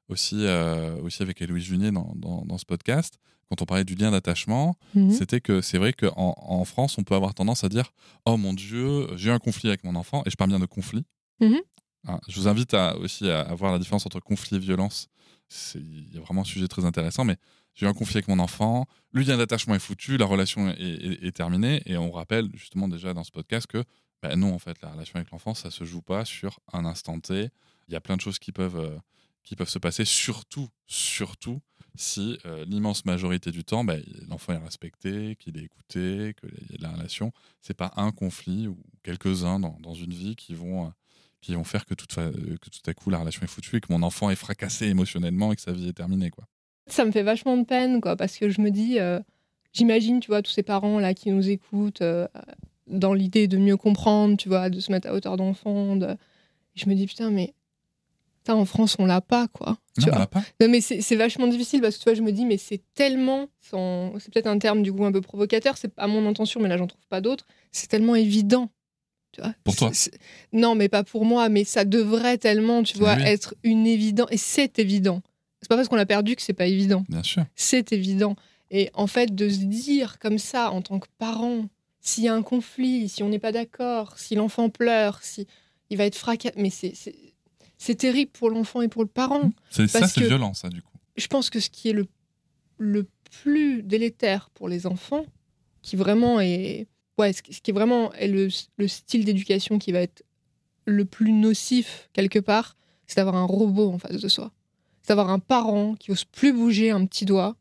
aussi, 0.09 0.35
euh, 0.45 0.99
aussi 1.01 1.21
avec 1.23 1.41
Héloïse 1.41 1.63
Junier 1.65 1.91
dans, 1.91 2.11
dans- 2.15 2.43
dans 2.45 2.57
ce 2.57 2.65
podcast, 2.65 3.15
quand 3.49 3.61
on 3.61 3.65
parlait 3.65 3.83
du 3.85 3.95
lien 3.95 4.11
d'attachement, 4.11 4.75
Mhm. 4.95 5.11
c'était 5.11 5.41
que 5.41 5.61
c'est 5.61 5.77
vrai 5.77 5.93
qu'en 5.93 6.35
en 6.37 6.65
France, 6.65 6.97
on 6.97 7.03
peut 7.03 7.15
avoir 7.15 7.33
tendance 7.33 7.63
à 7.63 7.69
dire 7.69 7.91
Oh 8.25 8.37
mon 8.37 8.53
Dieu, 8.53 9.07
j'ai 9.17 9.29
eu 9.29 9.33
un 9.33 9.39
conflit 9.39 9.69
avec 9.69 9.83
mon 9.83 9.95
enfant, 9.95 10.23
et 10.25 10.29
je 10.29 10.35
parle 10.35 10.49
bien 10.49 10.59
de 10.59 10.65
conflit. 10.65 11.03
Mhm. 11.39 11.59
Hein, 12.07 12.19
je 12.27 12.39
vous 12.39 12.47
invite 12.47 12.73
à, 12.73 12.97
aussi 12.97 13.29
à, 13.29 13.41
à 13.41 13.53
voir 13.55 13.71
la 13.71 13.77
différence 13.79 14.05
entre 14.05 14.19
conflit 14.19 14.57
et 14.57 14.59
violence. 14.59 15.07
Il 15.75 16.13
y 16.13 16.17
a 16.17 16.21
vraiment 16.21 16.41
un 16.41 16.45
sujet 16.45 16.67
très 16.67 16.85
intéressant, 16.85 17.25
mais 17.25 17.35
j'ai 17.73 17.85
eu 17.85 17.89
un 17.89 17.93
conflit 17.93 18.17
avec 18.17 18.27
mon 18.27 18.39
enfant, 18.39 18.85
le 19.11 19.21
lien 19.21 19.37
d'attachement 19.37 19.75
est 19.75 19.79
foutu, 19.79 20.17
la 20.17 20.25
relation 20.25 20.69
est, 20.69 21.35
terminée, 21.35 21.81
et 21.85 21.97
on 21.97 22.11
rappelle 22.11 22.49
justement 22.53 22.87
déjà 22.87 23.13
dans 23.13 23.23
ce 23.23 23.31
podcast 23.31 23.67
que 23.67 23.83
ben 24.21 24.35
non, 24.35 24.53
en 24.53 24.59
fait, 24.59 24.79
la 24.81 24.91
relation 24.91 25.15
avec 25.15 25.31
l'enfant, 25.31 25.53
ça 25.53 25.71
se 25.71 25.83
joue 25.83 26.01
pas 26.01 26.25
sur 26.25 26.59
un 26.73 26.85
instant 26.85 27.19
T. 27.19 27.49
Il 27.87 27.93
y 27.93 27.95
a 27.95 28.01
plein 28.01 28.15
de 28.15 28.21
choses 28.21 28.37
qui 28.37 28.51
peuvent, 28.51 28.77
euh, 28.77 28.97
qui 29.43 29.55
peuvent 29.55 29.69
se 29.69 29.79
passer, 29.79 30.05
surtout, 30.05 30.69
surtout 30.85 31.59
si 31.95 32.37
euh, 32.45 32.63
l'immense 32.65 33.03
majorité 33.05 33.51
du 33.51 33.63
temps, 33.63 33.83
ben, 33.83 34.01
l'enfant 34.29 34.53
est 34.53 34.57
respecté, 34.57 35.35
qu'il 35.37 35.57
est 35.57 35.63
écouté, 35.63 36.35
qu'il 36.39 36.69
y 36.69 36.75
a 36.75 36.77
de 36.77 36.83
la 36.83 36.91
relation. 36.91 37.33
C'est 37.61 37.73
pas 37.73 37.91
un 37.95 38.11
conflit 38.11 38.67
ou 38.67 38.77
quelques-uns 39.03 39.59
dans, 39.59 39.77
dans 39.81 39.95
une 39.95 40.13
vie 40.13 40.35
qui 40.35 40.53
vont, 40.53 40.85
euh, 40.85 40.89
qui 41.41 41.55
vont 41.55 41.63
faire 41.63 41.85
que 41.85 41.95
tout, 41.95 42.05
que 42.05 42.69
tout 42.69 42.89
à 42.89 42.93
coup 42.93 43.09
la 43.09 43.17
relation 43.17 43.41
est 43.41 43.47
foutue 43.47 43.77
et 43.77 43.81
que 43.81 43.91
mon 43.91 44.03
enfant 44.03 44.29
est 44.29 44.35
fracassé 44.35 44.85
émotionnellement 44.87 45.51
et 45.51 45.55
que 45.55 45.61
sa 45.61 45.73
vie 45.73 45.89
est 45.89 45.93
terminée. 45.93 46.29
Quoi. 46.29 46.45
Ça 46.87 47.05
me 47.05 47.11
fait 47.11 47.23
vachement 47.23 47.57
de 47.57 47.63
peine, 47.63 48.01
quoi, 48.01 48.15
parce 48.15 48.37
que 48.37 48.49
je 48.49 48.59
me 48.61 48.69
dis, 48.71 48.99
euh, 48.99 49.19
j'imagine, 49.73 50.19
tu 50.19 50.27
vois, 50.27 50.41
tous 50.41 50.51
ces 50.51 50.63
parents 50.63 50.99
là 50.99 51.13
qui 51.13 51.31
nous 51.31 51.49
écoutent, 51.49 52.01
euh, 52.01 52.27
dans 52.87 53.13
l'idée 53.13 53.47
de 53.47 53.57
mieux 53.57 53.77
comprendre, 53.77 54.35
tu 54.37 54.49
vois, 54.49 54.69
de 54.69 54.79
se 54.79 54.91
mettre 54.91 55.07
à 55.07 55.13
hauteur 55.13 55.37
d'enfant. 55.37 55.95
de- 55.95 56.17
Je 56.75 56.89
me 56.89 56.95
dis, 56.95 57.05
putain, 57.07 57.29
mais 57.31 57.53
putain, 58.39 58.55
en 58.55 58.65
France, 58.65 58.95
on 58.99 59.05
l'a 59.05 59.21
pas, 59.21 59.47
quoi. 59.47 59.77
Tu 59.95 60.01
Non, 60.01 60.07
on 60.07 60.09
vois? 60.11 60.19
l'a 60.19 60.27
pas. 60.27 60.43
Non, 60.59 60.67
mais 60.69 60.81
c'est 60.81 61.15
vachement 61.15 61.47
difficile 61.47 61.81
parce 61.81 61.97
que 61.97 62.03
tu 62.03 62.09
vois, 62.09 62.15
je 62.15 62.21
me 62.21 62.31
dis, 62.31 62.45
mais 62.45 62.57
c'est 62.57 62.81
tellement, 62.93 63.47
sans- 63.61 64.13
c'est 64.19 64.33
peut-être 64.33 64.47
un 64.47 64.57
terme 64.57 64.81
du 64.83 64.91
coup 64.91 65.05
un 65.05 65.11
peu 65.11 65.21
provocateur, 65.21 65.77
c'est 65.77 65.93
pas 65.93 66.07
mon 66.07 66.27
intention, 66.27 66.59
mais 66.61 66.67
là 66.69 66.77
j'en 66.77 66.87
trouve 66.87 67.05
pas 67.07 67.21
d'autres. 67.21 67.45
C'est 67.71 67.87
tellement 67.87 68.15
évident. 68.15 68.69
Tu 69.33 69.41
vois? 69.41 69.53
Pour 69.63 69.75
toi? 69.77 69.91
Non, 70.51 70.75
mais 70.75 70.89
pas 70.89 71.03
pour 71.05 71.23
moi, 71.23 71.47
mais 71.47 71.63
ça 71.63 71.85
devrait 71.85 72.37
tellement, 72.37 72.83
tu 72.83 72.97
vois, 72.97 73.15
Oui. 73.15 73.21
être 73.25 73.55
une 73.63 73.87
évidence. 73.87 74.27
Et 74.31 74.37
c'est 74.37 74.77
évident. 74.79 75.21
C'est 75.61 75.67
pas 75.69 75.75
parce 75.75 75.87
qu'on 75.87 75.95
l'a 75.95 76.05
perdu 76.05 76.35
que 76.35 76.41
c'est 76.41 76.53
pas 76.53 76.65
évident. 76.65 77.05
Bien 77.09 77.23
sûr. 77.23 77.45
C'est 77.55 77.91
évident. 77.93 78.35
Et 78.71 78.89
en 78.93 79.07
fait, 79.07 79.35
de 79.35 79.49
se 79.49 79.59
dire 79.63 80.17
comme 80.19 80.37
ça, 80.37 80.71
en 80.71 80.81
tant 80.81 80.99
que 80.99 81.07
parent, 81.17 81.67
s'il 81.99 82.23
y 82.23 82.27
a 82.27 82.33
un 82.33 82.41
conflit, 82.41 83.09
si 83.09 83.21
on 83.21 83.29
n'est 83.29 83.37
pas 83.39 83.51
d'accord, 83.51 84.17
si 84.17 84.35
l'enfant 84.35 84.69
pleure, 84.69 85.21
si 85.21 85.45
il 85.89 85.97
va 85.97 86.05
être 86.05 86.15
fracassé, 86.15 86.55
mais 86.57 86.69
c'est- 86.69 87.95
terrible 87.97 88.31
pour 88.31 88.49
l'enfant 88.49 88.81
et 88.81 88.87
pour 88.87 89.03
le 89.03 89.09
parent 89.09 89.51
C'est, 89.69 89.87
ça, 89.87 90.07
c'est 90.07 90.21
violent, 90.21 90.53
ça, 90.53 90.69
du 90.69 90.81
coup. 90.81 90.93
je 91.17 91.27
pense 91.27 91.49
que 91.49 91.59
ce 91.59 91.69
qui 91.69 91.89
est 91.89 91.93
le, 91.93 92.07
le 92.77 93.07
plus 93.43 93.83
délétère 93.83 94.49
pour 94.51 94.67
les 94.69 94.85
enfants, 94.87 95.25
qui 95.81 95.95
vraiment 95.95 96.39
est, 96.39 96.87
ouais, 97.17 97.33
ce 97.33 97.41
qui 97.41 97.51
est 97.69 97.73
vraiment 97.73 98.13
est 98.13 98.27
le, 98.27 98.47
le 98.77 98.87
style 98.87 99.25
d'éducation 99.25 99.77
qui 99.79 99.91
va 99.91 99.99
être 99.99 100.23
le 100.85 101.05
plus 101.05 101.31
nocif 101.33 102.09
quelque 102.13 102.39
part, 102.39 102.77
c'est 103.07 103.17
d'avoir 103.17 103.35
un 103.35 103.43
robot 103.45 103.91
en 103.91 103.97
face 103.97 104.21
de 104.21 104.27
soi. 104.27 104.51
D'avoir 105.07 105.29
un 105.29 105.39
parent 105.39 105.95
qui 105.95 106.11
ose 106.11 106.25
plus 106.25 106.53
bouger 106.53 106.91
un 106.91 107.05
petit 107.05 107.25
doigt 107.25 107.55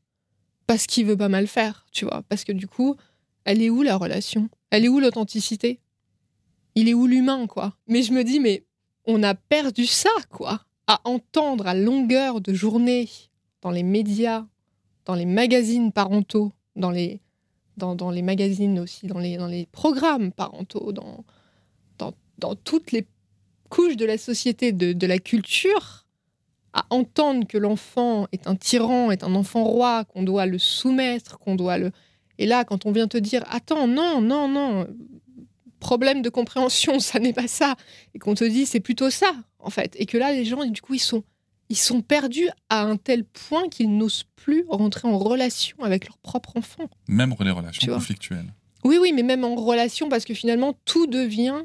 parce 0.66 0.86
qu'il 0.86 1.06
veut 1.06 1.16
pas 1.16 1.28
mal 1.28 1.46
faire, 1.46 1.86
tu 1.90 2.04
vois. 2.04 2.22
Parce 2.28 2.44
que 2.44 2.52
du 2.52 2.68
coup, 2.68 2.96
elle 3.44 3.62
est 3.62 3.70
où 3.70 3.82
la 3.82 3.96
relation? 3.96 4.48
Elle 4.70 4.84
est 4.84 4.88
où 4.88 5.00
l'authenticité? 5.00 5.80
Il 6.76 6.88
est 6.88 6.94
où 6.94 7.06
l'humain, 7.06 7.46
quoi? 7.46 7.76
Mais 7.88 8.02
je 8.02 8.12
me 8.12 8.22
dis, 8.22 8.38
mais 8.38 8.64
on 9.06 9.22
a 9.22 9.34
perdu 9.34 9.86
ça, 9.86 10.10
quoi. 10.30 10.64
À 10.86 11.00
entendre 11.04 11.66
à 11.66 11.74
longueur 11.74 12.40
de 12.40 12.52
journée 12.52 13.08
dans 13.62 13.70
les 13.70 13.82
médias, 13.82 14.46
dans 15.04 15.14
les 15.14 15.26
magazines 15.26 15.90
parentaux, 15.90 16.52
dans 16.76 16.90
les, 16.90 17.20
dans, 17.76 17.96
dans 17.96 18.10
les 18.10 18.22
magazines 18.22 18.78
aussi, 18.78 19.06
dans 19.08 19.18
les, 19.18 19.36
dans 19.36 19.48
les 19.48 19.66
programmes 19.66 20.30
parentaux, 20.30 20.92
dans, 20.92 21.24
dans, 21.98 22.14
dans 22.38 22.54
toutes 22.54 22.92
les 22.92 23.06
couches 23.68 23.96
de 23.96 24.04
la 24.04 24.18
société, 24.18 24.72
de, 24.72 24.92
de 24.92 25.06
la 25.06 25.18
culture, 25.18 25.99
à 26.72 26.84
entendre 26.90 27.46
que 27.46 27.58
l'enfant 27.58 28.26
est 28.32 28.46
un 28.46 28.54
tyran, 28.54 29.10
est 29.10 29.24
un 29.24 29.34
enfant 29.34 29.64
roi, 29.64 30.04
qu'on 30.04 30.22
doit 30.22 30.46
le 30.46 30.58
soumettre, 30.58 31.38
qu'on 31.38 31.56
doit 31.56 31.78
le... 31.78 31.90
Et 32.38 32.46
là, 32.46 32.64
quand 32.64 32.86
on 32.86 32.92
vient 32.92 33.08
te 33.08 33.18
dire, 33.18 33.44
attends, 33.50 33.86
non, 33.86 34.20
non, 34.20 34.48
non, 34.48 34.86
problème 35.80 36.22
de 36.22 36.28
compréhension, 36.28 36.98
ça 37.00 37.18
n'est 37.18 37.32
pas 37.32 37.48
ça, 37.48 37.74
et 38.14 38.18
qu'on 38.18 38.34
te 38.34 38.44
dit, 38.44 38.66
c'est 38.66 38.80
plutôt 38.80 39.10
ça, 39.10 39.32
en 39.58 39.70
fait, 39.70 39.94
et 39.98 40.06
que 40.06 40.16
là, 40.16 40.32
les 40.32 40.44
gens, 40.44 40.64
du 40.64 40.80
coup, 40.80 40.94
ils 40.94 41.00
sont 41.00 41.24
ils 41.70 41.78
sont 41.78 42.02
perdus 42.02 42.48
à 42.68 42.82
un 42.82 42.96
tel 42.96 43.24
point 43.24 43.68
qu'ils 43.68 43.96
n'osent 43.96 44.24
plus 44.34 44.64
rentrer 44.68 45.06
en 45.06 45.16
relation 45.18 45.76
avec 45.84 46.04
leur 46.04 46.18
propre 46.18 46.56
enfant. 46.56 46.90
Même 47.06 47.32
les 47.38 47.52
relations 47.52 47.94
conflictuelles. 47.94 48.52
Oui, 48.82 48.98
oui, 49.00 49.12
mais 49.14 49.22
même 49.22 49.44
en 49.44 49.54
relation, 49.54 50.08
parce 50.08 50.24
que 50.24 50.34
finalement, 50.34 50.74
tout 50.84 51.06
devient 51.06 51.62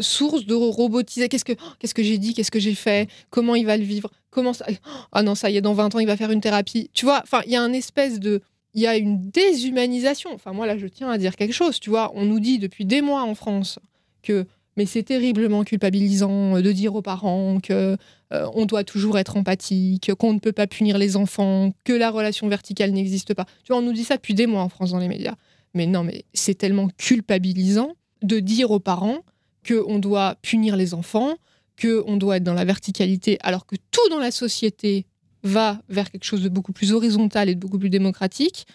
source 0.00 0.46
de 0.46 0.54
robotiser. 0.54 1.28
Qu'est-ce 1.28 1.44
que, 1.44 1.52
oh, 1.52 1.72
qu'est-ce 1.78 1.94
que 1.94 2.02
j'ai 2.02 2.18
dit? 2.18 2.34
Qu'est-ce 2.34 2.50
que 2.50 2.60
j'ai 2.60 2.74
fait? 2.74 3.08
Comment 3.30 3.54
il 3.54 3.66
va 3.66 3.76
le 3.76 3.84
vivre? 3.84 4.10
Comment 4.30 4.52
ça 4.52 4.66
Ah 5.12 5.22
non, 5.22 5.34
ça 5.34 5.50
y 5.50 5.56
est, 5.56 5.60
dans 5.60 5.74
20 5.74 5.94
ans, 5.94 5.98
il 5.98 6.06
va 6.06 6.16
faire 6.16 6.30
une 6.30 6.40
thérapie. 6.40 6.90
Tu 6.92 7.04
vois, 7.04 7.20
enfin, 7.22 7.42
il 7.46 7.52
y 7.52 7.56
a 7.56 7.62
un 7.62 7.72
espèce 7.72 8.20
de... 8.20 8.40
Il 8.74 8.80
y 8.80 8.86
a 8.86 8.96
une 8.96 9.30
déshumanisation. 9.30 10.30
Enfin, 10.32 10.52
moi, 10.52 10.66
là, 10.66 10.78
je 10.78 10.86
tiens 10.86 11.10
à 11.10 11.18
dire 11.18 11.34
quelque 11.34 11.52
chose. 11.52 11.80
Tu 11.80 11.90
vois, 11.90 12.12
on 12.14 12.24
nous 12.24 12.38
dit 12.38 12.58
depuis 12.58 12.84
des 12.84 13.02
mois 13.02 13.22
en 13.22 13.34
France 13.34 13.78
que... 14.22 14.46
Mais 14.76 14.86
c'est 14.86 15.02
terriblement 15.02 15.64
culpabilisant 15.64 16.58
de 16.60 16.72
dire 16.72 16.94
aux 16.94 17.02
parents 17.02 17.58
que 17.60 17.96
euh, 18.32 18.46
on 18.54 18.66
doit 18.66 18.84
toujours 18.84 19.18
être 19.18 19.36
empathique, 19.36 20.14
qu'on 20.14 20.32
ne 20.32 20.38
peut 20.38 20.52
pas 20.52 20.68
punir 20.68 20.96
les 20.96 21.16
enfants, 21.16 21.72
que 21.84 21.92
la 21.92 22.10
relation 22.10 22.48
verticale 22.48 22.92
n'existe 22.92 23.34
pas. 23.34 23.46
Tu 23.64 23.72
vois, 23.72 23.78
on 23.78 23.82
nous 23.82 23.92
dit 23.92 24.04
ça 24.04 24.16
depuis 24.16 24.32
des 24.32 24.46
mois 24.46 24.62
en 24.62 24.68
France 24.68 24.92
dans 24.92 24.98
les 24.98 25.08
médias. 25.08 25.34
Mais 25.74 25.86
non, 25.86 26.04
mais 26.04 26.24
c'est 26.34 26.54
tellement 26.54 26.88
culpabilisant 26.96 27.92
de 28.22 28.40
dire 28.40 28.70
aux 28.70 28.80
parents 28.80 29.18
qu'on 29.66 29.98
doit 29.98 30.36
punir 30.42 30.76
les 30.76 30.94
enfants, 30.94 31.34
qu'on 31.80 32.16
doit 32.16 32.36
être 32.36 32.44
dans 32.44 32.54
la 32.54 32.64
verticalité, 32.64 33.38
alors 33.42 33.66
que 33.66 33.76
tout 33.90 34.08
dans 34.10 34.18
la 34.18 34.30
société 34.30 35.06
va 35.42 35.80
vers 35.88 36.10
quelque 36.10 36.24
chose 36.24 36.42
de 36.42 36.48
beaucoup 36.48 36.72
plus 36.72 36.92
horizontal 36.92 37.48
et 37.48 37.54
de 37.54 37.60
beaucoup 37.60 37.78
plus 37.78 37.90
démocratique, 37.90 38.66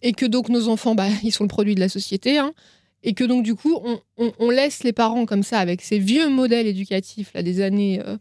et 0.00 0.12
que 0.12 0.26
donc 0.26 0.48
nos 0.48 0.68
enfants, 0.68 0.94
bah, 0.94 1.08
ils 1.22 1.32
sont 1.32 1.44
le 1.44 1.48
produit 1.48 1.74
de 1.74 1.80
la 1.80 1.88
société, 1.88 2.38
hein, 2.38 2.52
et 3.02 3.14
que 3.14 3.24
donc 3.24 3.42
du 3.42 3.54
coup, 3.54 3.80
on, 4.16 4.50
laisse 4.50 4.84
les 4.84 4.92
parents 4.92 5.26
comme 5.26 5.42
ça, 5.42 5.58
avec 5.58 5.82
ces 5.82 5.98
vieux 5.98 6.28
modèles 6.28 6.66
éducatifs 6.66 7.32
là, 7.34 7.42
des 7.42 7.60
années 7.60 8.00
euh, 8.06 8.16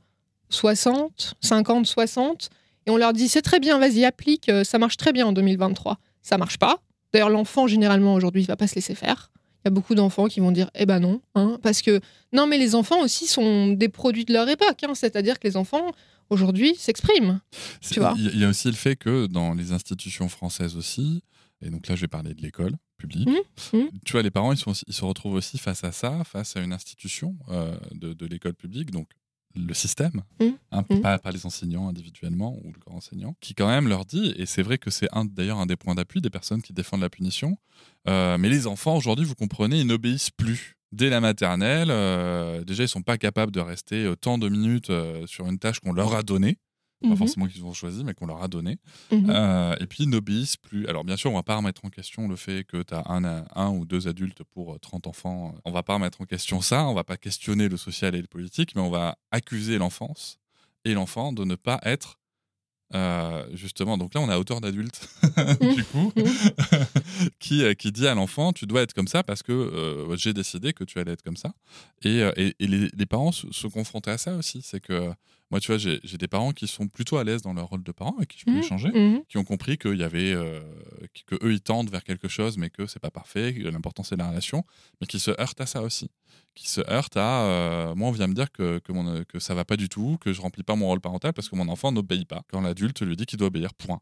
60, 0.50 1.36
50, 1.40 1.86
60, 1.86 2.50
et 2.88 2.92
on 2.92 2.98
leur 2.98 3.14
dit 3.14 3.28
c'est 3.28 3.44
très 3.44 3.60
bien, 3.60 3.78
vas-y, 3.78 4.04
applique, 4.06 4.50
euh, 4.50 4.64
ça 4.64 4.80
marche 4.80 4.98
très 4.98 5.14
bien 5.14 5.28
en 5.28 5.32
2023. 5.34 6.00
Ça 6.24 6.38
marche 6.38 6.58
pas. 6.58 6.80
D'ailleurs, 7.14 7.30
l'enfant, 7.30 7.68
généralement, 7.68 8.14
aujourd'hui, 8.14 8.42
il 8.42 8.48
va 8.48 8.56
pas 8.56 8.68
se 8.68 8.76
laisser 8.76 8.96
faire. 8.96 9.32
Il 9.64 9.68
y 9.68 9.70
a 9.70 9.72
beaucoup 9.72 9.94
d'enfants 9.96 10.28
qui 10.28 10.40
vont 10.40 10.52
dire 10.52 10.70
eh 10.76 10.86
ben 10.86 11.00
non, 11.00 11.22
hein, 11.36 11.60
parce 11.62 11.82
que 11.82 12.00
non, 12.34 12.48
mais 12.48 12.58
les 12.58 12.74
enfants 12.76 13.00
aussi 13.02 13.28
sont 13.28 13.68
des 13.70 13.90
produits 13.90 14.26
de 14.26 14.34
leur 14.34 14.50
époque, 14.50 14.84
hein, 14.84 14.94
c'est-à-dire 14.96 15.40
que 15.40 15.48
les 15.48 15.56
enfants 15.58 15.92
aujourd'hui 16.30 16.76
s'expriment. 16.76 17.42
C'est- 17.82 17.94
Tu 17.96 18.00
vois. 18.00 18.14
Il 18.18 18.40
y, 18.40 18.44
a- 18.46 18.50
aussi 18.50 18.68
le 18.68 18.74
fait 18.74 18.96
que 18.96 19.28
dans 19.28 19.54
les 19.54 19.72
institutions 19.72 20.30
françaises 20.30 20.76
aussi, 20.78 21.22
et 21.62 21.70
donc 21.70 21.88
là 21.88 21.96
je 21.96 22.02
vais 22.02 22.08
parler 22.08 22.34
de 22.34 22.42
l'école 22.42 22.74
publique, 22.98 23.28
Mhm, 23.28 23.80
mhm. 23.82 23.90
tu 24.06 24.12
vois, 24.14 24.22
les 24.24 24.32
parents 24.32 24.52
ils, 24.52 24.58
sont 24.58 24.72
aussi- 24.72 24.86
ils 24.88 24.94
se 24.94 25.04
retrouvent 25.06 25.34
aussi 25.34 25.58
face 25.58 25.84
à 25.84 25.92
ça, 25.92 26.24
face 26.24 26.56
à 26.56 26.62
une 26.62 26.74
institution 26.74 27.36
euh, 27.50 27.76
de, 27.94 28.14
de 28.14 28.26
l'école 28.26 28.54
publique, 28.54 28.90
donc 28.92 29.10
le 29.56 29.74
système, 29.74 30.22
Mhm, 30.40 30.54
hein, 30.72 30.84
mhm. 30.90 31.02
pas, 31.02 31.18
pas 31.20 31.32
les 31.32 31.46
enseignants 31.46 31.88
individuellement 31.90 32.58
ou 32.64 32.72
le 32.72 32.80
corps 32.80 32.96
enseignant, 32.96 33.36
qui 33.42 33.54
quand 33.54 33.68
même 33.68 33.88
leur 33.88 34.06
dit, 34.06 34.34
et 34.38 34.46
c'est 34.46 34.62
vrai 34.64 34.78
que 34.78 34.90
c'est 34.90 35.08
un- 35.12 35.26
d'ailleurs 35.26 35.60
un 35.60 35.66
des 35.66 35.76
points 35.76 35.96
d'appui 35.96 36.22
des 36.22 36.30
personnes 36.30 36.62
qui 36.62 36.74
défendent 36.74 37.02
la 37.02 37.10
punition, 37.10 37.58
euh, 38.08 38.38
mais 38.38 38.50
les 38.50 38.68
enfants 38.68 38.96
aujourd'hui, 38.98 39.26
vous 39.26 39.36
comprenez, 39.36 39.80
ils 39.80 39.88
n'obéissent 39.88 40.32
plus. 40.32 40.78
Dès 40.92 41.10
la 41.10 41.22
maternelle, 41.22 41.88
euh, 41.90 42.64
déjà 42.66 42.84
ils 42.84 42.90
sont 42.90 43.02
pas 43.02 43.18
capables 43.18 43.52
de 43.54 43.62
rester 43.62 44.04
euh, 44.04 44.16
tant 44.16 44.38
de 44.38 44.50
minutes 44.50 44.90
euh, 44.90 45.26
sur 45.26 45.48
une 45.48 45.58
tâche 45.58 45.80
qu'on 45.80 45.94
leur 45.94 46.14
a 46.16 46.22
donnée, 46.24 46.58
pas 47.02 47.10
Mhm, 47.10 47.18
forcément 47.18 47.48
qu'ils 47.48 47.64
ont 47.66 47.74
choisi, 47.74 48.04
mais 48.04 48.14
qu'on 48.14 48.26
leur 48.28 48.42
a 48.44 48.48
donné. 48.48 48.78
mhm. 49.12 49.30
Euh, 49.30 49.76
et 49.80 49.88
puis, 49.88 50.04
ils 50.04 50.10
n'obéissent 50.10 50.58
plus. 50.58 50.88
Alors, 50.88 51.04
bien 51.04 51.18
sûr, 51.18 51.32
on 51.32 51.36
va 51.36 51.44
pas 51.44 51.56
remettre 51.58 51.84
en 51.86 51.90
question 51.90 52.28
le 52.28 52.36
fait 52.36 52.64
que 52.64 52.82
tu 52.84 52.94
as 52.94 53.04
un, 53.12 53.46
un 53.56 53.70
ou 53.70 53.86
deux 53.86 54.08
adultes 54.08 54.44
pour 54.44 54.74
euh, 54.74 54.78
30 54.80 55.08
enfants. 55.08 55.54
On 55.66 55.72
va 55.72 55.84
pas 55.84 55.96
remettre 55.96 56.22
en 56.22 56.26
question 56.26 56.62
ça. 56.62 56.86
On 56.88 56.94
va 56.94 57.04
pas 57.04 57.18
questionner 57.18 57.68
le 57.70 57.78
social 57.78 58.16
et 58.16 58.22
le 58.22 58.28
politique, 58.28 58.76
mais 58.76 58.82
on 58.82 58.90
va 58.92 59.18
accuser 59.32 59.78
l'enfance 59.78 60.38
et 60.86 60.94
l'enfant 60.94 61.34
de 61.34 61.44
ne 61.44 61.56
pas 61.56 61.80
être. 61.84 62.18
euh, 62.94 63.46
justement, 63.54 63.98
donc 63.98 64.14
là 64.14 64.20
on 64.20 64.30
est 64.30 64.34
à 64.34 64.38
hauteur 64.40 64.60
d'adulte, 64.60 65.08
du 65.76 65.84
coup, 65.86 66.12
qui, 67.40 67.64
euh, 67.64 67.74
qui 67.74 67.92
dit 67.92 68.06
à 68.08 68.16
l'enfant 68.16 68.52
tu 68.54 68.66
dois 68.66 68.82
être 68.82 68.94
comme 68.94 69.08
ça 69.08 69.24
parce 69.24 69.44
que 69.44 69.52
euh, 69.54 70.16
j'ai 70.18 70.34
décidé 70.34 70.74
que 70.74 70.84
tu 70.84 71.00
allais 71.00 71.14
être 71.14 71.22
comme 71.22 71.38
ça. 71.38 71.54
Et, 72.04 72.22
euh, 72.22 72.32
et, 72.36 72.54
et 72.60 72.68
les, 72.68 72.90
les 72.94 73.06
parents 73.06 73.32
se, 73.32 73.48
se 73.52 73.68
confrontent 73.68 74.10
à 74.10 74.18
ça 74.18 74.36
aussi. 74.36 74.62
C'est 74.62 74.80
que 74.82 75.12
moi, 75.52 75.60
tu 75.60 75.68
vois, 75.68 75.78
j'ai 75.78 76.18
des 76.18 76.28
parents 76.30 76.54
qui 76.54 76.66
sont 76.66 76.88
plutôt 76.88 77.18
à 77.18 77.26
l'aise 77.26 77.42
dans 77.42 77.54
leur 77.54 77.68
rôle 77.68 77.84
de 77.84 77.92
parents 77.92 78.16
avec 78.18 78.30
qui 78.30 78.40
je 78.40 78.46
peux 78.46 78.58
échanger 78.58 78.88
mhm. 78.88 79.22
qui 79.28 79.38
ont 79.38 79.44
compris 79.44 79.78
qu'il 79.78 79.98
y 79.98 80.04
avait 80.04 80.32
euh, 80.32 80.62
que 81.28 81.36
eux 81.46 81.52
ils 81.52 81.62
tendent 81.62 81.90
vers 81.90 82.06
quelque 82.06 82.30
chose 82.30 82.58
mais 82.58 82.70
que 82.70 82.86
c'est 82.86 83.00
pas 83.00 83.12
parfait 83.12 83.54
que 83.54 83.68
l'important 83.68 84.04
c'est 84.04 84.16
la 84.16 84.30
relation 84.30 84.64
mais 85.00 85.08
qui 85.08 85.20
se 85.20 85.32
heurtent 85.32 85.60
à 85.60 85.66
ça 85.66 85.82
aussi. 85.82 86.10
Qui 86.56 86.70
se 86.70 86.82
heurtent 86.90 87.18
à 87.18 87.44
euh, 87.44 87.96
moi 87.96 88.08
on 88.08 88.12
vient 88.12 88.28
me 88.28 88.34
dire 88.34 88.52
que 88.52 88.80
que, 88.80 88.94
mon, 88.94 89.24
que 89.26 89.40
ça 89.40 89.54
va 89.54 89.66
pas 89.66 89.76
du 89.76 89.90
tout 89.90 90.18
que 90.22 90.32
je 90.32 90.42
remplis 90.42 90.64
pas 90.64 90.76
mon 90.76 90.88
rôle 90.88 91.02
parental 91.02 91.34
parce 91.34 91.50
que 91.50 91.56
mon 91.58 91.68
enfant 91.68 91.92
n'obéit 91.92 92.28
pas. 92.28 92.44
Quand 92.50 92.62
l'adulte 92.62 93.02
lui 93.02 93.18
dit 93.18 93.26
qu'il 93.26 93.38
doit 93.38 93.48
obéir 93.48 93.74
point 93.74 94.02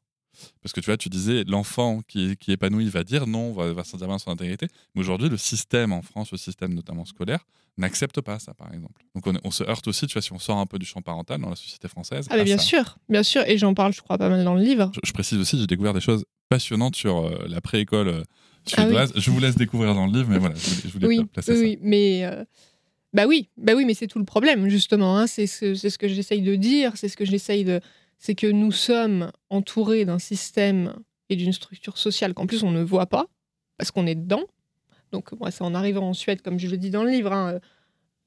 parce 0.61 0.73
que 0.73 0.79
tu 0.79 0.85
vois 0.87 0.97
tu 0.97 1.09
disais 1.09 1.43
l'enfant 1.47 2.01
qui, 2.07 2.37
qui 2.37 2.51
est 2.51 2.53
épanoui 2.55 2.87
va 2.89 3.03
dire 3.03 3.27
non 3.27 3.51
va, 3.53 3.73
va 3.73 3.83
sentir 3.83 4.07
bien 4.07 4.17
son 4.19 4.31
intégrité 4.31 4.67
mais 4.95 5.01
aujourd'hui 5.01 5.29
le 5.29 5.37
système 5.37 5.91
en 5.91 6.01
France 6.01 6.31
le 6.31 6.37
système 6.37 6.73
notamment 6.73 7.05
scolaire 7.05 7.45
n'accepte 7.77 8.21
pas 8.21 8.39
ça 8.39 8.53
par 8.53 8.73
exemple 8.73 9.01
donc 9.15 9.25
on, 9.27 9.33
on 9.43 9.51
se 9.51 9.63
heurte 9.63 9.87
aussi 9.87 10.05
tu 10.07 10.13
vois 10.13 10.21
si 10.21 10.33
on 10.33 10.39
sort 10.39 10.57
un 10.57 10.65
peu 10.65 10.79
du 10.79 10.85
champ 10.85 11.01
parental 11.01 11.41
dans 11.41 11.49
la 11.49 11.55
société 11.55 11.87
française 11.87 12.27
Ah, 12.29 12.37
mais 12.37 12.43
bien 12.43 12.57
ça. 12.57 12.63
sûr, 12.63 12.97
bien 13.09 13.23
sûr, 13.23 13.41
et 13.47 13.57
j'en 13.57 13.73
parle, 13.73 13.93
je 13.93 14.01
crois, 14.01 14.17
pas 14.17 14.29
mal 14.29 14.43
dans 14.43 14.53
le 14.55 14.61
livre. 14.61 14.91
Je, 14.93 14.99
je 15.03 15.11
précise 15.13 15.37
aussi, 15.39 15.57
j'ai 15.59 15.67
découvert 15.67 15.93
des 15.93 16.01
choses 16.01 16.25
passionnantes 16.49 16.95
sur 16.95 17.25
euh, 17.25 17.45
la 17.47 17.61
préécole 17.61 18.07
euh, 18.09 18.21
Ah 18.21 18.23
oui. 18.23 18.65
suédoise. 18.83 19.13
Je 19.15 19.31
vous 19.31 19.39
laisse 19.39 19.55
découvrir 19.55 19.95
dans 19.95 20.05
le 20.07 20.11
livre, 20.11 20.29
mais 20.29 20.37
voilà, 20.39 20.55
je 20.55 20.67
voulais, 20.69 20.81
je 20.83 20.89
voulais 20.89 21.07
Oui, 21.07 21.25
placer 21.25 21.51
oui, 21.53 21.57
ça. 21.57 21.63
oui, 21.63 21.77
mais 21.81 22.25
euh, 22.25 22.43
bah 23.13 23.25
oui, 23.27 23.49
bah 23.57 23.73
oui, 23.75 23.85
mais 23.85 23.93
c'est 23.93 24.07
tout 24.07 24.19
le 24.19 24.25
problème 24.25 24.67
justement. 24.69 25.17
hein. 25.17 25.25
C'est 25.27 25.47
ce, 25.47 25.73
c'est 25.73 25.89
ce 25.89 25.97
que 25.97 26.07
j'essaye 26.07 26.41
de 26.41 26.55
dire, 26.55 26.91
c'est 26.95 27.07
ce 27.07 27.15
que 27.17 27.25
j'essaye 27.25 27.63
de, 27.63 27.79
c'est 28.19 28.35
que 28.35 28.47
nous 28.47 28.71
sommes 28.71 29.31
entourés 29.49 30.05
d'un 30.05 30.19
système 30.19 30.93
et 31.29 31.35
d'une 31.35 31.53
structure 31.53 31.97
sociale 31.97 32.33
qu'en 32.33 32.45
plus 32.45 32.63
on 32.63 32.71
ne 32.71 32.83
voit 32.83 33.07
pas 33.07 33.27
parce 33.77 33.91
qu'on 33.91 34.05
est 34.05 34.15
dedans. 34.15 34.43
Donc 35.11 35.31
moi, 35.39 35.49
c'est 35.49 35.63
en 35.63 35.73
arrivant 35.73 36.09
en 36.09 36.13
Suède, 36.13 36.41
comme 36.41 36.59
je 36.59 36.67
le 36.67 36.77
dis 36.77 36.91
dans 36.91 37.03
le 37.03 37.09
livre, 37.09 37.31
hein, 37.31 37.53
euh, 37.53 37.59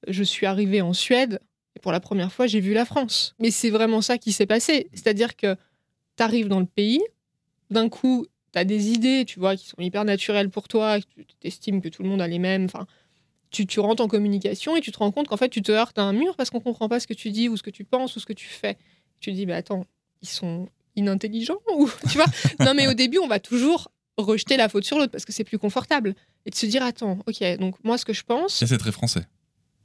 je 0.09 0.25
suis 0.25 0.47
arrivée 0.47 0.81
en 0.81 0.95
Suède 0.95 1.41
et 1.77 1.79
pour 1.79 1.93
la 1.93 2.01
première 2.01 2.33
fois 2.33 2.47
j'ai 2.47 2.59
vu 2.59 2.73
la 2.73 2.85
France. 2.85 3.35
Mais 3.39 3.51
c'est 3.51 3.71
vraiment 3.71 4.01
ça 4.01 4.19
qui 4.19 4.33
s'est 4.33 4.47
passé, 4.47 4.89
c'est-à-dire 4.93 5.37
que 5.37 5.55
tu 6.17 6.23
arrives 6.23 6.49
dans 6.49 6.61
le 6.61 6.67
pays, 6.67 7.03
d'un 7.71 7.89
coup 7.89 8.27
tu 8.53 8.59
as 8.59 8.65
des 8.65 8.91
idées, 8.91 9.25
tu 9.27 9.39
vois, 9.39 9.57
qui 9.57 9.67
sont 9.67 9.81
hyper 9.81 10.05
naturelles 10.05 10.51
pour 10.51 10.69
toi, 10.69 11.01
tu 11.01 11.25
estimes 11.43 11.81
que 11.81 11.89
tout 11.89 12.03
le 12.03 12.09
monde 12.09 12.21
a 12.21 12.29
les 12.29 12.39
mêmes, 12.39 12.65
enfin 12.65 12.87
tu, 13.51 13.67
tu 13.67 13.81
rentres 13.81 14.03
en 14.03 14.09
communication 14.09 14.77
et 14.77 14.81
tu 14.81 14.91
te 14.91 14.99
rends 14.99 15.13
compte 15.13 15.29
qu'en 15.29 15.37
fait, 15.37 15.51
tu 15.51 15.63
te 15.63 15.71
heurtes 15.71 15.99
à 15.99 16.03
un 16.03 16.13
mur 16.13 16.35
parce 16.37 16.51
qu'on 16.51 16.61
comprend 16.61 16.89
pas 16.89 16.99
ce 16.99 17.07
que 17.07 17.15
tu 17.15 17.31
dis 17.31 17.49
ou 17.49 17.57
ce 17.57 17.63
que 17.63 17.71
tu 17.71 17.85
penses 17.85 18.17
ou 18.17 18.21
ce 18.21 18.27
que 18.27 18.33
tu 18.33 18.49
fais. 18.49 18.79
Tu 19.23 19.31
te 19.31 19.37
dis, 19.37 19.47
mais 19.47 19.55
attends, 19.55 19.87
ils 20.21 20.29
sont 20.29 20.69
inintelligents 20.97 21.59
ou 21.77 21.89
tu 22.11 22.19
vois? 22.19 22.27
Non, 22.61 22.75
mais 22.75 22.87
au 22.89 22.95
début, 22.95 23.19
on 23.19 23.29
va 23.29 23.41
toujours 23.41 23.91
rejeter 24.19 24.57
la 24.59 24.69
faute 24.69 24.85
sur 24.85 24.99
l'autre 24.99 25.13
parce 25.13 25.25
que 25.25 25.33
c'est 25.33 25.45
plus 25.45 25.59
confortable 25.59 26.15
et 26.45 26.51
de 26.51 26.55
se 26.55 26.67
dire, 26.67 26.83
attends, 26.83 27.19
ok, 27.27 27.59
donc 27.59 27.77
moi, 27.85 27.97
ce 27.97 28.05
que 28.05 28.13
je 28.13 28.25
pense, 28.25 28.61
Et 28.61 28.67
c'est 28.67 28.79
très 28.79 28.93
français. 28.93 29.23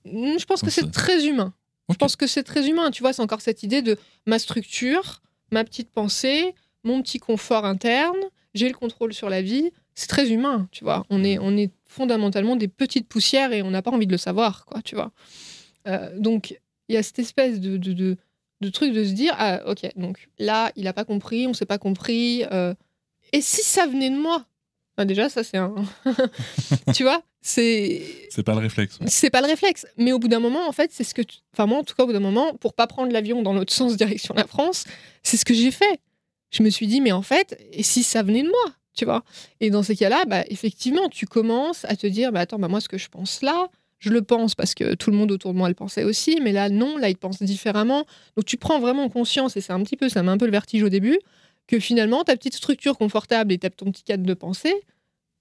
hmm, 0.05 0.37
je 0.37 0.45
pense 0.45 0.61
que 0.61 0.69
c'est 0.69 0.91
très 0.91 1.25
humain. 1.27 1.53
Je 1.89 1.95
pense 1.95 2.17
que 2.17 2.27
c'est 2.27 2.43
très 2.43 2.67
humain. 2.67 2.91
Tu 2.91 3.01
vois, 3.01 3.13
c'est 3.13 3.21
encore 3.21 3.39
cette 3.41 3.63
idée 3.63 3.81
de 3.81 3.97
ma 4.25 4.39
structure, 4.39 5.21
ma 5.51 5.63
petite 5.63 5.89
pensée, 5.89 6.53
mon 6.83 7.01
petit 7.01 7.19
confort 7.19 7.63
interne, 7.63 8.17
j'ai 8.53 8.67
le 8.67 8.73
contrôle 8.73 9.13
sur 9.13 9.29
la 9.29 9.41
vie. 9.41 9.71
C'est 9.95 10.07
très 10.07 10.29
humain, 10.31 10.67
tu 10.71 10.83
vois? 10.83 11.05
On 11.09 11.23
est, 11.23 11.37
on 11.39 11.55
est 11.55 11.71
fondamentalement 11.85 12.55
des 12.55 12.67
petites 12.67 13.07
poussières 13.07 13.53
et 13.53 13.61
on 13.61 13.71
n'a 13.71 13.81
pas 13.81 13.91
envie 13.91 14.07
de 14.07 14.11
le 14.11 14.17
savoir, 14.17 14.65
quoi, 14.65 14.81
tu 14.81 14.95
vois? 14.95 15.11
Euh, 15.87 16.09
donc, 16.19 16.59
il 16.89 16.95
y 16.95 16.97
a 16.97 17.03
cette 17.03 17.19
espèce 17.19 17.59
de, 17.59 17.77
de, 17.77 17.93
de, 17.93 18.17
de 18.61 18.69
truc 18.69 18.93
de 18.93 19.03
se 19.03 19.11
dire, 19.11 19.33
ah, 19.37 19.61
ok, 19.67 19.87
donc 19.95 20.29
là, 20.39 20.71
il 20.75 20.83
n'a 20.85 20.93
pas 20.93 21.05
compris, 21.05 21.47
on 21.47 21.53
s'est 21.53 21.65
pas 21.65 21.77
compris. 21.77 22.43
euh, 22.51 22.73
et 23.33 23.41
si 23.41 23.61
ça 23.61 23.85
venait 23.87 24.09
de 24.09 24.17
moi? 24.17 24.45
Déjà, 25.05 25.29
ça, 25.29 25.43
c'est 25.43 25.57
un. 25.57 25.75
tu 26.95 27.03
vois 27.03 27.21
C'est 27.41 28.01
C'est 28.31 28.41
pas 28.43 28.53
le 28.53 28.59
réflexe. 28.61 28.99
ouais. 28.99 29.05
c'est 29.07 29.29
pas 29.29 29.41
le 29.41 29.47
réflexe. 29.47 29.85
Mais 29.97 30.11
au 30.11 30.17
bout 30.19 30.27
d'un 30.27 30.39
moment, 30.39 30.67
en 30.67 30.71
fait, 30.71 30.91
c'est 30.91 31.03
ce 31.03 31.13
que. 31.13 31.21
tu- 31.21 31.37
Enfin, 31.53 31.67
moi, 31.67 31.77
en 31.79 31.83
tout 31.83 31.93
cas, 31.93 32.01
au 32.03 32.07
bout 32.07 32.13
d'un 32.13 32.19
moment, 32.19 32.55
pour 32.55 32.73
pas 32.73 32.87
prendre 32.87 33.11
l'avion 33.11 33.43
dans 33.43 33.53
l'autre 33.53 33.73
sens, 33.81 33.95
direction 33.95 34.33
la 34.35 34.47
France, 34.47 34.85
c'est 35.21 35.37
ce 35.37 35.45
que 35.45 35.53
j'ai 35.53 35.69
fait. 35.71 35.99
Je 36.49 36.63
me 36.63 36.69
suis 36.71 36.87
dit, 36.87 36.99
mais 37.01 37.11
en 37.11 37.21
fait, 37.21 37.61
et 37.73 37.83
si 37.83 38.01
ça 38.03 38.23
venait 38.23 38.41
de 38.41 38.47
moi 38.47 38.73
Tu 38.95 39.05
vois? 39.05 39.23
Et 39.59 39.69
dans 39.69 39.83
ces 39.83 39.95
cas-là, 39.95 40.23
bah, 40.25 40.43
effectivement, 40.47 41.09
tu 41.09 41.27
commences 41.27 41.85
à 41.85 41.95
te 41.95 42.07
dire, 42.07 42.31
bah, 42.31 42.39
attends, 42.39 42.57
bah, 42.57 42.67
moi, 42.67 42.81
ce 42.81 42.89
que 42.89 42.97
je 42.97 43.09
pense 43.09 43.43
là, 43.43 43.67
je 43.99 44.09
le 44.11 44.21
pense 44.21 44.53
parce 44.55 44.75
que 44.75 44.93
tout 44.93 45.11
le 45.11 45.17
monde 45.17 45.31
autour 45.31 45.53
de 45.53 45.57
moi 45.57 45.69
le 45.69 45.75
pensait 45.75 46.03
aussi, 46.03 46.39
mais 46.41 46.51
là, 46.51 46.69
non, 46.69 46.97
là, 46.97 47.09
il 47.09 47.17
pense 47.17 47.41
différemment. 47.41 48.05
Donc, 48.35 48.45
tu 48.45 48.57
prends 48.57 48.79
vraiment 48.79 49.09
conscience, 49.09 49.57
et 49.57 49.61
c'est 49.61 49.73
un 49.73 49.81
petit 49.83 49.97
peu, 49.97 50.09
ça 50.09 50.21
met 50.23 50.29
un 50.29 50.37
peu 50.37 50.45
le 50.45 50.51
vertige 50.51 50.83
au 50.83 50.89
début, 50.89 51.19
que 51.67 51.79
finalement, 51.79 52.23
ta 52.23 52.35
petite 52.35 52.55
structure 52.55 52.97
confortable 52.97 53.51
et 53.53 53.57
ton 53.57 53.91
petit 53.91 54.03
cadre 54.03 54.23
de 54.23 54.33
pensée, 54.33 54.75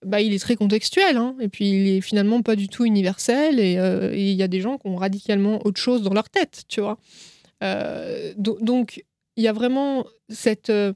bah, 0.05 0.21
il 0.21 0.35
est 0.35 0.39
très 0.39 0.57
contextuel, 0.57 1.17
hein. 1.17 1.37
et 1.41 1.49
puis 1.49 1.71
il 1.71 1.89
est 1.89 2.01
finalement 2.01 2.43
pas 2.43 2.57
du 2.57 2.69
tout 2.69 2.85
universel, 2.85 3.61
et 3.61 3.79
euh, 3.79 4.13
et 4.13 4.31
il 4.31 4.37
y 4.37 4.43
a 4.43 4.49
des 4.49 4.61
gens 4.61 4.79
qui 4.79 4.87
ont 4.89 4.97
radicalement 4.97 5.61
autre 5.67 5.81
chose 5.81 6.03
dans 6.03 6.15
leur 6.15 6.29
tête, 6.29 6.65
tu 6.69 6.81
vois. 6.81 6.99
Euh, 7.63 8.33
do- 8.37 8.59
donc, 8.61 9.05
il 9.37 9.45
y 9.45 9.49
a 9.49 9.53
vraiment 9.53 10.07
cette... 10.29 10.71
euh, 10.71 10.93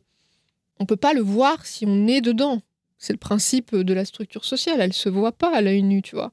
on 0.78 0.86
peut 0.86 0.96
pas 0.96 1.12
le 1.12 1.20
voir 1.20 1.66
si 1.66 1.84
on 1.86 2.06
est 2.06 2.20
dedans. 2.22 2.62
C'est 2.98 3.12
le 3.12 3.18
principe 3.18 3.74
de 3.74 3.94
la 3.94 4.04
structure 4.04 4.44
sociale, 4.44 4.80
elle 4.80 4.92
se 4.92 5.08
voit 5.08 5.32
pas 5.32 5.54
à 5.54 5.60
l'œil 5.62 5.82
nu, 5.82 6.02
tu 6.02 6.16
vois. 6.16 6.32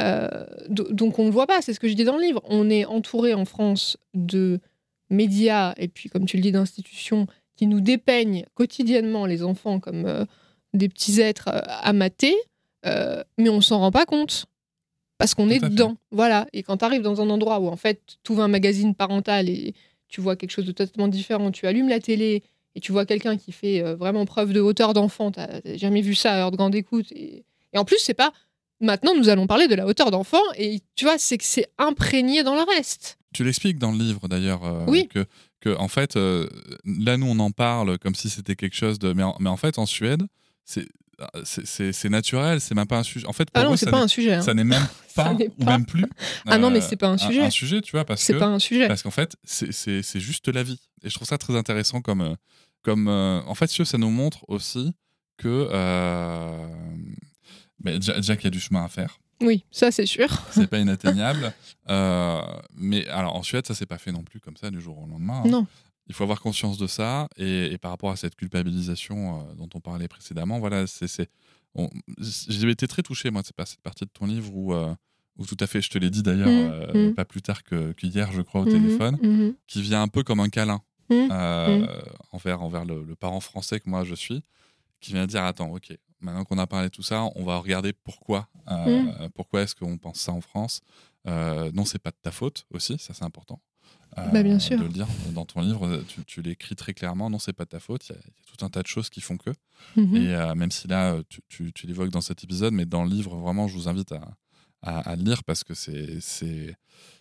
Euh, 0.00 0.44
do- 0.68 0.90
donc 0.92 1.18
on 1.18 1.22
ne 1.22 1.28
le 1.28 1.32
voit 1.32 1.46
pas, 1.46 1.60
c'est 1.62 1.72
ce 1.74 1.80
que 1.80 1.88
je 1.88 1.94
dis 1.94 2.04
dans 2.04 2.16
le 2.16 2.22
livre. 2.22 2.40
On 2.44 2.70
est 2.70 2.84
entouré 2.84 3.34
en 3.34 3.44
France 3.44 3.96
de 4.14 4.60
médias 5.10 5.74
et 5.76 5.88
puis, 5.88 6.08
comme 6.08 6.24
tu 6.26 6.36
le 6.36 6.42
dis, 6.42 6.52
d'institutions 6.52 7.26
qui 7.56 7.66
nous 7.66 7.80
dépeignent 7.80 8.44
quotidiennement 8.54 9.26
les 9.26 9.42
enfants 9.42 9.80
comme 9.80 10.06
euh, 10.06 10.24
des 10.74 10.88
petits 10.88 11.20
êtres 11.20 11.48
euh, 11.48 11.60
à 11.66 11.92
mater, 11.92 12.34
euh, 12.86 13.22
mais 13.38 13.48
on 13.48 13.60
s'en 13.60 13.78
rend 13.80 13.90
pas 13.90 14.06
compte. 14.06 14.46
Parce 15.18 15.34
qu'on 15.34 15.50
est 15.50 15.58
fait. 15.58 15.68
dedans. 15.68 15.96
Voilà. 16.12 16.46
Et 16.52 16.62
quand 16.62 16.76
tu 16.76 16.84
arrives 16.84 17.02
dans 17.02 17.20
un 17.20 17.28
endroit 17.28 17.58
où, 17.58 17.66
en 17.66 17.74
fait, 17.76 18.00
tu 18.22 18.30
ouvres 18.30 18.42
un 18.42 18.48
magazine 18.48 18.94
parental 18.94 19.48
et 19.48 19.74
tu 20.06 20.20
vois 20.20 20.36
quelque 20.36 20.52
chose 20.52 20.64
de 20.66 20.70
totalement 20.70 21.08
différent, 21.08 21.50
tu 21.50 21.66
allumes 21.66 21.88
la 21.88 21.98
télé 21.98 22.44
et 22.76 22.80
tu 22.80 22.92
vois 22.92 23.04
quelqu'un 23.04 23.36
qui 23.36 23.50
fait 23.50 23.82
vraiment 23.94 24.24
preuve 24.26 24.52
de 24.52 24.60
hauteur 24.60 24.94
d'enfant, 24.94 25.32
tu 25.32 25.40
jamais 25.76 26.02
vu 26.02 26.14
ça 26.14 26.34
à 26.34 26.38
heure 26.38 26.50
de 26.52 26.56
grande 26.56 26.76
écoute. 26.76 27.10
Et, 27.10 27.44
et 27.72 27.78
en 27.78 27.84
plus, 27.84 27.98
c'est 27.98 28.14
pas. 28.14 28.32
Maintenant, 28.80 29.14
nous 29.16 29.28
allons 29.28 29.46
parler 29.46 29.66
de 29.68 29.74
la 29.74 29.86
hauteur 29.86 30.10
d'enfant 30.10 30.42
et 30.56 30.80
tu 30.94 31.04
vois, 31.04 31.18
c'est 31.18 31.36
que 31.38 31.44
c'est 31.44 31.66
imprégné 31.78 32.42
dans 32.44 32.54
le 32.54 32.62
reste. 32.62 33.18
Tu 33.34 33.42
l'expliques 33.44 33.78
dans 33.78 33.92
le 33.92 33.98
livre 33.98 34.28
d'ailleurs 34.28 34.64
euh, 34.64 34.84
Oui. 34.88 35.08
que, 35.08 35.26
que 35.60 35.76
en 35.76 35.88
fait 35.88 36.16
euh, 36.16 36.48
là 36.84 37.16
nous 37.16 37.26
on 37.26 37.38
en 37.40 37.50
parle 37.50 37.98
comme 37.98 38.14
si 38.14 38.30
c'était 38.30 38.56
quelque 38.56 38.76
chose 38.76 38.98
de 38.98 39.12
mais 39.12 39.22
en, 39.24 39.36
mais 39.40 39.50
en 39.50 39.56
fait 39.58 39.78
en 39.78 39.84
Suède 39.86 40.22
c'est 40.64 40.86
c'est- 41.44 41.92
c'est 41.92 42.08
naturel 42.08 42.60
c'est 42.60 42.74
même 42.76 42.86
pas 42.86 42.98
un 42.98 43.02
sujet 43.02 43.26
en 43.26 43.32
fait 43.32 43.50
pour 43.50 43.60
Ah 43.62 43.66
non, 43.66 43.76
c'est 43.76 43.90
pas 43.90 44.00
un 44.00 44.06
sujet. 44.08 44.34
hein. 44.34 44.40
ça 44.42 44.54
n'est 44.54 44.62
même 44.64 44.86
pas 45.16 45.32
ou 45.34 45.64
pas. 45.64 45.72
même 45.72 45.84
plus 45.84 46.06
Ah 46.46 46.56
non, 46.58 46.70
mais 46.70 46.78
euh, 46.78 46.86
c'est 46.88 46.96
pas 46.96 47.08
un 47.08 47.18
sujet. 47.18 47.42
un, 47.42 47.50
sujet 47.50 47.80
tu 47.82 47.90
vois 47.92 48.04
parce 48.04 48.22
C'est 48.22 48.32
que 48.34 48.38
pas 48.38 48.46
un 48.46 48.60
sujet. 48.60 48.86
parce 48.88 49.02
qu'en 49.02 49.10
fait 49.10 49.34
c'est- 49.44 50.20
juste 50.20 50.48
la 50.48 50.62
vie 50.62 50.80
et 51.02 51.10
je 51.10 51.14
trouve 51.14 51.26
ça 51.28 51.36
très 51.36 51.54
intéressant 51.56 52.00
comme 52.00 52.36
comme 52.82 53.08
en 53.08 53.54
fait 53.56 53.66
ça 53.66 53.98
nous 53.98 54.10
montre 54.10 54.44
aussi 54.48 54.92
que 55.36 55.68
ben, 57.80 57.98
déjà 57.98 58.36
qu'il 58.36 58.44
y 58.44 58.48
a 58.48 58.50
du 58.50 58.60
chemin 58.60 58.84
à 58.84 58.88
faire 58.88 59.18
Oui, 59.40 59.64
ça 59.70 59.90
c'est 59.90 60.06
sûr. 60.06 60.28
c'est 60.50 60.66
pas 60.66 60.78
inatteignable. 60.86 61.52
Euh, 61.88 62.40
mais 62.76 63.06
alors 63.08 63.36
en 63.36 63.42
Suède, 63.42 63.66
ça 63.66 63.74
s'est 63.74 63.86
pas 63.86 63.98
fait 63.98 64.12
non 64.12 64.22
plus 64.22 64.40
comme 64.40 64.56
ça 64.56 64.70
du 64.70 64.80
jour 64.80 64.98
au 64.98 65.06
lendemain. 65.06 65.42
hein. 65.44 65.48
Non. 65.48 65.66
Il 66.10 66.14
faut 66.14 66.24
avoir 66.24 66.40
conscience 66.40 66.78
de 66.78 66.86
ça 66.86 67.28
et, 67.36 67.66
et 67.66 67.76
par 67.78 67.90
rapport 67.90 68.10
à 68.10 68.16
cette 68.16 68.34
culpabilisation 68.34 69.40
euh, 69.50 69.54
dont 69.56 69.68
on 69.74 69.80
parlait 69.80 70.08
précédemment, 70.08 70.58
voilà, 70.58 70.86
c'est, 70.86 71.28
j'ai 72.18 72.70
été 72.70 72.88
très 72.88 73.02
touché 73.02 73.30
moi, 73.30 73.42
c'est 73.44 73.54
pas 73.54 73.66
cette 73.66 73.82
partie 73.82 74.04
de 74.06 74.10
ton 74.10 74.24
livre 74.26 74.50
où, 74.54 74.72
euh, 74.72 74.94
où 75.36 75.44
tout 75.44 75.56
à 75.60 75.66
fait, 75.66 75.82
je 75.82 75.90
te 75.90 75.98
l'ai 75.98 76.08
dit 76.08 76.22
d'ailleurs, 76.22 76.48
euh, 76.48 77.08
mhm. 77.08 77.14
pas 77.14 77.26
plus 77.26 77.42
tard 77.42 77.62
que, 77.62 77.92
qu'hier, 77.92 78.32
je 78.32 78.40
crois, 78.40 78.62
au 78.62 78.64
Mhm, 78.64 78.72
téléphone, 78.72 79.54
qui 79.66 79.82
vient 79.82 80.00
un 80.02 80.08
peu 80.08 80.22
comme 80.22 80.40
un 80.40 80.48
câlin 80.48 80.80
envers, 82.32 82.62
envers 82.62 82.84
le, 82.84 83.02
le 83.04 83.14
parent 83.14 83.40
français 83.40 83.80
que 83.80 83.88
moi 83.88 84.04
je 84.04 84.14
suis, 84.14 84.42
qui 85.00 85.12
vient 85.12 85.26
dire 85.26 85.44
attends, 85.44 85.70
ok, 85.72 85.92
maintenant 86.20 86.44
qu'on 86.44 86.58
a 86.58 86.66
parlé 86.66 86.88
de 86.88 86.94
tout 86.94 87.02
ça, 87.02 87.24
on 87.34 87.44
va 87.44 87.58
regarder 87.58 87.92
pourquoi, 87.92 88.48
Mhm. 88.70 89.28
pourquoi 89.34 89.62
est-ce 89.62 89.74
qu'on 89.74 89.98
pense 89.98 90.18
ça 90.20 90.32
en 90.32 90.40
France. 90.40 90.80
Euh, 91.26 91.70
non, 91.74 91.84
c'est 91.84 91.98
pas 91.98 92.10
de 92.10 92.16
ta 92.22 92.30
faute 92.30 92.64
aussi, 92.70 92.96
ça 92.98 93.12
c'est 93.14 93.24
important. 93.24 93.60
euh, 94.16 94.26
Bah, 94.32 94.42
bien 94.42 94.58
sûr. 94.58 94.78
De 94.78 94.84
le 94.84 94.88
dire 94.88 95.06
dans 95.34 95.44
ton 95.44 95.60
livre, 95.60 96.02
tu, 96.08 96.24
tu 96.24 96.40
l'écris 96.42 96.74
très 96.76 96.94
clairement. 96.94 97.28
Non, 97.30 97.38
c'est 97.38 97.52
pas 97.52 97.64
de 97.64 97.70
ta 97.70 97.80
faute. 97.80 98.08
Il 98.08 98.12
y, 98.12 98.14
a- 98.16 98.20
il 98.24 98.28
y 98.28 98.30
a 98.30 98.56
tout 98.56 98.64
un 98.64 98.68
tas 98.70 98.82
de 98.82 98.86
choses 98.86 99.10
qui 99.10 99.20
font 99.20 99.36
que. 99.36 99.50
Mhm. 99.96 100.16
Et 100.16 100.34
euh, 100.34 100.54
même 100.54 100.70
si 100.70 100.88
là, 100.88 101.16
tu, 101.28 101.40
tu- 101.48 101.72
tu 101.72 101.86
l'évoques 101.86 102.10
dans 102.10 102.20
cet 102.22 102.42
épisode, 102.42 102.72
mais 102.72 102.86
dans 102.86 103.04
le 103.04 103.10
livre, 103.10 103.36
vraiment, 103.36 103.68
je 103.68 103.74
vous 103.74 103.88
invite 103.88 104.12
à, 104.12 104.22
à- 104.82 105.00
à 105.10 105.16
le 105.16 105.22
lire 105.22 105.44
parce 105.44 105.62
que 105.62 105.74
c'est, 105.74 106.20
c'est, 106.20 106.74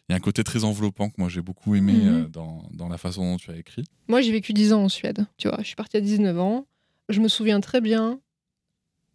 il 0.08 0.12
y 0.12 0.14
a 0.14 0.16
un 0.16 0.20
côté 0.22 0.44
très 0.44 0.64
enveloppant 0.64 1.10
que 1.10 1.16
moi 1.18 1.28
j'ai 1.28 1.42
beaucoup 1.42 1.76
aimé 1.76 1.94
Mhm. 1.94 2.08
euh, 2.08 2.28
dans, 2.30 2.64
dans 2.72 2.88
la 2.88 2.98
façon 2.98 3.32
dont 3.34 3.38
tu 3.38 3.52
as 3.52 3.58
écrit. 3.58 3.84
Moi, 4.08 4.22
j'ai 4.22 4.32
vécu 4.32 4.54
10 4.54 4.72
ans 4.74 4.84
en 4.84 4.90
Suède. 4.90 5.26
Tu 5.38 5.50
vois, 5.50 5.58
je 5.60 5.66
suis 5.68 5.76
partie 5.76 5.98
à 5.98 6.02
19 6.02 6.40
ans. 6.40 6.66
Je 7.10 7.20
me 7.20 7.28
souviens 7.28 7.60
très 7.60 7.82
bien 7.82 8.20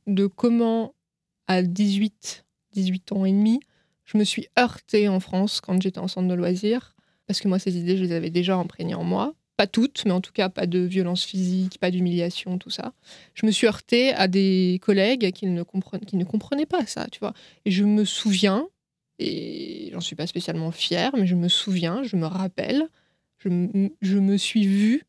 de 0.07 0.27
comment, 0.27 0.95
à 1.47 1.63
18, 1.63 2.45
18 2.73 3.13
ans 3.13 3.25
et 3.25 3.33
demi, 3.33 3.61
je 4.05 4.19
me 4.19 4.25
suis 4.25 4.49
heurtée 4.59 5.09
en 5.09 5.21
France 5.21 5.61
quand 5.61 5.81
j'étais 5.81 5.99
en 5.99 6.09
centre 6.09 6.29
de 6.29 6.35
loisirs. 6.35 6.95
Parce 7.27 7.41
que 7.41 7.49
moi, 7.49 7.59
ces 7.59 7.77
idées, 7.79 7.97
je 7.97 8.05
les 8.05 8.13
avais 8.13 8.31
déjà 8.31 8.57
imprégnées 8.57 8.95
en 8.95 9.05
moi. 9.05 9.35
Pas 9.57 9.67
toutes, 9.67 10.05
mais 10.05 10.11
en 10.11 10.21
tout 10.21 10.33
cas, 10.33 10.49
pas 10.49 10.67
de 10.67 10.81
violence 10.81 11.25
physique, 11.25 11.79
pas 11.79 11.91
d'humiliation, 11.91 12.59
tout 12.59 12.71
ça. 12.71 12.95
Je 13.35 13.47
me 13.47 13.53
suis 13.53 13.67
heurtée 13.67 14.13
à 14.13 14.27
des 14.29 14.81
collègues 14.83 15.31
qui 15.33 15.47
ne, 15.47 15.63
qui 16.07 16.17
ne 16.17 16.25
comprenaient 16.25 16.67
pas 16.67 16.85
ça, 16.87 17.07
tu 17.11 17.21
vois. 17.21 17.33
Et 17.65 17.71
je 17.71 17.85
me 17.85 18.05
souviens, 18.05 18.67
et 19.19 19.91
j'en 19.93 20.01
suis 20.01 20.17
pas 20.17 20.27
spécialement 20.27 20.73
fière, 20.73 21.13
mais 21.17 21.27
je 21.27 21.37
me 21.37 21.49
souviens, 21.49 22.03
je 22.03 22.17
me 22.17 22.27
rappelle, 22.27 22.89
je, 23.39 23.49
je 24.01 24.19
me 24.19 24.37
suis 24.37 24.67
vue 24.67 25.05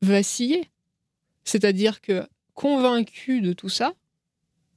vaciller. 0.00 0.70
C'est-à-dire 1.44 2.00
que 2.00 2.26
convaincue 2.54 3.40
de 3.40 3.52
tout 3.52 3.68
ça, 3.68 3.94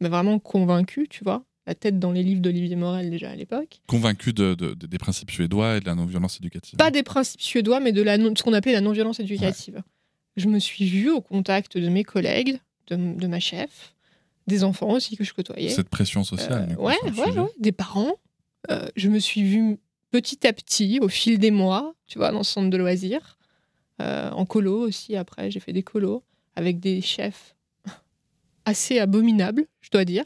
mais 0.02 0.10
vraiment 0.10 0.40
convaincue, 0.40 1.08
tu 1.10 1.24
vois, 1.24 1.44
la 1.68 1.76
tête 1.76 2.00
dans 2.00 2.12
les 2.12 2.24
livres 2.24 2.42
d'Olivier 2.42 2.76
Morel 2.76 3.10
déjà 3.10 3.30
à 3.30 3.36
l'époque, 3.36 3.82
Convaincu 3.88 4.34
de, 4.34 4.54
de- 4.56 4.74
de- 4.74 4.88
des 4.88 4.98
principes 4.98 5.32
suédois 5.32 5.78
et 5.78 5.80
de 5.80 5.86
la 5.86 5.96
non-violence 5.96 6.38
éducative. 6.38 6.78
pas 6.78 6.92
des 6.92 7.04
principes 7.04 7.42
suédois, 7.42 7.80
mais 7.80 7.92
de, 7.94 8.02
la 8.02 8.18
non- 8.18 8.34
ce 8.36 8.44
qu'on 8.44 8.54
appelait 8.54 8.74
la 8.74 8.82
non-violence 8.82 9.20
éducative. 9.20 9.82
Je 10.38 10.48
me 10.48 10.60
suis 10.60 10.86
vue 10.86 11.10
au 11.12 11.22
contact 11.22 11.78
de 11.78 11.88
mes 11.90 12.04
collègues, 12.04 12.60
de, 12.88 12.96
de 12.96 13.28
ma 13.28 13.40
chef, 13.40 13.94
des 14.48 14.64
enfants 14.64 14.90
aussi 14.92 15.16
que 15.16 15.24
je 15.24 15.34
côtoyais. 15.34 15.70
Cette 15.70 15.90
pression 15.90 16.24
sociale. 16.24 16.70
Euh, 16.72 16.76
coup, 16.76 16.82
ouais, 16.84 16.96
le 17.06 17.12
ouais, 17.12 17.40
ouais, 17.40 17.50
des 17.60 17.72
parents. 17.72 18.14
Euh, 18.72 18.88
je 18.96 19.08
me 19.10 19.20
suis 19.20 19.44
vue 19.44 19.78
petit 20.10 20.46
à 20.48 20.54
petit, 20.54 21.00
au 21.02 21.08
fil 21.10 21.38
des 21.40 21.52
mois, 21.52 21.94
tu 22.08 22.18
vois, 22.18 22.32
dans 22.32 22.44
ce 22.44 22.52
centre 22.54 22.70
de 22.70 22.78
loisirs, 22.78 23.38
Euh, 24.02 24.32
en 24.32 24.46
colo 24.46 24.80
aussi. 24.82 25.16
Après, 25.16 25.52
j'ai 25.52 25.60
fait 25.60 25.74
des 25.74 25.84
colos 25.84 26.24
avec 26.56 26.80
des 26.80 27.02
chefs 27.02 27.56
assez 28.66 29.00
abominables, 29.00 29.66
dois 29.92 30.06
dire, 30.06 30.26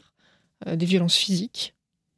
Euh, 0.66 0.74
des 0.74 0.86
violences 0.86 1.16
physiques 1.16 1.74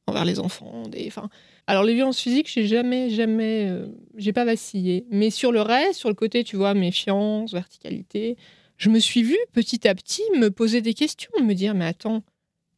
envers 0.06 0.24
les 0.24 0.38
enfants. 0.38 0.84
Des, 0.88 1.08
enfin, 1.08 1.28
alors 1.66 1.82
les 1.82 1.94
violences 1.94 2.20
physiques, 2.20 2.48
j'ai 2.48 2.68
jamais, 2.68 3.10
jamais, 3.10 3.66
euh, 3.68 3.88
j'ai 4.16 4.32
pas 4.32 4.44
vacillé. 4.44 5.06
Mais 5.10 5.30
sur 5.30 5.50
le 5.50 5.60
reste, 5.60 5.94
sur 5.98 6.08
le 6.08 6.14
côté, 6.14 6.44
tu 6.44 6.54
vois, 6.56 6.72
méfiance, 6.72 7.52
verticalité, 7.52 8.36
je 8.76 8.90
me 8.90 9.00
suis 9.00 9.24
vue 9.24 9.38
petit 9.52 9.88
à 9.88 9.94
petit 9.96 10.22
me 10.36 10.50
poser 10.50 10.82
des 10.82 10.94
questions, 10.94 11.32
me 11.42 11.52
dire, 11.52 11.74
mais 11.74 11.84
attends, 11.84 12.22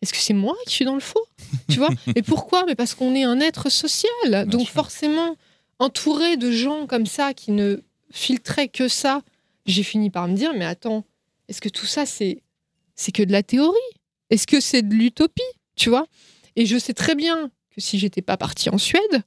est-ce 0.01 0.15
que 0.15 0.19
c'est 0.19 0.33
moi 0.33 0.57
qui 0.67 0.75
suis 0.77 0.87
dans 0.87 0.95
le 0.95 1.01
faux? 1.01 1.27
Tu 1.69 1.77
vois? 1.77 1.91
Et 2.17 2.23
pourquoi? 2.23 2.65
Mais 2.65 2.75
parce 2.75 2.95
qu'on 2.95 3.15
est 3.15 3.25
un 3.25 3.39
être 3.41 3.69
social. 3.71 4.49
donc 4.49 4.63
sûr. 4.63 4.71
forcément, 4.71 5.37
entouré 5.79 6.39
de 6.39 6.51
gens 6.51 6.87
comme 6.87 7.07
ça 7.07 7.35
qui 7.35 7.53
ne 7.53 7.83
filtraient 8.11 8.69
que 8.69 8.89
ça, 8.89 9.21
j'ai 9.67 9.83
fini 9.83 10.09
par 10.09 10.27
me 10.27 10.35
dire, 10.35 10.53
mais 10.55 10.65
attends, 10.65 11.05
est-ce 11.49 11.61
que 11.61 11.69
tout 11.69 11.87
ça, 11.87 12.07
c'est 12.07 12.43
c'est 12.97 13.13
que 13.13 13.23
de 13.23 13.33
la 13.33 13.43
théorie? 13.43 13.77
Est-ce 14.31 14.47
que 14.47 14.61
c'est 14.61 14.83
de 14.83 14.95
l'utopie 14.95 15.43
Tu 15.77 15.91
vois? 15.91 16.07
Et 16.57 16.67
je 16.67 16.79
sais 16.79 16.95
très 16.95 17.15
bien 17.15 17.51
que 17.71 17.81
si 17.81 17.99
j'étais 17.99 18.23
pas 18.23 18.37
partie 18.37 18.71
en 18.71 18.79
Suède, 18.79 19.23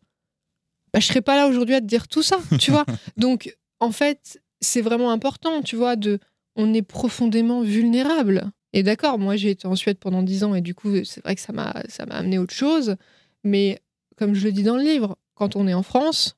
bah, 0.94 1.00
je 1.00 1.08
serais 1.08 1.22
pas 1.22 1.36
là 1.36 1.48
aujourd'hui 1.48 1.76
à 1.76 1.82
te 1.82 1.86
dire 1.86 2.08
tout 2.08 2.24
ça, 2.24 2.40
tu 2.60 2.72
vois 2.72 2.86
Donc, 3.18 3.56
en 3.80 3.92
fait, 3.92 4.40
c'est 4.62 4.82
vraiment 4.82 5.12
important, 5.12 5.62
tu 5.62 5.76
vois, 5.76 5.96
de 5.96 6.20
on 6.56 6.74
est 6.74 6.84
profondément 6.84 7.62
vulnérable. 7.62 8.52
Et 8.74 8.84
d'accord, 8.84 9.20
moi 9.20 9.36
j'ai 9.36 9.52
été 9.52 9.68
en 9.68 9.76
Suède 9.76 9.98
pendant 10.00 10.24
10 10.24 10.44
ans 10.44 10.56
et 10.56 10.62
du 10.62 10.74
coup, 10.74 11.04
c'est 11.04 11.24
vrai 11.24 11.36
que 11.36 11.42
ça 11.42 11.54
m'a 11.54 11.74
ça 11.90 12.06
m'a 12.06 12.16
amené 12.16 12.40
autre 12.40 12.54
chose, 12.54 12.96
mais 13.44 13.82
comme 14.18 14.34
je 14.34 14.46
le 14.46 14.52
dis 14.52 14.64
dans 14.64 14.78
le 14.78 14.84
livre, 14.84 15.18
quand 15.36 15.56
on 15.56 15.68
est 15.68 15.74
en 15.74 15.84
France, 15.84 16.36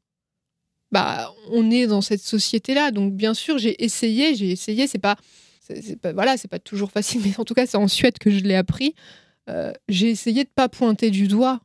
bah 0.91 1.33
on 1.51 1.71
est 1.71 1.87
dans 1.87 2.01
cette 2.01 2.21
société-là. 2.21 2.91
Donc 2.91 3.13
bien 3.13 3.33
sûr, 3.33 3.57
j'ai 3.57 3.83
essayé, 3.83 4.35
j'ai 4.35 4.51
essayé, 4.51 4.87
c'est 4.87 4.99
pas 4.99 5.15
c'est 5.67 5.99
pas 5.99 6.13
voilà, 6.13 6.37
c'est 6.37 6.47
pas 6.47 6.59
toujours 6.59 6.91
facile, 6.91 7.21
mais 7.25 7.39
en 7.39 7.45
tout 7.45 7.53
cas, 7.53 7.65
c'est 7.65 7.77
en 7.77 7.87
Suède 7.87 8.17
que 8.19 8.29
je 8.29 8.39
l'ai 8.39 8.55
appris. 8.55 8.95
Euh, 9.49 9.71
j'ai 9.89 10.09
essayé 10.09 10.43
de 10.43 10.49
pas 10.49 10.69
pointer 10.69 11.11
du 11.11 11.27
doigt 11.27 11.61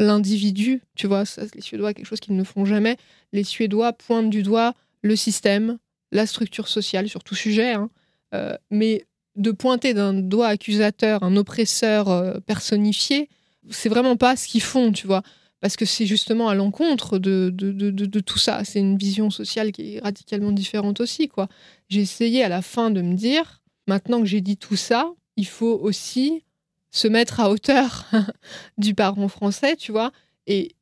l'individu, 0.00 0.82
tu 0.96 1.06
vois, 1.06 1.24
ça, 1.24 1.42
les 1.54 1.60
Suédois, 1.60 1.94
quelque 1.94 2.06
chose 2.06 2.20
qu'ils 2.20 2.36
ne 2.36 2.44
font 2.44 2.64
jamais. 2.64 2.96
Les 3.32 3.44
Suédois 3.44 3.92
pointent 3.92 4.30
du 4.30 4.42
doigt 4.42 4.74
le 5.02 5.16
système, 5.16 5.78
la 6.10 6.26
structure 6.26 6.68
sociale 6.68 7.08
sur 7.08 7.22
tout 7.22 7.34
sujet, 7.34 7.72
hein. 7.72 7.90
Euh, 8.34 8.56
mais 8.70 9.04
de 9.36 9.52
pointer 9.52 9.94
d'un 9.94 10.12
doigt 10.12 10.48
accusateur 10.48 11.22
un 11.22 11.36
oppresseur 11.36 12.08
euh, 12.08 12.40
personnifié, 12.40 13.28
c'est 13.70 13.88
vraiment 13.88 14.16
pas 14.16 14.34
ce 14.36 14.48
qu'ils 14.48 14.62
font, 14.62 14.90
tu 14.90 15.06
vois, 15.06 15.22
parce 15.64 15.76
que 15.76 15.86
c'est 15.86 16.04
justement 16.04 16.50
à 16.50 16.54
l'encontre 16.54 17.16
de, 17.16 17.48
de, 17.48 17.72
de, 17.72 18.20
tout 18.20 18.38
ça. 18.38 18.64
C'est 18.64 18.80
une 18.80 18.98
vision 18.98 19.30
sociale 19.30 19.72
qui 19.72 19.94
est 19.94 20.00
radicalement 20.00 20.52
différente 20.52 21.00
aussi, 21.00 21.26
quoi. 21.26 21.48
J'ai 21.88 22.02
essayé 22.02 22.44
à 22.44 22.50
la 22.50 22.60
fin 22.60 22.90
de 22.90 23.00
me 23.00 23.14
dire, 23.14 23.62
maintenant 23.86 24.20
que 24.20 24.26
j'ai 24.26 24.42
dit 24.42 24.58
tout 24.58 24.76
ça, 24.76 25.10
il 25.38 25.46
faut 25.46 25.80
aussi 25.80 26.42
se 26.90 27.08
mettre 27.08 27.40
à 27.40 27.48
hauteur 27.48 28.04
du 28.76 28.94
parent 28.94 29.26
français, 29.28 29.74
tu 29.76 29.90
vois, 29.90 30.12
et 30.46 30.72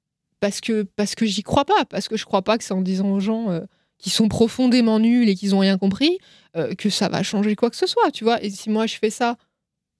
parce 0.41 0.61
que 0.61 0.83
parce 0.83 1.15
que 1.15 1.27
j'y 1.27 1.45
crois 1.45 1.65
pas, 1.65 1.85
parce 1.85 2.09
que 2.09 2.17
je 2.17 2.25
crois 2.25 2.43
pas 2.43 2.59
que 2.59 2.65
c'est 2.65 2.75
en 2.75 2.83
disant 2.83 3.09
aux 3.13 3.21
gens 3.21 3.53
euh, 3.53 3.61
qui 3.99 4.11
sont 4.11 4.27
profondément 4.27 4.99
nuls 4.99 5.29
et 5.29 5.37
qu'ils 5.37 5.55
ont 5.55 5.61
rien 5.61 5.79
compris 5.79 6.19
euh, 6.57 6.75
que 6.75 6.91
ça 6.91 7.09
va 7.09 7.23
changer 7.23 7.55
quoi 7.55 7.71
que 7.71 7.77
ce 7.77 7.87
soit, 7.87 8.11
tu 8.11 8.25
vois. 8.25 8.43
Et 8.43 8.51
si 8.51 8.69
moi 8.69 8.89
je 8.89 8.97
fais 8.97 9.11
ça, 9.11 9.37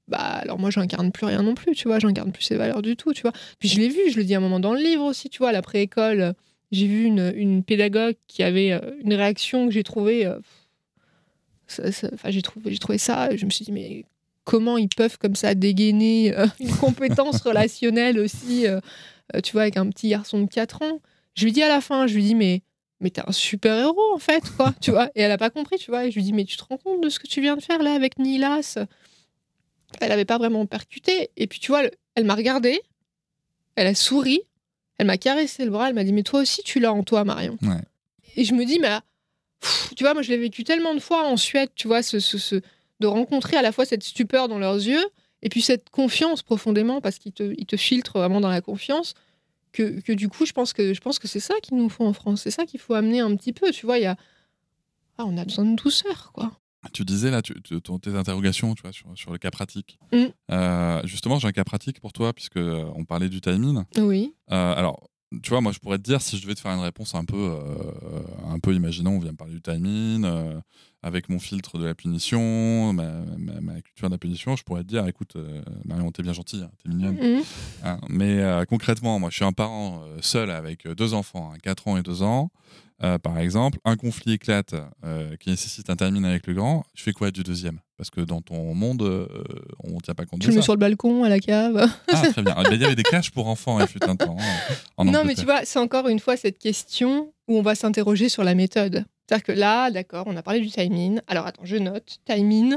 bah 0.09 0.19
alors 0.19 0.59
moi 0.59 0.71
j'incarne 0.71 1.13
plus 1.13 1.27
rien 1.27 1.43
non 1.43 1.55
plus, 1.55 1.75
tu 1.75 1.89
vois, 1.89 1.99
j'incarne 1.99 2.33
plus 2.33 2.43
ces 2.43 2.57
valeurs 2.57 2.83
du 2.83 2.97
tout, 2.97 3.13
tu 3.13 3.23
vois. 3.23 3.33
Puis 3.59 3.69
je 3.69 3.81
l'ai 3.81 3.89
vu, 3.89 4.11
je 4.11 4.17
le 4.17 4.25
dis 4.25 4.35
à 4.35 4.39
un 4.39 4.41
moment 4.41 4.61
dans 4.61 4.75
le 4.75 4.81
livre 4.83 5.05
aussi, 5.05 5.29
tu 5.31 5.39
vois, 5.39 5.51
à 5.51 5.53
l'après-école, 5.53 6.21
euh, 6.21 6.33
j'ai 6.73 6.87
vu 6.87 7.05
une, 7.05 7.33
une 7.37 7.63
pédagogue 7.63 8.17
qui 8.27 8.43
avait 8.43 8.73
euh, 8.73 8.81
une 9.05 9.15
réaction 9.15 9.67
que 9.67 9.73
j'ai 9.73 9.83
trouvée. 9.85 10.27
euh, 10.27 10.39
Enfin, 12.13 12.31
j'ai 12.31 12.43
trouvé, 12.43 12.71
j'ai 12.73 12.79
trouvé 12.79 12.99
ça, 12.99 13.35
je 13.35 13.45
me 13.47 13.51
suis 13.51 13.65
dit, 13.65 13.73
mais 13.73 14.05
comment 14.45 14.77
ils 14.77 14.89
peuvent 14.89 15.17
comme 15.19 15.35
ça 15.37 15.55
dégainer 15.55 16.37
euh, 16.37 16.47
une 16.61 16.75
compétence 16.77 17.41
relationnelle 17.43 18.19
aussi, 18.19 18.67
euh, 18.67 18.81
tu 19.43 19.53
vois, 19.53 19.63
avec 19.63 19.77
un 19.79 19.89
petit 19.89 20.09
garçon 20.11 20.41
de 20.43 20.49
4 20.49 20.83
ans? 20.83 21.01
Je 21.35 21.45
lui 21.45 21.53
dis 21.53 21.63
à 21.63 21.69
la 21.69 21.81
fin, 21.81 22.07
je 22.07 22.15
lui 22.15 22.25
dis, 22.25 22.35
mais, 22.35 22.61
mais 23.01 23.09
t'es 23.09 23.23
un 23.27 23.33
super 23.33 23.79
héros 23.79 24.13
en 24.15 24.19
fait, 24.19 24.43
quoi, 24.57 24.75
tu 24.83 24.91
vois. 24.91 25.07
Et 25.15 25.23
elle 25.23 25.31
a 25.31 25.39
pas 25.39 25.49
compris, 25.49 25.79
tu 25.79 25.91
vois. 25.91 26.05
Et 26.05 26.11
je 26.11 26.17
lui 26.17 26.25
dis, 26.25 26.35
mais 26.35 26.45
tu 26.45 26.59
te 26.59 26.65
rends 26.65 26.77
compte 26.77 27.03
de 27.03 27.09
ce 27.09 27.19
que 27.19 27.27
tu 27.27 27.41
viens 27.41 27.57
de 27.57 27.63
faire 27.63 27.83
là 27.83 27.95
avec 27.95 28.19
Nilas 28.19 28.77
Elle 30.01 30.13
avait 30.13 30.25
pas 30.25 30.39
vraiment 30.39 30.67
percuté. 30.67 31.31
Et 31.37 31.47
puis, 31.47 31.61
tu 31.61 31.69
vois, 31.71 31.83
elle 32.15 32.25
m'a 32.25 32.35
regardé, 32.35 32.81
elle 33.77 33.87
a 33.87 33.95
souri, 33.95 34.41
elle 34.99 35.07
m'a 35.07 35.19
caressé 35.19 35.65
le 35.65 35.71
bras, 35.71 35.89
elle 35.89 35.95
m'a 35.95 36.05
dit, 36.05 36.13
mais 36.13 36.23
toi 36.23 36.41
aussi, 36.41 36.63
tu 36.63 36.81
l'as 36.81 36.93
en 36.93 37.03
toi, 37.03 37.25
Marion. 37.25 37.57
Ouais. 37.63 37.81
Et 38.37 38.45
je 38.45 38.55
me 38.55 38.65
dis, 38.65 38.79
mais 38.79 38.99
pff, 39.61 39.93
tu 39.97 40.05
vois, 40.05 40.15
moi, 40.15 40.23
je 40.23 40.31
l'ai 40.31 40.39
vécu 40.39 40.65
tellement 40.65 40.95
de 40.95 41.01
fois 41.01 41.27
en 41.29 41.37
Suède, 41.37 41.71
tu 41.75 41.87
vois, 41.89 42.03
ce, 42.03 42.19
ce- 42.21 42.39
ce- 42.39 42.61
de 43.01 43.07
rencontrer 43.07 43.57
à 43.57 43.63
la 43.63 43.73
fois 43.73 43.85
cette 43.85 44.03
stupeur 44.05 44.49
dans 44.49 44.59
leurs 44.59 44.77
yeux 44.77 45.05
et 45.43 45.49
puis 45.49 45.61
cette 45.63 45.91
confiance 45.91 46.43
profondément, 46.43 47.01
parce 47.01 47.19
qu'ils 47.19 47.33
te, 47.33 47.53
ils 47.59 47.67
te 47.67 47.77
filtrent 47.77 48.19
vraiment 48.19 48.41
dans 48.41 48.49
la 48.51 48.61
confiance, 48.61 49.15
que, 49.73 50.01
que 50.01 50.13
du 50.13 50.29
coup, 50.29 50.47
je 50.47 50.53
pense 50.53 50.73
que, 50.73 50.93
je 50.95 51.01
pense 51.01 51.19
que 51.19 51.27
c'est 51.27 51.41
ça 51.41 51.55
qu'il 51.63 51.77
nous 51.79 51.89
faut 51.89 52.05
en 52.05 52.13
France. 52.13 52.43
C'est 52.43 52.51
ça 52.51 52.65
qu'il 52.67 52.79
faut 52.79 52.95
amener 52.95 53.21
un 53.21 53.35
petit 53.37 53.53
peu, 53.53 53.71
tu 53.73 53.87
vois. 53.87 53.99
Il 53.99 54.03
y 54.03 54.07
a... 54.07 54.17
ah, 55.19 55.25
on 55.27 55.37
a 55.39 55.45
besoin 55.45 55.65
de 55.65 55.75
douceur, 55.75 56.31
quoi. 56.33 56.53
Tu 56.93 57.05
disais 57.05 57.31
là, 57.31 57.43
tu, 57.43 57.55
tu- 57.63 57.81
ton- 57.81 57.99
tes 57.99 58.15
interrogations, 58.17 58.75
tu 58.75 58.83
vois, 58.83 58.93
sur, 58.93 59.07
sur 59.15 59.31
le 59.31 59.39
cas 59.39 59.51
pratique. 59.53 59.99
Mm. 60.13 60.25
Euh, 60.51 61.01
justement, 61.05 61.39
j'ai 61.39 61.47
un 61.49 61.53
cas 61.53 61.65
pratique 61.65 62.01
pour 62.01 62.13
toi, 62.13 62.33
puisque 62.33 62.57
euh, 62.57 62.85
on 62.97 63.05
parlait 63.05 63.29
du 63.29 63.41
timing. 63.41 63.85
Oui. 63.99 64.35
Euh, 64.51 64.75
alors, 64.75 65.09
tu 65.43 65.51
vois, 65.51 65.61
moi, 65.61 65.71
je 65.73 65.79
pourrais 65.79 65.99
te 65.99 66.03
dire, 66.03 66.21
si 66.21 66.37
je 66.37 66.43
devais 66.43 66.55
te 66.55 66.61
faire 66.61 66.73
une 66.73 66.81
réponse 66.81 67.15
un 67.15 67.25
peu, 67.25 67.37
euh, 67.37 68.21
un 68.51 68.59
peu 68.59 68.75
imaginons, 68.75 69.13
on 69.13 69.19
vient 69.21 69.31
me 69.33 69.37
parler 69.37 69.55
du 69.55 69.63
timing, 69.63 70.27
avec 71.05 71.29
mon 71.29 71.39
filtre 71.39 71.79
de 71.79 71.85
la 71.85 71.95
punition, 71.95 72.93
ma, 72.93 73.11
ma- 73.39 73.61
ma 73.61 73.81
culture 73.81 74.09
de 74.09 74.15
la 74.15 74.19
punition, 74.19 74.57
je 74.57 74.63
pourrais 74.65 74.83
te 74.83 74.89
dire, 74.89 75.07
écoute, 75.07 75.37
Marion, 75.85 76.11
t'es 76.11 76.23
bien 76.23 76.33
gentille, 76.35 76.63
hein, 76.65 76.71
t'es 76.83 76.89
mignonne. 76.91 77.15
Mhm. 77.17 77.43
hein. 77.85 77.99
mais 78.11 78.43
concrètement, 78.69 79.19
moi, 79.19 79.31
je 79.31 79.37
suis 79.37 79.45
un 79.45 79.53
parent 79.53 80.03
seul 80.21 80.51
avec 80.51 80.87
deux 80.87 81.15
enfants, 81.15 81.55
4 81.63 81.89
ans 81.89 81.97
et 81.97 82.03
2 82.03 82.23
ans. 82.23 82.51
Euh, 83.05 83.19
par 83.19 83.39
exemple, 83.39 83.79
un 83.85 83.97
conflit 83.97 84.35
éclate 84.35 84.75
euh, 85.05 85.35
qui 85.37 85.51
nécessite 85.51 85.91
un 85.91 85.97
timing 85.97 86.25
avec 86.25 86.47
le 86.47 86.55
grand, 86.55 86.85
je 86.95 87.03
fais 87.03 87.13
quoi 87.13 87.31
du 87.33 87.43
deuxième? 87.43 87.81
Parce 87.97 88.11
que 88.11 88.21
dans 88.21 88.41
ton 88.41 88.75
monde, 88.75 89.03
euh, 89.03 89.27
on 89.83 89.95
ne 89.97 90.01
tient 90.01 90.15
pas 90.15 90.25
compte 90.25 90.41
Je 90.43 90.47
de 90.49 90.53
le 90.53 90.57
mets 90.57 90.63
ça. 90.63 90.67
sur 90.67 90.75
le 90.75 90.79
balcon, 90.79 91.25
à 91.25 91.29
la 91.29 91.41
cave. 91.41 91.89
Ah, 92.13 92.23
très 92.31 92.43
bien. 92.43 92.55
Ah, 92.57 92.63
Il 92.71 92.81
y 92.81 92.85
avait 92.85 92.95
des 92.95 93.03
caches 93.03 93.31
pour 93.31 93.49
enfants, 93.49 93.81
il 93.81 93.87
fut 93.89 94.03
un 94.05 94.15
temps. 94.17 94.37
hein, 94.39 94.75
en 94.97 95.05
non, 95.05 95.25
mais 95.25 95.35
tu 95.35 95.45
vois, 95.45 95.65
c'est 95.65 95.79
encore 95.79 96.09
une 96.09 96.21
fois 96.21 96.37
cette 96.37 96.59
question 96.59 97.33
où 97.49 97.57
on 97.59 97.63
va 97.63 97.75
s'interroger 97.75 98.29
sur 98.29 98.45
la 98.45 98.55
méthode. 98.55 99.05
C'est-à-dire 99.27 99.45
que 99.45 99.53
là, 99.53 99.91
d'accord, 99.91 100.25
on 100.29 100.37
a 100.37 100.43
parlé 100.43 100.61
du 100.61 100.71
timing. 100.71 101.21
Alors 101.27 101.47
attends, 101.47 101.65
je 101.65 101.77
note. 101.77 102.19
Timing, 102.25 102.77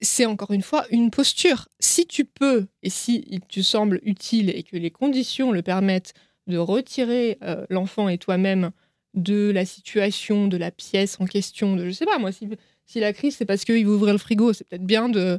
c'est 0.00 0.26
encore 0.26 0.50
une 0.52 0.62
fois 0.62 0.86
une 0.90 1.10
posture. 1.10 1.68
Si 1.78 2.06
tu 2.06 2.24
peux, 2.24 2.66
et 2.82 2.90
si 2.90 3.24
il 3.28 3.40
te 3.42 3.60
semble 3.60 4.00
utile 4.02 4.50
et 4.50 4.62
que 4.64 4.76
les 4.76 4.90
conditions 4.90 5.52
le 5.52 5.62
permettent 5.62 6.14
de 6.48 6.58
retirer 6.58 7.38
l'enfant 7.70 8.08
et 8.08 8.18
toi-même 8.18 8.70
de 9.14 9.50
la 9.50 9.64
situation, 9.64 10.48
de 10.48 10.56
la 10.56 10.70
pièce 10.70 11.18
en 11.20 11.26
question, 11.26 11.76
de 11.76 11.86
je 11.86 11.90
sais 11.92 12.06
pas 12.06 12.18
moi, 12.18 12.32
si, 12.32 12.48
si 12.86 13.00
la 13.00 13.12
crise 13.12 13.36
c'est 13.36 13.44
parce 13.44 13.64
qu'il 13.64 13.84
veut 13.84 13.94
ouvrir 13.94 14.12
le 14.12 14.18
frigo, 14.18 14.52
c'est 14.52 14.66
peut-être 14.66 14.86
bien 14.86 15.08
de, 15.08 15.38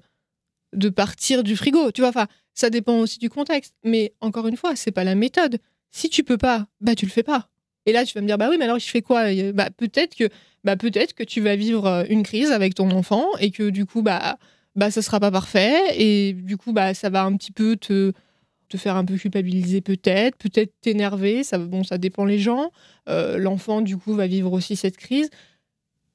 de 0.73 0.89
partir 0.89 1.43
du 1.43 1.55
frigo. 1.55 1.91
Tu 1.91 2.01
vois, 2.01 2.09
enfin, 2.09 2.27
ça 2.53 2.69
dépend 2.69 2.97
aussi 2.99 3.19
du 3.19 3.29
contexte. 3.29 3.75
Mais 3.83 4.13
encore 4.21 4.47
une 4.47 4.57
fois, 4.57 4.75
c'est 4.75 4.91
pas 4.91 5.03
la 5.03 5.15
méthode. 5.15 5.59
Si 5.91 6.09
tu 6.09 6.23
peux 6.23 6.37
pas, 6.37 6.67
bah 6.81 6.95
tu 6.95 7.05
le 7.05 7.11
fais 7.11 7.23
pas. 7.23 7.49
Et 7.85 7.91
là, 7.91 8.05
tu 8.05 8.13
vas 8.13 8.21
me 8.21 8.27
dire, 8.27 8.37
bah 8.37 8.47
oui, 8.49 8.57
mais 8.57 8.65
alors 8.65 8.79
je 8.79 8.87
fais 8.89 9.01
quoi? 9.01 9.31
Et, 9.31 9.51
Bah 9.53 9.69
peut-être 9.69 10.15
que, 10.15 10.29
bah 10.63 10.77
peut-être 10.77 11.13
que 11.13 11.23
tu 11.23 11.41
vas 11.41 11.55
vivre 11.55 11.85
euh, 11.85 12.03
une 12.09 12.23
crise 12.23 12.51
avec 12.51 12.75
ton 12.75 12.91
enfant 12.91 13.25
et 13.39 13.51
que 13.51 13.69
du 13.69 13.85
coup, 13.85 14.01
bah, 14.01 14.37
bah 14.75 14.89
ça 14.89 15.01
sera 15.01 15.19
pas 15.19 15.31
parfait 15.31 15.79
et 15.97 16.33
du 16.33 16.57
coup, 16.57 16.73
bah 16.73 16.93
ça 16.93 17.09
va 17.09 17.23
un 17.23 17.35
petit 17.35 17.51
peu 17.51 17.75
te 17.75 18.13
faire 18.77 18.95
un 18.95 19.05
peu 19.05 19.17
culpabiliser 19.17 19.81
peut-être, 19.81 20.37
peut-être 20.37 20.73
t'énerver, 20.81 21.43
ça 21.43 21.57
bon 21.57 21.83
ça 21.83 21.97
dépend 21.97 22.25
les 22.25 22.39
gens. 22.39 22.71
Euh, 23.09 23.37
L'enfant 23.37 23.81
du 23.81 23.97
coup 23.97 24.13
va 24.13 24.27
vivre 24.27 24.51
aussi 24.51 24.75
cette 24.75 24.97
crise. 24.97 25.29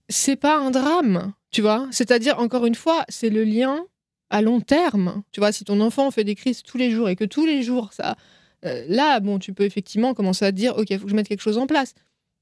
C'est 0.09 0.37
pas 0.37 0.59
un 0.59 0.71
drame, 0.71 1.33
tu 1.51 1.61
vois. 1.61 1.87
C'est-à-dire 1.91 2.39
encore 2.39 2.67
une 2.67 2.75
fois, 2.75 3.05
c'est 3.09 3.31
le 3.31 3.45
lien 3.45 3.85
à 4.31 4.43
long 4.43 4.61
terme. 4.61 5.23
Tu 5.33 5.41
vois, 5.41 5.53
si 5.53 5.65
ton 5.65 5.81
enfant 5.81 6.11
fait 6.11 6.25
des 6.25 6.35
crises 6.35 6.63
tous 6.63 6.79
les 6.79 6.91
jours 6.91 7.09
et 7.09 7.17
que 7.17 7.25
tous 7.25 7.47
les 7.47 7.63
jours 7.63 7.93
ça 7.93 8.17
euh, 8.65 8.85
là, 8.89 9.21
bon, 9.21 9.39
tu 9.39 9.53
peux 9.53 9.65
effectivement 9.65 10.15
commencer 10.15 10.45
à 10.45 10.51
te 10.51 10.57
dire, 10.57 10.77
ok, 10.77 10.91
il 10.91 10.99
faut 10.99 11.05
que 11.05 11.11
je 11.11 11.17
mette 11.17 11.29
quelque 11.29 11.43
chose 11.43 11.59
en 11.59 11.67
place. 11.67 11.95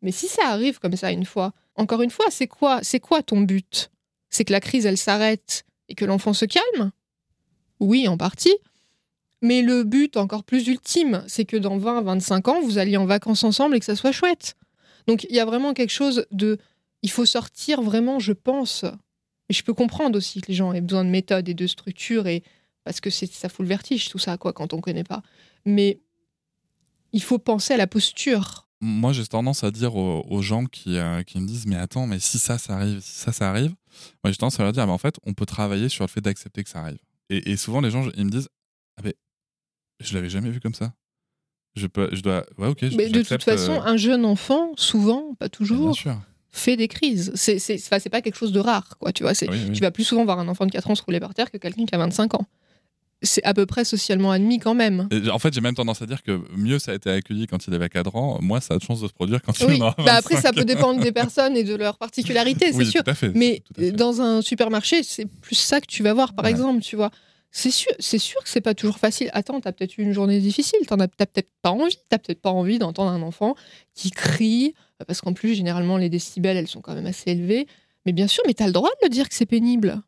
Mais 0.03 0.13
si 0.13 0.29
ça 0.29 0.49
arrive 0.49 0.79
comme 0.79 0.97
ça 0.97 1.11
une 1.11 1.25
fois, 1.25 1.53
encore 1.75 2.03
une 2.03 2.11
fois, 2.11 2.27
c'est 2.31 2.47
quoi, 2.47 2.81
c'est 2.83 3.01
quoi 3.01 3.23
ton 3.23 3.41
but? 3.41 3.91
C'est 4.31 4.45
que 4.45 4.53
la 4.53 4.61
crise, 4.61 4.87
elle 4.87 4.99
s'arrête 4.99 5.65
et 5.89 5.95
que 5.95 6.05
l'enfant 6.05 6.33
se 6.33 6.45
calme? 6.45 6.91
Oui, 7.81 8.09
en 8.09 8.17
partie. 8.17 8.57
Mais 9.43 9.63
le 9.63 9.85
but 9.85 10.17
encore 10.17 10.45
plus 10.45 10.67
ultime, 10.67 11.23
c'est 11.27 11.45
que 11.45 11.57
dans 11.57 11.79
20, 11.79 12.03
25 12.03 12.49
ans, 12.49 12.61
vous 12.63 12.79
alliez 12.79 12.97
en 12.97 13.07
vacances 13.07 13.45
ensemble 13.45 13.77
et 13.77 13.81
que 13.81 13.85
ça 13.85 13.97
soit 13.97 14.13
chouette. 14.13 14.57
Donc 15.07 15.25
il 15.29 15.37
y 15.37 15.41
a 15.41 15.45
vraiment 15.45 15.75
quelque 15.75 15.93
chose 15.93 16.27
de... 16.31 16.59
Il 17.03 17.11
faut 17.11 17.27
sortir 17.27 17.83
vraiment, 17.83 18.19
je 18.19 18.33
pense. 18.33 18.85
Et 19.49 19.55
je 19.55 19.63
peux 19.63 19.75
comprendre 19.75 20.17
aussi 20.19 20.41
que 20.41 20.49
les 20.49 20.55
gens 20.55 20.73
aient 20.73 20.81
besoin 20.81 21.05
de 21.05 21.11
méthode 21.11 21.49
et 21.49 21.55
de 21.55 21.67
structure, 21.67 22.27
et 22.27 22.43
parce 22.85 23.01
que 23.01 23.11
ça 23.11 23.49
fout 23.49 23.65
le 23.65 23.69
vertige, 23.69 24.09
tout 24.09 24.19
ça, 24.19 24.37
quoi, 24.39 24.53
quand 24.53 24.73
on 24.73 24.81
connaît 24.81 25.05
pas. 25.05 25.23
Mais 25.65 26.01
il 27.13 27.23
faut 27.23 27.39
penser 27.39 27.75
à 27.75 27.77
la 27.77 27.87
posture. 27.87 28.69
Moi, 28.81 29.13
j'ai 29.13 29.27
tendance 29.27 29.65
à 29.65 29.71
dire 29.71 29.97
aux, 29.97 30.43
gens 30.43 30.67
qui, 30.67 30.99
euh, 30.99 31.23
qui 31.23 31.41
me 31.41 31.47
disent 31.47 31.67
Mais 31.67 31.77
attends, 31.77 32.07
mais 32.07 32.19
si 32.19 32.39
ça, 32.39 32.59
ça 32.59 32.75
arrive, 32.75 33.01
si 33.01 33.19
ça, 33.19 33.33
ça 33.33 33.49
arrive, 33.49 33.75
moi, 34.23 34.31
j'ai 34.31 34.37
tendance 34.37 34.61
à 34.61 34.65
leur 34.65 34.73
dire 34.73 34.87
Mais 34.87 34.93
en 34.93 34.99
fait, 34.99 35.17
on 35.25 35.33
peut 35.33 35.47
travailler 35.47 35.89
sur 35.89 36.05
le 36.05 36.09
fait 36.09 36.21
d'accepter 36.21 36.63
que 36.63 36.71
ça 36.71 36.81
arrive. 36.81 36.99
Et, 37.29 37.57
souvent, 37.57 37.81
les 37.81 37.91
gens, 37.91 38.09
ils 38.17 38.25
me 38.25 38.31
disent 38.31 38.49
Ah, 38.99 39.09
je 40.01 40.15
l'avais 40.15 40.29
jamais 40.31 40.51
vu 40.51 40.61
comme 40.61 40.75
ça. 40.75 40.93
Je, 41.75 41.87
peux, 41.87 42.09
je 42.13 42.23
dois. 42.23 42.47
Ouais, 42.59 42.69
ok. 42.69 42.79
je- 42.83 42.97
Mais 42.97 43.09
de 43.09 43.19
toute 43.19 43.29
j'accepte, 43.29 43.43
façon, 43.45 43.73
euh, 43.75 43.85
un 43.85 43.97
jeune 43.97 44.25
enfant, 44.25 44.73
souvent, 44.77 45.35
pas 45.39 45.47
bien 45.47 45.49
toujours, 45.51 45.95
sûr. 45.95 46.19
fait 46.51 46.77
des 46.77 46.89
crises. 46.89 47.33
C'est 47.35 47.59
c'est 47.59 48.09
pas 48.11 48.23
quelque 48.23 48.37
chose 48.39 48.53
de 48.53 48.61
rare, 48.61 48.97
quoi. 48.99 49.13
Tu 49.13 49.23
vois, 49.25 49.33
Oui, 49.43 49.49
oui. 49.51 49.73
tu 49.73 49.81
vas 49.83 49.91
plus 49.91 50.05
souvent 50.05 50.25
voir 50.25 50.39
un 50.39 50.49
enfant 50.49 50.65
de 50.67 50.71
4 50.73 50.91
ans 50.91 50.95
se 50.95 51.03
rouler 51.03 51.21
par 51.21 51.35
terre 51.35 51.51
que 51.51 51.59
quelqu'un 51.59 51.85
qui 51.85 51.95
a 51.95 51.99
25 51.99 52.35
ans. 52.35 52.47
C'est 53.23 53.43
à 53.45 53.55
peu 53.55 53.65
près 53.65 53.85
socialement 53.87 54.31
admis 54.31 54.59
quand 54.59 54.75
même. 54.75 55.09
Et 55.11 55.31
En 55.31 55.39
fait, 55.39 55.53
j'ai 55.55 55.63
même 55.63 55.75
tendance 55.75 56.03
à 56.03 56.07
dire 56.07 56.23
que 56.23 56.39
mieux 56.55 56.79
ça 56.79 56.93
a 56.93 56.95
été 56.95 57.11
accueilli 57.11 57.47
quand 57.47 57.67
il 57.67 57.73
avait 57.75 57.89
cadran, 57.89 58.39
moins 58.43 58.61
ça 58.61 58.75
a 58.75 58.79
de 58.79 58.83
chance 58.83 59.01
de 59.01 59.09
se 59.09 59.13
produire 59.15 59.41
quand 59.43 59.59
il 59.59 59.83
en 59.83 59.89
a 59.89 59.95
bah 60.05 60.15
après, 60.17 60.35
ça 60.37 60.51
25. 60.51 60.55
peut 60.55 60.65
dépendre 60.67 61.01
des 61.03 61.13
personnes 61.23 61.57
et 61.57 61.65
de 61.65 61.75
leurs 61.75 61.97
particularités, 61.97 62.73
c'est 62.75 62.85
sûr. 62.85 63.03
tout 63.03 63.11
à 63.11 63.15
fait. 63.15 63.33
Mais 63.35 63.63
tout 63.67 63.73
à 63.81 63.85
fait. 63.85 63.93
dans 63.93 64.21
un 64.21 64.43
supermarché, 64.43 65.03
c'est 65.03 65.25
plus 65.27 65.55
ça 65.57 65.81
que 65.81 65.87
tu 65.87 66.03
vas 66.03 66.13
voir, 66.13 66.35
par 66.35 66.45
Ouais. 66.45 66.51
exemple, 66.51 66.83
tu 66.83 66.97
vois. 66.97 67.11
C'est 67.59 67.71
sûr, 67.71 67.91
c'est 67.99 68.19
sûr 68.19 68.43
que 68.43 68.51
c'est 68.51 68.61
pas 68.61 68.75
toujours 68.75 68.99
facile. 68.99 69.31
Attends, 69.33 69.63
t'as 69.63 69.73
peut-être 69.73 69.97
eu 69.97 70.03
une 70.03 70.13
journée 70.13 70.41
difficile, 70.41 70.79
t'en 70.87 71.01
as, 71.01 71.09
t'as 71.09 71.25
peut-être 71.25 71.49
pas 71.63 71.71
envie, 71.71 71.97
t'as 72.11 72.19
peut-être 72.19 72.43
pas 72.43 72.51
envie 72.51 72.79
d'entendre 72.79 73.11
un 73.11 73.23
enfant 73.23 73.55
qui 73.95 74.11
crie, 74.11 74.75
euh, 75.01 75.07
parce 75.07 75.23
qu'en 75.23 75.33
plus, 75.33 75.55
généralement, 75.55 75.97
les 75.97 76.11
décibels, 76.11 76.59
elles 76.59 76.69
sont 76.69 76.83
quand 76.83 76.95
même 76.95 77.07
assez 77.07 77.31
élevées. 77.31 77.67
Mais 78.05 78.13
bien 78.13 78.27
sûr, 78.29 78.45
mais 78.47 78.53
t'as 78.53 78.67
le 78.67 78.73
droit 78.73 78.91
de 79.01 79.07
le 79.07 79.09
dire 79.09 79.27
que 79.27 79.35
c'est 79.35 79.47
pénible. 79.47 80.03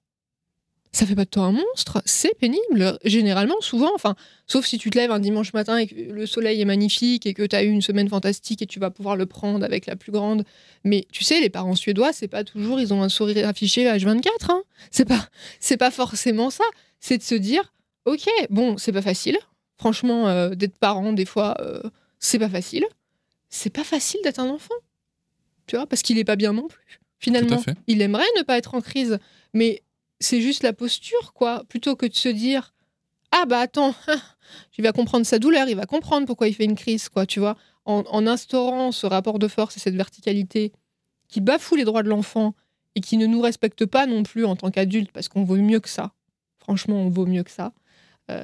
Ça 0.92 1.06
fait 1.06 1.14
pas 1.14 1.24
de 1.24 1.30
toi 1.30 1.44
un 1.44 1.52
monstre, 1.52 2.02
c'est 2.04 2.36
pénible. 2.38 2.98
Généralement, 3.04 3.60
souvent, 3.62 3.92
enfin, 3.94 4.14
sauf 4.46 4.66
si 4.66 4.76
tu 4.76 4.90
te 4.90 4.98
lèves 4.98 5.10
un 5.10 5.18
dimanche 5.18 5.54
matin 5.54 5.78
et 5.78 5.86
que 5.86 5.94
le 5.94 6.26
soleil 6.26 6.60
est 6.60 6.66
magnifique 6.66 7.24
et 7.24 7.32
que 7.32 7.44
tu 7.44 7.56
as 7.56 7.62
eu 7.62 7.68
une 7.68 7.82
semaine 7.82 8.10
fantastique 8.10 8.60
et 8.60 8.66
tu 8.66 8.78
vas 8.78 8.90
pouvoir 8.90 9.16
le 9.16 9.24
prendre 9.24 9.64
avec 9.64 9.86
la 9.86 9.96
plus 9.96 10.12
grande. 10.12 10.44
Mais 10.84 11.06
tu 11.12 11.24
sais, 11.24 11.40
les 11.40 11.48
parents 11.50 11.74
suédois, 11.74 12.12
c'est 12.12 12.28
pas 12.28 12.44
toujours, 12.44 12.78
ils 12.78 12.92
ont 12.92 13.02
un 13.02 13.08
sourire 13.08 13.48
affiché 13.48 13.84
H24. 13.84 14.28
Hein. 14.50 14.62
C'est 14.90 15.06
pas, 15.06 15.28
c'est 15.60 15.78
pas 15.78 15.90
forcément 15.90 16.50
ça. 16.50 16.64
C'est 17.00 17.18
de 17.18 17.22
se 17.22 17.34
dire, 17.34 17.72
ok, 18.04 18.28
bon, 18.50 18.78
c'est 18.78 18.92
pas 18.92 19.02
facile. 19.02 19.38
Franchement, 19.76 20.28
euh, 20.28 20.50
d'être 20.50 20.78
parent, 20.78 21.12
des 21.12 21.24
fois, 21.24 21.54
euh, 21.60 21.82
c'est 22.18 22.38
pas 22.38 22.48
facile. 22.48 22.86
C'est 23.48 23.70
pas 23.70 23.84
facile 23.84 24.20
d'être 24.24 24.40
un 24.40 24.48
enfant. 24.48 24.74
Tu 25.66 25.76
vois, 25.76 25.86
parce 25.86 26.02
qu'il 26.02 26.18
est 26.18 26.24
pas 26.24 26.36
bien 26.36 26.52
non 26.52 26.66
plus. 26.68 27.00
Finalement, 27.18 27.62
il 27.86 28.00
aimerait 28.02 28.24
ne 28.36 28.42
pas 28.42 28.58
être 28.58 28.74
en 28.74 28.80
crise, 28.80 29.18
mais 29.52 29.82
c'est 30.20 30.40
juste 30.40 30.62
la 30.62 30.72
posture, 30.72 31.32
quoi. 31.32 31.64
Plutôt 31.68 31.96
que 31.96 32.06
de 32.06 32.14
se 32.14 32.28
dire, 32.28 32.74
ah 33.32 33.44
bah 33.46 33.60
attends, 33.60 33.94
il 34.78 34.84
va 34.84 34.92
comprendre 34.92 35.26
sa 35.26 35.38
douleur, 35.38 35.68
il 35.68 35.76
va 35.76 35.86
comprendre 35.86 36.26
pourquoi 36.26 36.48
il 36.48 36.54
fait 36.54 36.64
une 36.64 36.76
crise, 36.76 37.08
quoi, 37.08 37.26
tu 37.26 37.40
vois. 37.40 37.56
En, 37.84 38.04
en 38.10 38.26
instaurant 38.26 38.92
ce 38.92 39.06
rapport 39.06 39.38
de 39.38 39.48
force 39.48 39.76
et 39.76 39.80
cette 39.80 39.94
verticalité 39.94 40.72
qui 41.28 41.40
bafoue 41.40 41.76
les 41.76 41.84
droits 41.84 42.02
de 42.02 42.08
l'enfant 42.08 42.54
et 42.94 43.00
qui 43.00 43.16
ne 43.16 43.26
nous 43.26 43.40
respecte 43.40 43.86
pas 43.86 44.06
non 44.06 44.22
plus 44.22 44.44
en 44.44 44.56
tant 44.56 44.70
qu'adulte, 44.70 45.12
parce 45.12 45.28
qu'on 45.28 45.44
vaut 45.44 45.56
mieux 45.56 45.80
que 45.80 45.88
ça. 45.88 46.12
Franchement, 46.68 46.96
on 47.00 47.08
vaut 47.08 47.24
mieux 47.26 47.42
que 47.44 47.50
ça. 47.50 47.72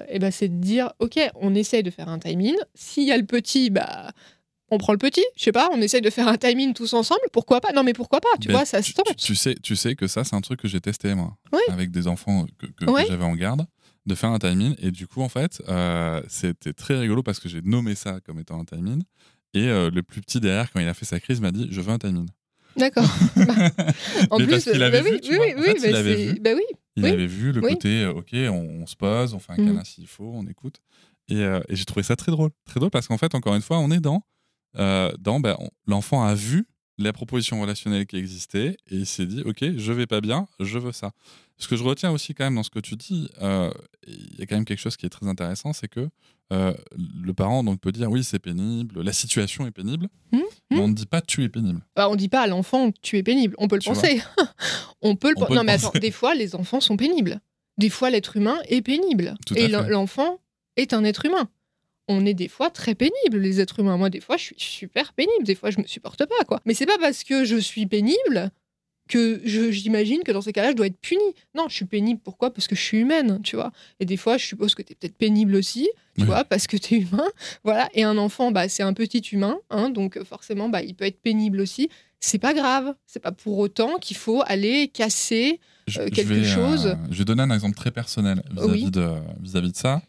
et 0.09 0.18
ben 0.18 0.30
c'est 0.30 0.48
de 0.48 0.56
dire, 0.60 0.92
ok, 0.98 1.20
on 1.34 1.55
essaye 1.55 1.82
de 1.82 1.90
faire 1.90 2.09
un 2.09 2.18
timing. 2.18 2.55
S'il 2.74 3.05
y 3.05 3.12
a 3.12 3.18
le 3.18 3.26
petit, 3.26 3.68
bah 3.68 4.12
on 4.70 4.78
prend 4.78 4.92
le 4.92 4.98
petit, 4.98 5.22
je 5.36 5.44
sais 5.44 5.52
pas, 5.52 5.68
on 5.72 5.80
essaye 5.82 6.01
de 6.01 6.09
faire 6.09 6.26
un 6.26 6.38
timing 6.38 6.72
tous 6.72 6.94
ensemble, 6.94 7.20
pourquoi 7.32 7.60
pas? 7.60 7.72
Non 7.72 7.82
mais 7.84 7.92
pourquoi 7.92 8.20
pas, 8.22 8.34
tu 8.40 8.51
vois, 8.51 8.64
ça 8.64 8.80
se 8.82 8.92
tente. 8.94 9.14
Tu, 9.16 9.26
tu 9.26 9.34
sais, 9.34 9.55
tu 9.62 9.76
sais 9.76 9.94
que 9.94 10.06
ça, 10.06 10.24
c'est 10.24 10.34
un 10.34 10.40
truc 10.40 10.60
que 10.62 10.68
j'ai 10.68 10.80
testé, 10.80 11.14
moi, 11.14 11.36
Oui. 11.52 11.60
avec 11.68 11.90
des 11.90 12.06
enfants 12.09 12.46
que, 12.59 12.66
que- 12.66 12.86
que 12.86 12.90
Oui. 12.90 13.02
j'avais 13.06 13.24
en 13.24 13.34
garde, 13.36 13.66
de 14.06 14.14
faire 14.14 14.30
un 14.30 14.38
timing. 14.38 14.74
Et 14.78 14.90
du 14.90 15.06
coup, 15.06 15.20
en 15.20 15.28
fait, 15.28 15.62
euh, 15.68 16.22
c'était 16.28 16.72
très 16.72 16.98
rigolo 16.98 17.22
parce 17.22 17.38
que 17.40 17.48
j'ai 17.51 17.60
nommé 17.62 17.94
ça 17.94 18.20
comme 18.24 18.38
étant 18.40 18.59
un 18.59 18.64
timing. 18.64 19.02
Et 19.52 19.68
euh, 19.68 19.90
le 19.90 20.02
plus 20.02 20.22
petit 20.22 20.40
derrière, 20.40 20.72
quand 20.72 20.80
il 20.80 20.88
a 20.88 20.94
fait 20.94 21.05
sa 21.05 21.20
crise, 21.20 21.40
m'a 21.42 21.52
dit 21.52 21.68
Je 21.70 21.80
veux 21.82 21.92
un 21.92 21.98
timing. 21.98 22.26
D'accord. 22.76 23.05
Bah, 23.36 23.55
en 24.30 24.38
Mais 24.38 24.44
plus, 24.46 24.51
parce 24.52 24.64
qu'il 24.64 24.78
bah 24.78 24.86
avait 24.86 25.02
oui, 25.02 25.10
vu, 25.12 25.20
tu 25.20 25.30
oui, 25.30 25.36
vois. 25.36 25.60
En 25.60 25.62
fait, 25.62 25.74
bah 25.74 25.88
il 25.90 25.94
avait 25.96 26.32
vu. 26.32 26.40
bah 26.40 26.51
oui. 26.56 26.64
Il 26.97 27.05
Oui. 27.05 27.11
avait 27.11 27.27
vu 27.27 27.53
le 27.53 27.61
Oui. 27.62 27.71
côté 27.73 28.03
euh, 28.05 28.12
Ok, 28.12 28.31
on, 28.35 28.83
on 28.83 28.87
se 28.87 28.95
pose, 28.97 29.35
on 29.35 29.39
fait 29.39 29.53
un 29.53 29.57
Mm. 29.62 29.66
câlin 29.66 29.85
s'il 29.85 30.07
faut, 30.07 30.31
on 30.35 30.47
écoute. 30.47 30.81
Et, 31.29 31.37
euh, 31.39 31.61
et 31.69 31.77
j'ai 31.77 31.85
trouvé 31.85 32.03
ça 32.03 32.16
très 32.16 32.31
drôle. 32.33 32.51
Très 32.66 32.79
drôle 32.81 32.91
parce 32.91 33.09
qu'en 33.09 33.19
fait, 33.19 33.35
encore 33.35 33.55
une 33.55 33.62
fois, 33.62 33.79
on 33.79 33.91
est 33.91 34.01
dans. 34.01 34.23
euh, 34.77 35.12
dans 35.19 35.41
ben, 35.41 35.57
L'enfant 35.87 36.25
a 36.25 36.35
vu 36.35 36.66
la 36.99 37.12
proposition 37.12 37.61
relationnelle 37.61 38.07
qui 38.07 38.16
existait 38.16 38.77
et 38.91 38.97
il 38.97 39.07
s'est 39.07 39.27
dit 39.27 39.43
ok 39.45 39.65
je 39.77 39.93
vais 39.93 40.07
pas 40.07 40.21
bien 40.21 40.47
je 40.61 40.79
veux 40.79 40.93
ça 40.93 41.11
ce 41.59 41.68
que 41.68 41.76
je 41.76 41.82
retiens 41.85 42.10
aussi 42.10 42.35
quand 42.35 42.44
même 42.44 42.56
dans 42.56 42.62
ce 42.62 42.70
que 42.70 42.81
tu 42.81 42.97
dis 42.97 43.28
euh, 43.43 43.70
il 44.06 44.39
y 44.39 44.43
a 44.43 44.47
quand 44.47 44.56
même 44.56 44.64
quelque 44.64 44.78
chose 44.81 44.97
qui 44.97 45.06
est 45.06 45.10
très 45.10 45.26
intéressant 45.28 45.72
c'est 45.72 45.89
que 45.89 46.09
euh, 46.52 46.74
le 47.22 47.32
parent 47.32 47.62
donc 47.64 47.81
peut 47.81 47.93
dire 47.93 48.10
oui 48.10 48.22
c'est 48.24 48.39
pénible 48.40 49.01
la 49.02 49.12
situation 49.12 49.66
est 49.66 49.70
pénible 49.70 50.09
Mmh, 50.32 50.40
mais 50.72 50.81
on 50.81 50.89
ne 50.89 50.94
dit 50.94 51.06
pas 51.06 51.20
tu 51.20 51.44
es 51.44 51.48
pénible 51.48 51.81
Bah, 51.94 52.09
on 52.10 52.16
dit 52.16 52.28
pas 52.28 52.40
à 52.43 52.47
l'enfant 52.48 52.90
tu 53.02 53.16
es 53.18 53.22
pénible. 53.22 53.55
On 53.59 53.68
peut 53.68 53.76
le 53.76 53.82
Tu 53.82 53.89
penser. 53.90 54.20
on 55.01 55.14
peut 55.14 55.28
le 55.28 55.35
On 55.40 55.47
peut 55.47 55.55
Non, 55.55 55.60
le 55.60 55.66
mais 55.66 55.74
penser. 55.74 55.86
attends, 55.86 55.98
des 56.01 56.10
fois, 56.10 56.35
les 56.35 56.55
enfants 56.56 56.81
sont 56.81 56.97
pénibles. 56.97 57.40
Des 57.78 57.89
fois, 57.89 58.10
l'être 58.10 58.36
humain 58.36 58.59
est 58.68 58.82
pénible. 58.82 59.35
Tout 59.47 59.55
Et 59.56 59.68
l'enfant 59.68 60.40
est 60.76 60.93
un 60.93 61.05
être 61.05 61.24
humain. 61.24 61.48
On 62.09 62.26
est 62.26 62.35
des 62.35 62.48
fois 62.48 62.68
très 62.70 62.94
pénibles, 62.97 63.39
les 63.39 63.60
êtres 63.60 63.78
humains. 63.81 63.97
Moi, 63.97 64.10
des 64.10 64.20
fois, 64.20 64.36
je 64.36 64.43
suis 64.44 64.56
super 64.59 65.12
pénible. 65.12 65.44
Des 65.44 65.55
fois, 65.55 65.70
je 65.70 65.78
me 65.81 65.86
supporte 65.86 66.26
pas, 66.26 66.44
quoi. 66.48 66.60
Mais 66.64 66.74
c'est 66.74 66.86
pas 66.86 66.98
parce 66.98 67.22
que 67.22 67.44
je 67.44 67.56
suis 67.56 67.86
pénible 67.86 68.51
que 69.09 69.40
j'imagine 69.44 70.22
que 70.24 70.32
dans 70.32 70.40
ces 70.40 70.52
cas-là, 70.52 70.70
je 70.70 70.76
dois 70.76 70.86
être 70.86 70.98
punie. 71.01 71.20
Non, 71.55 71.64
je 71.68 71.74
suis 71.74 71.85
pénible. 71.85 72.20
Pourquoi? 72.24 72.52
Parce 72.52 72.66
que 72.66 72.74
je 72.74 72.81
suis 72.81 72.98
humaine, 72.98 73.40
tu 73.43 73.55
vois. 73.56 73.70
Et 74.01 74.06
des 74.06 74.16
fois, 74.16 74.39
je 74.39 74.47
suppose 74.47 74.74
que 74.74 74.82
tu 74.82 74.93
es 74.93 74.97
peut-être 74.97 75.16
pénible 75.16 75.55
aussi, 75.56 75.89
tu 76.16 76.22
Ouais. 76.22 76.26
vois, 76.26 76.44
parce 76.44 76.66
que 76.66 76.76
tu 76.78 76.94
es 76.94 76.98
humain. 77.01 77.28
Voilà. 77.64 77.89
Et 77.94 78.02
un 78.02 78.16
enfant, 78.16 78.51
bah, 78.51 78.68
c'est 78.68 78.82
un 78.82 78.94
petit 78.94 79.18
humain, 79.32 79.56
hein, 79.70 79.90
donc 79.90 80.16
euh, 80.16 80.24
forcément, 80.24 80.68
bah, 80.70 80.82
il 80.82 80.94
peut 80.94 81.05
être 81.05 81.20
pénible 81.20 81.60
aussi. 81.60 81.90
C'est 82.20 82.39
pas 82.39 82.55
grave. 82.55 82.94
C'est 83.06 83.20
pas 83.20 83.32
pour 83.32 83.59
autant 83.59 83.98
qu'il 83.98 84.16
faut 84.16 84.43
aller 84.47 84.89
casser. 84.89 85.60
Euh, 85.60 86.06
je 86.06 86.09
quelque 86.09 86.28
vais, 86.32 86.44
chose. 86.44 86.97
je 87.10 87.18
vais 87.18 87.24
donner 87.26 87.43
un 87.43 87.51
exemple 87.51 87.76
très 87.76 87.90
personnel 87.90 88.43
vis-à-vis 88.52 88.85
Oui. 88.85 88.90
de, 88.90 89.10
vis-à-vis 89.43 89.72
de 89.72 89.76
ça. 89.76 90.01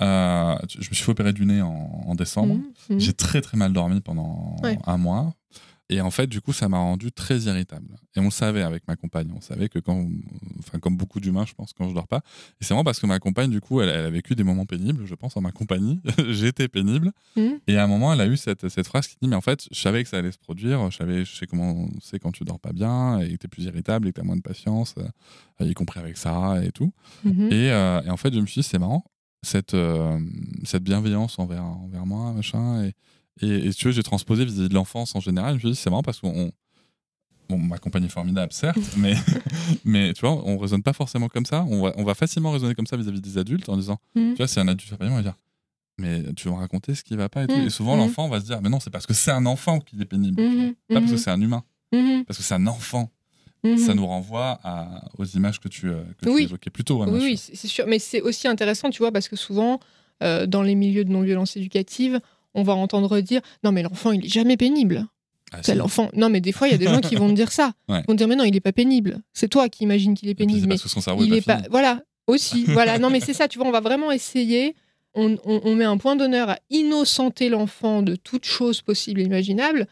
Euh, 0.00 0.56
je 0.68 0.78
me 0.78 0.94
suis 0.94 1.04
fait 1.04 1.10
opérer 1.12 1.32
du 1.32 1.44
nez 1.46 1.62
en, 1.62 2.02
en 2.06 2.14
décembre. 2.16 2.54
Mhm, 2.54 2.64
mhm. 2.88 3.00
J'ai 3.00 3.12
très 3.12 3.40
très 3.42 3.56
mal 3.56 3.72
dormi 3.72 4.00
pendant 4.00 4.56
Ouais. 4.64 4.76
un 4.86 4.96
mois. 4.96 5.34
Et 5.92 6.00
en 6.00 6.12
fait, 6.12 6.28
du 6.28 6.40
coup, 6.40 6.52
ça 6.52 6.68
m'a 6.68 6.78
rendu 6.78 7.10
très 7.10 7.40
irritable. 7.40 7.96
Et 8.14 8.20
on 8.20 8.24
le 8.24 8.30
savait 8.30 8.62
avec 8.62 8.86
ma 8.86 8.94
compagne. 8.94 9.28
On 9.36 9.40
savait 9.40 9.68
que 9.68 9.80
quand, 9.80 10.06
enfin, 10.60 10.78
comme 10.78 10.96
beaucoup 10.96 11.18
d'humains, 11.18 11.44
je 11.46 11.52
pense, 11.52 11.72
quand 11.72 11.88
je 11.88 11.94
dors 11.94 12.06
pas. 12.06 12.22
Et 12.60 12.64
c'est 12.64 12.74
vraiment 12.74 12.84
parce 12.84 13.00
que 13.00 13.06
ma 13.06 13.18
compagne, 13.18 13.50
du 13.50 13.60
coup, 13.60 13.80
elle, 13.80 13.88
elle 13.88 14.04
a 14.06 14.10
vécu 14.10 14.36
des 14.36 14.44
moments 14.44 14.66
pénibles, 14.66 15.04
je 15.04 15.14
pense, 15.16 15.36
en 15.36 15.40
ma 15.40 15.50
compagnie. 15.50 16.00
J'étais 16.30 16.68
pénible. 16.68 17.10
Mhm. 17.36 17.58
Et 17.66 17.76
à 17.76 17.82
un 17.82 17.86
moment, 17.88 18.12
elle 18.12 18.20
a 18.20 18.28
eu 18.28 18.36
cette, 18.36 18.68
cette 18.68 18.86
phrase 18.86 19.08
qui 19.08 19.16
dit, 19.20 19.26
mais 19.26 19.34
en 19.34 19.40
fait, 19.40 19.66
je 19.72 19.80
savais 19.80 20.04
que 20.04 20.08
ça 20.08 20.18
allait 20.18 20.30
se 20.30 20.38
produire. 20.38 20.88
Je 20.92 20.96
savais, 20.96 21.24
je 21.24 21.34
sais 21.34 21.48
comment 21.48 21.88
c'est 22.00 22.20
quand 22.20 22.30
tu 22.30 22.44
dors 22.44 22.60
pas 22.60 22.72
bien 22.72 23.18
et 23.18 23.32
que 23.32 23.38
t'es 23.38 23.48
plus 23.48 23.64
irritable 23.64 24.06
et 24.06 24.12
que 24.12 24.20
t'as 24.20 24.26
moins 24.26 24.36
de 24.36 24.42
patience, 24.42 24.94
euh, 24.98 25.66
y 25.66 25.74
compris 25.74 25.98
avec 25.98 26.16
Sarah 26.16 26.64
et 26.64 26.70
tout. 26.70 26.92
Mhm. 27.24 27.48
Et, 27.50 27.72
euh, 27.72 28.00
et 28.02 28.10
en 28.10 28.16
fait, 28.16 28.32
je 28.32 28.38
me 28.38 28.46
suis 28.46 28.60
dit, 28.60 28.68
c'est 28.68 28.78
marrant, 28.78 29.04
cette, 29.42 29.74
euh, 29.74 30.20
cette 30.62 30.84
bienveillance 30.84 31.40
envers, 31.40 31.64
envers 31.64 32.06
moi, 32.06 32.32
machin. 32.32 32.84
Et, 32.84 32.94
et, 33.42 33.68
et 33.68 33.72
tu 33.74 33.84
vois, 33.84 33.92
j'ai 33.92 34.02
transposé 34.02 34.44
vis-à-vis 34.44 34.68
de 34.68 34.74
l'enfance 34.74 35.14
en 35.14 35.20
général. 35.20 35.52
Je 35.52 35.54
me 35.56 35.60
suis 35.60 35.70
dit, 35.70 35.76
c'est 35.76 35.90
marrant 35.90 36.02
parce 36.02 36.20
qu'on. 36.20 36.52
Bon, 37.48 37.58
ma 37.58 37.78
compagnie 37.78 38.06
est 38.06 38.10
formidable, 38.10 38.52
certes, 38.52 38.78
mais, 38.96 39.14
mais 39.84 40.12
tu 40.12 40.20
vois, 40.20 40.30
on 40.46 40.56
raisonne 40.56 40.84
pas 40.84 40.92
forcément 40.92 41.28
comme 41.28 41.44
ça. 41.46 41.64
On 41.68 41.82
va, 41.82 41.92
on 41.96 42.04
va 42.04 42.14
facilement 42.14 42.52
raisonner 42.52 42.74
comme 42.76 42.86
ça 42.86 42.96
vis-à-vis 42.96 43.20
des 43.20 43.38
adultes 43.38 43.68
en 43.68 43.76
disant, 43.76 43.98
Mhm. 44.14 44.30
tu 44.32 44.36
vois, 44.36 44.46
c'est 44.46 44.60
un 44.60 44.68
adulte, 44.68 44.92
on 45.00 45.08
va 45.16 45.22
dire, 45.22 45.34
mais 45.98 46.22
tu 46.34 46.46
vas 46.48 46.54
me 46.54 46.60
raconter 46.60 46.94
ce 46.94 47.02
qui 47.02 47.16
va 47.16 47.28
pas 47.28 47.42
et 47.42 47.46
tout. 47.48 47.56
Mhm. 47.56 47.66
Et 47.66 47.70
souvent, 47.70 47.94
Mhm. 47.96 48.02
l'enfant 48.02 48.28
va 48.28 48.38
se 48.40 48.44
dire, 48.46 48.60
mais 48.62 48.68
non, 48.68 48.78
c'est 48.78 48.90
parce 48.90 49.04
que 49.06 49.14
c'est 49.14 49.32
un 49.32 49.46
enfant 49.46 49.80
qu'il 49.80 50.00
est 50.00 50.04
pénible. 50.04 50.40
Mhm. 50.40 50.74
Pas 50.88 51.00
parce 51.00 51.10
que 51.10 51.16
c'est 51.16 51.30
un 51.30 51.40
humain, 51.40 51.64
parce 52.26 52.38
que 52.38 52.44
c'est 52.44 52.54
un 52.54 52.66
enfant. 52.68 53.10
Ça 53.76 53.94
nous 53.94 54.06
renvoie 54.06 54.58
à, 54.62 55.04
aux 55.18 55.24
images 55.26 55.60
que 55.60 55.68
tu, 55.68 55.88
euh, 55.90 56.02
que 56.18 56.30
tu 56.34 56.42
évoquais 56.44 56.70
plus 56.70 56.84
tôt. 56.84 57.02
hein, 57.02 57.06
Oui, 57.10 57.18
oui, 57.20 57.36
c'est 57.36 57.66
sûr. 57.66 57.84
Mais 57.88 57.98
c'est 57.98 58.22
aussi 58.22 58.46
intéressant, 58.48 58.88
tu 58.90 58.98
vois, 59.00 59.12
parce 59.12 59.28
que 59.28 59.36
souvent, 59.36 59.80
euh, 60.22 60.46
dans 60.46 60.62
les 60.62 60.74
milieux 60.76 61.04
de 61.04 61.10
non-violence 61.10 61.56
éducative, 61.58 62.20
on 62.54 62.62
va 62.62 62.74
entendre 62.74 63.20
dire 63.20 63.40
Non, 63.64 63.72
mais 63.72 63.82
l'enfant, 63.82 64.12
il 64.12 64.24
est 64.24 64.28
jamais 64.28 64.56
pénible. 64.56 65.06
Ah, 65.52 65.58
C'est 65.62 65.74
l'enfant. 65.74 66.10
Non, 66.14 66.28
mais 66.28 66.40
des 66.40 66.52
fois, 66.52 66.68
il 66.68 66.72
y 66.72 66.74
a 66.74 66.78
des 66.78 66.86
gens 66.86 67.00
qui 67.00 67.16
vont 67.16 67.28
dire 67.32 67.50
ça. 67.52 67.72
Ouais. 67.88 68.00
Ils 68.00 68.06
vont 68.08 68.14
dire 68.14 68.28
Mais 68.28 68.36
non, 68.36 68.44
il 68.44 68.54
est 68.54 68.60
pas 68.60 68.72
pénible. 68.72 69.20
C'est 69.32 69.48
toi 69.48 69.68
qui 69.68 69.82
imagines 69.84 70.14
qu'il 70.14 70.28
est 70.28 70.34
pénible. 70.34 70.60
Mais 70.68 70.76
parce 70.76 70.82
que 70.82 70.88
son 71.00 71.16
il 71.18 71.34
est 71.34 71.38
est 71.38 71.40
pas. 71.46 71.62
Voilà, 71.70 72.02
aussi. 72.28 72.64
voilà. 72.68 72.98
Non, 72.98 73.10
mais 73.10 73.20
c'est 73.20 73.34
ça, 73.34 73.48
tu 73.48 73.58
vois, 73.58 73.66
on 73.66 73.72
va 73.72 73.80
vraiment 73.80 74.12
essayer. 74.12 74.74
On, 75.14 75.36
on- 75.44 75.60
on 75.64 75.74
met 75.74 75.84
un 75.84 75.96
point 75.96 76.14
d'honneur 76.14 76.50
à 76.50 76.58
innocenter 76.70 77.48
l'enfant 77.48 78.02
de 78.02 78.14
toute 78.14 78.44
chose 78.44 78.80
possible 78.82 79.20
et 79.20 79.24
imaginable. 79.24 79.88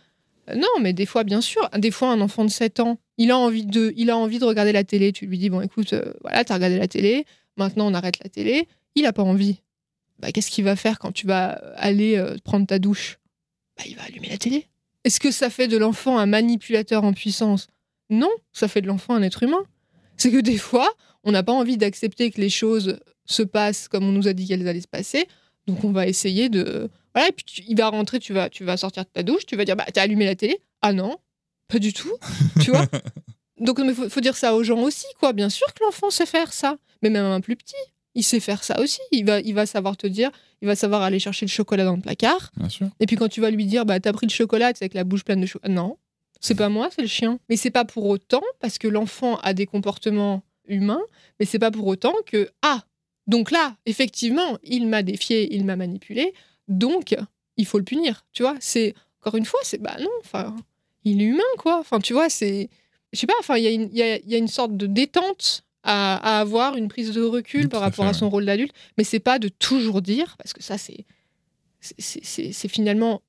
Euh, 0.48 0.54
Non, 0.54 0.68
mais 0.80 0.92
des 0.92 1.06
fois, 1.06 1.24
bien 1.24 1.40
sûr, 1.40 1.68
des 1.76 1.90
fois, 1.90 2.10
un 2.12 2.20
enfant 2.20 2.44
de 2.44 2.50
7 2.50 2.78
ans, 2.80 2.98
il 3.16 3.32
a 3.32 3.36
envie 3.38 3.66
de, 3.66 3.92
il 3.96 4.10
a 4.10 4.16
envie 4.16 4.38
de 4.38 4.44
regarder 4.44 4.70
la 4.72 4.84
télé. 4.84 5.12
Tu 5.12 5.26
lui 5.26 5.38
dis, 5.38 5.50
bon, 5.50 5.60
écoute, 5.60 5.92
euh, 5.92 6.12
voilà, 6.22 6.44
t'as 6.44 6.54
regardé 6.54 6.78
la 6.78 6.86
télé, 6.86 7.24
maintenant 7.56 7.88
on 7.90 7.94
arrête 7.94 8.22
la 8.22 8.30
télé. 8.30 8.68
Il 8.94 9.06
a 9.06 9.12
pas 9.12 9.24
envie. 9.24 9.56
Bah, 10.18 10.32
qu'est-ce 10.32 10.50
qu'il 10.50 10.64
va 10.64 10.76
faire 10.76 10.98
quand 10.98 11.12
tu 11.12 11.26
vas 11.26 11.50
aller 11.76 12.16
euh, 12.16 12.36
prendre 12.44 12.66
ta 12.66 12.78
douche? 12.78 13.18
Bah, 13.76 13.84
Il 13.86 13.96
va 13.96 14.02
allumer 14.04 14.28
la 14.28 14.38
télé. 14.38 14.66
Est-ce 15.04 15.20
que 15.20 15.30
ça 15.30 15.48
fait 15.50 15.68
de 15.68 15.76
l'enfant 15.76 16.18
un 16.18 16.26
manipulateur 16.26 17.04
en 17.04 17.12
puissance? 17.12 17.68
Non, 18.10 18.30
ça 18.52 18.68
fait 18.68 18.80
de 18.80 18.86
l'enfant 18.88 19.14
un 19.14 19.22
être 19.22 19.42
humain. 19.42 19.62
C'est 20.16 20.30
que 20.32 20.40
des 20.40 20.58
fois, 20.58 20.92
on 21.24 21.30
n'a 21.32 21.42
pas 21.42 21.52
envie 21.52 21.76
d'accepter 21.76 22.30
que 22.30 22.40
les 22.40 22.50
choses 22.50 22.98
se 23.26 23.42
passent 23.42 23.86
comme 23.88 24.04
on 24.04 24.12
nous 24.12 24.26
a 24.26 24.32
dit 24.32 24.46
qu'elles 24.48 24.66
allaient 24.66 24.80
se 24.80 24.88
passer. 24.88 25.28
Donc 25.66 25.84
on 25.84 25.92
va 25.92 26.06
essayer 26.06 26.48
de... 26.48 26.90
Voilà, 27.14 27.28
et 27.28 27.32
puis 27.32 27.44
tu- 27.44 27.62
il 27.68 27.76
va 27.76 27.88
rentrer, 27.88 28.18
tu 28.18 28.32
vas, 28.32 28.48
tu 28.48 28.64
vas 28.64 28.76
sortir 28.76 29.04
de 29.04 29.08
ta 29.10 29.22
douche, 29.22 29.46
tu 29.46 29.54
vas 29.56 29.64
dire, 29.64 29.76
bah, 29.76 29.86
t'as 29.92 30.02
allumé 30.02 30.24
la 30.24 30.34
télé? 30.34 30.58
Ah 30.82 30.92
non, 30.92 31.16
pas 31.68 31.78
du 31.78 31.92
tout, 31.92 32.12
tu 32.60 32.70
vois 32.70 32.86
Donc 33.60 33.78
il 33.84 33.92
faut, 33.94 34.08
faut 34.08 34.20
dire 34.20 34.36
ça 34.36 34.54
aux 34.54 34.62
gens 34.62 34.80
aussi, 34.80 35.06
quoi. 35.18 35.32
Bien 35.32 35.48
sûr 35.50 35.66
que 35.74 35.82
l'enfant 35.84 36.10
sait 36.10 36.26
faire 36.26 36.52
ça, 36.52 36.78
mais 37.02 37.10
même 37.10 37.24
un 37.24 37.40
plus 37.40 37.56
petit, 37.56 37.74
il 38.14 38.22
sait 38.22 38.40
faire 38.40 38.64
ça 38.64 38.80
aussi. 38.80 39.00
Il 39.12 39.24
va, 39.24 39.40
il 39.40 39.54
va 39.54 39.66
savoir 39.66 39.96
te 39.96 40.06
dire, 40.06 40.30
il 40.62 40.66
va 40.66 40.74
savoir 40.74 41.02
aller 41.02 41.18
chercher 41.18 41.46
le 41.46 41.50
chocolat 41.50 41.84
dans 41.84 41.96
le 41.96 42.02
placard. 42.02 42.50
Bien 42.56 42.68
sûr. 42.68 42.88
Et 43.00 43.06
puis 43.06 43.16
quand 43.16 43.28
tu 43.28 43.40
vas 43.40 43.50
lui 43.50 43.66
dire, 43.66 43.84
bah 43.86 44.00
t'as 44.00 44.12
pris 44.12 44.26
le 44.26 44.32
chocolat, 44.32 44.68
sais, 44.74 44.84
avec 44.84 44.94
la 44.94 45.04
bouche 45.04 45.24
pleine 45.24 45.40
de 45.40 45.46
chocolat. 45.46 45.72
Non, 45.72 45.98
c'est 46.40 46.54
pas 46.54 46.68
moi, 46.68 46.88
c'est 46.94 47.02
le 47.02 47.08
chien. 47.08 47.38
Mais 47.48 47.56
c'est 47.56 47.70
pas 47.70 47.84
pour 47.84 48.06
autant, 48.06 48.42
parce 48.60 48.78
que 48.78 48.88
l'enfant 48.88 49.36
a 49.38 49.54
des 49.54 49.66
comportements 49.66 50.42
humains, 50.66 51.02
mais 51.38 51.46
c'est 51.46 51.58
pas 51.58 51.70
pour 51.70 51.86
autant 51.86 52.14
que, 52.26 52.50
ah, 52.62 52.82
donc 53.26 53.50
là, 53.50 53.76
effectivement, 53.86 54.58
il 54.62 54.86
m'a 54.86 55.02
défié, 55.02 55.54
il 55.54 55.64
m'a 55.64 55.76
manipulé, 55.76 56.32
donc 56.68 57.16
il 57.56 57.66
faut 57.66 57.78
le 57.78 57.84
punir. 57.84 58.24
Tu 58.32 58.42
vois, 58.42 58.56
c'est, 58.60 58.94
encore 59.20 59.36
une 59.36 59.44
fois, 59.44 59.60
c'est, 59.62 59.78
bah 59.78 59.96
non, 60.00 60.10
enfin, 60.20 60.54
il 61.04 61.20
est 61.20 61.26
humain, 61.26 61.42
quoi. 61.58 61.78
Enfin, 61.78 62.00
tu 62.00 62.12
vois, 62.12 62.28
c'est, 62.28 62.70
je 63.12 63.18
sais 63.18 63.26
pas, 63.26 63.34
enfin, 63.40 63.56
il 63.58 63.64
y, 63.94 64.02
a, 64.02 64.18
y 64.18 64.34
a 64.34 64.38
une 64.38 64.48
sorte 64.48 64.76
de 64.76 64.86
détente 64.86 65.64
à, 65.88 66.16
à 66.16 66.40
avoir, 66.40 66.76
une 66.76 66.88
prise 66.88 67.12
de 67.12 67.22
recul 67.22 67.68
par 67.68 67.80
rapport 67.80 68.04
fait, 68.04 68.10
à 68.10 68.14
son 68.14 68.28
rôle 68.30 68.44
d'adulte, 68.46 68.72
mais 68.96 69.04
c'est 69.04 69.20
pas 69.20 69.38
de 69.38 69.48
toujours 69.48 70.02
dire, 70.02 70.36
parce 70.38 70.52
que 70.52 70.62
ça, 70.62 70.76
c'est 70.78 71.06
c'est- 71.80 72.68
finalement 72.68 73.22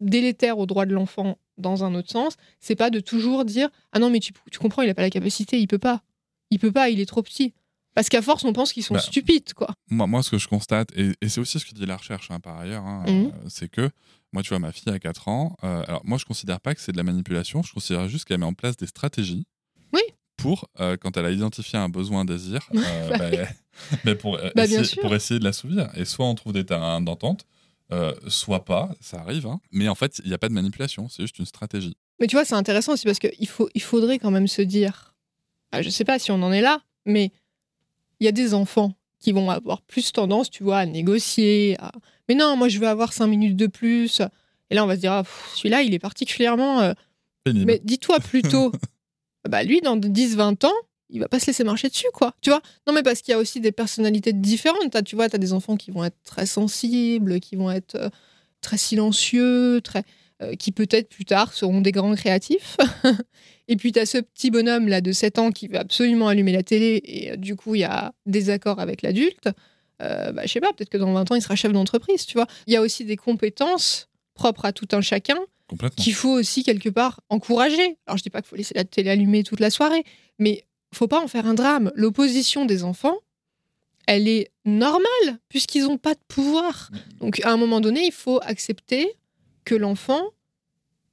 délétère 0.00 0.58
aux 0.58 0.66
droits 0.66 0.86
de 0.86 0.94
l'enfant 0.94 1.38
dans 1.58 1.84
un 1.84 1.94
autre 1.94 2.10
sens. 2.10 2.36
C'est 2.60 2.76
pas 2.76 2.90
de 2.90 3.00
toujours 3.00 3.44
dire 3.44 3.68
ah 3.92 3.98
non 3.98 4.10
mais 4.10 4.20
tu, 4.20 4.32
tu 4.50 4.58
comprends 4.58 4.82
il 4.82 4.90
a 4.90 4.94
pas 4.94 5.02
la 5.02 5.10
capacité 5.10 5.58
il 5.60 5.66
peut 5.66 5.78
pas 5.78 6.02
il 6.50 6.58
peut 6.58 6.72
pas 6.72 6.88
il 6.90 7.00
est 7.00 7.06
trop 7.06 7.22
petit 7.22 7.52
parce 7.94 8.08
qu'à 8.08 8.22
force 8.22 8.44
on 8.44 8.52
pense 8.52 8.72
qu'ils 8.72 8.82
sont 8.84 8.94
Bah, 8.94 9.00
stupides 9.00 9.52
quoi. 9.54 9.68
Moi, 9.90 10.06
moi, 10.06 10.22
ce 10.22 10.30
que 10.30 10.38
je 10.38 10.46
constate, 10.48 10.90
et, 10.96 11.12
et 11.20 11.28
c'est 11.28 11.40
aussi 11.40 11.58
ce 11.58 11.66
que 11.66 11.74
dit 11.74 11.84
la 11.86 11.96
recherche 11.96 12.30
hein, 12.30 12.38
par 12.40 12.58
ailleurs, 12.58 12.84
hein, 12.84 13.04
Mhm. 13.06 13.26
euh, 13.34 13.48
c'est 13.48 13.68
que 13.68 13.90
moi, 14.32 14.42
tu 14.44 14.50
vois, 14.50 14.60
ma 14.60 14.70
fille 14.72 14.92
a 14.92 14.98
4 15.00 15.26
ans. 15.26 15.56
euh, 15.64 15.82
alors, 15.88 16.02
moi, 16.04 16.16
je 16.16 16.24
considère 16.24 16.60
pas 16.60 16.72
que 16.74 16.80
c'est 16.80 16.92
de 16.92 16.96
la 16.96 17.02
manipulation. 17.02 17.62
Je 17.64 17.72
considère 17.72 18.08
juste 18.08 18.26
qu'elle 18.26 18.38
met 18.38 18.46
en 18.46 18.52
place 18.54 18.76
des 18.76 18.86
stratégies. 18.86 19.44
Pour, 20.40 20.68
euh, 20.80 20.96
quand 20.96 21.16
elle 21.16 21.26
a 21.26 21.30
identifié 21.30 21.78
un 21.78 21.88
besoin, 21.88 22.20
un 22.20 22.24
désir, 22.24 22.60
euh, 22.74 23.18
Bah 23.18 23.30
bah, 24.04 24.14
pour, 24.14 24.36
euh, 24.36 24.50
Bah, 24.54 24.64
essayer, 24.64 25.00
pour 25.00 25.14
essayer 25.14 25.38
de 25.40 25.44
l'assouvir. 25.44 25.90
Et 25.96 26.04
soit 26.04 26.26
on 26.26 26.34
trouve 26.34 26.52
des 26.52 26.64
terrains 26.64 27.00
d'entente, 27.00 27.46
soit 28.28 28.64
pas, 28.64 28.90
ça 29.00 29.18
arrive. 29.20 29.46
hein. 29.46 29.60
Mais 29.72 29.88
en 29.88 29.94
fait, 29.94 30.20
il 30.24 30.28
n'y 30.28 30.34
a 30.34 30.38
pas 30.38 30.48
de 30.48 30.54
manipulation, 30.54 31.08
c'est 31.08 31.22
juste 31.22 31.38
une 31.38 31.46
stratégie. 31.46 31.96
Mais 32.20 32.26
tu 32.26 32.36
vois 32.36 32.44
c'est 32.44 32.54
intéressant 32.54 32.92
aussi 32.92 33.04
parce 33.04 33.18
qu'il 33.18 33.48
faut 33.48 33.68
il 33.74 33.82
faudrait 33.82 34.18
quand 34.18 34.30
même 34.30 34.46
se 34.46 34.62
dire 34.62 35.14
ah, 35.72 35.80
je 35.82 35.88
sais 35.88 36.04
pas 36.04 36.18
si 36.18 36.30
on 36.30 36.42
en 36.42 36.52
est 36.52 36.60
là 36.60 36.82
mais 37.06 37.32
il 38.20 38.26
y 38.26 38.28
a 38.28 38.32
des 38.32 38.52
enfants 38.52 38.94
qui 39.18 39.32
vont 39.32 39.48
avoir 39.50 39.80
plus 39.80 40.12
tendance 40.12 40.50
tu 40.50 40.62
vois 40.62 40.78
à 40.78 40.86
négocier 40.86 41.76
à... 41.80 41.92
mais 42.28 42.34
non 42.34 42.56
moi 42.56 42.68
je 42.68 42.78
veux 42.78 42.86
avoir 42.88 43.14
cinq 43.14 43.26
minutes 43.28 43.56
de 43.56 43.66
plus 43.66 44.20
et 44.68 44.74
là 44.74 44.84
on 44.84 44.86
va 44.86 44.96
se 44.96 45.00
dire 45.00 45.12
ah, 45.12 45.22
celui-là 45.54 45.80
il 45.80 45.94
est 45.94 45.98
particulièrement 45.98 46.92
Pénible. 47.42 47.64
Mais 47.64 47.80
dis-toi 47.82 48.20
plutôt, 48.20 48.70
bah 49.48 49.62
lui, 49.62 49.80
dans 49.80 49.96
10-20 49.96 50.64
ans, 50.66 50.72
il 51.10 51.20
va 51.20 51.28
pas 51.28 51.40
se 51.40 51.46
laisser 51.46 51.64
marcher 51.64 51.88
dessus, 51.88 52.06
quoi. 52.12 52.34
Tu 52.40 52.50
vois? 52.50 52.60
Non, 52.86 52.92
mais 52.92 53.02
parce 53.02 53.20
qu'il 53.22 53.32
y 53.32 53.34
a 53.34 53.38
aussi 53.38 53.60
des 53.60 53.72
personnalités 53.72 54.32
différentes. 54.32 54.90
T'as- 54.92 55.02
tu 55.02 55.16
vois, 55.16 55.28
tu 55.28 55.36
as 55.36 55.38
des 55.38 55.52
enfants 55.52 55.76
qui 55.76 55.90
vont 55.90 56.04
être 56.04 56.16
très 56.24 56.46
sensibles, 56.46 57.40
qui 57.40 57.56
vont 57.56 57.70
être 57.70 57.96
euh, 57.96 58.08
très 58.60 58.78
silencieux, 58.78 59.80
très, 59.82 60.04
euh, 60.42 60.54
qui 60.54 60.72
peut-être 60.72 61.08
plus 61.08 61.24
tard 61.24 61.52
seront 61.52 61.80
des 61.80 61.92
grands 61.92 62.14
créatifs. 62.14 62.76
et 63.68 63.76
puis 63.76 63.92
tu 63.92 63.98
as 63.98 64.06
ce 64.06 64.18
petit 64.18 64.50
bonhomme 64.50 64.88
là 64.88 65.00
de 65.00 65.12
7 65.12 65.38
ans 65.38 65.50
qui 65.50 65.66
veut 65.68 65.78
absolument 65.78 66.28
allumer 66.28 66.52
la 66.52 66.62
télé 66.62 67.00
et 67.04 67.32
euh, 67.32 67.36
du 67.36 67.56
coup, 67.56 67.74
il 67.74 67.80
y 67.80 67.84
a 67.84 68.12
des 68.26 68.50
accords 68.50 68.78
avec 68.80 69.02
l'adulte. 69.02 69.48
Bah, 69.98 70.46
je 70.46 70.50
sais 70.50 70.60
pas, 70.60 70.72
peut-être 70.72 70.88
que 70.88 70.96
dans 70.96 71.12
20 71.12 71.30
ans, 71.30 71.34
il 71.34 71.42
sera 71.42 71.56
chef 71.56 71.72
d'entreprise, 71.72 72.24
tu 72.24 72.32
vois? 72.38 72.46
Il 72.66 72.72
y 72.72 72.76
a 72.76 72.80
aussi 72.80 73.04
des 73.04 73.16
compétences 73.18 74.08
propres 74.32 74.64
à 74.64 74.72
tout 74.72 74.88
un 74.92 75.02
chacun 75.02 75.36
Qu'il 75.96 76.14
faut 76.14 76.30
aussi 76.30 76.62
quelque 76.62 76.88
part 76.88 77.20
encourager. 77.28 77.98
Alors 78.06 78.16
je 78.16 78.22
dis 78.22 78.30
pas 78.30 78.40
qu'il 78.40 78.48
faut 78.48 78.56
laisser 78.56 78.74
la 78.74 78.84
télé 78.84 79.10
allumée 79.10 79.44
toute 79.44 79.60
la 79.60 79.70
soirée, 79.70 80.04
mais 80.38 80.64
faut 80.92 81.08
pas 81.08 81.20
en 81.20 81.28
faire 81.28 81.46
un 81.46 81.54
drame. 81.54 81.92
L'opposition 81.94 82.64
des 82.64 82.84
enfants, 82.84 83.16
elle 84.06 84.28
est 84.28 84.50
normale 84.64 85.38
puisqu'ils 85.48 85.84
n'ont 85.84 85.98
pas 85.98 86.14
de 86.14 86.20
pouvoir. 86.28 86.90
Donc 87.20 87.40
à 87.44 87.52
un 87.52 87.56
moment 87.56 87.80
donné, 87.80 88.04
il 88.06 88.12
faut 88.12 88.40
accepter 88.42 89.14
que 89.64 89.74
l'enfant, 89.74 90.22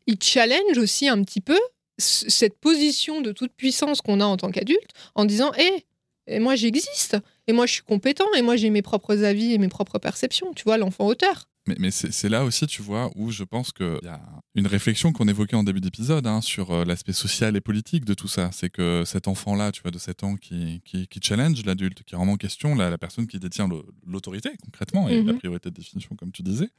il 0.08 0.22
challenge 0.22 0.78
aussi 0.78 1.08
un 1.08 1.22
petit 1.24 1.42
peu 1.42 1.60
cette 1.98 2.60
position 2.60 3.22
de 3.22 3.32
toute 3.32 3.54
puissance 3.54 4.02
qu'on 4.02 4.20
a 4.20 4.26
en 4.26 4.38
tant 4.38 4.52
qu'adulte 4.52 4.92
en 5.16 5.26
disant 5.26 5.52
Hé, 5.58 5.86
et 6.28 6.40
moi 6.40 6.56
j'existe, 6.56 7.18
et 7.48 7.54
moi 7.54 7.66
je 7.66 7.74
suis 7.74 7.84
compétent, 7.84 8.32
et 8.36 8.42
moi 8.42 8.56
j'ai 8.56 8.70
mes 8.70 8.82
propres 8.82 9.24
avis 9.24 9.54
et 9.54 9.58
mes 9.58 9.70
propres 9.70 9.98
perceptions. 9.98 10.54
Tu 10.54 10.64
vois, 10.64 10.78
l'enfant 10.78 11.06
auteur. 11.08 11.48
Mais, 11.68 11.76
mais 11.80 11.91
c'est 11.91 12.30
là 12.30 12.44
aussi, 12.45 12.65
tu 12.68 12.81
vois, 12.81 13.11
où 13.15 13.30
je 13.31 13.44
pense 13.44 13.72
qu'il 13.72 13.99
y 14.03 14.07
a 14.07 14.22
une 14.56 14.68
réflexion 14.68 15.11
qu'on 15.14 15.27
évoquait 15.27 15.56
en 15.56 15.64
début 15.64 15.81
d'épisode 15.81 16.26
hein, 16.26 16.41
sur 16.41 16.72
euh, 16.72 16.85
l'aspect 16.85 17.14
social 17.14 17.56
et 17.56 17.61
politique 17.61 18.06
de 18.06 18.14
tout 18.14 18.27
ça. 18.27 18.49
C'est 18.53 18.69
que 18.69 19.03
cet 19.06 19.27
enfant-là, 19.27 19.72
tu 19.72 19.81
vois, 19.81 19.91
de 19.91 19.99
7 19.99 20.23
ans 20.23 20.35
qui, 20.35 20.81
qui, 20.85 21.07
qui 21.07 21.19
challenge 21.22 21.64
l'adulte, 21.65 22.03
qui 22.03 22.15
remet 22.15 22.31
en 22.31 22.38
question 22.38 22.73
la, 22.76 22.89
la 22.89 22.98
personne 22.98 23.27
qui 23.27 23.38
détient 23.39 23.68
l'autorité, 24.06 24.49
concrètement, 24.64 25.10
et 25.10 25.22
la 25.22 25.34
Mhm. 25.34 25.39
priorité 25.39 25.69
de 25.69 25.76
définition, 25.76 26.15
comme 26.15 26.31
tu 26.31 26.41
disais. 26.44 26.69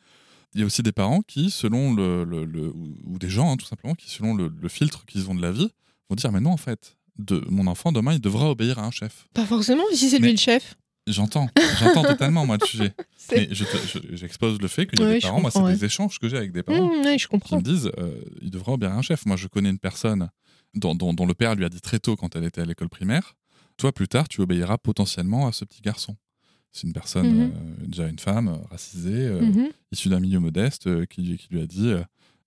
Il 0.55 0.61
y 0.61 0.63
a 0.63 0.67
aussi 0.67 0.83
des 0.83 0.93
parents 0.93 1.21
qui, 1.21 1.51
selon 1.51 1.93
le. 1.95 2.25
le- 2.25 2.45
le- 2.47 2.73
ou, 3.05 3.19
des 3.19 3.29
gens, 3.29 3.53
hein, 3.53 3.57
tout 3.59 3.67
simplement, 3.67 3.95
qui, 3.95 4.11
selon 4.11 4.35
le, 4.35 4.49
le 4.49 4.69
filtre 4.69 5.05
qu'ils 5.05 5.29
ont 5.29 5.35
de 5.35 5.43
la 5.43 5.53
vie, 5.53 5.71
vont 6.09 6.17
dire 6.17 6.33
Mais 6.33 6.41
non, 6.41 6.53
en 6.53 6.57
fait, 6.57 6.97
de, 7.19 7.45
mon 7.51 7.67
enfant, 7.67 7.93
demain, 7.93 8.15
il 8.15 8.21
devra 8.21 8.49
obéir 8.51 8.79
à 8.79 8.87
un 8.87 8.91
chef. 8.91 9.29
Pas 9.35 9.45
forcément, 9.45 9.83
si 9.93 10.09
c'est 10.09 10.19
lui 10.19 10.31
le 10.31 10.39
chef. 10.39 10.75
J'entends, 11.11 11.49
j'entends 11.79 12.05
totalement, 12.05 12.45
moi, 12.47 12.57
le 12.61 12.67
sujet. 12.67 12.95
Mais 13.35 13.49
je 13.51 13.65
te- 13.65 13.77
je- 14.11 14.17
j'expose 14.17 14.61
le 14.61 14.69
fait 14.69 14.87
qu'il 14.87 15.01
y 15.01 15.03
a 15.03 15.07
Oui, 15.07 15.15
des 15.15 15.21
parents, 15.21 15.41
moi, 15.41 15.51
c'est 15.51 15.63
des 15.65 15.85
échanges 15.85 16.19
que 16.19 16.29
j'ai 16.29 16.37
avec 16.37 16.53
des 16.53 16.63
parents 16.63 16.87
Mmh, 16.89 17.03
je 17.19 17.25
qui 17.25 17.27
comprends. 17.29 17.57
me 17.57 17.63
disent 17.63 17.91
euh, 17.99 18.21
il 18.43 18.51
devrait 18.51 18.73
obéir 18.73 18.93
à 18.93 18.97
un 18.97 19.03
chef. 19.03 19.27
Moi, 19.27 19.37
je 19.37 19.47
connais 19.49 19.71
une 19.71 19.79
personne 19.79 20.29
dont, 20.75 20.95
dont- 20.95 21.15
dont 21.15 21.27
le 21.27 21.35
père 21.35 21.55
lui 21.55 21.65
a 21.65 21.69
dit 21.69 21.81
très 21.81 21.99
tôt 21.99 22.17
quand 22.17 22.37
elle 22.37 22.45
était 22.45 22.61
à 22.61 22.65
l'école 22.65 22.89
primaire 22.89 23.35
Toi, 23.77 23.93
plus 23.93 24.09
tard, 24.09 24.29
tu 24.29 24.41
obéiras 24.41 24.77
potentiellement 24.79 25.47
à 25.47 25.53
ce 25.53 25.65
petit 25.65 25.81
garçon. 25.83 26.17
C'est 26.73 26.87
une 26.87 26.93
personne, 26.93 27.29
Mhm. 27.33 27.41
euh, 27.55 27.87
déjà 27.87 28.09
une 28.09 28.19
femme, 28.19 28.49
euh, 28.49 28.57
racisée, 28.71 29.27
euh, 29.27 29.41
Mhm. 29.41 29.69
issue 29.93 30.09
d'un 30.11 30.21
milieu 30.21 30.41
modeste, 30.41 31.07
qui, 31.07 31.23
lui- 31.23 31.39
qui 31.39 31.49
lui 31.51 31.61
a 31.63 31.67
dit 31.67 31.93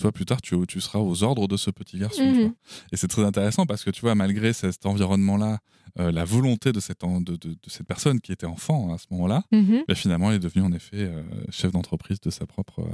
Toi, 0.01 0.11
plus 0.11 0.25
tard, 0.25 0.41
tu, 0.41 0.55
tu 0.67 0.81
seras 0.81 0.99
aux 0.99 1.23
ordres 1.23 1.47
de 1.47 1.57
ce 1.57 1.69
petit 1.71 1.97
garçon. 1.99 2.21
tu 2.21 2.27
Mhm. 2.39 2.41
vois. 2.41 2.53
Et 2.91 2.97
c'est 2.97 3.07
très 3.07 3.23
intéressant 3.23 3.65
parce 3.65 3.83
que, 3.83 3.91
tu 3.91 4.01
vois, 4.01 4.15
malgré 4.15 4.51
cet 4.53 4.85
environnement-là, 4.85 5.59
euh, 5.99 6.11
la 6.11 6.23
volonté 6.25 6.71
de 6.71 6.79
cette, 6.79 7.03
en- 7.03 7.21
de, 7.21 7.35
de- 7.35 7.49
de 7.49 7.57
cette 7.69 7.85
personne 7.87 8.19
qui 8.21 8.31
était 8.31 8.45
enfant 8.47 8.93
à 8.93 8.97
ce 8.97 9.05
moment-là, 9.11 9.43
Mhm. 9.51 9.83
bah, 9.87 9.95
finalement, 9.95 10.29
elle 10.31 10.37
est 10.37 10.39
devenue 10.39 10.63
en 10.65 10.71
effet 10.71 10.97
euh, 11.03 11.23
chef 11.49 11.71
d'entreprise 11.71 12.19
de 12.21 12.29
sa 12.29 12.45
propre 12.45 12.79
euh, 12.79 12.89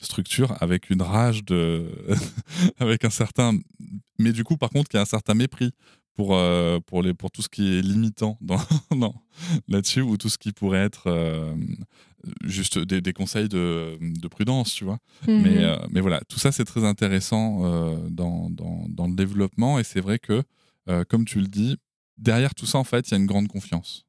structure 0.00 0.54
avec 0.62 0.90
une 0.90 1.02
rage 1.02 1.44
de. 1.44 1.90
avec 2.78 3.04
un 3.04 3.10
certain. 3.10 3.58
Mais 4.18 4.32
du 4.32 4.44
coup, 4.44 4.56
par 4.56 4.70
contre, 4.70 4.88
qui 4.88 4.96
a 4.96 5.00
un 5.00 5.04
certain 5.06 5.34
mépris 5.34 5.72
pour, 6.18 6.34
euh, 6.34 6.80
pour, 6.80 7.00
les, 7.00 7.14
pour 7.14 7.30
tout 7.30 7.42
ce 7.42 7.48
qui 7.48 7.78
est 7.78 7.80
limitant 7.80 8.40
là-dessus 9.68 10.00
ou 10.00 10.16
tout 10.16 10.28
ce 10.28 10.36
qui 10.36 10.50
pourrait 10.50 10.80
être 10.80 11.04
euh, 11.06 11.54
juste 12.42 12.76
des, 12.76 13.00
des 13.00 13.12
conseils 13.12 13.48
de, 13.48 13.96
de 14.00 14.26
prudence, 14.26 14.74
tu 14.74 14.82
vois. 14.82 14.98
Mhm. 15.28 15.42
Mais, 15.42 15.62
euh, 15.62 15.76
mais 15.92 16.00
voilà, 16.00 16.20
tout 16.28 16.40
ça, 16.40 16.50
c'est 16.50 16.64
très 16.64 16.84
intéressant 16.84 17.60
dans, 18.10 18.50
dans, 18.50 18.86
dans 18.88 19.06
le 19.06 19.14
développement 19.14 19.78
et 19.78 19.84
c'est 19.84 20.00
vrai 20.00 20.18
que, 20.18 20.42
comme 21.08 21.24
tu 21.24 21.38
le 21.38 21.46
dis, 21.46 21.76
derrière 22.16 22.52
tout 22.52 22.66
ça, 22.66 22.78
en 22.78 22.84
fait, 22.84 23.08
il 23.08 23.12
y 23.12 23.14
a 23.14 23.18
une 23.18 23.26
grande 23.26 23.46
confiance. 23.46 24.04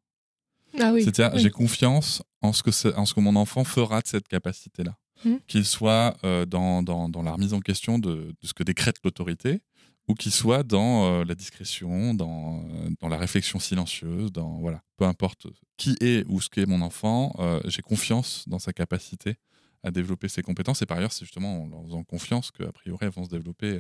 Ah 0.80 0.91
oui. 0.91 1.03
C'est-à-dire, 1.03 1.36
oui. 1.36 1.41
j'ai 1.44 1.52
confiance 1.52 2.23
en 2.41 2.53
ce, 2.53 2.64
que 2.64 2.95
en 2.95 3.06
ce 3.06 3.14
que 3.14 3.19
mon 3.19 3.36
enfant 3.36 3.64
fera 3.64 4.02
de 4.02 4.07
cette 4.07 4.27
capacité-là. 4.27 4.98
Mhm. 5.26 5.40
Qu'il 5.48 5.65
soit 5.65 6.18
euh, 6.23 6.48
dans, 6.48 6.81
dans, 6.81 7.07
dans 7.07 7.22
la 7.22 7.34
remise 7.34 7.53
en 7.53 7.60
question 7.60 7.99
de, 7.99 8.34
de 8.41 8.48
ce 8.48 8.56
que 8.56 8.64
décrète 8.64 8.95
l'autorité, 9.03 9.61
ou 10.10 10.15
qu'il 10.15 10.34
soit 10.34 10.64
dans 10.64 11.06
euh, 11.06 11.23
la 11.23 11.36
discrétion, 11.36 12.15
dans, 12.15 12.64
euh, 12.64 12.90
dans 12.99 13.07
la 13.07 13.18
réflexion 13.18 13.60
silencieuse, 13.60 14.31
dans 14.31 14.57
voilà, 14.57 14.81
peu 14.98 15.06
importe 15.06 15.45
qui 15.77 15.95
est 16.02 16.26
ou 16.27 16.41
ce 16.41 16.49
qu'est 16.49 16.65
mon 16.65 16.81
enfant, 16.81 17.34
euh, 17.38 17.61
j'ai 17.65 17.84
confiance 17.84 18.44
dans 18.48 18.57
sa 18.57 18.73
capacité 18.73 19.36
à 19.84 19.91
développer 19.91 20.27
ses 20.27 20.41
compétences. 20.41 20.81
Et 20.81 20.88
par 20.88 20.98
ailleurs, 20.98 21.14
c'est 21.14 21.26
justement 21.26 21.64
en 21.64 21.68
leur 21.68 21.84
faisant 21.84 22.03
confiance 22.03 22.49
qu'a 22.52 22.72
priori, 22.72 22.98
elles 23.02 23.11
vont 23.11 23.23
se 23.23 23.30
développer. 23.30 23.80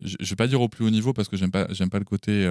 Je 0.00 0.16
ne 0.18 0.26
vais 0.26 0.36
pas 0.36 0.46
dire 0.46 0.60
au 0.60 0.68
plus 0.68 0.86
haut 0.86 0.90
niveau 0.90 1.12
parce 1.12 1.28
que 1.28 1.36
j'aime 1.36 1.50
pas, 1.50 1.66
j'aime 1.70 1.90
pas 1.90 1.98
le 1.98 2.04
côté 2.04 2.48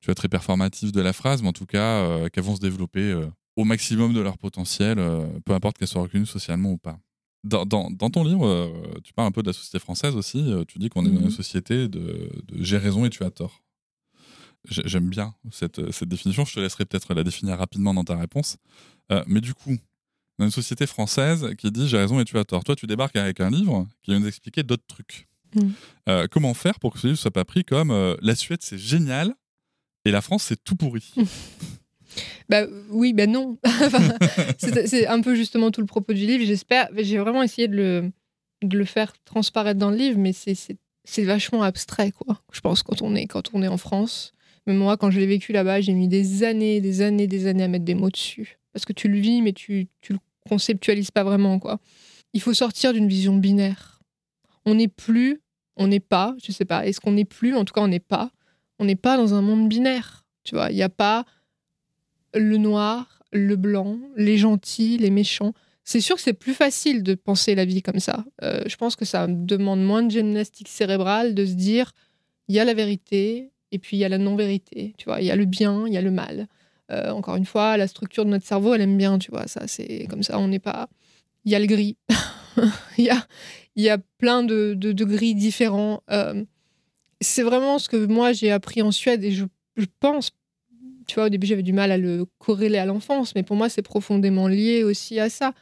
tu 0.00 0.06
vois, 0.06 0.14
très 0.14 0.28
performatif 0.28 0.90
de 0.90 1.00
la 1.00 1.12
phrase, 1.12 1.42
mais 1.42 1.48
en 1.48 1.52
tout 1.52 1.66
cas, 1.66 2.28
qu'elles 2.30 2.44
vont 2.44 2.56
se 2.56 2.60
développer 2.60 3.14
au 3.56 3.64
maximum 3.64 4.12
de 4.12 4.20
leur 4.20 4.36
potentiel, 4.36 4.96
peu 5.44 5.52
importe 5.52 5.78
qu'elles 5.78 5.88
soient 5.88 6.02
reconnues 6.02 6.26
socialement 6.26 6.72
ou 6.72 6.78
pas. 6.78 6.98
Dans, 7.44 7.64
dans- 7.64 7.90
dans 7.90 8.10
ton 8.10 8.24
livre, 8.24 8.46
euh, 8.46 8.68
tu 9.04 9.12
parles 9.12 9.28
un 9.28 9.32
peu 9.32 9.42
de 9.42 9.48
la 9.48 9.52
société 9.52 9.78
française 9.78 10.16
aussi. 10.16 10.38
euh, 10.52 10.64
tu 10.66 10.78
dis 10.78 10.88
qu'on 10.88 11.04
est 11.06 11.10
dans 11.10 11.20
Mhm. 11.20 11.24
une 11.26 11.30
société 11.30 11.88
de, 11.88 12.30
de 12.48 12.62
j'ai 12.62 12.78
raison 12.78 13.04
et 13.04 13.10
tu 13.10 13.22
as 13.24 13.30
tort. 13.30 13.62
J'ai- 14.68 14.82
J'aime 14.86 15.08
bien 15.08 15.34
cette, 15.52 15.90
cette 15.92 16.08
définition. 16.08 16.44
Je 16.44 16.54
te 16.54 16.60
laisserai 16.60 16.84
peut-être 16.84 17.14
la 17.14 17.22
définir 17.24 17.56
rapidement 17.58 17.94
dans 17.94 18.04
ta 18.04 18.16
réponse. 18.16 18.56
Euh, 19.12 19.22
mais 19.28 19.40
du 19.40 19.54
coup, 19.54 19.76
dans 20.38 20.44
une 20.46 20.50
société 20.50 20.86
française 20.86 21.54
qui 21.56 21.70
dit 21.70 21.88
j'ai 21.88 21.96
raison 21.98 22.18
et 22.20 22.24
tu 22.24 22.36
as 22.38 22.44
tort, 22.44 22.64
toi, 22.64 22.74
tu 22.76 22.86
débarques 22.86 23.16
avec 23.16 23.40
un 23.40 23.50
livre 23.50 23.86
qui 24.02 24.10
va 24.12 24.18
nous 24.18 24.26
expliquer 24.26 24.62
d'autres 24.64 24.86
trucs. 24.86 25.28
Mhm. 25.54 25.72
Euh, 26.08 26.26
comment 26.30 26.52
faire 26.54 26.78
pour 26.80 26.92
que 26.92 26.98
ce 26.98 27.06
livre 27.06 27.18
soit 27.18 27.30
pas 27.30 27.44
pris 27.44 27.64
comme 27.64 27.90
euh, 27.92 28.16
la 28.20 28.34
Suède, 28.34 28.60
c'est 28.62 28.78
génial 28.78 29.32
et 30.04 30.10
la 30.10 30.20
France, 30.20 30.42
c'est 30.42 30.62
tout 30.62 30.76
pourri? 30.76 31.14
Bah 32.48 32.64
oui, 32.90 33.12
ben 33.12 33.30
non. 33.30 33.58
Enfin, 33.64 34.02
c'est 34.58 35.06
un 35.06 35.20
peu 35.20 35.34
justement 35.34 35.70
tout 35.70 35.80
le 35.80 35.86
propos 35.86 36.12
du 36.12 36.26
livre. 36.26 36.44
J'espère. 36.44 36.88
J'ai 36.96 37.18
vraiment 37.18 37.42
essayé 37.42 37.68
de 37.68 37.76
le, 37.76 38.12
de 38.62 38.78
le 38.78 38.84
faire 38.84 39.12
transparaître 39.24 39.78
dans 39.78 39.90
le 39.90 39.96
livre, 39.96 40.18
mais 40.18 40.32
c'est 40.32 41.24
vachement 41.24 41.62
abstrait, 41.62 42.12
quoi. 42.12 42.40
Je 42.52 42.60
pense 42.60 42.82
quand 42.82 43.02
on 43.02 43.14
est 43.14 43.26
quand 43.26 43.50
on 43.54 43.62
est 43.62 43.68
en 43.68 43.78
France. 43.78 44.32
Mais 44.66 44.74
moi, 44.74 44.96
quand 44.96 45.10
je 45.10 45.18
l'ai 45.18 45.26
vécu 45.26 45.52
là-bas, 45.52 45.80
j'ai 45.80 45.94
mis 45.94 46.08
des 46.08 46.44
années, 46.44 46.80
des 46.80 47.00
années, 47.00 47.26
des 47.26 47.46
années 47.46 47.64
à 47.64 47.68
mettre 47.68 47.86
des 47.86 47.94
mots 47.94 48.10
dessus, 48.10 48.58
parce 48.74 48.84
que 48.84 48.92
tu 48.92 49.08
le 49.08 49.18
vis, 49.18 49.40
mais 49.40 49.54
tu 49.54 49.88
tu 50.02 50.12
le 50.12 50.18
conceptualises 50.46 51.10
pas 51.10 51.24
vraiment, 51.24 51.58
quoi. 51.58 51.80
Il 52.34 52.42
faut 52.42 52.52
sortir 52.52 52.92
d'une 52.92 53.08
vision 53.08 53.36
binaire. 53.36 54.00
On 54.66 54.74
n'est 54.74 54.88
plus, 54.88 55.40
on 55.76 55.86
n'est 55.86 56.00
pas, 56.00 56.36
je 56.44 56.52
sais 56.52 56.66
pas. 56.66 56.86
Est-ce 56.86 57.00
qu'on 57.00 57.12
n'est 57.12 57.24
plus 57.24 57.54
En 57.54 57.64
tout 57.64 57.72
cas, 57.72 57.80
on 57.80 57.88
n'est 57.88 58.00
pas. 58.00 58.30
On 58.78 58.84
n'est 58.84 58.96
pas 58.96 59.16
dans 59.16 59.32
un 59.34 59.40
monde 59.40 59.68
binaire. 59.68 60.26
Tu 60.44 60.54
vois, 60.54 60.70
il 60.70 60.76
n'y 60.76 60.82
a 60.82 60.88
pas 60.88 61.24
le 62.34 62.56
noir, 62.56 63.20
le 63.32 63.56
blanc, 63.56 63.98
les 64.16 64.38
gentils, 64.38 64.98
les 64.98 65.10
méchants. 65.10 65.52
C'est 65.84 66.00
sûr 66.00 66.16
que 66.16 66.22
c'est 66.22 66.34
plus 66.34 66.54
facile 66.54 67.02
de 67.02 67.14
penser 67.14 67.54
la 67.54 67.64
vie 67.64 67.82
comme 67.82 68.00
ça. 68.00 68.24
Euh, 68.42 68.62
je 68.66 68.76
pense 68.76 68.96
que 68.96 69.04
ça 69.04 69.26
demande 69.26 69.82
moins 69.82 70.02
de 70.02 70.10
gymnastique 70.10 70.68
cérébrale 70.68 71.34
de 71.34 71.46
se 71.46 71.54
dire 71.54 71.92
il 72.48 72.54
y 72.54 72.58
a 72.58 72.64
la 72.64 72.74
vérité 72.74 73.50
et 73.72 73.78
puis 73.78 73.96
il 73.96 74.00
y 74.00 74.04
a 74.04 74.08
la 74.08 74.18
non-vérité. 74.18 74.94
Tu 74.98 75.06
vois, 75.06 75.20
il 75.20 75.26
y 75.26 75.30
a 75.30 75.36
le 75.36 75.44
bien, 75.44 75.86
il 75.86 75.92
y 75.92 75.96
a 75.96 76.02
le 76.02 76.10
mal. 76.10 76.46
Euh, 76.90 77.10
encore 77.10 77.36
une 77.36 77.44
fois, 77.44 77.76
la 77.76 77.86
structure 77.86 78.24
de 78.24 78.30
notre 78.30 78.46
cerveau, 78.46 78.74
elle 78.74 78.80
aime 78.80 78.96
bien, 78.96 79.18
tu 79.18 79.30
vois. 79.30 79.46
Ça, 79.46 79.66
c'est 79.66 80.06
comme 80.08 80.22
ça, 80.22 80.38
on 80.38 80.48
n'est 80.48 80.58
pas. 80.58 80.88
Il 81.44 81.52
y 81.52 81.54
a 81.54 81.58
le 81.58 81.66
gris. 81.66 81.96
Il 82.98 83.04
y 83.04 83.10
a, 83.10 83.26
y 83.76 83.88
a 83.88 83.98
plein 84.18 84.42
de, 84.42 84.74
de, 84.76 84.92
de 84.92 85.04
gris 85.04 85.34
différents. 85.34 86.02
Euh, 86.10 86.44
c'est 87.20 87.42
vraiment 87.42 87.78
ce 87.78 87.88
que 87.88 88.06
moi 88.06 88.32
j'ai 88.32 88.50
appris 88.50 88.82
en 88.82 88.90
Suède 88.90 89.22
et 89.22 89.30
je 89.30 89.44
pense 90.00 90.30
tu 91.08 91.16
vois, 91.16 91.24
au 91.24 91.28
début, 91.28 91.46
j'avais 91.46 91.62
du 91.62 91.72
mal 91.72 91.90
à 91.90 91.98
le 91.98 92.26
corréler 92.38 92.78
à 92.78 92.84
l'enfance, 92.84 93.34
mais 93.34 93.42
pour 93.42 93.56
moi, 93.56 93.68
c'est 93.68 93.82
profondément 93.82 94.46
lié 94.46 94.84
aussi 94.84 95.18
à 95.18 95.28
ça. 95.28 95.52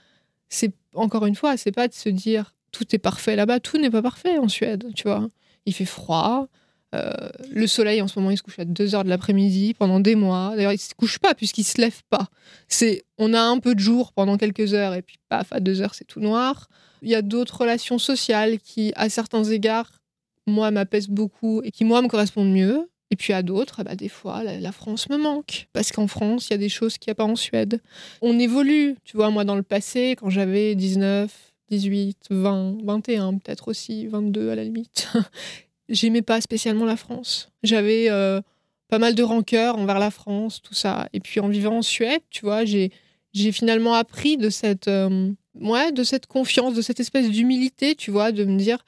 C'est 0.48 0.72
encore 0.92 1.24
une 1.24 1.34
fois, 1.34 1.56
c'est 1.56 1.72
pas 1.72 1.88
de 1.88 1.94
se 1.94 2.08
dire 2.08 2.54
tout 2.72 2.84
est 2.94 2.98
parfait 2.98 3.36
là-bas, 3.36 3.60
tout 3.60 3.78
n'est 3.78 3.90
pas 3.90 4.02
parfait 4.02 4.38
en 4.38 4.48
Suède, 4.48 4.86
tu 4.94 5.04
vois. 5.04 5.28
Il 5.64 5.72
fait 5.72 5.86
froid, 5.86 6.48
euh, 6.94 7.10
le 7.50 7.66
soleil 7.66 8.02
en 8.02 8.08
ce 8.08 8.18
moment, 8.18 8.30
il 8.30 8.36
se 8.36 8.42
couche 8.42 8.58
à 8.58 8.64
2 8.64 8.94
heures 8.94 9.04
de 9.04 9.08
l'après-midi 9.08 9.74
pendant 9.74 10.00
des 10.00 10.14
mois. 10.14 10.52
D'ailleurs, 10.56 10.72
il 10.72 10.78
se 10.78 10.94
couche 10.94 11.18
pas 11.18 11.34
puisqu'il 11.34 11.64
se 11.64 11.80
lève 11.80 12.02
pas. 12.10 12.28
C'est, 12.68 13.04
on 13.18 13.34
a 13.34 13.40
un 13.40 13.58
peu 13.58 13.74
de 13.74 13.80
jour 13.80 14.12
pendant 14.12 14.36
quelques 14.36 14.74
heures 14.74 14.94
et 14.94 15.02
puis 15.02 15.16
paf, 15.28 15.52
à 15.52 15.60
2 15.60 15.80
heures, 15.80 15.94
c'est 15.94 16.04
tout 16.04 16.20
noir. 16.20 16.68
Il 17.02 17.08
y 17.08 17.14
a 17.14 17.22
d'autres 17.22 17.60
relations 17.60 17.98
sociales 17.98 18.58
qui, 18.58 18.92
à 18.96 19.08
certains 19.08 19.44
égards, 19.44 20.00
moi, 20.46 20.70
m'apaisent 20.70 21.08
beaucoup 21.08 21.60
et 21.62 21.70
qui, 21.70 21.84
moi, 21.84 22.02
me 22.02 22.08
correspondent 22.08 22.52
mieux. 22.52 22.88
Et 23.10 23.16
puis 23.16 23.32
à 23.32 23.42
d'autres, 23.42 23.82
bah, 23.84 23.94
des 23.94 24.08
fois, 24.08 24.42
la, 24.42 24.72
France 24.72 25.08
me 25.08 25.16
manque. 25.16 25.68
Parce 25.72 25.92
qu'en 25.92 26.06
France, 26.06 26.48
il 26.48 26.52
y 26.52 26.54
a 26.54 26.58
des 26.58 26.68
choses 26.68 26.98
qu'il 26.98 27.10
n'y 27.10 27.12
a 27.12 27.14
pas 27.14 27.24
en 27.24 27.36
Suède. 27.36 27.80
On 28.20 28.38
évolue. 28.38 28.96
Tu 29.04 29.16
vois, 29.16 29.30
moi, 29.30 29.44
dans 29.44 29.54
le 29.54 29.62
passé, 29.62 30.16
quand 30.18 30.30
j'avais 30.30 30.74
19, 30.74 31.32
18, 31.70 32.16
20, 32.30 32.78
21, 32.84 33.38
peut-être 33.38 33.68
aussi 33.68 34.06
22 34.06 34.50
à 34.50 34.54
la 34.56 34.64
limite, 34.64 35.08
j'aimais 35.88 36.22
pas 36.22 36.40
spécialement 36.40 36.84
la 36.84 36.96
France. 36.96 37.50
J'avais 37.62 38.10
euh, 38.10 38.40
pas 38.88 38.98
mal 38.98 39.14
de 39.14 39.22
rancœur 39.22 39.78
envers 39.78 39.98
la 39.98 40.10
France, 40.10 40.60
tout 40.62 40.74
ça. 40.74 41.08
Et 41.12 41.20
puis 41.20 41.38
en 41.40 41.48
vivant 41.48 41.78
en 41.78 41.82
Suède, 41.82 42.22
tu 42.30 42.44
vois, 42.44 42.64
j'ai 42.64 42.90
j'ai 43.36 43.52
finalement 43.52 43.92
appris 43.92 44.38
de 44.38 44.48
cette, 44.48 44.88
euh, 44.88 45.30
de 45.54 46.04
cette 46.04 46.26
confiance, 46.26 46.74
de 46.74 46.80
cette 46.80 47.00
espèce 47.00 47.28
d'humilité, 47.30 47.94
tu 47.94 48.10
vois, 48.10 48.32
de 48.32 48.44
me 48.44 48.58
dire 48.58 48.78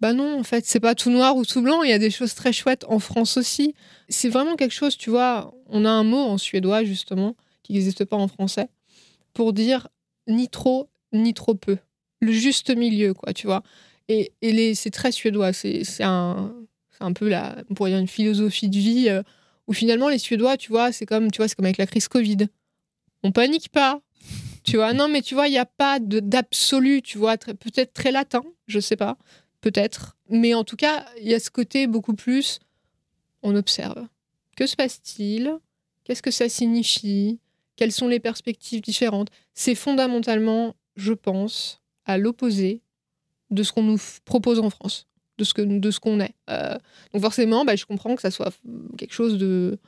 bah 0.00 0.14
non, 0.14 0.38
en 0.38 0.42
fait, 0.42 0.64
c'est 0.64 0.80
pas 0.80 0.94
tout 0.94 1.10
noir 1.10 1.36
ou 1.36 1.44
tout 1.44 1.60
blanc. 1.60 1.82
Il 1.82 1.90
y 1.90 1.92
a 1.92 1.98
des 1.98 2.10
choses 2.10 2.34
très 2.34 2.52
chouettes 2.52 2.84
en 2.88 2.98
France 2.98 3.36
aussi. 3.36 3.74
C'est 4.08 4.30
vraiment 4.30 4.56
quelque 4.56 4.72
chose, 4.72 4.96
tu 4.96 5.10
vois. 5.10 5.54
On 5.68 5.84
a 5.84 5.90
un 5.90 6.04
mot 6.04 6.16
en 6.18 6.38
suédois, 6.38 6.84
justement, 6.84 7.36
qui 7.62 7.74
n'existe 7.74 8.06
pas 8.06 8.16
en 8.16 8.28
français, 8.28 8.68
pour 9.34 9.52
dire 9.52 9.88
ni 10.26 10.48
trop, 10.48 10.88
ni 11.12 11.34
trop 11.34 11.54
peu. 11.54 11.76
Le 12.20 12.32
juste 12.32 12.74
milieu, 12.74 13.12
quoi, 13.12 13.34
tu 13.34 13.46
vois. 13.46 13.62
Et, 14.08 14.32
et 14.40 14.74
c'est 14.74 14.90
très 14.90 15.12
suédois. 15.12 15.52
C'est, 15.52 15.84
un, 16.02 16.54
un 17.00 17.12
peu, 17.12 17.28
la, 17.28 17.56
on 17.68 17.74
pourrait 17.74 17.90
dire, 17.90 18.00
une 18.00 18.08
philosophie 18.08 18.70
de 18.70 18.78
vie 18.78 19.08
euh, 19.10 19.22
où 19.66 19.74
finalement, 19.74 20.08
les 20.08 20.18
Suédois, 20.18 20.56
tu 20.56 20.70
vois, 20.70 20.92
c'est 20.92 21.06
comme, 21.06 21.30
tu 21.30 21.38
vois, 21.38 21.48
c'est 21.48 21.54
comme 21.54 21.66
avec 21.66 21.78
la 21.78 21.86
crise 21.86 22.08
Covid. 22.08 22.48
On 23.22 23.32
panique 23.32 23.68
pas. 23.68 24.00
Tu 24.64 24.76
vois, 24.76 24.92
non, 24.92 25.08
mais 25.08 25.22
tu 25.22 25.34
vois, 25.34 25.48
il 25.48 25.52
n'y 25.52 25.58
a 25.58 25.66
pas 25.66 25.98
d'absolu, 26.00 27.02
tu 27.02 27.18
vois, 27.18 27.38
peut-être 27.38 27.94
très 27.94 28.12
latin, 28.12 28.42
je 28.66 28.78
sais 28.78 28.96
pas 28.96 29.16
peut-être. 29.60 30.16
Mais 30.28 30.54
en 30.54 30.64
tout 30.64 30.76
cas, 30.76 31.06
il 31.18 31.28
y 31.28 31.34
a 31.34 31.40
ce 31.40 31.50
côté 31.50 31.86
beaucoup 31.86 32.14
plus, 32.14 32.60
on 33.42 33.54
observe. 33.54 34.06
Que 34.56 34.66
se 34.66 34.76
passe-t-il? 34.76 35.58
Qu'est-ce 36.04 36.22
que 36.22 36.30
ça 36.30 36.48
signifie? 36.48 37.38
Quelles 37.76 37.92
sont 37.92 38.08
les 38.08 38.20
perspectives 38.20 38.82
différentes? 38.82 39.28
C'est 39.54 39.74
fondamentalement, 39.74 40.74
je 40.96 41.12
pense, 41.12 41.80
à 42.04 42.18
l'opposé 42.18 42.82
de 43.50 43.62
ce 43.62 43.72
qu'on 43.72 43.82
nous 43.82 43.98
propose 44.24 44.58
en 44.58 44.70
France, 44.70 45.06
de 45.38 45.44
ce 45.44 45.98
qu'on 46.00 46.20
est. 46.20 46.34
Euh, 46.50 46.76
donc 47.12 47.22
forcément, 47.22 47.64
bah, 47.64 47.76
je 47.76 47.86
comprends 47.86 48.14
que 48.14 48.22
ça 48.22 48.30
soit 48.30 48.52
quelque 48.98 49.14
chose 49.14 49.38
de, 49.38 49.78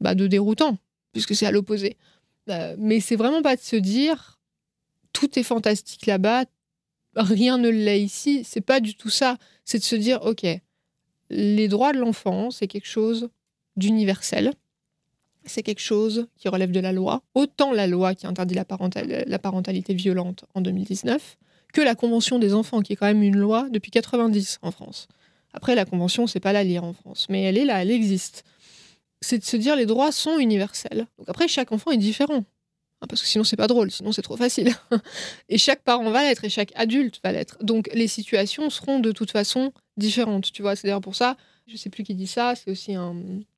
bah, 0.00 0.14
de 0.14 0.26
déroutant, 0.26 0.78
puisque 1.12 1.34
c'est 1.34 1.46
à 1.46 1.50
l'opposé. 1.50 1.96
Euh, 2.48 2.76
mais 2.78 3.00
c'est 3.00 3.16
vraiment 3.16 3.42
pas 3.42 3.56
de 3.56 3.60
se 3.60 3.76
dire 3.76 4.38
tout 5.12 5.38
est 5.38 5.42
fantastique 5.42 6.06
là-bas, 6.06 6.44
rien 7.18 7.58
ne 7.58 7.68
l'est 7.68 8.00
ici. 8.00 8.42
C'est 8.44 8.60
pas 8.60 8.80
du 8.80 8.94
tout 8.94 9.10
ça. 9.10 9.36
C'est 9.64 9.78
de 9.78 9.84
se 9.84 9.96
dire 9.96 10.20
ok, 10.22 10.46
les 11.30 11.68
droits 11.68 11.92
de 11.92 11.98
l'enfant, 11.98 12.50
c'est 12.50 12.66
quelque 12.66 12.88
chose 12.88 13.28
d'universel. 13.76 14.52
C'est 15.44 15.62
quelque 15.62 15.80
chose 15.80 16.26
qui 16.36 16.48
relève 16.48 16.70
de 16.72 16.80
la 16.80 16.92
loi. 16.92 17.22
Autant 17.34 17.72
la 17.72 17.86
loi 17.86 18.14
qui 18.14 18.26
interdit 18.26 18.54
la, 18.54 18.64
parental- 18.64 19.24
la 19.26 19.38
parentalité 19.38 19.94
violente 19.94 20.44
en 20.54 20.60
2019 20.60 21.36
que 21.72 21.80
la 21.80 21.94
Convention 21.94 22.38
des 22.38 22.54
enfants, 22.54 22.80
qui 22.80 22.94
est 22.94 22.96
quand 22.96 23.06
même 23.06 23.22
une 23.22 23.36
loi 23.36 23.68
depuis 23.70 23.90
90 23.90 24.58
en 24.62 24.70
France. 24.70 25.06
Après, 25.52 25.74
la 25.74 25.84
Convention, 25.84 26.26
c'est 26.26 26.40
pas 26.40 26.52
la 26.52 26.64
lire 26.64 26.82
en 26.84 26.92
France, 26.92 27.26
mais 27.28 27.42
elle 27.42 27.58
est 27.58 27.64
là, 27.64 27.82
elle 27.82 27.90
existe. 27.90 28.44
C'est 29.20 29.38
de 29.38 29.44
se 29.44 29.56
dire 29.56 29.76
les 29.76 29.86
droits 29.86 30.12
sont 30.12 30.38
universels. 30.38 31.06
Donc 31.18 31.28
après, 31.28 31.46
chaque 31.48 31.72
enfant 31.72 31.90
est 31.90 31.96
différent. 31.98 32.44
Hein, 33.00 33.06
Parce 33.08 33.22
que 33.22 33.28
sinon, 33.28 33.44
c'est 33.44 33.56
pas 33.56 33.66
drôle, 33.66 33.90
sinon, 33.90 34.12
c'est 34.12 34.22
trop 34.22 34.36
facile. 34.36 34.72
et 35.48 35.58
chaque 35.58 35.82
parent 35.82 36.10
va 36.10 36.22
l'être 36.22 36.44
et 36.44 36.50
chaque 36.50 36.72
adulte 36.74 37.20
va 37.22 37.32
l'être. 37.32 37.56
Donc 37.62 37.88
les 37.94 38.08
situations 38.08 38.70
seront 38.70 38.98
de 38.98 39.12
toute 39.12 39.30
façon 39.30 39.72
différentes. 39.96 40.52
Tu 40.52 40.62
vois, 40.62 40.76
c'est 40.76 40.88
d'ailleurs 40.88 41.00
pour 41.00 41.14
ça, 41.14 41.36
je 41.66 41.76
sais 41.76 41.90
plus 41.90 42.02
qui 42.02 42.14
dit 42.14 42.26
ça, 42.26 42.54
c'est 42.54 42.70
aussi 42.70 42.94
un, 42.94 43.14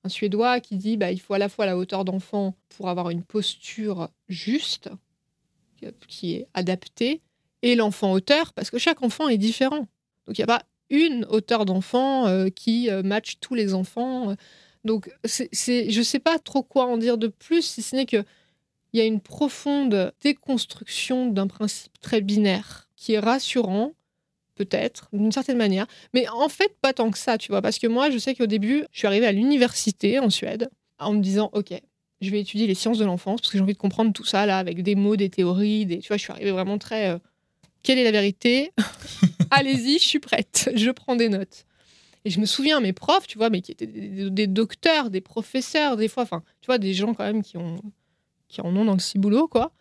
Suédois 0.09 0.61
qui 0.61 0.77
dit 0.77 0.97
bah, 0.97 1.13
il 1.13 1.21
faut 1.21 1.35
à 1.35 1.39
la 1.39 1.49
fois 1.49 1.67
la 1.67 1.77
hauteur 1.77 2.05
d'enfant 2.05 2.55
pour 2.69 2.89
avoir 2.89 3.11
une 3.11 3.23
posture 3.23 4.09
juste, 4.29 4.91
qui 6.09 6.35
est 6.35 6.47
adaptée, 6.53 7.23
et 7.63 7.75
l'enfant 7.75 8.13
hauteur, 8.13 8.53
parce 8.53 8.71
que 8.71 8.79
chaque 8.79 9.03
enfant 9.03 9.29
est 9.29 9.39
différent. 9.39 9.87
Donc 10.27 10.39
il 10.39 10.41
n'y 10.41 10.45
a 10.45 10.47
pas 10.47 10.65
une 10.91 11.25
hauteur 11.31 11.65
d'enfant 11.65 12.27
euh, 12.27 12.49
qui 12.49 12.91
euh, 12.91 13.03
match 13.03 13.39
tous 13.41 13.55
les 13.55 13.75
enfants. 13.75 14.35
Donc 14.85 15.11
c'est, 15.25 15.91
je 15.91 16.03
sais 16.03 16.19
pas 16.19 16.39
trop 16.39 16.63
quoi 16.63 16.87
en 16.87 16.97
dire 16.97 17.17
de 17.17 17.29
plus, 17.29 17.63
si 17.63 17.83
ce 17.83 17.97
n'est 17.97 18.07
que 18.07 18.25
il 18.93 18.99
y 18.99 19.03
a 19.03 19.07
une 19.07 19.21
profonde 19.21 20.13
déconstruction 20.23 21.27
d'un 21.27 21.47
principe 21.47 21.93
très 22.01 22.21
binaire 22.21 22.89
qui 22.97 23.13
est 23.15 23.19
rassurant, 23.19 23.93
peut-être, 24.57 25.09
d'une 25.13 25.33
certaine 25.33 25.57
manière. 25.59 25.87
Mais 26.13 26.29
en 26.29 26.49
fait, 26.49 26.77
pas 26.83 26.93
tant 26.93 27.11
que 27.11 27.19
ça, 27.19 27.39
tu 27.39 27.51
vois. 27.53 27.63
Parce 27.63 27.79
que 27.79 27.87
moi, 27.87 28.11
je 28.11 28.19
sais 28.19 28.35
qu'au 28.35 28.47
début, 28.47 28.85
je 28.93 28.99
suis 28.99 29.07
arrivée 29.07 29.27
à 29.27 29.33
l'université 29.33 30.19
en 30.19 30.29
Suède 30.31 30.69
en 30.99 31.13
me 31.15 31.21
disant, 31.23 31.51
OK, 31.55 31.73
je 32.21 32.31
vais 32.31 32.41
étudier 32.41 32.67
les 32.67 32.75
sciences 32.75 32.99
de 32.99 33.05
l'enfance 33.05 33.41
parce 33.41 33.51
que 33.53 33.57
j'ai 33.59 33.63
envie 33.63 33.73
de 33.73 33.79
comprendre 33.79 34.13
tout 34.13 34.25
ça, 34.27 34.45
là, 34.45 34.59
avec 34.59 34.83
des 34.83 34.95
mots, 34.95 35.17
des 35.17 35.31
théories. 35.31 35.87
Des... 35.87 35.99
Tu 36.01 36.09
vois, 36.09 36.19
je 36.19 36.23
suis 36.23 36.33
arrivée 36.33 36.51
vraiment 36.51 36.77
très... 36.79 37.09
euh, 37.11 37.19
quelle 37.83 37.99
est 37.99 38.05
la 38.05 38.11
vérité? 38.11 38.73
Allez-y, 39.51 39.95
je 39.99 40.05
suis 40.05 40.19
prête. 40.19 40.71
Je 40.75 40.91
prends 40.91 41.17
des 41.17 41.29
notes. 41.31 41.65
Et 42.27 42.31
je 42.31 42.39
me 42.39 42.45
souviens, 42.45 42.81
mes 42.81 42.93
profs, 42.93 43.27
tu 43.27 43.39
vois, 43.39 43.49
mais 43.49 43.63
qui 43.63 43.73
étaient 43.73 43.87
des, 43.87 44.09
des- 44.09 44.31
des 44.31 44.47
docteurs, 44.47 45.09
des 45.09 45.23
professeurs, 45.23 45.97
des 45.97 46.09
fois, 46.09 46.25
enfin, 46.25 46.43
tu 46.61 46.67
vois, 46.67 46.77
des 46.77 46.93
gens 46.93 47.15
quand 47.15 47.25
même 47.25 47.43
qui, 47.43 47.57
ont, 47.57 47.77
qui 48.51 48.61
en 48.61 48.75
ont 48.77 48.85
dans 48.85 48.93
le 48.95 48.99
ciboulot, 48.99 49.49
quoi. 49.49 49.73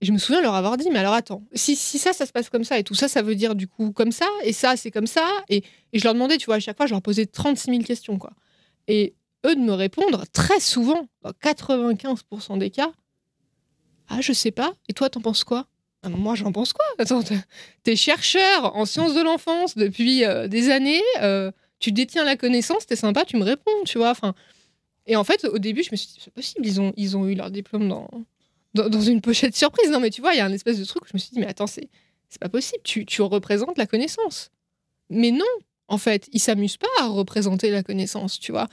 Et 0.00 0.06
je 0.06 0.12
me 0.12 0.18
souviens 0.18 0.40
leur 0.42 0.54
avoir 0.54 0.76
dit, 0.76 0.88
mais 0.90 0.98
alors 0.98 1.14
attends, 1.14 1.42
si, 1.54 1.76
si 1.76 1.98
ça, 1.98 2.12
ça 2.12 2.26
se 2.26 2.32
passe 2.32 2.48
comme 2.48 2.64
ça, 2.64 2.78
et 2.78 2.84
tout 2.84 2.94
ça, 2.94 3.08
ça 3.08 3.22
veut 3.22 3.34
dire 3.34 3.54
du 3.54 3.68
coup 3.68 3.92
comme 3.92 4.12
ça, 4.12 4.26
et 4.42 4.52
ça, 4.52 4.76
c'est 4.76 4.90
comme 4.90 5.06
ça. 5.06 5.26
Et, 5.48 5.62
je 5.92 6.02
leur 6.04 6.14
demandais, 6.14 6.36
tu 6.36 6.46
vois, 6.46 6.56
à 6.56 6.60
chaque 6.60 6.76
fois, 6.76 6.86
je 6.86 6.92
leur 6.92 7.02
posais 7.02 7.26
36 7.26 7.70
000 7.70 7.82
questions, 7.84 8.18
quoi. 8.18 8.32
Et 8.88 9.14
eux 9.46 9.54
de 9.54 9.60
me 9.60 9.72
répondre 9.72 10.24
très 10.32 10.60
souvent, 10.60 11.06
dans 11.22 11.30
95% 11.30 12.56
des 12.56 12.70
cas, 12.70 12.90
ah, 14.08 14.20
je 14.20 14.32
sais 14.32 14.50
pas, 14.50 14.72
et 14.88 14.92
toi, 14.92 15.08
t'en 15.08 15.20
penses 15.20 15.44
quoi? 15.44 15.66
Ah, 16.02 16.08
Moi, 16.10 16.34
j'en 16.34 16.52
pense 16.52 16.72
quoi? 16.72 16.84
Attends, 16.98 17.22
t'es- 17.22 17.40
t'es 17.82 17.96
chercheur 17.96 18.76
en 18.76 18.84
sciences 18.84 19.14
de 19.14 19.22
l'enfance 19.22 19.76
depuis 19.76 20.24
euh, 20.24 20.48
des 20.48 20.70
années, 20.70 21.02
euh, 21.22 21.50
tu 21.78 21.92
détiens 21.92 22.24
la 22.24 22.36
connaissance, 22.36 22.86
t'es 22.86 22.96
sympa, 22.96 23.24
tu 23.24 23.36
me 23.36 23.44
réponds, 23.44 23.72
tu 23.86 23.98
vois. 23.98 24.10
Enfin, 24.10 24.34
et 25.06 25.16
en 25.16 25.24
fait, 25.24 25.44
au 25.44 25.58
début, 25.58 25.82
je 25.82 25.90
me 25.92 25.96
suis 25.96 26.08
dit, 26.08 26.18
c'est 26.22 26.32
possible, 26.32 26.66
ils 26.66 26.80
ont, 26.80 26.92
ils 26.96 27.16
ont 27.16 27.26
eu 27.26 27.34
leur 27.34 27.50
diplôme 27.50 27.88
dans, 27.88 28.08
dans, 28.74 29.00
une 29.00 29.20
pochette 29.20 29.54
surprise. 29.54 29.90
Non, 29.90 30.00
mais 30.00 30.10
tu 30.10 30.20
vois, 30.20 30.34
il 30.34 30.38
y 30.38 30.40
a 30.40 30.46
un 30.46 30.52
espèce 30.52 30.78
de 30.78 30.84
truc 30.84 31.04
où 31.04 31.08
je 31.08 31.14
me 31.14 31.18
suis 31.18 31.30
dit, 31.30 31.40
mais 31.40 31.46
attends, 31.46 31.66
c'est, 31.66 31.88
c'est 32.28 32.40
pas 32.40 32.48
possible, 32.48 32.80
tu, 32.84 33.04
tu 33.04 33.22
représentes 33.22 33.78
la 33.78 33.86
connaissance. 33.86 34.50
Mais 35.10 35.30
non, 35.30 35.44
en 35.88 35.98
fait, 35.98 36.28
ils 36.32 36.40
s'amusent 36.40 36.78
pas 36.78 36.86
à 37.00 37.06
représenter 37.06 37.70
la 37.70 37.82
connaissance, 37.82 38.40
tu 38.40 38.52
vois. 38.52 38.68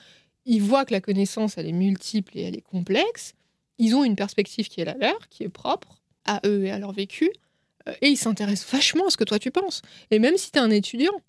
Ils 0.46 0.62
voient 0.62 0.86
que 0.86 0.94
la 0.94 1.02
connaissance, 1.02 1.58
elle 1.58 1.68
est 1.68 1.74
multiple 1.74 2.38
et 2.38 2.44
elle 2.44 2.56
est 2.56 2.62
complexe. 2.62 3.34
Ils 3.78 3.96
ont 3.96 4.04
une 4.04 4.16
perspective 4.16 4.70
qui 4.70 4.82
est 4.82 4.86
la 4.86 4.96
leur, 4.96 5.28
qui 5.30 5.44
est 5.44 5.50
propre 5.50 6.02
à 6.26 6.40
eux 6.46 6.66
et 6.66 6.72
à 6.72 6.80
leur 6.80 6.94
vécu. 6.94 7.30
euh, 7.88 7.94
Et 8.02 8.08
ils 8.08 8.18
s'intéressent 8.18 8.72
vachement 8.72 9.08
à 9.08 9.10
ce 9.10 9.18
que 9.18 9.24
toi 9.24 9.38
tu 9.40 9.52
penses. 9.52 9.82
Et 10.10 10.20
même 10.20 10.38
si 10.38 10.52
tu 10.52 10.58
es 10.58 10.62
un 10.62 10.72
étudiant, 10.72 11.22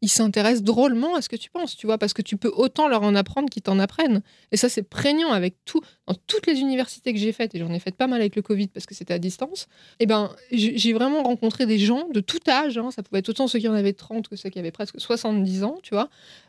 ils 0.00 0.08
s'intéressent 0.08 0.62
drôlement 0.62 1.16
à 1.16 1.22
ce 1.22 1.28
que 1.28 1.36
tu 1.36 1.50
penses, 1.50 1.76
tu 1.76 1.86
vois, 1.86 1.98
parce 1.98 2.12
que 2.12 2.22
tu 2.22 2.36
peux 2.36 2.52
autant 2.54 2.88
leur 2.88 3.02
en 3.02 3.14
apprendre 3.14 3.48
qu'ils 3.50 3.62
t'en 3.62 3.78
apprennent. 3.78 4.22
Et 4.52 4.56
ça, 4.56 4.68
c'est 4.68 4.82
prégnant 4.82 5.32
avec 5.32 5.56
tout. 5.64 5.80
Dans 6.06 6.14
toutes 6.26 6.46
les 6.46 6.60
universités 6.60 7.12
que 7.12 7.18
j'ai 7.18 7.32
faites, 7.32 7.54
et 7.54 7.58
j'en 7.58 7.72
ai 7.72 7.80
fait 7.80 7.94
pas 7.94 8.06
mal 8.06 8.20
avec 8.20 8.36
le 8.36 8.42
Covid 8.42 8.68
parce 8.68 8.86
que 8.86 8.94
c'était 8.94 9.14
à 9.14 9.18
distance, 9.18 9.66
et 9.98 10.06
ben, 10.06 10.30
j'ai 10.52 10.78
j'ai 10.78 10.92
vraiment 10.92 11.22
rencontré 11.22 11.66
des 11.66 11.78
gens 11.78 12.08
de 12.12 12.20
tout 12.20 12.38
âge, 12.48 12.78
hein, 12.78 12.90
ça 12.90 13.02
pouvait 13.02 13.18
être 13.18 13.28
autant 13.28 13.48
ceux 13.48 13.58
qui 13.58 13.68
en 13.68 13.74
avaient 13.74 13.92
30 13.92 14.28
que 14.28 14.36
ceux 14.36 14.50
qui 14.50 14.58
avaient 14.58 14.70
presque 14.70 15.00
70 15.00 15.64
ans, 15.64 15.78
tu 15.82 15.94
vois, 15.94 16.08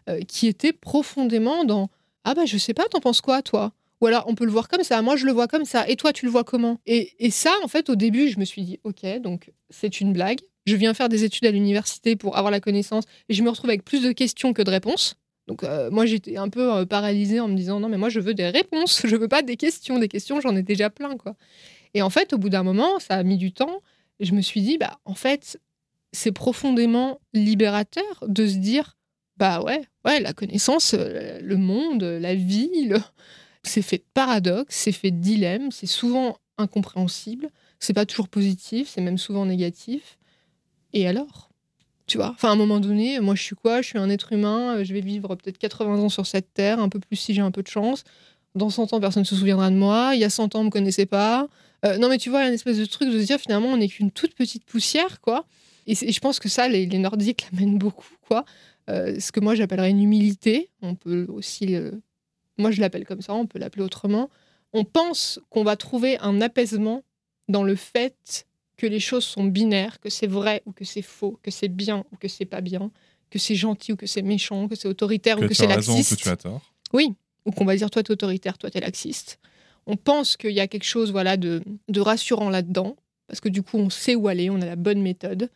euh, 0.09 0.21
qui 0.21 0.47
étaient 0.47 0.73
profondément 0.73 1.65
dans 1.65 1.89
Ah 2.23 2.35
bah, 2.35 2.45
je 2.45 2.57
sais 2.57 2.73
pas, 2.73 2.85
t'en 2.85 2.99
penses 2.99 3.21
quoi, 3.21 3.41
toi? 3.41 3.73
Ou 4.01 4.07
alors, 4.07 4.25
on 4.27 4.35
peut 4.35 4.45
le 4.45 4.51
voir 4.51 4.69
comme 4.69 4.83
ça. 4.83 5.01
Moi, 5.01 5.17
je 5.17 5.25
le 5.25 5.33
vois 5.33 5.47
comme 5.47 5.65
ça. 5.65 5.87
Et 5.89 5.97
toi, 5.97 6.13
tu 6.13 6.25
le 6.25 6.31
vois 6.31 6.45
comment? 6.45 6.79
Et, 6.85 7.13
et 7.19 7.31
ça, 7.31 7.51
en 7.63 7.67
fait, 7.67 7.89
au 7.89 7.95
début, 7.95 8.29
je 8.29 8.39
me 8.39 8.45
suis 8.45 8.61
dit, 8.61 8.79
OK, 8.85 9.05
donc 9.19 9.51
c'est 9.69 9.99
une 9.99 10.13
blague. 10.13 10.39
Je 10.69 10.75
viens 10.75 10.93
faire 10.93 11.09
des 11.09 11.23
études 11.23 11.45
à 11.45 11.51
l'université 11.51 12.15
pour 12.15 12.37
avoir 12.37 12.51
la 12.51 12.59
connaissance. 12.59 13.05
Et 13.27 13.33
je 13.33 13.41
me 13.43 13.49
retrouve 13.49 13.69
avec 13.71 13.83
plus 13.83 14.03
de 14.03 14.11
questions 14.11 14.53
que 14.53 14.61
de 14.61 14.69
réponses. 14.69 15.15
Donc, 15.47 15.63
euh, 15.63 15.89
moi, 15.89 16.05
j'étais 16.05 16.37
un 16.37 16.47
peu 16.49 16.71
euh, 16.71 16.85
paralysée 16.85 17.39
en 17.39 17.47
me 17.47 17.55
disant, 17.55 17.79
non, 17.79 17.89
mais 17.89 17.97
moi, 17.97 18.09
je 18.09 18.19
veux 18.19 18.35
des 18.35 18.49
réponses. 18.49 19.01
Je 19.05 19.15
veux 19.15 19.27
pas 19.27 19.41
des 19.41 19.57
questions. 19.57 19.97
Des 19.97 20.07
questions, 20.07 20.39
j'en 20.41 20.55
ai 20.55 20.61
déjà 20.61 20.91
plein, 20.91 21.17
quoi. 21.17 21.35
Et 21.95 22.03
en 22.03 22.11
fait, 22.11 22.33
au 22.33 22.37
bout 22.37 22.49
d'un 22.49 22.61
moment, 22.61 22.99
ça 22.99 23.15
a 23.15 23.23
mis 23.23 23.37
du 23.37 23.51
temps. 23.51 23.81
Je 24.19 24.33
me 24.33 24.41
suis 24.41 24.61
dit, 24.61 24.77
bah, 24.77 24.99
en 25.05 25.15
fait, 25.15 25.59
c'est 26.11 26.31
profondément 26.31 27.19
libérateur 27.33 28.23
de 28.27 28.45
se 28.45 28.57
dire, 28.57 28.95
bah 29.37 29.61
ouais, 29.63 29.81
ouais, 30.05 30.19
la 30.19 30.33
connaissance, 30.33 30.93
euh, 30.93 31.39
le 31.41 31.57
monde, 31.57 32.03
la 32.03 32.35
vie, 32.35 32.69
le- 32.87 32.99
c'est 33.63 33.81
fait 33.81 33.97
de 33.97 34.03
paradoxes, 34.13 34.75
c'est 34.75 34.91
fait 34.91 35.09
de 35.11 35.19
dilemmes, 35.19 35.71
c'est 35.71 35.87
souvent 35.87 36.37
incompréhensible, 36.59 37.49
c'est 37.79 37.93
pas 37.93 38.05
toujours 38.05 38.27
positif, 38.27 38.89
c'est 38.93 39.01
même 39.01 39.17
souvent 39.17 39.45
négatif. 39.47 40.18
Et 40.93 41.07
alors? 41.07 41.49
Tu 42.07 42.17
vois? 42.17 42.31
Enfin, 42.31 42.49
à 42.49 42.51
un 42.53 42.55
moment 42.55 42.79
donné, 42.79 43.19
moi, 43.19 43.35
je 43.35 43.43
suis 43.43 43.55
quoi? 43.55 43.81
Je 43.81 43.87
suis 43.87 43.99
un 43.99 44.09
être 44.09 44.33
humain, 44.33 44.77
euh, 44.77 44.83
je 44.83 44.93
vais 44.93 45.01
vivre 45.01 45.35
peut-être 45.35 45.57
80 45.57 45.99
ans 45.99 46.09
sur 46.09 46.25
cette 46.25 46.53
terre, 46.53 46.79
un 46.79 46.89
peu 46.89 46.99
plus 46.99 47.15
si 47.15 47.33
j'ai 47.33 47.41
un 47.41 47.51
peu 47.51 47.61
de 47.61 47.67
chance. 47.67 48.03
Dans 48.55 48.69
100 48.69 48.93
ans, 48.93 48.99
personne 48.99 49.21
ne 49.21 49.27
se 49.27 49.35
souviendra 49.35 49.69
de 49.69 49.75
moi. 49.75 50.11
Il 50.15 50.19
y 50.19 50.23
a 50.23 50.29
100 50.29 50.55
ans, 50.55 50.61
on 50.61 50.63
me 50.65 50.69
connaissait 50.69 51.05
pas. 51.05 51.47
Euh, 51.85 51.97
non, 51.97 52.09
mais 52.09 52.17
tu 52.17 52.29
vois, 52.29 52.39
il 52.39 52.43
y 52.43 52.45
a 52.45 52.47
une 52.49 52.55
espèce 52.55 52.77
de 52.77 52.85
truc 52.85 53.09
de 53.09 53.19
se 53.19 53.25
dire 53.25 53.39
finalement, 53.39 53.69
on 53.69 53.77
n'est 53.77 53.87
qu'une 53.87 54.11
toute 54.11 54.33
petite 54.33 54.65
poussière, 54.65 55.21
quoi. 55.21 55.45
Et, 55.87 55.95
je 55.95 56.19
pense 56.19 56.39
que 56.39 56.49
ça, 56.49 56.67
les, 56.67 56.85
les 56.85 56.97
Nordiques 56.97 57.47
l'amènent 57.53 57.77
beaucoup, 57.77 58.15
quoi. 58.27 58.45
Euh, 58.89 59.19
ce 59.19 59.31
que 59.31 59.39
moi, 59.39 59.55
j'appellerais 59.55 59.91
une 59.91 60.01
humilité. 60.01 60.69
On 60.81 60.95
peut 60.95 61.27
aussi 61.29 61.67
le, 61.67 62.01
moi 62.59 62.71
je 62.71 62.81
l'appelle 62.81 63.05
comme 63.05 63.21
ça, 63.21 63.33
on 63.33 63.47
peut 63.47 63.57
l'appeler 63.57 63.83
autrement. 63.83 64.29
On 64.73 64.83
pense 64.83 65.39
qu'on 65.49 65.63
va 65.63 65.75
trouver 65.75 66.19
un 66.19 66.41
apaisement 66.41 67.03
dans 67.47 67.63
le 67.63 67.75
fait 67.75 68.47
que 68.79 68.87
les 68.87 69.01
choses 69.01 69.25
sont 69.25 69.43
binaires, 69.43 69.99
que 69.99 70.09
c'est 70.09 70.25
vrai 70.25 70.63
ou 70.65 70.71
que 70.71 70.85
c'est 70.85 71.01
faux, 71.01 71.37
que 71.43 71.51
c'est 71.51 71.67
bien 71.67 72.05
ou 72.13 72.15
que 72.15 72.29
c'est 72.29 72.45
pas 72.45 72.61
bien, 72.61 72.91
que 73.29 73.37
c'est 73.37 73.53
gentil 73.53 73.91
ou 73.91 73.95
que 73.97 74.07
c'est 74.07 74.21
méchant, 74.21 74.69
que 74.69 74.75
c'est 74.75 74.87
autoritaire 74.87 75.37
ou 75.37 75.45
que 75.45 75.53
c'est 75.53 75.69
as 75.69 75.75
raison 75.75 75.91
ou 75.91 75.95
que 75.95 75.99
laxiste. 75.99 76.21
tu 76.21 76.29
as 76.29 76.37
tort. 76.37 76.61
Oui, 76.93 77.13
ou 77.45 77.51
qu'on 77.51 77.65
va 77.65 77.75
dire 77.75 77.91
toi 77.91 78.01
t'es 78.01 78.11
autoritaire, 78.11 78.57
toi 78.57 78.71
t'es 78.71 78.79
laxiste. 78.79 79.37
On 79.85 79.97
pense 79.97 80.37
qu'il 80.37 80.51
y 80.51 80.61
a 80.61 80.67
quelque 80.67 80.85
chose 80.85 81.11
voilà 81.11 81.35
de, 81.35 81.61
de 81.89 81.99
rassurant 81.99 82.49
là-dedans, 82.49 82.95
parce 83.27 83.41
que 83.41 83.49
du 83.49 83.63
coup 83.63 83.77
on 83.77 83.89
sait 83.89 84.15
où 84.15 84.29
aller, 84.29 84.49
on 84.49 84.61
a 84.61 84.65
la 84.65 84.77
bonne 84.77 85.01
méthode. 85.01 85.49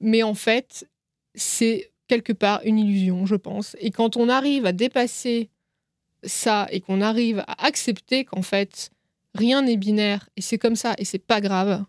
Mais 0.00 0.24
en 0.24 0.34
fait, 0.34 0.88
c'est 1.36 1.92
quelque 2.08 2.32
part 2.32 2.60
une 2.64 2.80
illusion, 2.80 3.26
je 3.26 3.36
pense. 3.36 3.76
Et 3.78 3.92
quand 3.92 4.16
on 4.16 4.28
arrive 4.28 4.66
à 4.66 4.72
dépasser 4.72 5.50
ça 6.24 6.66
et 6.72 6.80
qu'on 6.80 7.00
arrive 7.00 7.44
à 7.46 7.64
accepter 7.64 8.24
qu'en 8.24 8.42
fait 8.42 8.90
rien 9.36 9.62
n'est 9.62 9.76
binaire 9.76 10.28
et 10.36 10.42
c'est 10.42 10.58
comme 10.58 10.76
ça 10.76 10.94
et 10.98 11.04
c'est 11.04 11.24
pas 11.24 11.40
grave, 11.40 11.84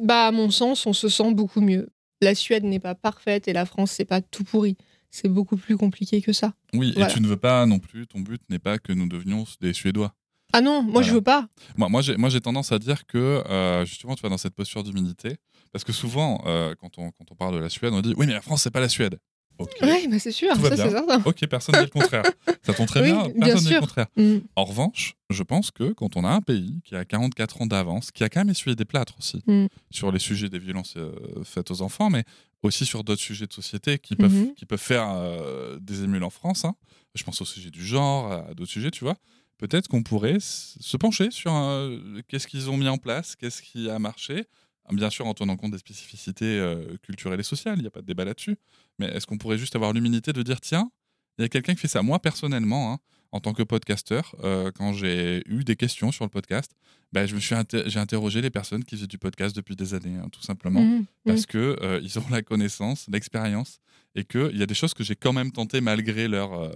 bah 0.00 0.26
à 0.26 0.30
mon 0.32 0.50
sens 0.50 0.86
on 0.86 0.92
se 0.92 1.08
sent 1.08 1.34
beaucoup 1.34 1.60
mieux. 1.60 1.88
La 2.20 2.34
Suède 2.34 2.64
n'est 2.64 2.78
pas 2.80 2.94
parfaite 2.94 3.48
et 3.48 3.52
la 3.52 3.66
France 3.66 3.90
c'est 3.92 4.04
pas 4.04 4.20
tout 4.20 4.44
pourri. 4.44 4.76
C'est 5.10 5.28
beaucoup 5.28 5.56
plus 5.56 5.76
compliqué 5.76 6.22
que 6.22 6.32
ça. 6.32 6.54
Oui, 6.72 6.92
Voilà. 6.94 7.10
et 7.10 7.12
tu 7.14 7.20
ne 7.20 7.26
veux 7.26 7.36
pas 7.36 7.66
non 7.66 7.78
plus, 7.78 8.06
ton 8.06 8.20
but 8.20 8.40
n'est 8.48 8.58
pas 8.58 8.78
que 8.78 8.92
nous 8.92 9.06
devenions 9.08 9.44
des 9.60 9.72
Suédois. 9.74 10.14
Ah 10.54 10.60
non, 10.60 10.82
moi 10.82 11.02
je 11.02 11.12
veux 11.12 11.20
pas. 11.22 11.48
Moi, 11.76 11.88
moi 11.88 12.00
j'ai 12.02 12.16
moi, 12.16 12.28
j'ai 12.28 12.40
tendance 12.40 12.72
à 12.72 12.78
dire 12.78 13.06
que, 13.06 13.18
euh, 13.18 13.84
justement, 13.84 14.14
tu 14.14 14.20
vois, 14.20 14.30
dans 14.30 14.38
cette 14.38 14.54
posture 14.54 14.82
d'humilité, 14.82 15.36
Parce 15.72 15.84
que 15.84 15.92
souvent, 15.92 16.42
euh, 16.46 16.74
quand, 16.78 16.98
on, 16.98 17.10
quand 17.10 17.24
on 17.30 17.34
parle 17.34 17.54
de 17.54 17.58
la 17.60 17.70
Suède, 17.70 17.92
on 17.94 18.02
dit 18.02 18.12
oui, 18.18 18.26
mais 18.26 18.34
la 18.34 18.42
France, 18.42 18.62
c'est 18.62 18.70
pas 18.70 18.80
la 18.80 18.90
Suède. 18.90 19.18
Ok. 19.58 19.70
Ouais, 19.82 20.08
bah 20.08 20.18
c'est 20.18 20.32
sûr, 20.32 20.54
ça 20.56 20.76
c'est 20.76 20.88
certain. 20.90 21.22
Ok, 21.24 21.46
personne 21.46 21.74
dit 21.76 21.80
le 21.82 21.86
contraire. 21.88 22.22
Ça 22.64 22.74
tombe 22.74 22.86
très 22.86 23.00
Oui, 23.00 23.12
bien, 23.12 23.28
personne 23.40 23.64
dit 23.68 23.74
le 23.74 23.80
contraire. 23.80 24.06
Mm. 24.16 24.38
En 24.56 24.64
revanche, 24.64 25.14
je 25.30 25.42
pense 25.42 25.70
que 25.70 25.92
quand 25.92 26.16
on 26.16 26.24
a 26.24 26.30
un 26.30 26.40
pays 26.40 26.80
qui 26.84 26.94
a 26.96 27.04
44 27.04 27.62
ans 27.62 27.66
d'avance, 27.66 28.10
qui 28.10 28.22
a 28.24 28.28
quand 28.28 28.40
même 28.40 28.50
essuyé 28.50 28.74
des 28.76 28.84
plâtres 28.84 29.14
aussi 29.18 29.42
Mm. 29.46 29.66
sur 29.90 30.10
les 30.12 30.18
sujets 30.18 30.48
des 30.48 30.58
violences 30.58 30.94
euh, 30.96 31.12
faites 31.44 31.70
aux 31.70 31.82
enfants, 31.82 32.08
mais 32.10 32.24
aussi 32.62 32.86
sur 32.86 33.02
d'autres 33.04 33.20
sujets 33.20 33.46
de 33.46 33.52
société 33.52 33.98
qui 33.98 34.14
peuvent, 34.16 34.32
Mhm. 34.32 34.54
qui 34.54 34.64
peuvent 34.66 34.80
faire 34.80 35.08
euh, 35.10 35.78
des 35.80 36.04
émules 36.04 36.22
en 36.24 36.30
France. 36.30 36.64
hein. 36.64 36.74
Je 37.14 37.24
pense 37.24 37.40
au 37.40 37.44
sujet 37.44 37.70
du 37.70 37.84
genre, 37.84 38.30
à 38.32 38.54
d'autres 38.54 38.70
sujets, 38.70 38.90
tu 38.90 39.04
vois. 39.04 39.16
Peut-être 39.58 39.86
qu'on 39.88 40.02
pourrait 40.02 40.38
se 40.40 40.96
pencher 40.96 41.30
sur 41.30 41.52
euh, 41.54 41.98
qu'est-ce 42.28 42.46
qu'ils 42.46 42.70
ont 42.70 42.76
mis 42.76 42.88
en 42.88 42.98
place, 42.98 43.36
qu'est-ce 43.36 43.62
qui 43.62 43.90
a 43.90 43.98
marché. 43.98 44.44
Bien 44.92 45.10
sûr, 45.10 45.26
en 45.26 45.34
tenant 45.34 45.56
compte 45.56 45.72
des 45.72 45.78
spécificités 45.78 46.58
euh, 46.58 46.96
culturelles 47.02 47.40
et 47.40 47.44
sociales, 47.44 47.76
il 47.78 47.82
n'y 47.82 47.86
a 47.86 47.90
pas 47.90 48.00
de 48.02 48.06
débat 48.06 48.24
là-dessus. 48.24 48.56
Mais 48.98 49.06
est-ce 49.06 49.26
qu'on 49.26 49.38
pourrait 49.38 49.58
juste 49.58 49.74
avoir 49.76 49.92
l'humilité 49.92 50.32
de 50.32 50.42
dire 50.42 50.60
tiens, 50.60 50.90
il 51.38 51.42
y 51.42 51.44
a 51.44 51.48
quelqu'un 51.48 51.74
qui 51.74 51.80
fait 51.80 51.88
ça. 51.88 52.02
Moi, 52.02 52.18
personnellement, 52.18 52.92
hein, 52.92 52.98
en 53.32 53.40
tant 53.40 53.54
que 53.54 53.62
podcasteur, 53.62 54.34
euh, 54.44 54.70
quand 54.74 54.92
j'ai 54.92 55.42
eu 55.48 55.64
des 55.64 55.76
questions 55.76 56.12
sur 56.12 56.24
le 56.24 56.30
podcast, 56.30 56.72
ben, 57.12 57.24
je 57.26 57.34
me 57.34 57.40
suis 57.40 57.54
inter- 57.54 57.84
j'ai 57.86 57.98
interrogé 57.98 58.42
les 58.42 58.50
personnes 58.50 58.84
qui 58.84 58.96
faisaient 58.96 59.06
du 59.06 59.16
podcast 59.18 59.56
depuis 59.56 59.74
des 59.74 59.94
années, 59.94 60.16
hein, 60.18 60.28
tout 60.30 60.42
simplement, 60.42 60.82
Mhm. 60.84 61.06
parce 61.24 61.46
que 61.46 61.78
euh, 61.82 62.00
ils 62.02 62.18
ont 62.18 62.24
la 62.30 62.42
connaissance, 62.42 63.06
l'expérience, 63.10 63.80
et 64.14 64.24
qu'il 64.24 64.56
y 64.58 64.62
a 64.62 64.66
des 64.66 64.74
choses 64.74 64.92
que 64.92 65.02
j'ai 65.02 65.16
quand 65.16 65.32
même 65.32 65.50
tenté 65.52 65.80
malgré 65.80 66.28
leur, 66.28 66.52
euh, 66.52 66.70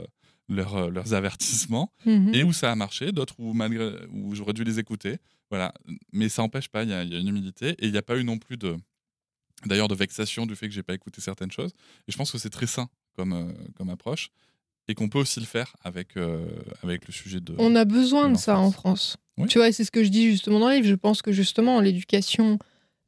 leur, 0.49 0.77
euh, 0.77 0.91
leurs 0.91 1.15
avertissements, 1.15 1.93
Mhm. 2.07 2.35
et 2.35 2.45
où 2.45 2.53
ça 2.53 2.71
a 2.71 2.75
marché, 2.75 3.13
d'autres 3.13 3.35
où, 3.39 3.53
malgré, 3.53 3.93
où 4.13 4.35
j'aurais 4.35 4.53
dû 4.53 4.65
les 4.65 4.79
écouter. 4.79 5.19
Voilà. 5.51 5.73
Mais 6.13 6.29
ça 6.29 6.43
n'empêche 6.43 6.69
pas, 6.69 6.83
il 6.83 6.91
y, 6.91 6.93
a- 6.93 7.03
il 7.05 7.13
y 7.13 7.17
a 7.17 7.19
une 7.21 7.29
humilité, 7.29 7.71
et 7.79 7.87
il 7.87 7.93
n'y 7.93 7.99
a 7.99 8.03
pas 8.03 8.17
eu 8.17 8.25
non 8.25 8.39
plus 8.39 8.57
de, 8.57 8.77
d'ailleurs, 9.65 9.89
de 9.89 9.95
vexation 9.95 10.47
du 10.47 10.57
fait 10.57 10.69
que 10.69 10.75
j'ai 10.75 10.83
pas 10.83 10.95
écouté 10.95 11.21
certaines 11.21 11.51
choses. 11.53 11.73
Et 12.09 12.13
je 12.13 12.17
pense 12.17 12.31
que 12.33 12.39
c'est 12.39 12.51
très 12.51 12.67
sain 12.67 12.89
comme, 13.17 13.33
euh, 13.33 13.53
comme 13.77 13.91
approche, 13.91 14.31
et 14.89 14.95
qu'on 14.95 15.09
peut 15.09 15.19
aussi 15.19 15.41
le 15.41 15.47
faire 15.47 15.75
avec, 15.83 16.17
euh, 16.17 16.47
avec 16.83 17.07
le 17.07 17.13
sujet 17.13 17.41
de. 17.41 17.55
On 17.59 17.75
a 17.75 17.85
besoin 17.85 18.29
de 18.29 18.35
de 18.35 18.39
ça 18.39 18.59
en. 18.59 18.71
France. 18.71 19.17
Oui. 19.39 19.49
Tu 19.49 19.59
vois, 19.59 19.71
c'est 19.73 19.85
ce 19.85 19.91
que 19.91 20.05
je 20.05 20.09
dis 20.11 20.31
justement 20.31 20.61
dans 20.61 20.69
le 20.69 20.77
livre. 20.77 20.87
Je 20.87 20.95
pense 20.95 21.23
que 21.23 21.33
justement, 21.33 21.81
l'éducation 21.81 22.59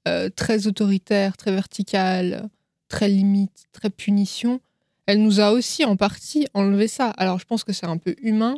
euh, 0.09 0.29
très 0.29 0.67
autoritaire, 0.67 1.37
très 1.37 1.53
verticale, 1.53 2.49
très 2.89 3.09
limite, 3.09 3.67
très 3.73 3.91
punition, 3.91 4.61
elle 5.09 5.23
nous 5.23 5.41
a 5.41 5.53
aussi 5.53 5.87
en 5.87 5.97
partie 5.97 6.47
enlevé 6.53 6.87
ça. 6.87 7.09
Alors, 7.17 7.39
je 7.41 7.47
pense 7.47 7.65
que 7.65 7.73
c'est 7.73 7.87
un 7.87 7.97
peu 7.97 8.15
humain, 8.21 8.57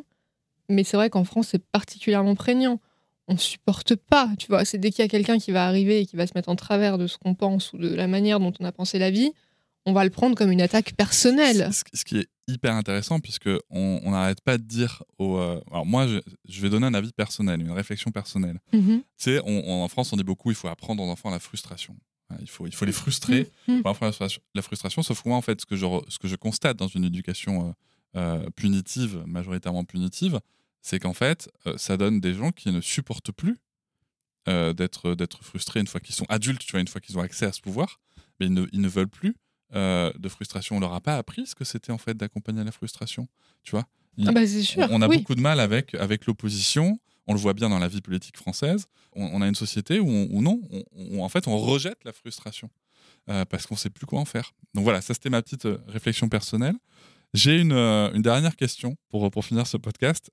mais 0.68 0.82
c'est 0.82 0.96
vrai 0.96 1.08
qu'en 1.08 1.22
France, 1.22 1.46
c'est 1.52 1.64
particulièrement 1.64 2.34
prégnant. 2.34 2.80
On 3.28 3.36
supporte 3.36 3.94
pas, 3.94 4.28
tu 4.36 4.48
vois. 4.48 4.64
C'est 4.64 4.78
dès 4.78 4.90
qu'il 4.90 5.04
y 5.04 5.06
a 5.06 5.08
quelqu'un 5.08 5.38
qui 5.38 5.52
va 5.52 5.64
arriver 5.68 6.00
et 6.00 6.06
qui 6.06 6.16
va 6.16 6.26
se 6.26 6.32
mettre 6.34 6.48
en 6.48 6.56
travers 6.56 6.98
de 6.98 7.06
ce 7.06 7.18
qu'on 7.18 7.36
pense 7.36 7.72
ou 7.72 7.78
de 7.78 7.94
la 7.94 8.08
manière 8.08 8.40
dont 8.40 8.52
on 8.58 8.64
a 8.64 8.72
pensé 8.72 8.98
la 8.98 9.12
vie, 9.12 9.30
on 9.86 9.92
va 9.92 10.02
le 10.02 10.10
prendre 10.10 10.34
comme 10.34 10.50
une 10.50 10.60
attaque 10.60 10.94
personnelle. 10.96 11.70
Ce 11.94 12.04
qui 12.04 12.18
est 12.18 12.26
hyper 12.48 12.74
intéressant, 12.74 13.20
puisque 13.20 13.48
on 13.70 14.10
n'arrête 14.10 14.40
pas 14.40 14.58
de 14.58 14.64
dire 14.64 15.04
aux. 15.18 15.36
euh, 15.38 15.60
Alors, 15.70 15.86
moi, 15.86 16.08
je, 16.08 16.18
je 16.48 16.60
vais 16.62 16.68
donner 16.68 16.86
un 16.88 16.94
avis 16.94 17.12
personnel, 17.12 17.60
une 17.60 17.70
réflexion 17.70 18.10
personnelle. 18.10 18.58
Mhm. 18.72 19.02
C'est, 19.16 19.38
en 19.46 19.86
France, 19.86 20.12
on 20.12 20.16
dit 20.16 20.24
beaucoup, 20.24 20.50
il 20.50 20.56
faut 20.56 20.66
apprendre 20.66 21.00
aux 21.00 21.08
enfants 21.08 21.30
la 21.30 21.38
frustration. 21.38 21.94
Il 22.40 22.48
faut, 22.48 22.66
il 22.66 22.74
faut 22.74 22.84
les 22.84 22.92
frustrer 22.92 23.50
pour 23.66 23.90
apprendre 23.90 24.06
la 24.06 24.12
frustration- 24.12 24.42
la 24.54 24.62
frustration. 24.62 25.02
Sauf 25.02 25.22
que 25.22 25.28
moi, 25.28 25.36
en 25.38 25.42
fait, 25.42 25.60
ce 25.60 25.66
que 25.66 25.76
je, 25.76 25.84
re- 25.86 26.04
ce 26.08 26.18
que 26.18 26.28
je 26.28 26.36
constate 26.36 26.76
dans 26.76 26.86
une 26.88 27.04
éducation 27.04 27.74
euh, 28.16 28.42
euh, 28.44 28.50
punitive, 28.50 29.22
majoritairement 29.26 29.84
punitive, 29.84 30.40
c'est 30.82 30.98
qu'en 30.98 31.12
fait, 31.14 31.50
euh, 31.66 31.76
ça 31.76 31.96
donne 31.96 32.20
des 32.20 32.34
gens 32.34 32.52
qui 32.52 32.70
ne 32.70 32.80
supportent 32.80 33.32
plus 33.32 33.58
euh, 34.48 34.72
d'être 34.72 35.14
d'être 35.14 35.44
frustrés 35.44 35.80
une 35.80 35.86
fois 35.86 36.00
qu'ils 36.00 36.14
sont 36.14 36.24
adultes, 36.28 36.62
tu 36.62 36.72
vois, 36.72 36.80
une 36.80 36.88
fois 36.88 37.00
qu'ils 37.00 37.18
ont 37.18 37.22
accès 37.22 37.46
à 37.46 37.52
ce 37.52 37.60
pouvoir, 37.60 38.00
mais 38.38 38.46
ils 38.46 38.54
ne, 38.54 38.66
ils 38.72 38.80
ne 38.80 38.88
veulent 38.88 39.08
plus 39.08 39.36
de 39.72 40.28
frustration. 40.28 40.78
On 40.78 40.80
leur 40.80 40.94
a 40.94 41.00
pas 41.00 41.16
appris 41.16 41.46
ce 41.46 41.54
que 41.54 41.64
c'était 41.64 41.92
en 41.92 41.98
fait 41.98 42.16
d'accompagner 42.16 42.64
la 42.64 42.72
frustration, 42.72 43.28
tu 43.62 43.70
vois? 43.70 43.86
Il- 44.16 44.28
Ah 44.28 44.32
bah 44.32 44.44
c'est 44.44 44.62
sûr. 44.62 44.84
on, 44.90 44.96
on 44.96 45.02
a 45.02 45.06
oui. 45.08 45.18
beaucoup 45.18 45.36
de 45.36 45.40
mal 45.40 45.60
avec, 45.60 45.94
avec 45.94 46.26
l'opposition. 46.26 46.98
On 47.30 47.32
le 47.32 47.38
voit 47.38 47.54
bien 47.54 47.68
dans 47.68 47.78
la 47.78 47.86
vie 47.86 48.00
politique 48.00 48.36
française. 48.36 48.86
On, 49.14 49.40
a 49.40 49.46
une 49.46 49.54
société 49.54 50.00
où, 50.00 50.08
on- 50.08 50.42
non, 50.42 50.60
on- 50.96 51.22
en 51.22 51.28
fait, 51.28 51.46
on 51.46 51.56
rejette 51.58 52.02
la 52.04 52.12
frustration 52.12 52.68
euh, 53.28 53.44
parce 53.44 53.68
qu'on 53.68 53.76
sait 53.76 53.88
plus 53.88 54.04
quoi 54.04 54.18
en 54.18 54.24
faire. 54.24 54.50
Donc 54.74 54.82
voilà, 54.82 55.00
ça 55.00 55.14
c'était 55.14 55.30
ma 55.30 55.40
petite 55.40 55.66
euh, 55.66 55.78
réflexion 55.86 56.28
personnelle. 56.28 56.74
J'ai 57.32 57.60
une, 57.60 57.70
euh, 57.72 58.10
une 58.14 58.22
dernière 58.22 58.56
question 58.56 58.96
pour, 59.10 59.30
pour 59.30 59.44
finir 59.44 59.64
ce 59.68 59.76
podcast. 59.76 60.30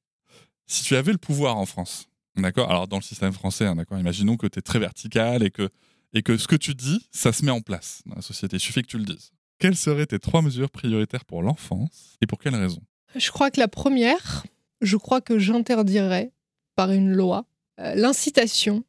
Si 0.66 0.84
tu 0.84 0.96
avais 0.96 1.12
le 1.12 1.20
pouvoir 1.20 1.58
en 1.58 1.68
France, 1.68 2.08
d'accord? 2.36 2.72
Alors 2.72 2.88
dans 2.88 2.98
le 2.98 3.04
système 3.04 3.32
français, 3.32 3.68
hein, 3.68 3.76
d'accord? 3.76 4.00
Imaginons 4.00 4.36
que 4.36 4.48
tu 4.48 4.58
es 4.58 4.64
très 4.64 4.80
vertical 4.80 5.44
et 5.44 5.52
que, 5.52 5.70
et 6.14 6.24
que 6.24 6.36
ce 6.36 6.48
que 6.48 6.56
tu 6.56 6.74
dis, 6.74 7.08
ça 7.12 7.32
se 7.32 7.46
met 7.46 7.52
en 7.52 7.62
place 7.62 8.02
dans 8.08 8.16
la 8.16 8.24
société. 8.24 8.58
Il 8.58 8.60
suffit 8.60 8.82
que 8.82 8.88
tu 8.88 8.98
le 8.98 9.06
dises. 9.06 9.30
Quelles 9.60 9.78
seraient 9.78 10.08
tes 10.08 10.18
trois 10.20 10.42
mesures 10.42 10.72
prioritaires 10.72 11.26
pour 11.26 11.44
l'enfance 11.44 12.18
et 12.22 12.26
pour 12.26 12.40
quelles 12.40 12.56
raisons? 12.56 12.82
Je 13.16 13.30
crois 13.30 13.52
que 13.52 13.60
la 13.60 13.68
première, 13.68 14.46
je 14.82 14.98
crois 14.98 15.22
que 15.22 15.38
j'interdirais 15.38 16.32
par 16.78 16.92
une 16.92 17.12
loi 17.12 17.46
euh, 17.80 17.96
l'incitation 17.96 18.84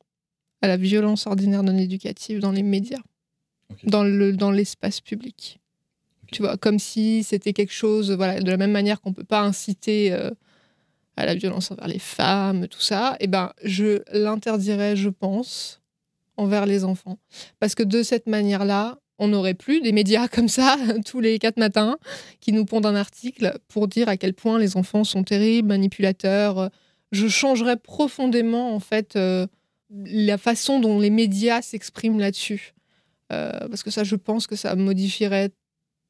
à 0.62 0.68
la 0.68 0.76
violence 0.76 1.26
ordinaire 1.26 1.62
non 1.62 1.76
éducative 1.76 2.38
dans 2.38 2.52
les 2.52 2.62
médias, 2.62 3.02
dans 3.84 4.04
le 4.04 4.32
dans 4.32 4.50
l'espace 4.50 5.00
public. 5.00 5.58
Tu 6.30 6.42
vois, 6.42 6.56
comme 6.56 6.78
si 6.78 7.22
c'était 7.22 7.54
quelque 7.54 7.72
chose, 7.72 8.12
voilà, 8.12 8.40
de 8.40 8.50
la 8.50 8.56
même 8.58 8.72
manière 8.72 9.00
qu'on 9.00 9.14
peut 9.14 9.24
pas 9.24 9.40
inciter 9.40 10.12
euh, 10.12 10.30
à 11.16 11.24
la 11.24 11.34
violence 11.34 11.70
envers 11.70 11.88
les 11.88 11.98
femmes, 11.98 12.68
tout 12.68 12.80
ça. 12.80 13.16
Et 13.20 13.26
ben, 13.26 13.52
je 13.64 14.02
l'interdirais, 14.12 14.94
je 14.94 15.08
pense, 15.08 15.80
envers 16.36 16.66
les 16.66 16.84
enfants, 16.84 17.18
parce 17.60 17.74
que 17.74 17.82
de 17.82 18.02
cette 18.02 18.26
manière-là, 18.26 18.98
on 19.18 19.28
n'aurait 19.28 19.54
plus 19.54 19.80
des 19.80 19.92
médias 19.92 20.28
comme 20.34 20.48
ça 20.48 20.76
tous 21.06 21.20
les 21.20 21.38
quatre 21.38 21.58
matins 21.58 21.96
qui 22.40 22.52
nous 22.52 22.66
pondent 22.66 22.86
un 22.86 22.94
article 22.94 23.58
pour 23.68 23.88
dire 23.88 24.08
à 24.08 24.16
quel 24.16 24.34
point 24.34 24.58
les 24.58 24.76
enfants 24.76 25.04
sont 25.04 25.24
terribles, 25.24 25.68
manipulateurs. 25.68 26.70
Je 27.12 27.28
changerais 27.28 27.76
profondément 27.76 28.74
en 28.74 28.80
fait 28.80 29.16
euh, 29.16 29.46
la 29.90 30.38
façon 30.38 30.80
dont 30.80 30.98
les 31.00 31.10
médias 31.10 31.62
s'expriment 31.62 32.18
là-dessus, 32.18 32.74
Euh, 33.30 33.68
parce 33.68 33.82
que 33.82 33.90
ça, 33.90 34.04
je 34.04 34.16
pense 34.16 34.46
que 34.46 34.56
ça 34.56 34.74
modifierait 34.74 35.50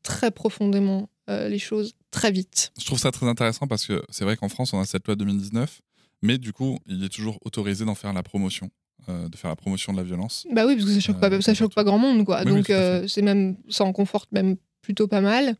très 0.04 0.30
profondément 0.30 1.08
euh, 1.28 1.48
les 1.48 1.58
choses 1.58 1.94
très 2.12 2.30
vite. 2.30 2.70
Je 2.80 2.86
trouve 2.86 3.00
ça 3.00 3.10
très 3.10 3.26
intéressant 3.26 3.66
parce 3.66 3.86
que 3.86 4.02
c'est 4.08 4.22
vrai 4.24 4.36
qu'en 4.36 4.48
France, 4.48 4.72
on 4.72 4.78
a 4.80 4.84
cette 4.84 5.04
loi 5.06 5.16
2019, 5.16 5.80
mais 6.22 6.38
du 6.38 6.52
coup, 6.52 6.78
il 6.86 7.02
est 7.04 7.08
toujours 7.08 7.38
autorisé 7.44 7.84
d'en 7.84 7.96
faire 7.96 8.12
la 8.12 8.22
promotion, 8.22 8.70
euh, 9.08 9.28
de 9.28 9.36
faire 9.36 9.50
la 9.50 9.56
promotion 9.56 9.92
de 9.92 9.98
la 9.98 10.04
violence. 10.04 10.46
Bah 10.52 10.64
oui, 10.64 10.76
parce 10.76 10.86
que 10.86 10.94
ça 10.94 11.00
choque 11.00 11.16
Euh, 11.16 11.30
pas, 11.30 11.40
ça 11.40 11.54
choque 11.54 11.74
pas 11.74 11.82
grand 11.82 11.98
monde, 11.98 12.24
quoi. 12.24 12.42
Oui, 12.44 12.52
Donc 12.52 12.70
euh, 12.70 13.08
c'est 13.08 13.22
même, 13.22 13.56
ça 13.68 13.82
en 13.84 13.92
conforte 13.92 14.30
même 14.30 14.56
plutôt 14.80 15.08
pas 15.08 15.20
mal. 15.20 15.56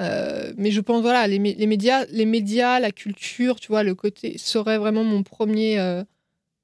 Euh, 0.00 0.52
mais 0.56 0.70
je 0.70 0.80
pense, 0.80 1.02
voilà, 1.02 1.26
les, 1.26 1.38
mé- 1.38 1.56
les 1.56 1.66
médias, 1.66 2.04
les 2.10 2.24
médias, 2.26 2.80
la 2.80 2.90
culture, 2.90 3.60
tu 3.60 3.68
vois, 3.68 3.82
le 3.82 3.94
côté 3.94 4.38
serait 4.38 4.78
vraiment 4.78 5.04
mon 5.04 5.22
premier. 5.22 5.78
euh, 5.78 6.02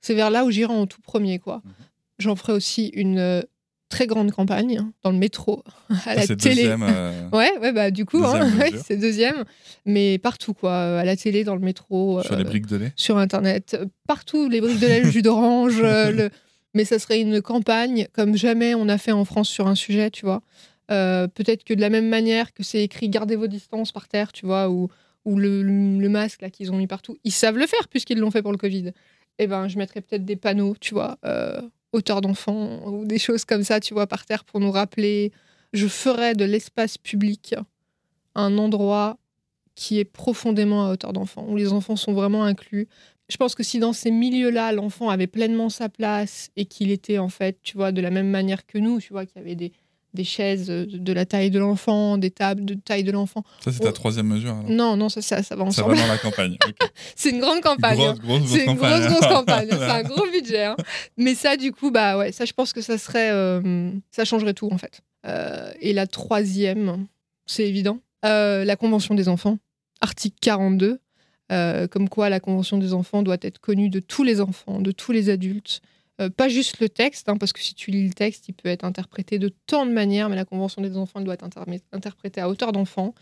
c'est 0.00 0.14
vers 0.14 0.30
là 0.30 0.44
où 0.44 0.50
j'irai 0.50 0.72
en 0.72 0.86
tout 0.86 1.00
premier, 1.00 1.38
quoi. 1.38 1.60
Mhm. 1.64 1.72
J'en 2.20 2.36
ferai 2.36 2.52
aussi 2.52 2.86
une 2.94 3.18
euh, 3.18 3.42
très 3.90 4.06
grande 4.06 4.30
campagne 4.32 4.78
hein, 4.78 4.92
dans 5.02 5.10
le 5.10 5.18
métro, 5.18 5.62
à 6.06 6.14
la 6.14 6.26
télé. 6.26 6.36
deuxième. 6.36 6.82
Ouais, 7.32 7.50
ouais, 7.60 7.72
bah 7.72 7.90
du 7.90 8.06
coup, 8.06 8.24
hein, 8.24 8.48
ouais, 8.58 8.70
c'est 8.86 8.96
deuxième, 8.96 9.44
mais 9.84 10.16
partout 10.18 10.54
quoi, 10.54 10.98
à 11.00 11.04
la 11.04 11.14
télé, 11.16 11.44
dans 11.44 11.54
le 11.54 11.60
métro, 11.60 12.22
sur 12.22 12.36
les 12.36 12.44
briques 12.44 12.66
de 12.66 12.76
lait. 12.76 12.92
sur 12.96 13.18
internet, 13.18 13.76
partout, 14.06 14.48
les 14.48 14.60
briques 14.62 14.80
de 14.80 14.86
lait, 14.86 15.00
le 15.00 15.10
jus 15.10 15.20
d'orange, 15.22 15.80
le... 15.82 16.30
mais 16.74 16.84
ça 16.86 16.98
serait 16.98 17.20
une 17.20 17.42
campagne 17.42 18.08
comme 18.14 18.34
jamais 18.36 18.74
on 18.74 18.88
a 18.88 18.96
fait 18.96 19.12
en 19.12 19.24
France 19.26 19.48
sur 19.50 19.66
un 19.66 19.74
sujet, 19.74 20.10
tu 20.10 20.24
vois. 20.24 20.40
Euh, 20.90 21.28
Peut-être 21.28 21.64
que 21.64 21.74
de 21.74 21.80
la 21.80 21.90
même 21.90 22.08
manière 22.08 22.52
que 22.52 22.62
c'est 22.62 22.82
écrit 22.82 23.08
gardez 23.08 23.36
vos 23.36 23.46
distances 23.46 23.92
par 23.92 24.08
terre, 24.08 24.32
tu 24.32 24.46
vois, 24.46 24.70
ou, 24.70 24.88
ou 25.24 25.36
le, 25.36 26.08
masque 26.08 26.42
là 26.42 26.50
qu'ils 26.50 26.72
ont 26.72 26.76
mis 26.76 26.86
partout, 26.86 27.16
ils 27.24 27.32
savent 27.32 27.58
le 27.58 27.66
faire 27.66 27.88
puisqu'ils 27.88 28.18
l'ont 28.18 28.30
fait 28.30 28.42
pour 28.42 28.52
le 28.52 28.58
Covid. 28.58 28.92
Eh 29.38 29.46
ben, 29.46 29.68
je 29.68 29.78
mettrais 29.78 30.00
peut-être 30.00 30.24
des 30.24 30.36
panneaux, 30.36 30.74
tu 30.80 30.94
vois, 30.94 31.18
euh, 31.24 31.60
hauteur 31.92 32.20
d'enfant 32.20 32.86
ou 32.86 33.04
des 33.04 33.18
choses 33.18 33.44
comme 33.44 33.62
ça, 33.62 33.80
tu 33.80 33.94
vois, 33.94 34.06
par 34.06 34.26
terre 34.26 34.44
pour 34.44 34.60
nous 34.60 34.70
rappeler. 34.70 35.32
Je 35.72 35.86
ferais 35.86 36.34
de 36.34 36.44
l'espace 36.44 36.98
public 36.98 37.54
un 38.34 38.56
endroit 38.58 39.18
qui 39.74 39.98
est 39.98 40.04
profondément 40.04 40.86
à 40.86 40.92
hauteur 40.92 41.12
d'enfant, 41.12 41.46
où 41.48 41.56
les 41.56 41.72
enfants 41.72 41.94
sont 41.94 42.12
vraiment 42.12 42.42
inclus. 42.42 42.88
Je 43.28 43.36
pense 43.36 43.54
que 43.54 43.62
si 43.62 43.78
dans 43.78 43.92
ces 43.92 44.10
milieux-là, 44.10 44.72
l'enfant 44.72 45.10
avait 45.10 45.26
pleinement 45.26 45.68
sa 45.68 45.88
place 45.88 46.50
et 46.56 46.64
qu'il 46.64 46.90
était 46.90 47.18
en 47.18 47.28
fait, 47.28 47.58
tu 47.62 47.76
vois, 47.76 47.92
de 47.92 48.00
la 48.00 48.10
même 48.10 48.30
manière 48.30 48.66
que 48.66 48.78
nous, 48.78 49.00
tu 49.00 49.12
vois, 49.12 49.26
qu'il 49.26 49.36
y 49.36 49.44
avait 49.44 49.54
des, 49.54 49.72
des 50.14 50.24
chaises 50.24 50.66
de, 50.66 50.84
de 50.86 51.12
la 51.12 51.26
taille 51.26 51.50
de 51.50 51.58
l'enfant, 51.58 52.16
des 52.18 52.30
tables 52.30 52.64
de 52.64 52.74
taille 52.74 53.04
de 53.04 53.12
l'enfant. 53.12 53.42
Ça, 53.62 53.70
c'est 53.72 53.80
Oh. 53.82 53.84
ta 53.84 53.92
troisième 53.92 54.26
mesure. 54.26 54.50
alors. 54.54 54.70
Non, 54.70 54.96
non, 54.96 55.08
ça, 55.08 55.20
ça, 55.22 55.42
ça 55.42 55.54
va 55.54 55.62
Ça 55.64 55.82
ensemble. 55.82 55.94
va 55.96 56.02
dans 56.02 56.08
la 56.08 56.18
campagne. 56.18 56.56
C'est 57.16 57.30
une 57.30 57.40
grande 57.40 57.60
campagne. 57.60 58.00
hein. 58.00 58.14
Grosse, 58.14 58.20
grosse, 58.20 58.38
grosse 58.40 58.50
C'est 58.50 58.64
une 58.66 58.74
grosse, 58.76 59.06
grosse 59.06 59.26
campagne. 59.26 59.68
C'est 59.70 59.82
un 59.82 60.02
gros 60.02 60.26
budget. 60.32 60.64
hein. 60.64 60.76
Mais 61.16 61.34
ça, 61.34 61.56
du 61.56 61.72
coup, 61.72 61.90
bah 61.90 62.16
ouais, 62.18 62.32
ça, 62.32 62.44
je 62.44 62.52
pense 62.52 62.72
que 62.72 62.80
ça 62.80 62.96
serait. 62.98 63.30
euh, 63.30 63.90
ça 64.10 64.24
changerait 64.24 64.54
tout, 64.54 64.68
en 64.72 64.78
fait. 64.78 65.00
Euh, 65.26 65.70
et 65.80 65.92
la 65.92 66.06
troisième, 66.06 67.06
c'est 67.46 67.66
évident, 67.68 67.98
euh, 68.24 68.64
la 68.64 68.76
Convention 68.76 69.14
des 69.14 69.28
enfants, 69.28 69.58
article 70.00 70.36
42, 70.40 71.00
euh, 71.52 71.86
comme 71.88 72.08
quoi 72.08 72.28
la 72.30 72.40
Convention 72.40 72.78
des 72.78 72.92
enfants 72.94 73.22
doit 73.22 73.36
être 73.42 73.58
connue 73.58 73.88
de 73.90 74.00
tous 74.00 74.22
les 74.24 74.40
enfants, 74.40 74.80
de 74.80 74.90
tous 74.92 75.12
les 75.12 75.28
adultes, 75.28 75.80
Euh, 76.20 76.30
pas 76.30 76.48
juste 76.48 76.80
le 76.80 76.88
texte, 76.88 77.28
hein, 77.28 77.36
parce 77.36 77.52
que 77.52 77.60
si 77.60 77.74
tu 77.74 77.92
lis 77.92 78.04
le 78.04 78.12
texte, 78.12 78.48
il 78.48 78.52
peut 78.52 78.68
être 78.68 78.82
interprété 78.84 79.38
de 79.38 79.52
tant 79.66 79.86
de 79.86 79.92
manières, 79.92 80.28
mais 80.28 80.34
la 80.34 80.44
Convention 80.44 80.82
des 80.82 80.96
enfants 80.96 81.20
doit 81.20 81.34
être 81.34 81.44
inter- 81.44 81.60
interprétée 81.92 82.40
à 82.40 82.48
hauteur 82.48 82.72
d'enfant. 82.72 83.14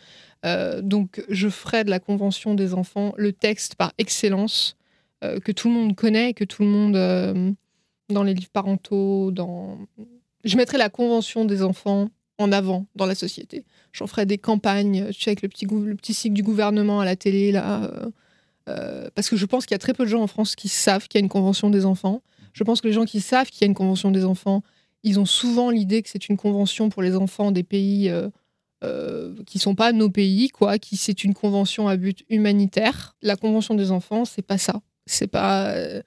Euh, 0.46 0.80
donc, 0.80 1.22
je 1.28 1.50
ferai 1.50 1.84
de 1.84 1.90
la 1.90 2.00
Convention 2.00 2.54
des 2.54 2.72
enfants 2.72 3.12
le 3.18 3.32
texte 3.32 3.74
par 3.74 3.92
excellence 3.98 4.78
euh, 5.24 5.40
que 5.40 5.52
tout 5.52 5.68
le 5.68 5.74
monde 5.74 5.94
connaît, 5.94 6.32
que 6.32 6.44
tout 6.44 6.62
le 6.62 6.68
monde, 6.68 7.56
dans 8.08 8.22
les 8.22 8.32
livres 8.32 8.50
parentaux, 8.50 9.30
dans... 9.30 9.78
Je 10.44 10.56
mettrai 10.56 10.78
la 10.78 10.88
Convention 10.88 11.44
des 11.44 11.62
enfants 11.62 12.08
en 12.38 12.50
avant 12.50 12.86
dans 12.94 13.06
la 13.06 13.14
société. 13.14 13.64
J'en 13.92 14.06
ferai 14.06 14.24
des 14.24 14.38
campagnes, 14.38 15.08
tu 15.12 15.20
sais, 15.20 15.30
avec 15.30 15.42
le 15.42 15.48
petit, 15.48 15.66
le 15.66 15.96
petit 15.96 16.14
cycle 16.14 16.34
du 16.34 16.42
gouvernement 16.42 17.00
à 17.00 17.04
la 17.04 17.16
télé, 17.16 17.52
là. 17.52 17.90
parce 19.14 19.28
que 19.28 19.36
je 19.36 19.44
pense 19.44 19.66
qu'il 19.66 19.74
y 19.74 19.76
a 19.76 19.78
très 19.78 19.92
peu 19.92 20.04
de 20.04 20.08
gens 20.10 20.22
en 20.22 20.26
France 20.26 20.56
qui 20.56 20.68
savent 20.68 21.08
qu'il 21.08 21.18
y 21.18 21.22
a 21.22 21.24
une 21.24 21.28
Convention 21.28 21.68
des 21.68 21.84
enfants. 21.84 22.22
Je 22.56 22.64
pense 22.64 22.80
que 22.80 22.86
les 22.86 22.94
gens 22.94 23.04
qui 23.04 23.20
savent 23.20 23.50
qu'il 23.50 23.60
y 23.60 23.64
a 23.64 23.68
une 23.68 23.74
convention 23.74 24.10
des 24.10 24.24
enfants, 24.24 24.62
ils 25.02 25.20
ont 25.20 25.26
souvent 25.26 25.68
l'idée 25.68 26.02
que 26.02 26.08
c'est 26.08 26.30
une 26.30 26.38
convention 26.38 26.88
pour 26.88 27.02
les 27.02 27.14
enfants 27.14 27.52
des 27.52 27.62
pays 27.62 28.08
euh, 28.08 28.30
euh, 28.82 29.34
qui 29.44 29.58
sont 29.58 29.74
pas 29.74 29.92
nos 29.92 30.08
pays, 30.08 30.48
quoi, 30.48 30.78
qui 30.78 30.96
c'est 30.96 31.22
une 31.22 31.34
convention 31.34 31.86
à 31.86 31.98
but 31.98 32.24
humanitaire. 32.30 33.14
La 33.20 33.36
convention 33.36 33.74
des 33.74 33.90
enfants, 33.90 34.24
c'est 34.24 34.40
pas 34.40 34.56
ça. 34.56 34.80
C'est 35.04 35.26
pas 35.26 35.68
euh, 35.72 36.02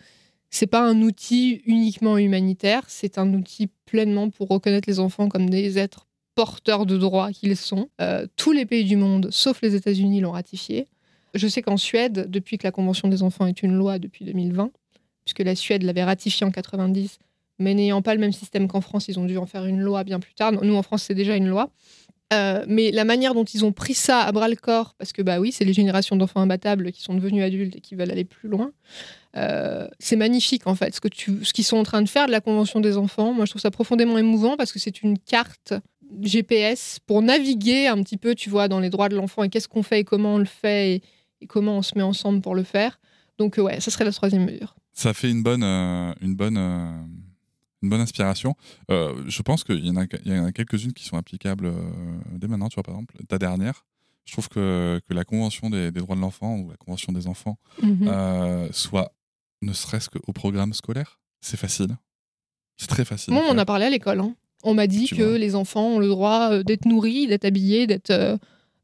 c'est 0.50 0.66
pas 0.66 0.82
un 0.82 1.04
outil 1.04 1.62
uniquement 1.66 2.18
humanitaire. 2.18 2.84
C'est 2.88 3.20
un 3.20 3.32
outil 3.36 3.70
pleinement 3.86 4.32
pour 4.32 4.48
reconnaître 4.48 4.90
les 4.90 5.00
enfants 5.00 5.30
comme 5.30 5.52
des 5.52 5.78
êtres 5.78 6.08
porteurs 6.34 6.88
de 6.88 6.98
droits 6.98 7.32
qu'ils 7.32 7.58
sont. 7.58 7.90
Euh, 8.02 8.26
tous 8.38 8.54
les 8.54 8.66
pays 8.66 8.86
du 8.86 8.96
monde, 8.96 9.28
sauf 9.30 9.62
les 9.62 9.76
États-Unis, 9.76 10.20
l'ont 10.22 10.32
ratifié. 10.32 10.88
Je 11.36 11.48
sais 11.48 11.62
qu'en 11.62 11.78
Suède, 11.78 12.26
depuis 12.28 12.58
que 12.58 12.66
la 12.66 12.72
Convention 12.72 13.08
des 13.08 13.22
enfants 13.22 13.46
est 13.46 13.62
une 13.62 13.74
loi 13.74 14.00
depuis 14.00 14.26
2020, 14.26 14.72
puisque 15.30 15.46
la 15.46 15.56
Suède 15.56 15.84
l'avait 15.84 16.04
ratifié 16.04 16.46
en 16.46 16.52
90, 16.52 17.20
mais 17.60 17.76
n'ayant 17.76 18.02
pas 18.02 18.16
le 18.16 18.20
même 18.20 18.32
système 18.32 18.68
qu'en 18.68 18.82
France, 18.82 19.08
ils 19.10 19.20
ont 19.20 19.26
dû 19.26 19.38
en 19.38 19.46
faire 19.46 19.66
une 19.66 19.80
loi 19.80 20.04
bien 20.04 20.20
plus 20.20 20.34
tard. 20.34 20.52
Nous, 20.52 20.76
en 20.76 20.82
France, 20.82 21.04
c'est 21.04 21.14
déjà 21.14 21.36
une 21.36 21.48
loi. 21.48 21.70
Euh, 22.34 22.64
mais 22.68 22.92
la 22.92 23.06
manière 23.06 23.34
dont 23.34 23.44
ils 23.44 23.64
ont 23.66 23.72
pris 23.72 23.94
ça 23.94 24.22
à 24.22 24.32
bras 24.32 24.48
le 24.48 24.56
corps, 24.56 24.96
parce 24.98 25.14
que 25.14 25.22
bah 25.22 25.40
oui, 25.40 25.52
c'est 25.52 25.66
les 25.66 25.74
générations 25.74 26.16
d'enfants 26.16 26.42
imbattables 26.42 26.92
qui 26.92 27.02
sont 27.02 27.14
devenus 27.14 27.44
adultes 27.44 27.76
et 27.76 27.82
qui 27.82 27.96
veulent 27.96 28.12
aller 28.12 28.26
plus 28.26 28.50
loin. 28.50 28.72
euh, 29.36 29.88
c'est 30.00 30.16
magnifique 30.16 30.66
en 30.66 30.74
fait, 30.74 30.96
ce 30.96 31.02
que 31.02 31.08
qu'ils 31.08 31.64
sont 31.64 31.78
en 31.78 31.84
train 31.84 32.02
de 32.02 32.10
faire 32.10 32.26
de 32.26 32.32
la 32.32 32.42
Convention 32.42 32.80
des 32.80 32.98
enfants. 32.98 33.34
Moi, 33.34 33.46
je 33.46 33.52
trouve 33.52 33.62
ça 33.62 33.72
profondément 33.72 34.18
émouvant 34.18 34.58
parce 34.58 34.72
que 34.72 34.80
c'est 34.80 35.04
une 35.04 35.20
carte 35.20 35.74
GPS 36.22 37.00
pour 37.06 37.22
naviguer 37.22 37.88
un 37.88 38.02
petit 38.02 38.18
peu, 38.18 38.34
tu 38.34 38.50
vois, 38.50 38.68
dans 38.68 38.80
les 38.80 38.90
droits 38.90 39.10
de 39.10 39.16
l'enfant 39.16 39.44
et 39.44 39.50
qu'est-ce 39.50 39.68
qu'on 39.68 39.84
fait 39.84 40.00
et 40.00 40.04
comment 40.04 40.36
on 40.36 40.40
le 40.40 40.46
fait 40.46 40.96
et, 40.96 41.04
et 41.42 41.48
comment 41.48 41.78
on 41.78 41.82
se 41.84 41.96
met 41.96 42.04
ensemble 42.04 42.42
pour 42.42 42.56
le 42.56 42.64
faire. 42.64 43.00
Donc 43.40 43.58
ouais, 43.58 43.80
ça 43.80 43.90
serait 43.92 44.06
la 44.06 44.12
troisième 44.12 44.46
mesure. 44.46 44.76
Ça 45.00 45.14
fait 45.14 45.32
une 45.32 45.44
bonne, 45.44 45.64
euh, 45.64 46.14
une 46.20 46.36
bonne, 46.36 46.58
euh, 46.58 46.92
une 47.82 47.90
bonne 47.90 48.02
inspiration. 48.02 48.56
Euh, 48.92 49.24
je 49.28 49.42
pense 49.42 49.64
qu'il 49.64 49.86
y 49.86 49.90
en 49.90 49.96
a, 49.96 50.52
quelques-unes 50.52 50.92
qui 50.92 51.06
sont 51.06 51.16
applicables 51.16 51.72
dès 52.34 52.50
maintenant. 52.50 52.68
Tu 52.68 52.76
vois, 52.76 52.84
par 52.84 52.96
exemple, 52.96 53.16
ta 53.30 53.38
dernière. 53.38 53.86
Je 54.26 54.34
trouve 54.34 54.50
que, 54.50 55.00
que 55.08 55.14
la 55.14 55.24
Convention 55.24 55.70
des, 55.70 55.90
des 55.92 56.02
droits 56.02 56.18
de 56.18 56.22
l'enfant 56.22 56.58
ou 56.58 56.70
la 56.70 56.76
Convention 56.76 57.14
des 57.14 57.28
enfants 57.28 57.58
Mhm. 57.82 58.68
soit 58.72 59.14
ne 59.62 59.72
serait-ce 59.72 60.10
qu'au 60.10 60.34
programme 60.34 60.74
scolaire. 60.74 61.20
C'est 61.40 61.56
facile. 61.58 61.96
C'est 62.76 62.88
très 62.90 63.06
facile. 63.06 63.34
Moi, 63.34 63.44
on 63.48 63.52
en 63.52 63.58
a 63.58 63.66
parlé 63.66 63.86
à 63.86 63.90
l'école. 63.90 64.20
hein. 64.20 64.36
On 64.64 64.74
m'a 64.74 64.88
dit 64.88 65.06
Tu 65.06 65.16
que 65.16 65.24
vois. 65.24 65.38
les 65.38 65.56
enfants 65.56 65.88
ont 65.96 66.00
le 66.00 66.10
droit 66.10 66.62
d'être 66.64 66.86
nourris, 66.86 67.28
d'être 67.28 67.46
habillés, 67.46 67.88
d'être 67.88 68.38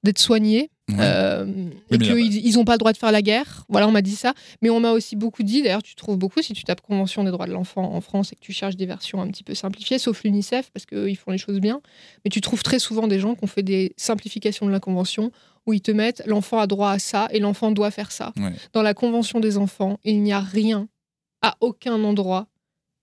d'être 0.04 0.20
soignés. 0.20 0.70
Ouais. 0.88 0.98
euh, 1.00 1.46
et 1.90 1.98
qu'ils 1.98 2.54
n'ont 2.54 2.64
pas 2.66 2.74
le 2.74 2.78
droit 2.78 2.94
de 2.94 2.98
faire 2.98 3.12
la 3.12 3.24
guerre. 3.24 3.66
Voilà, 3.70 3.88
on 3.88 3.92
m'a 3.92 4.04
dit 4.04 4.16
ça. 4.16 4.34
Mais 4.62 4.70
on 4.70 4.80
m'a 4.80 4.92
aussi 4.92 5.16
beaucoup 5.16 5.42
dit, 5.42 5.64
d'ailleurs, 5.64 5.82
tu 5.82 5.96
trouves 5.96 6.18
beaucoup 6.18 6.42
si 6.44 6.54
tu 6.54 6.64
tapes 6.64 6.82
Convention 6.82 7.24
des 7.24 7.32
droits 7.32 7.48
de 7.48 7.54
l'enfant 7.54 7.94
en 7.94 8.02
France 8.02 8.32
et 8.32 8.36
que 8.36 8.42
tu 8.42 8.54
cherches 8.54 8.76
des 8.76 8.86
versions 8.86 9.20
un 9.22 9.28
petit 9.28 9.44
peu 9.44 9.56
simplifiées, 9.56 9.98
sauf 9.98 10.24
l'UNICEF, 10.24 10.70
parce 10.72 10.86
qu'eux, 10.86 11.10
ils 11.10 11.16
font 11.16 11.32
les 11.32 11.40
choses 11.40 11.60
bien. 11.60 11.82
Mais 12.24 12.30
tu 12.30 12.40
trouves 12.42 12.62
très 12.62 12.78
souvent 12.78 13.08
des 13.08 13.20
gens 13.20 13.34
qui 13.34 13.44
ont 13.44 13.48
fait 13.48 13.64
des 13.64 13.94
simplifications 13.98 14.68
de 14.68 14.72
la 14.72 14.80
Convention 14.80 15.32
où 15.66 15.74
ils 15.74 15.82
te 15.82 15.90
mettent 15.90 16.22
l'enfant 16.28 16.60
a 16.60 16.68
droit 16.68 16.92
à 16.92 17.00
ça 17.00 17.28
et 17.32 17.40
l'enfant 17.40 17.72
doit 17.72 17.90
faire 17.90 18.12
ça. 18.12 18.34
Ouais. 18.38 18.54
Dans 18.74 18.84
la 18.84 18.94
Convention 18.94 19.40
des 19.40 19.58
enfants, 19.58 19.98
il 20.04 20.22
n'y 20.22 20.34
a 20.34 20.40
rien, 20.40 20.88
à 21.42 21.56
aucun 21.62 22.04
endroit, 22.04 22.46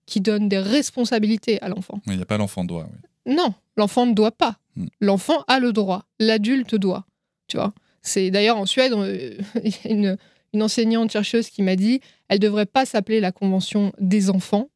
qui 0.05 0.21
donne 0.21 0.47
des 0.47 0.59
responsabilités 0.59 1.61
à 1.61 1.67
l'enfant. 1.67 2.01
Il 2.07 2.15
n'y 2.15 2.21
a 2.21 2.25
pas 2.25 2.37
l'enfant 2.37 2.63
doigt. 2.63 2.87
oui. 2.91 3.35
Non, 3.35 3.53
l'enfant 3.77 4.05
ne 4.05 4.13
doit 4.13 4.31
pas. 4.31 4.57
Hmm. 4.75 4.87
L'enfant 4.99 5.43
a 5.47 5.59
le 5.59 5.71
droit. 5.71 6.03
L'adulte 6.19 6.75
doit. 6.75 7.05
Tu 7.53 7.57
vois. 7.57 7.71
C'est 8.01 8.31
d'ailleurs 8.31 8.57
en 8.57 8.65
Suède, 8.65 8.93
euh, 8.93 9.37
il 9.63 9.69
y 9.69 9.87
a 9.87 9.91
une, 9.91 10.17
une 10.53 10.63
enseignante 10.63 11.11
chercheuse 11.11 11.51
qui 11.51 11.61
m'a 11.61 11.75
dit, 11.75 11.99
elle 12.29 12.39
devrait 12.39 12.65
pas 12.65 12.83
s'appeler 12.83 13.19
la 13.19 13.31
convention 13.31 13.93
des 13.99 14.31
enfants 14.31 14.69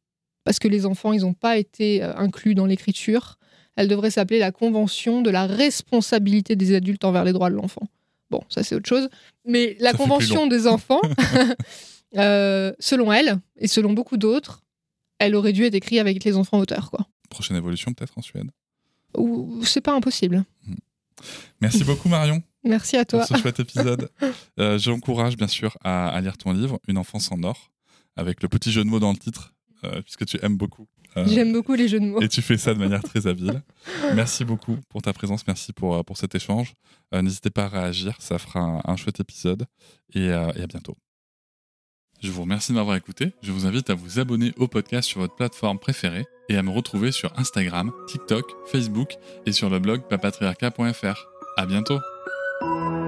parce 0.44 0.60
que 0.60 0.68
les 0.68 0.86
enfants, 0.86 1.12
ils 1.12 1.22
n'ont 1.22 1.34
pas 1.34 1.58
été 1.58 2.04
euh, 2.04 2.14
inclus 2.14 2.54
dans 2.54 2.66
l'écriture. 2.66 3.36
Elle 3.74 3.88
devrait 3.88 4.12
s'appeler 4.12 4.38
la 4.38 4.52
convention 4.52 5.22
de 5.22 5.30
la 5.30 5.44
responsabilité 5.44 6.54
des 6.54 6.72
adultes 6.72 7.04
envers 7.04 7.24
les 7.24 7.32
droits 7.32 7.50
de 7.50 7.56
l'enfant. 7.56 7.88
Bon, 8.30 8.42
ça 8.48 8.62
c'est 8.62 8.76
autre 8.76 8.88
chose. 8.88 9.08
Mais 9.44 9.76
la 9.80 9.90
Ça 9.90 9.96
convention 9.96 10.46
des 10.46 10.68
enfants, 10.68 11.00
euh, 12.16 12.72
selon 12.78 13.12
elle 13.12 13.40
et 13.56 13.66
selon 13.66 13.92
beaucoup 13.92 14.18
d'autres, 14.18 14.62
elle 15.18 15.34
aurait 15.34 15.52
dû 15.52 15.64
être 15.64 15.74
écrite 15.74 15.98
avec 15.98 16.22
les 16.22 16.36
enfants 16.36 16.60
auteurs, 16.60 16.92
quoi. 16.92 17.08
Prochaine 17.28 17.56
évolution 17.56 17.92
peut-être 17.92 18.16
en 18.16 18.22
Suède? 18.22 18.52
Ou 19.16 19.64
c'est 19.64 19.80
pas 19.80 19.94
impossible. 19.94 20.44
Merci 21.60 21.82
beaucoup 21.82 22.08
Marion 22.08 22.40
Merci 22.64 22.96
à 22.96 23.04
toi. 23.04 23.20
pour 23.26 23.28
ce 23.36 23.40
chouette 23.42 23.60
épisode. 23.60 24.10
Euh, 24.60 24.76
J'encourage 24.78 25.36
bien 25.36 25.46
sûr 25.46 25.78
à, 25.84 26.08
à 26.08 26.20
lire 26.20 26.36
ton 26.36 26.52
livre, 26.52 26.80
Une 26.88 26.98
enfance 26.98 27.30
en 27.30 27.40
or, 27.44 27.70
avec 28.16 28.42
le 28.42 28.48
petit 28.48 28.72
jeu 28.72 28.82
de 28.82 28.88
mots 28.88 28.98
dans 28.98 29.12
le 29.12 29.16
titre, 29.18 29.54
euh, 29.84 30.02
puisque 30.02 30.26
tu 30.26 30.36
aimes 30.44 30.56
beaucoup. 30.56 30.88
Euh, 31.16 31.24
J'aime 31.28 31.52
beaucoup 31.52 31.74
les 31.74 31.86
jeux 31.86 32.00
de 32.00 32.06
mots. 32.06 32.20
Et 32.20 32.28
tu 32.28 32.42
fais 32.42 32.58
ça 32.58 32.74
de 32.74 32.78
manière 32.80 33.02
très 33.02 33.28
habile. 33.28 33.62
Merci 34.14 34.44
beaucoup 34.44 34.76
pour 34.88 35.00
ta 35.00 35.12
présence, 35.12 35.46
merci 35.46 35.72
pour, 35.72 35.94
euh, 35.96 36.02
pour 36.02 36.16
cet 36.18 36.34
échange. 36.34 36.74
Euh, 37.14 37.22
N'hésitez 37.22 37.50
pas 37.50 37.64
à 37.66 37.68
réagir, 37.68 38.16
ça 38.18 38.38
fera 38.38 38.58
un, 38.60 38.80
un 38.84 38.96
chouette 38.96 39.20
épisode. 39.20 39.64
Et, 40.14 40.28
euh, 40.30 40.50
et 40.56 40.62
à 40.62 40.66
bientôt. 40.66 40.96
Je 42.20 42.32
vous 42.32 42.42
remercie 42.42 42.72
de 42.72 42.76
m'avoir 42.76 42.96
écouté. 42.96 43.32
Je 43.42 43.52
vous 43.52 43.64
invite 43.66 43.90
à 43.90 43.94
vous 43.94 44.18
abonner 44.18 44.52
au 44.56 44.66
podcast 44.66 45.08
sur 45.08 45.20
votre 45.20 45.36
plateforme 45.36 45.78
préférée 45.78 46.26
et 46.48 46.56
à 46.56 46.62
me 46.64 46.70
retrouver 46.70 47.12
sur 47.12 47.32
Instagram, 47.38 47.92
TikTok, 48.08 48.44
Facebook 48.66 49.14
et 49.46 49.52
sur 49.52 49.70
le 49.70 49.78
blog 49.78 50.02
papatriarca.fr. 50.08 51.26
À 51.56 51.66
bientôt. 51.66 52.00
thank 52.60 52.70
you 52.92 53.07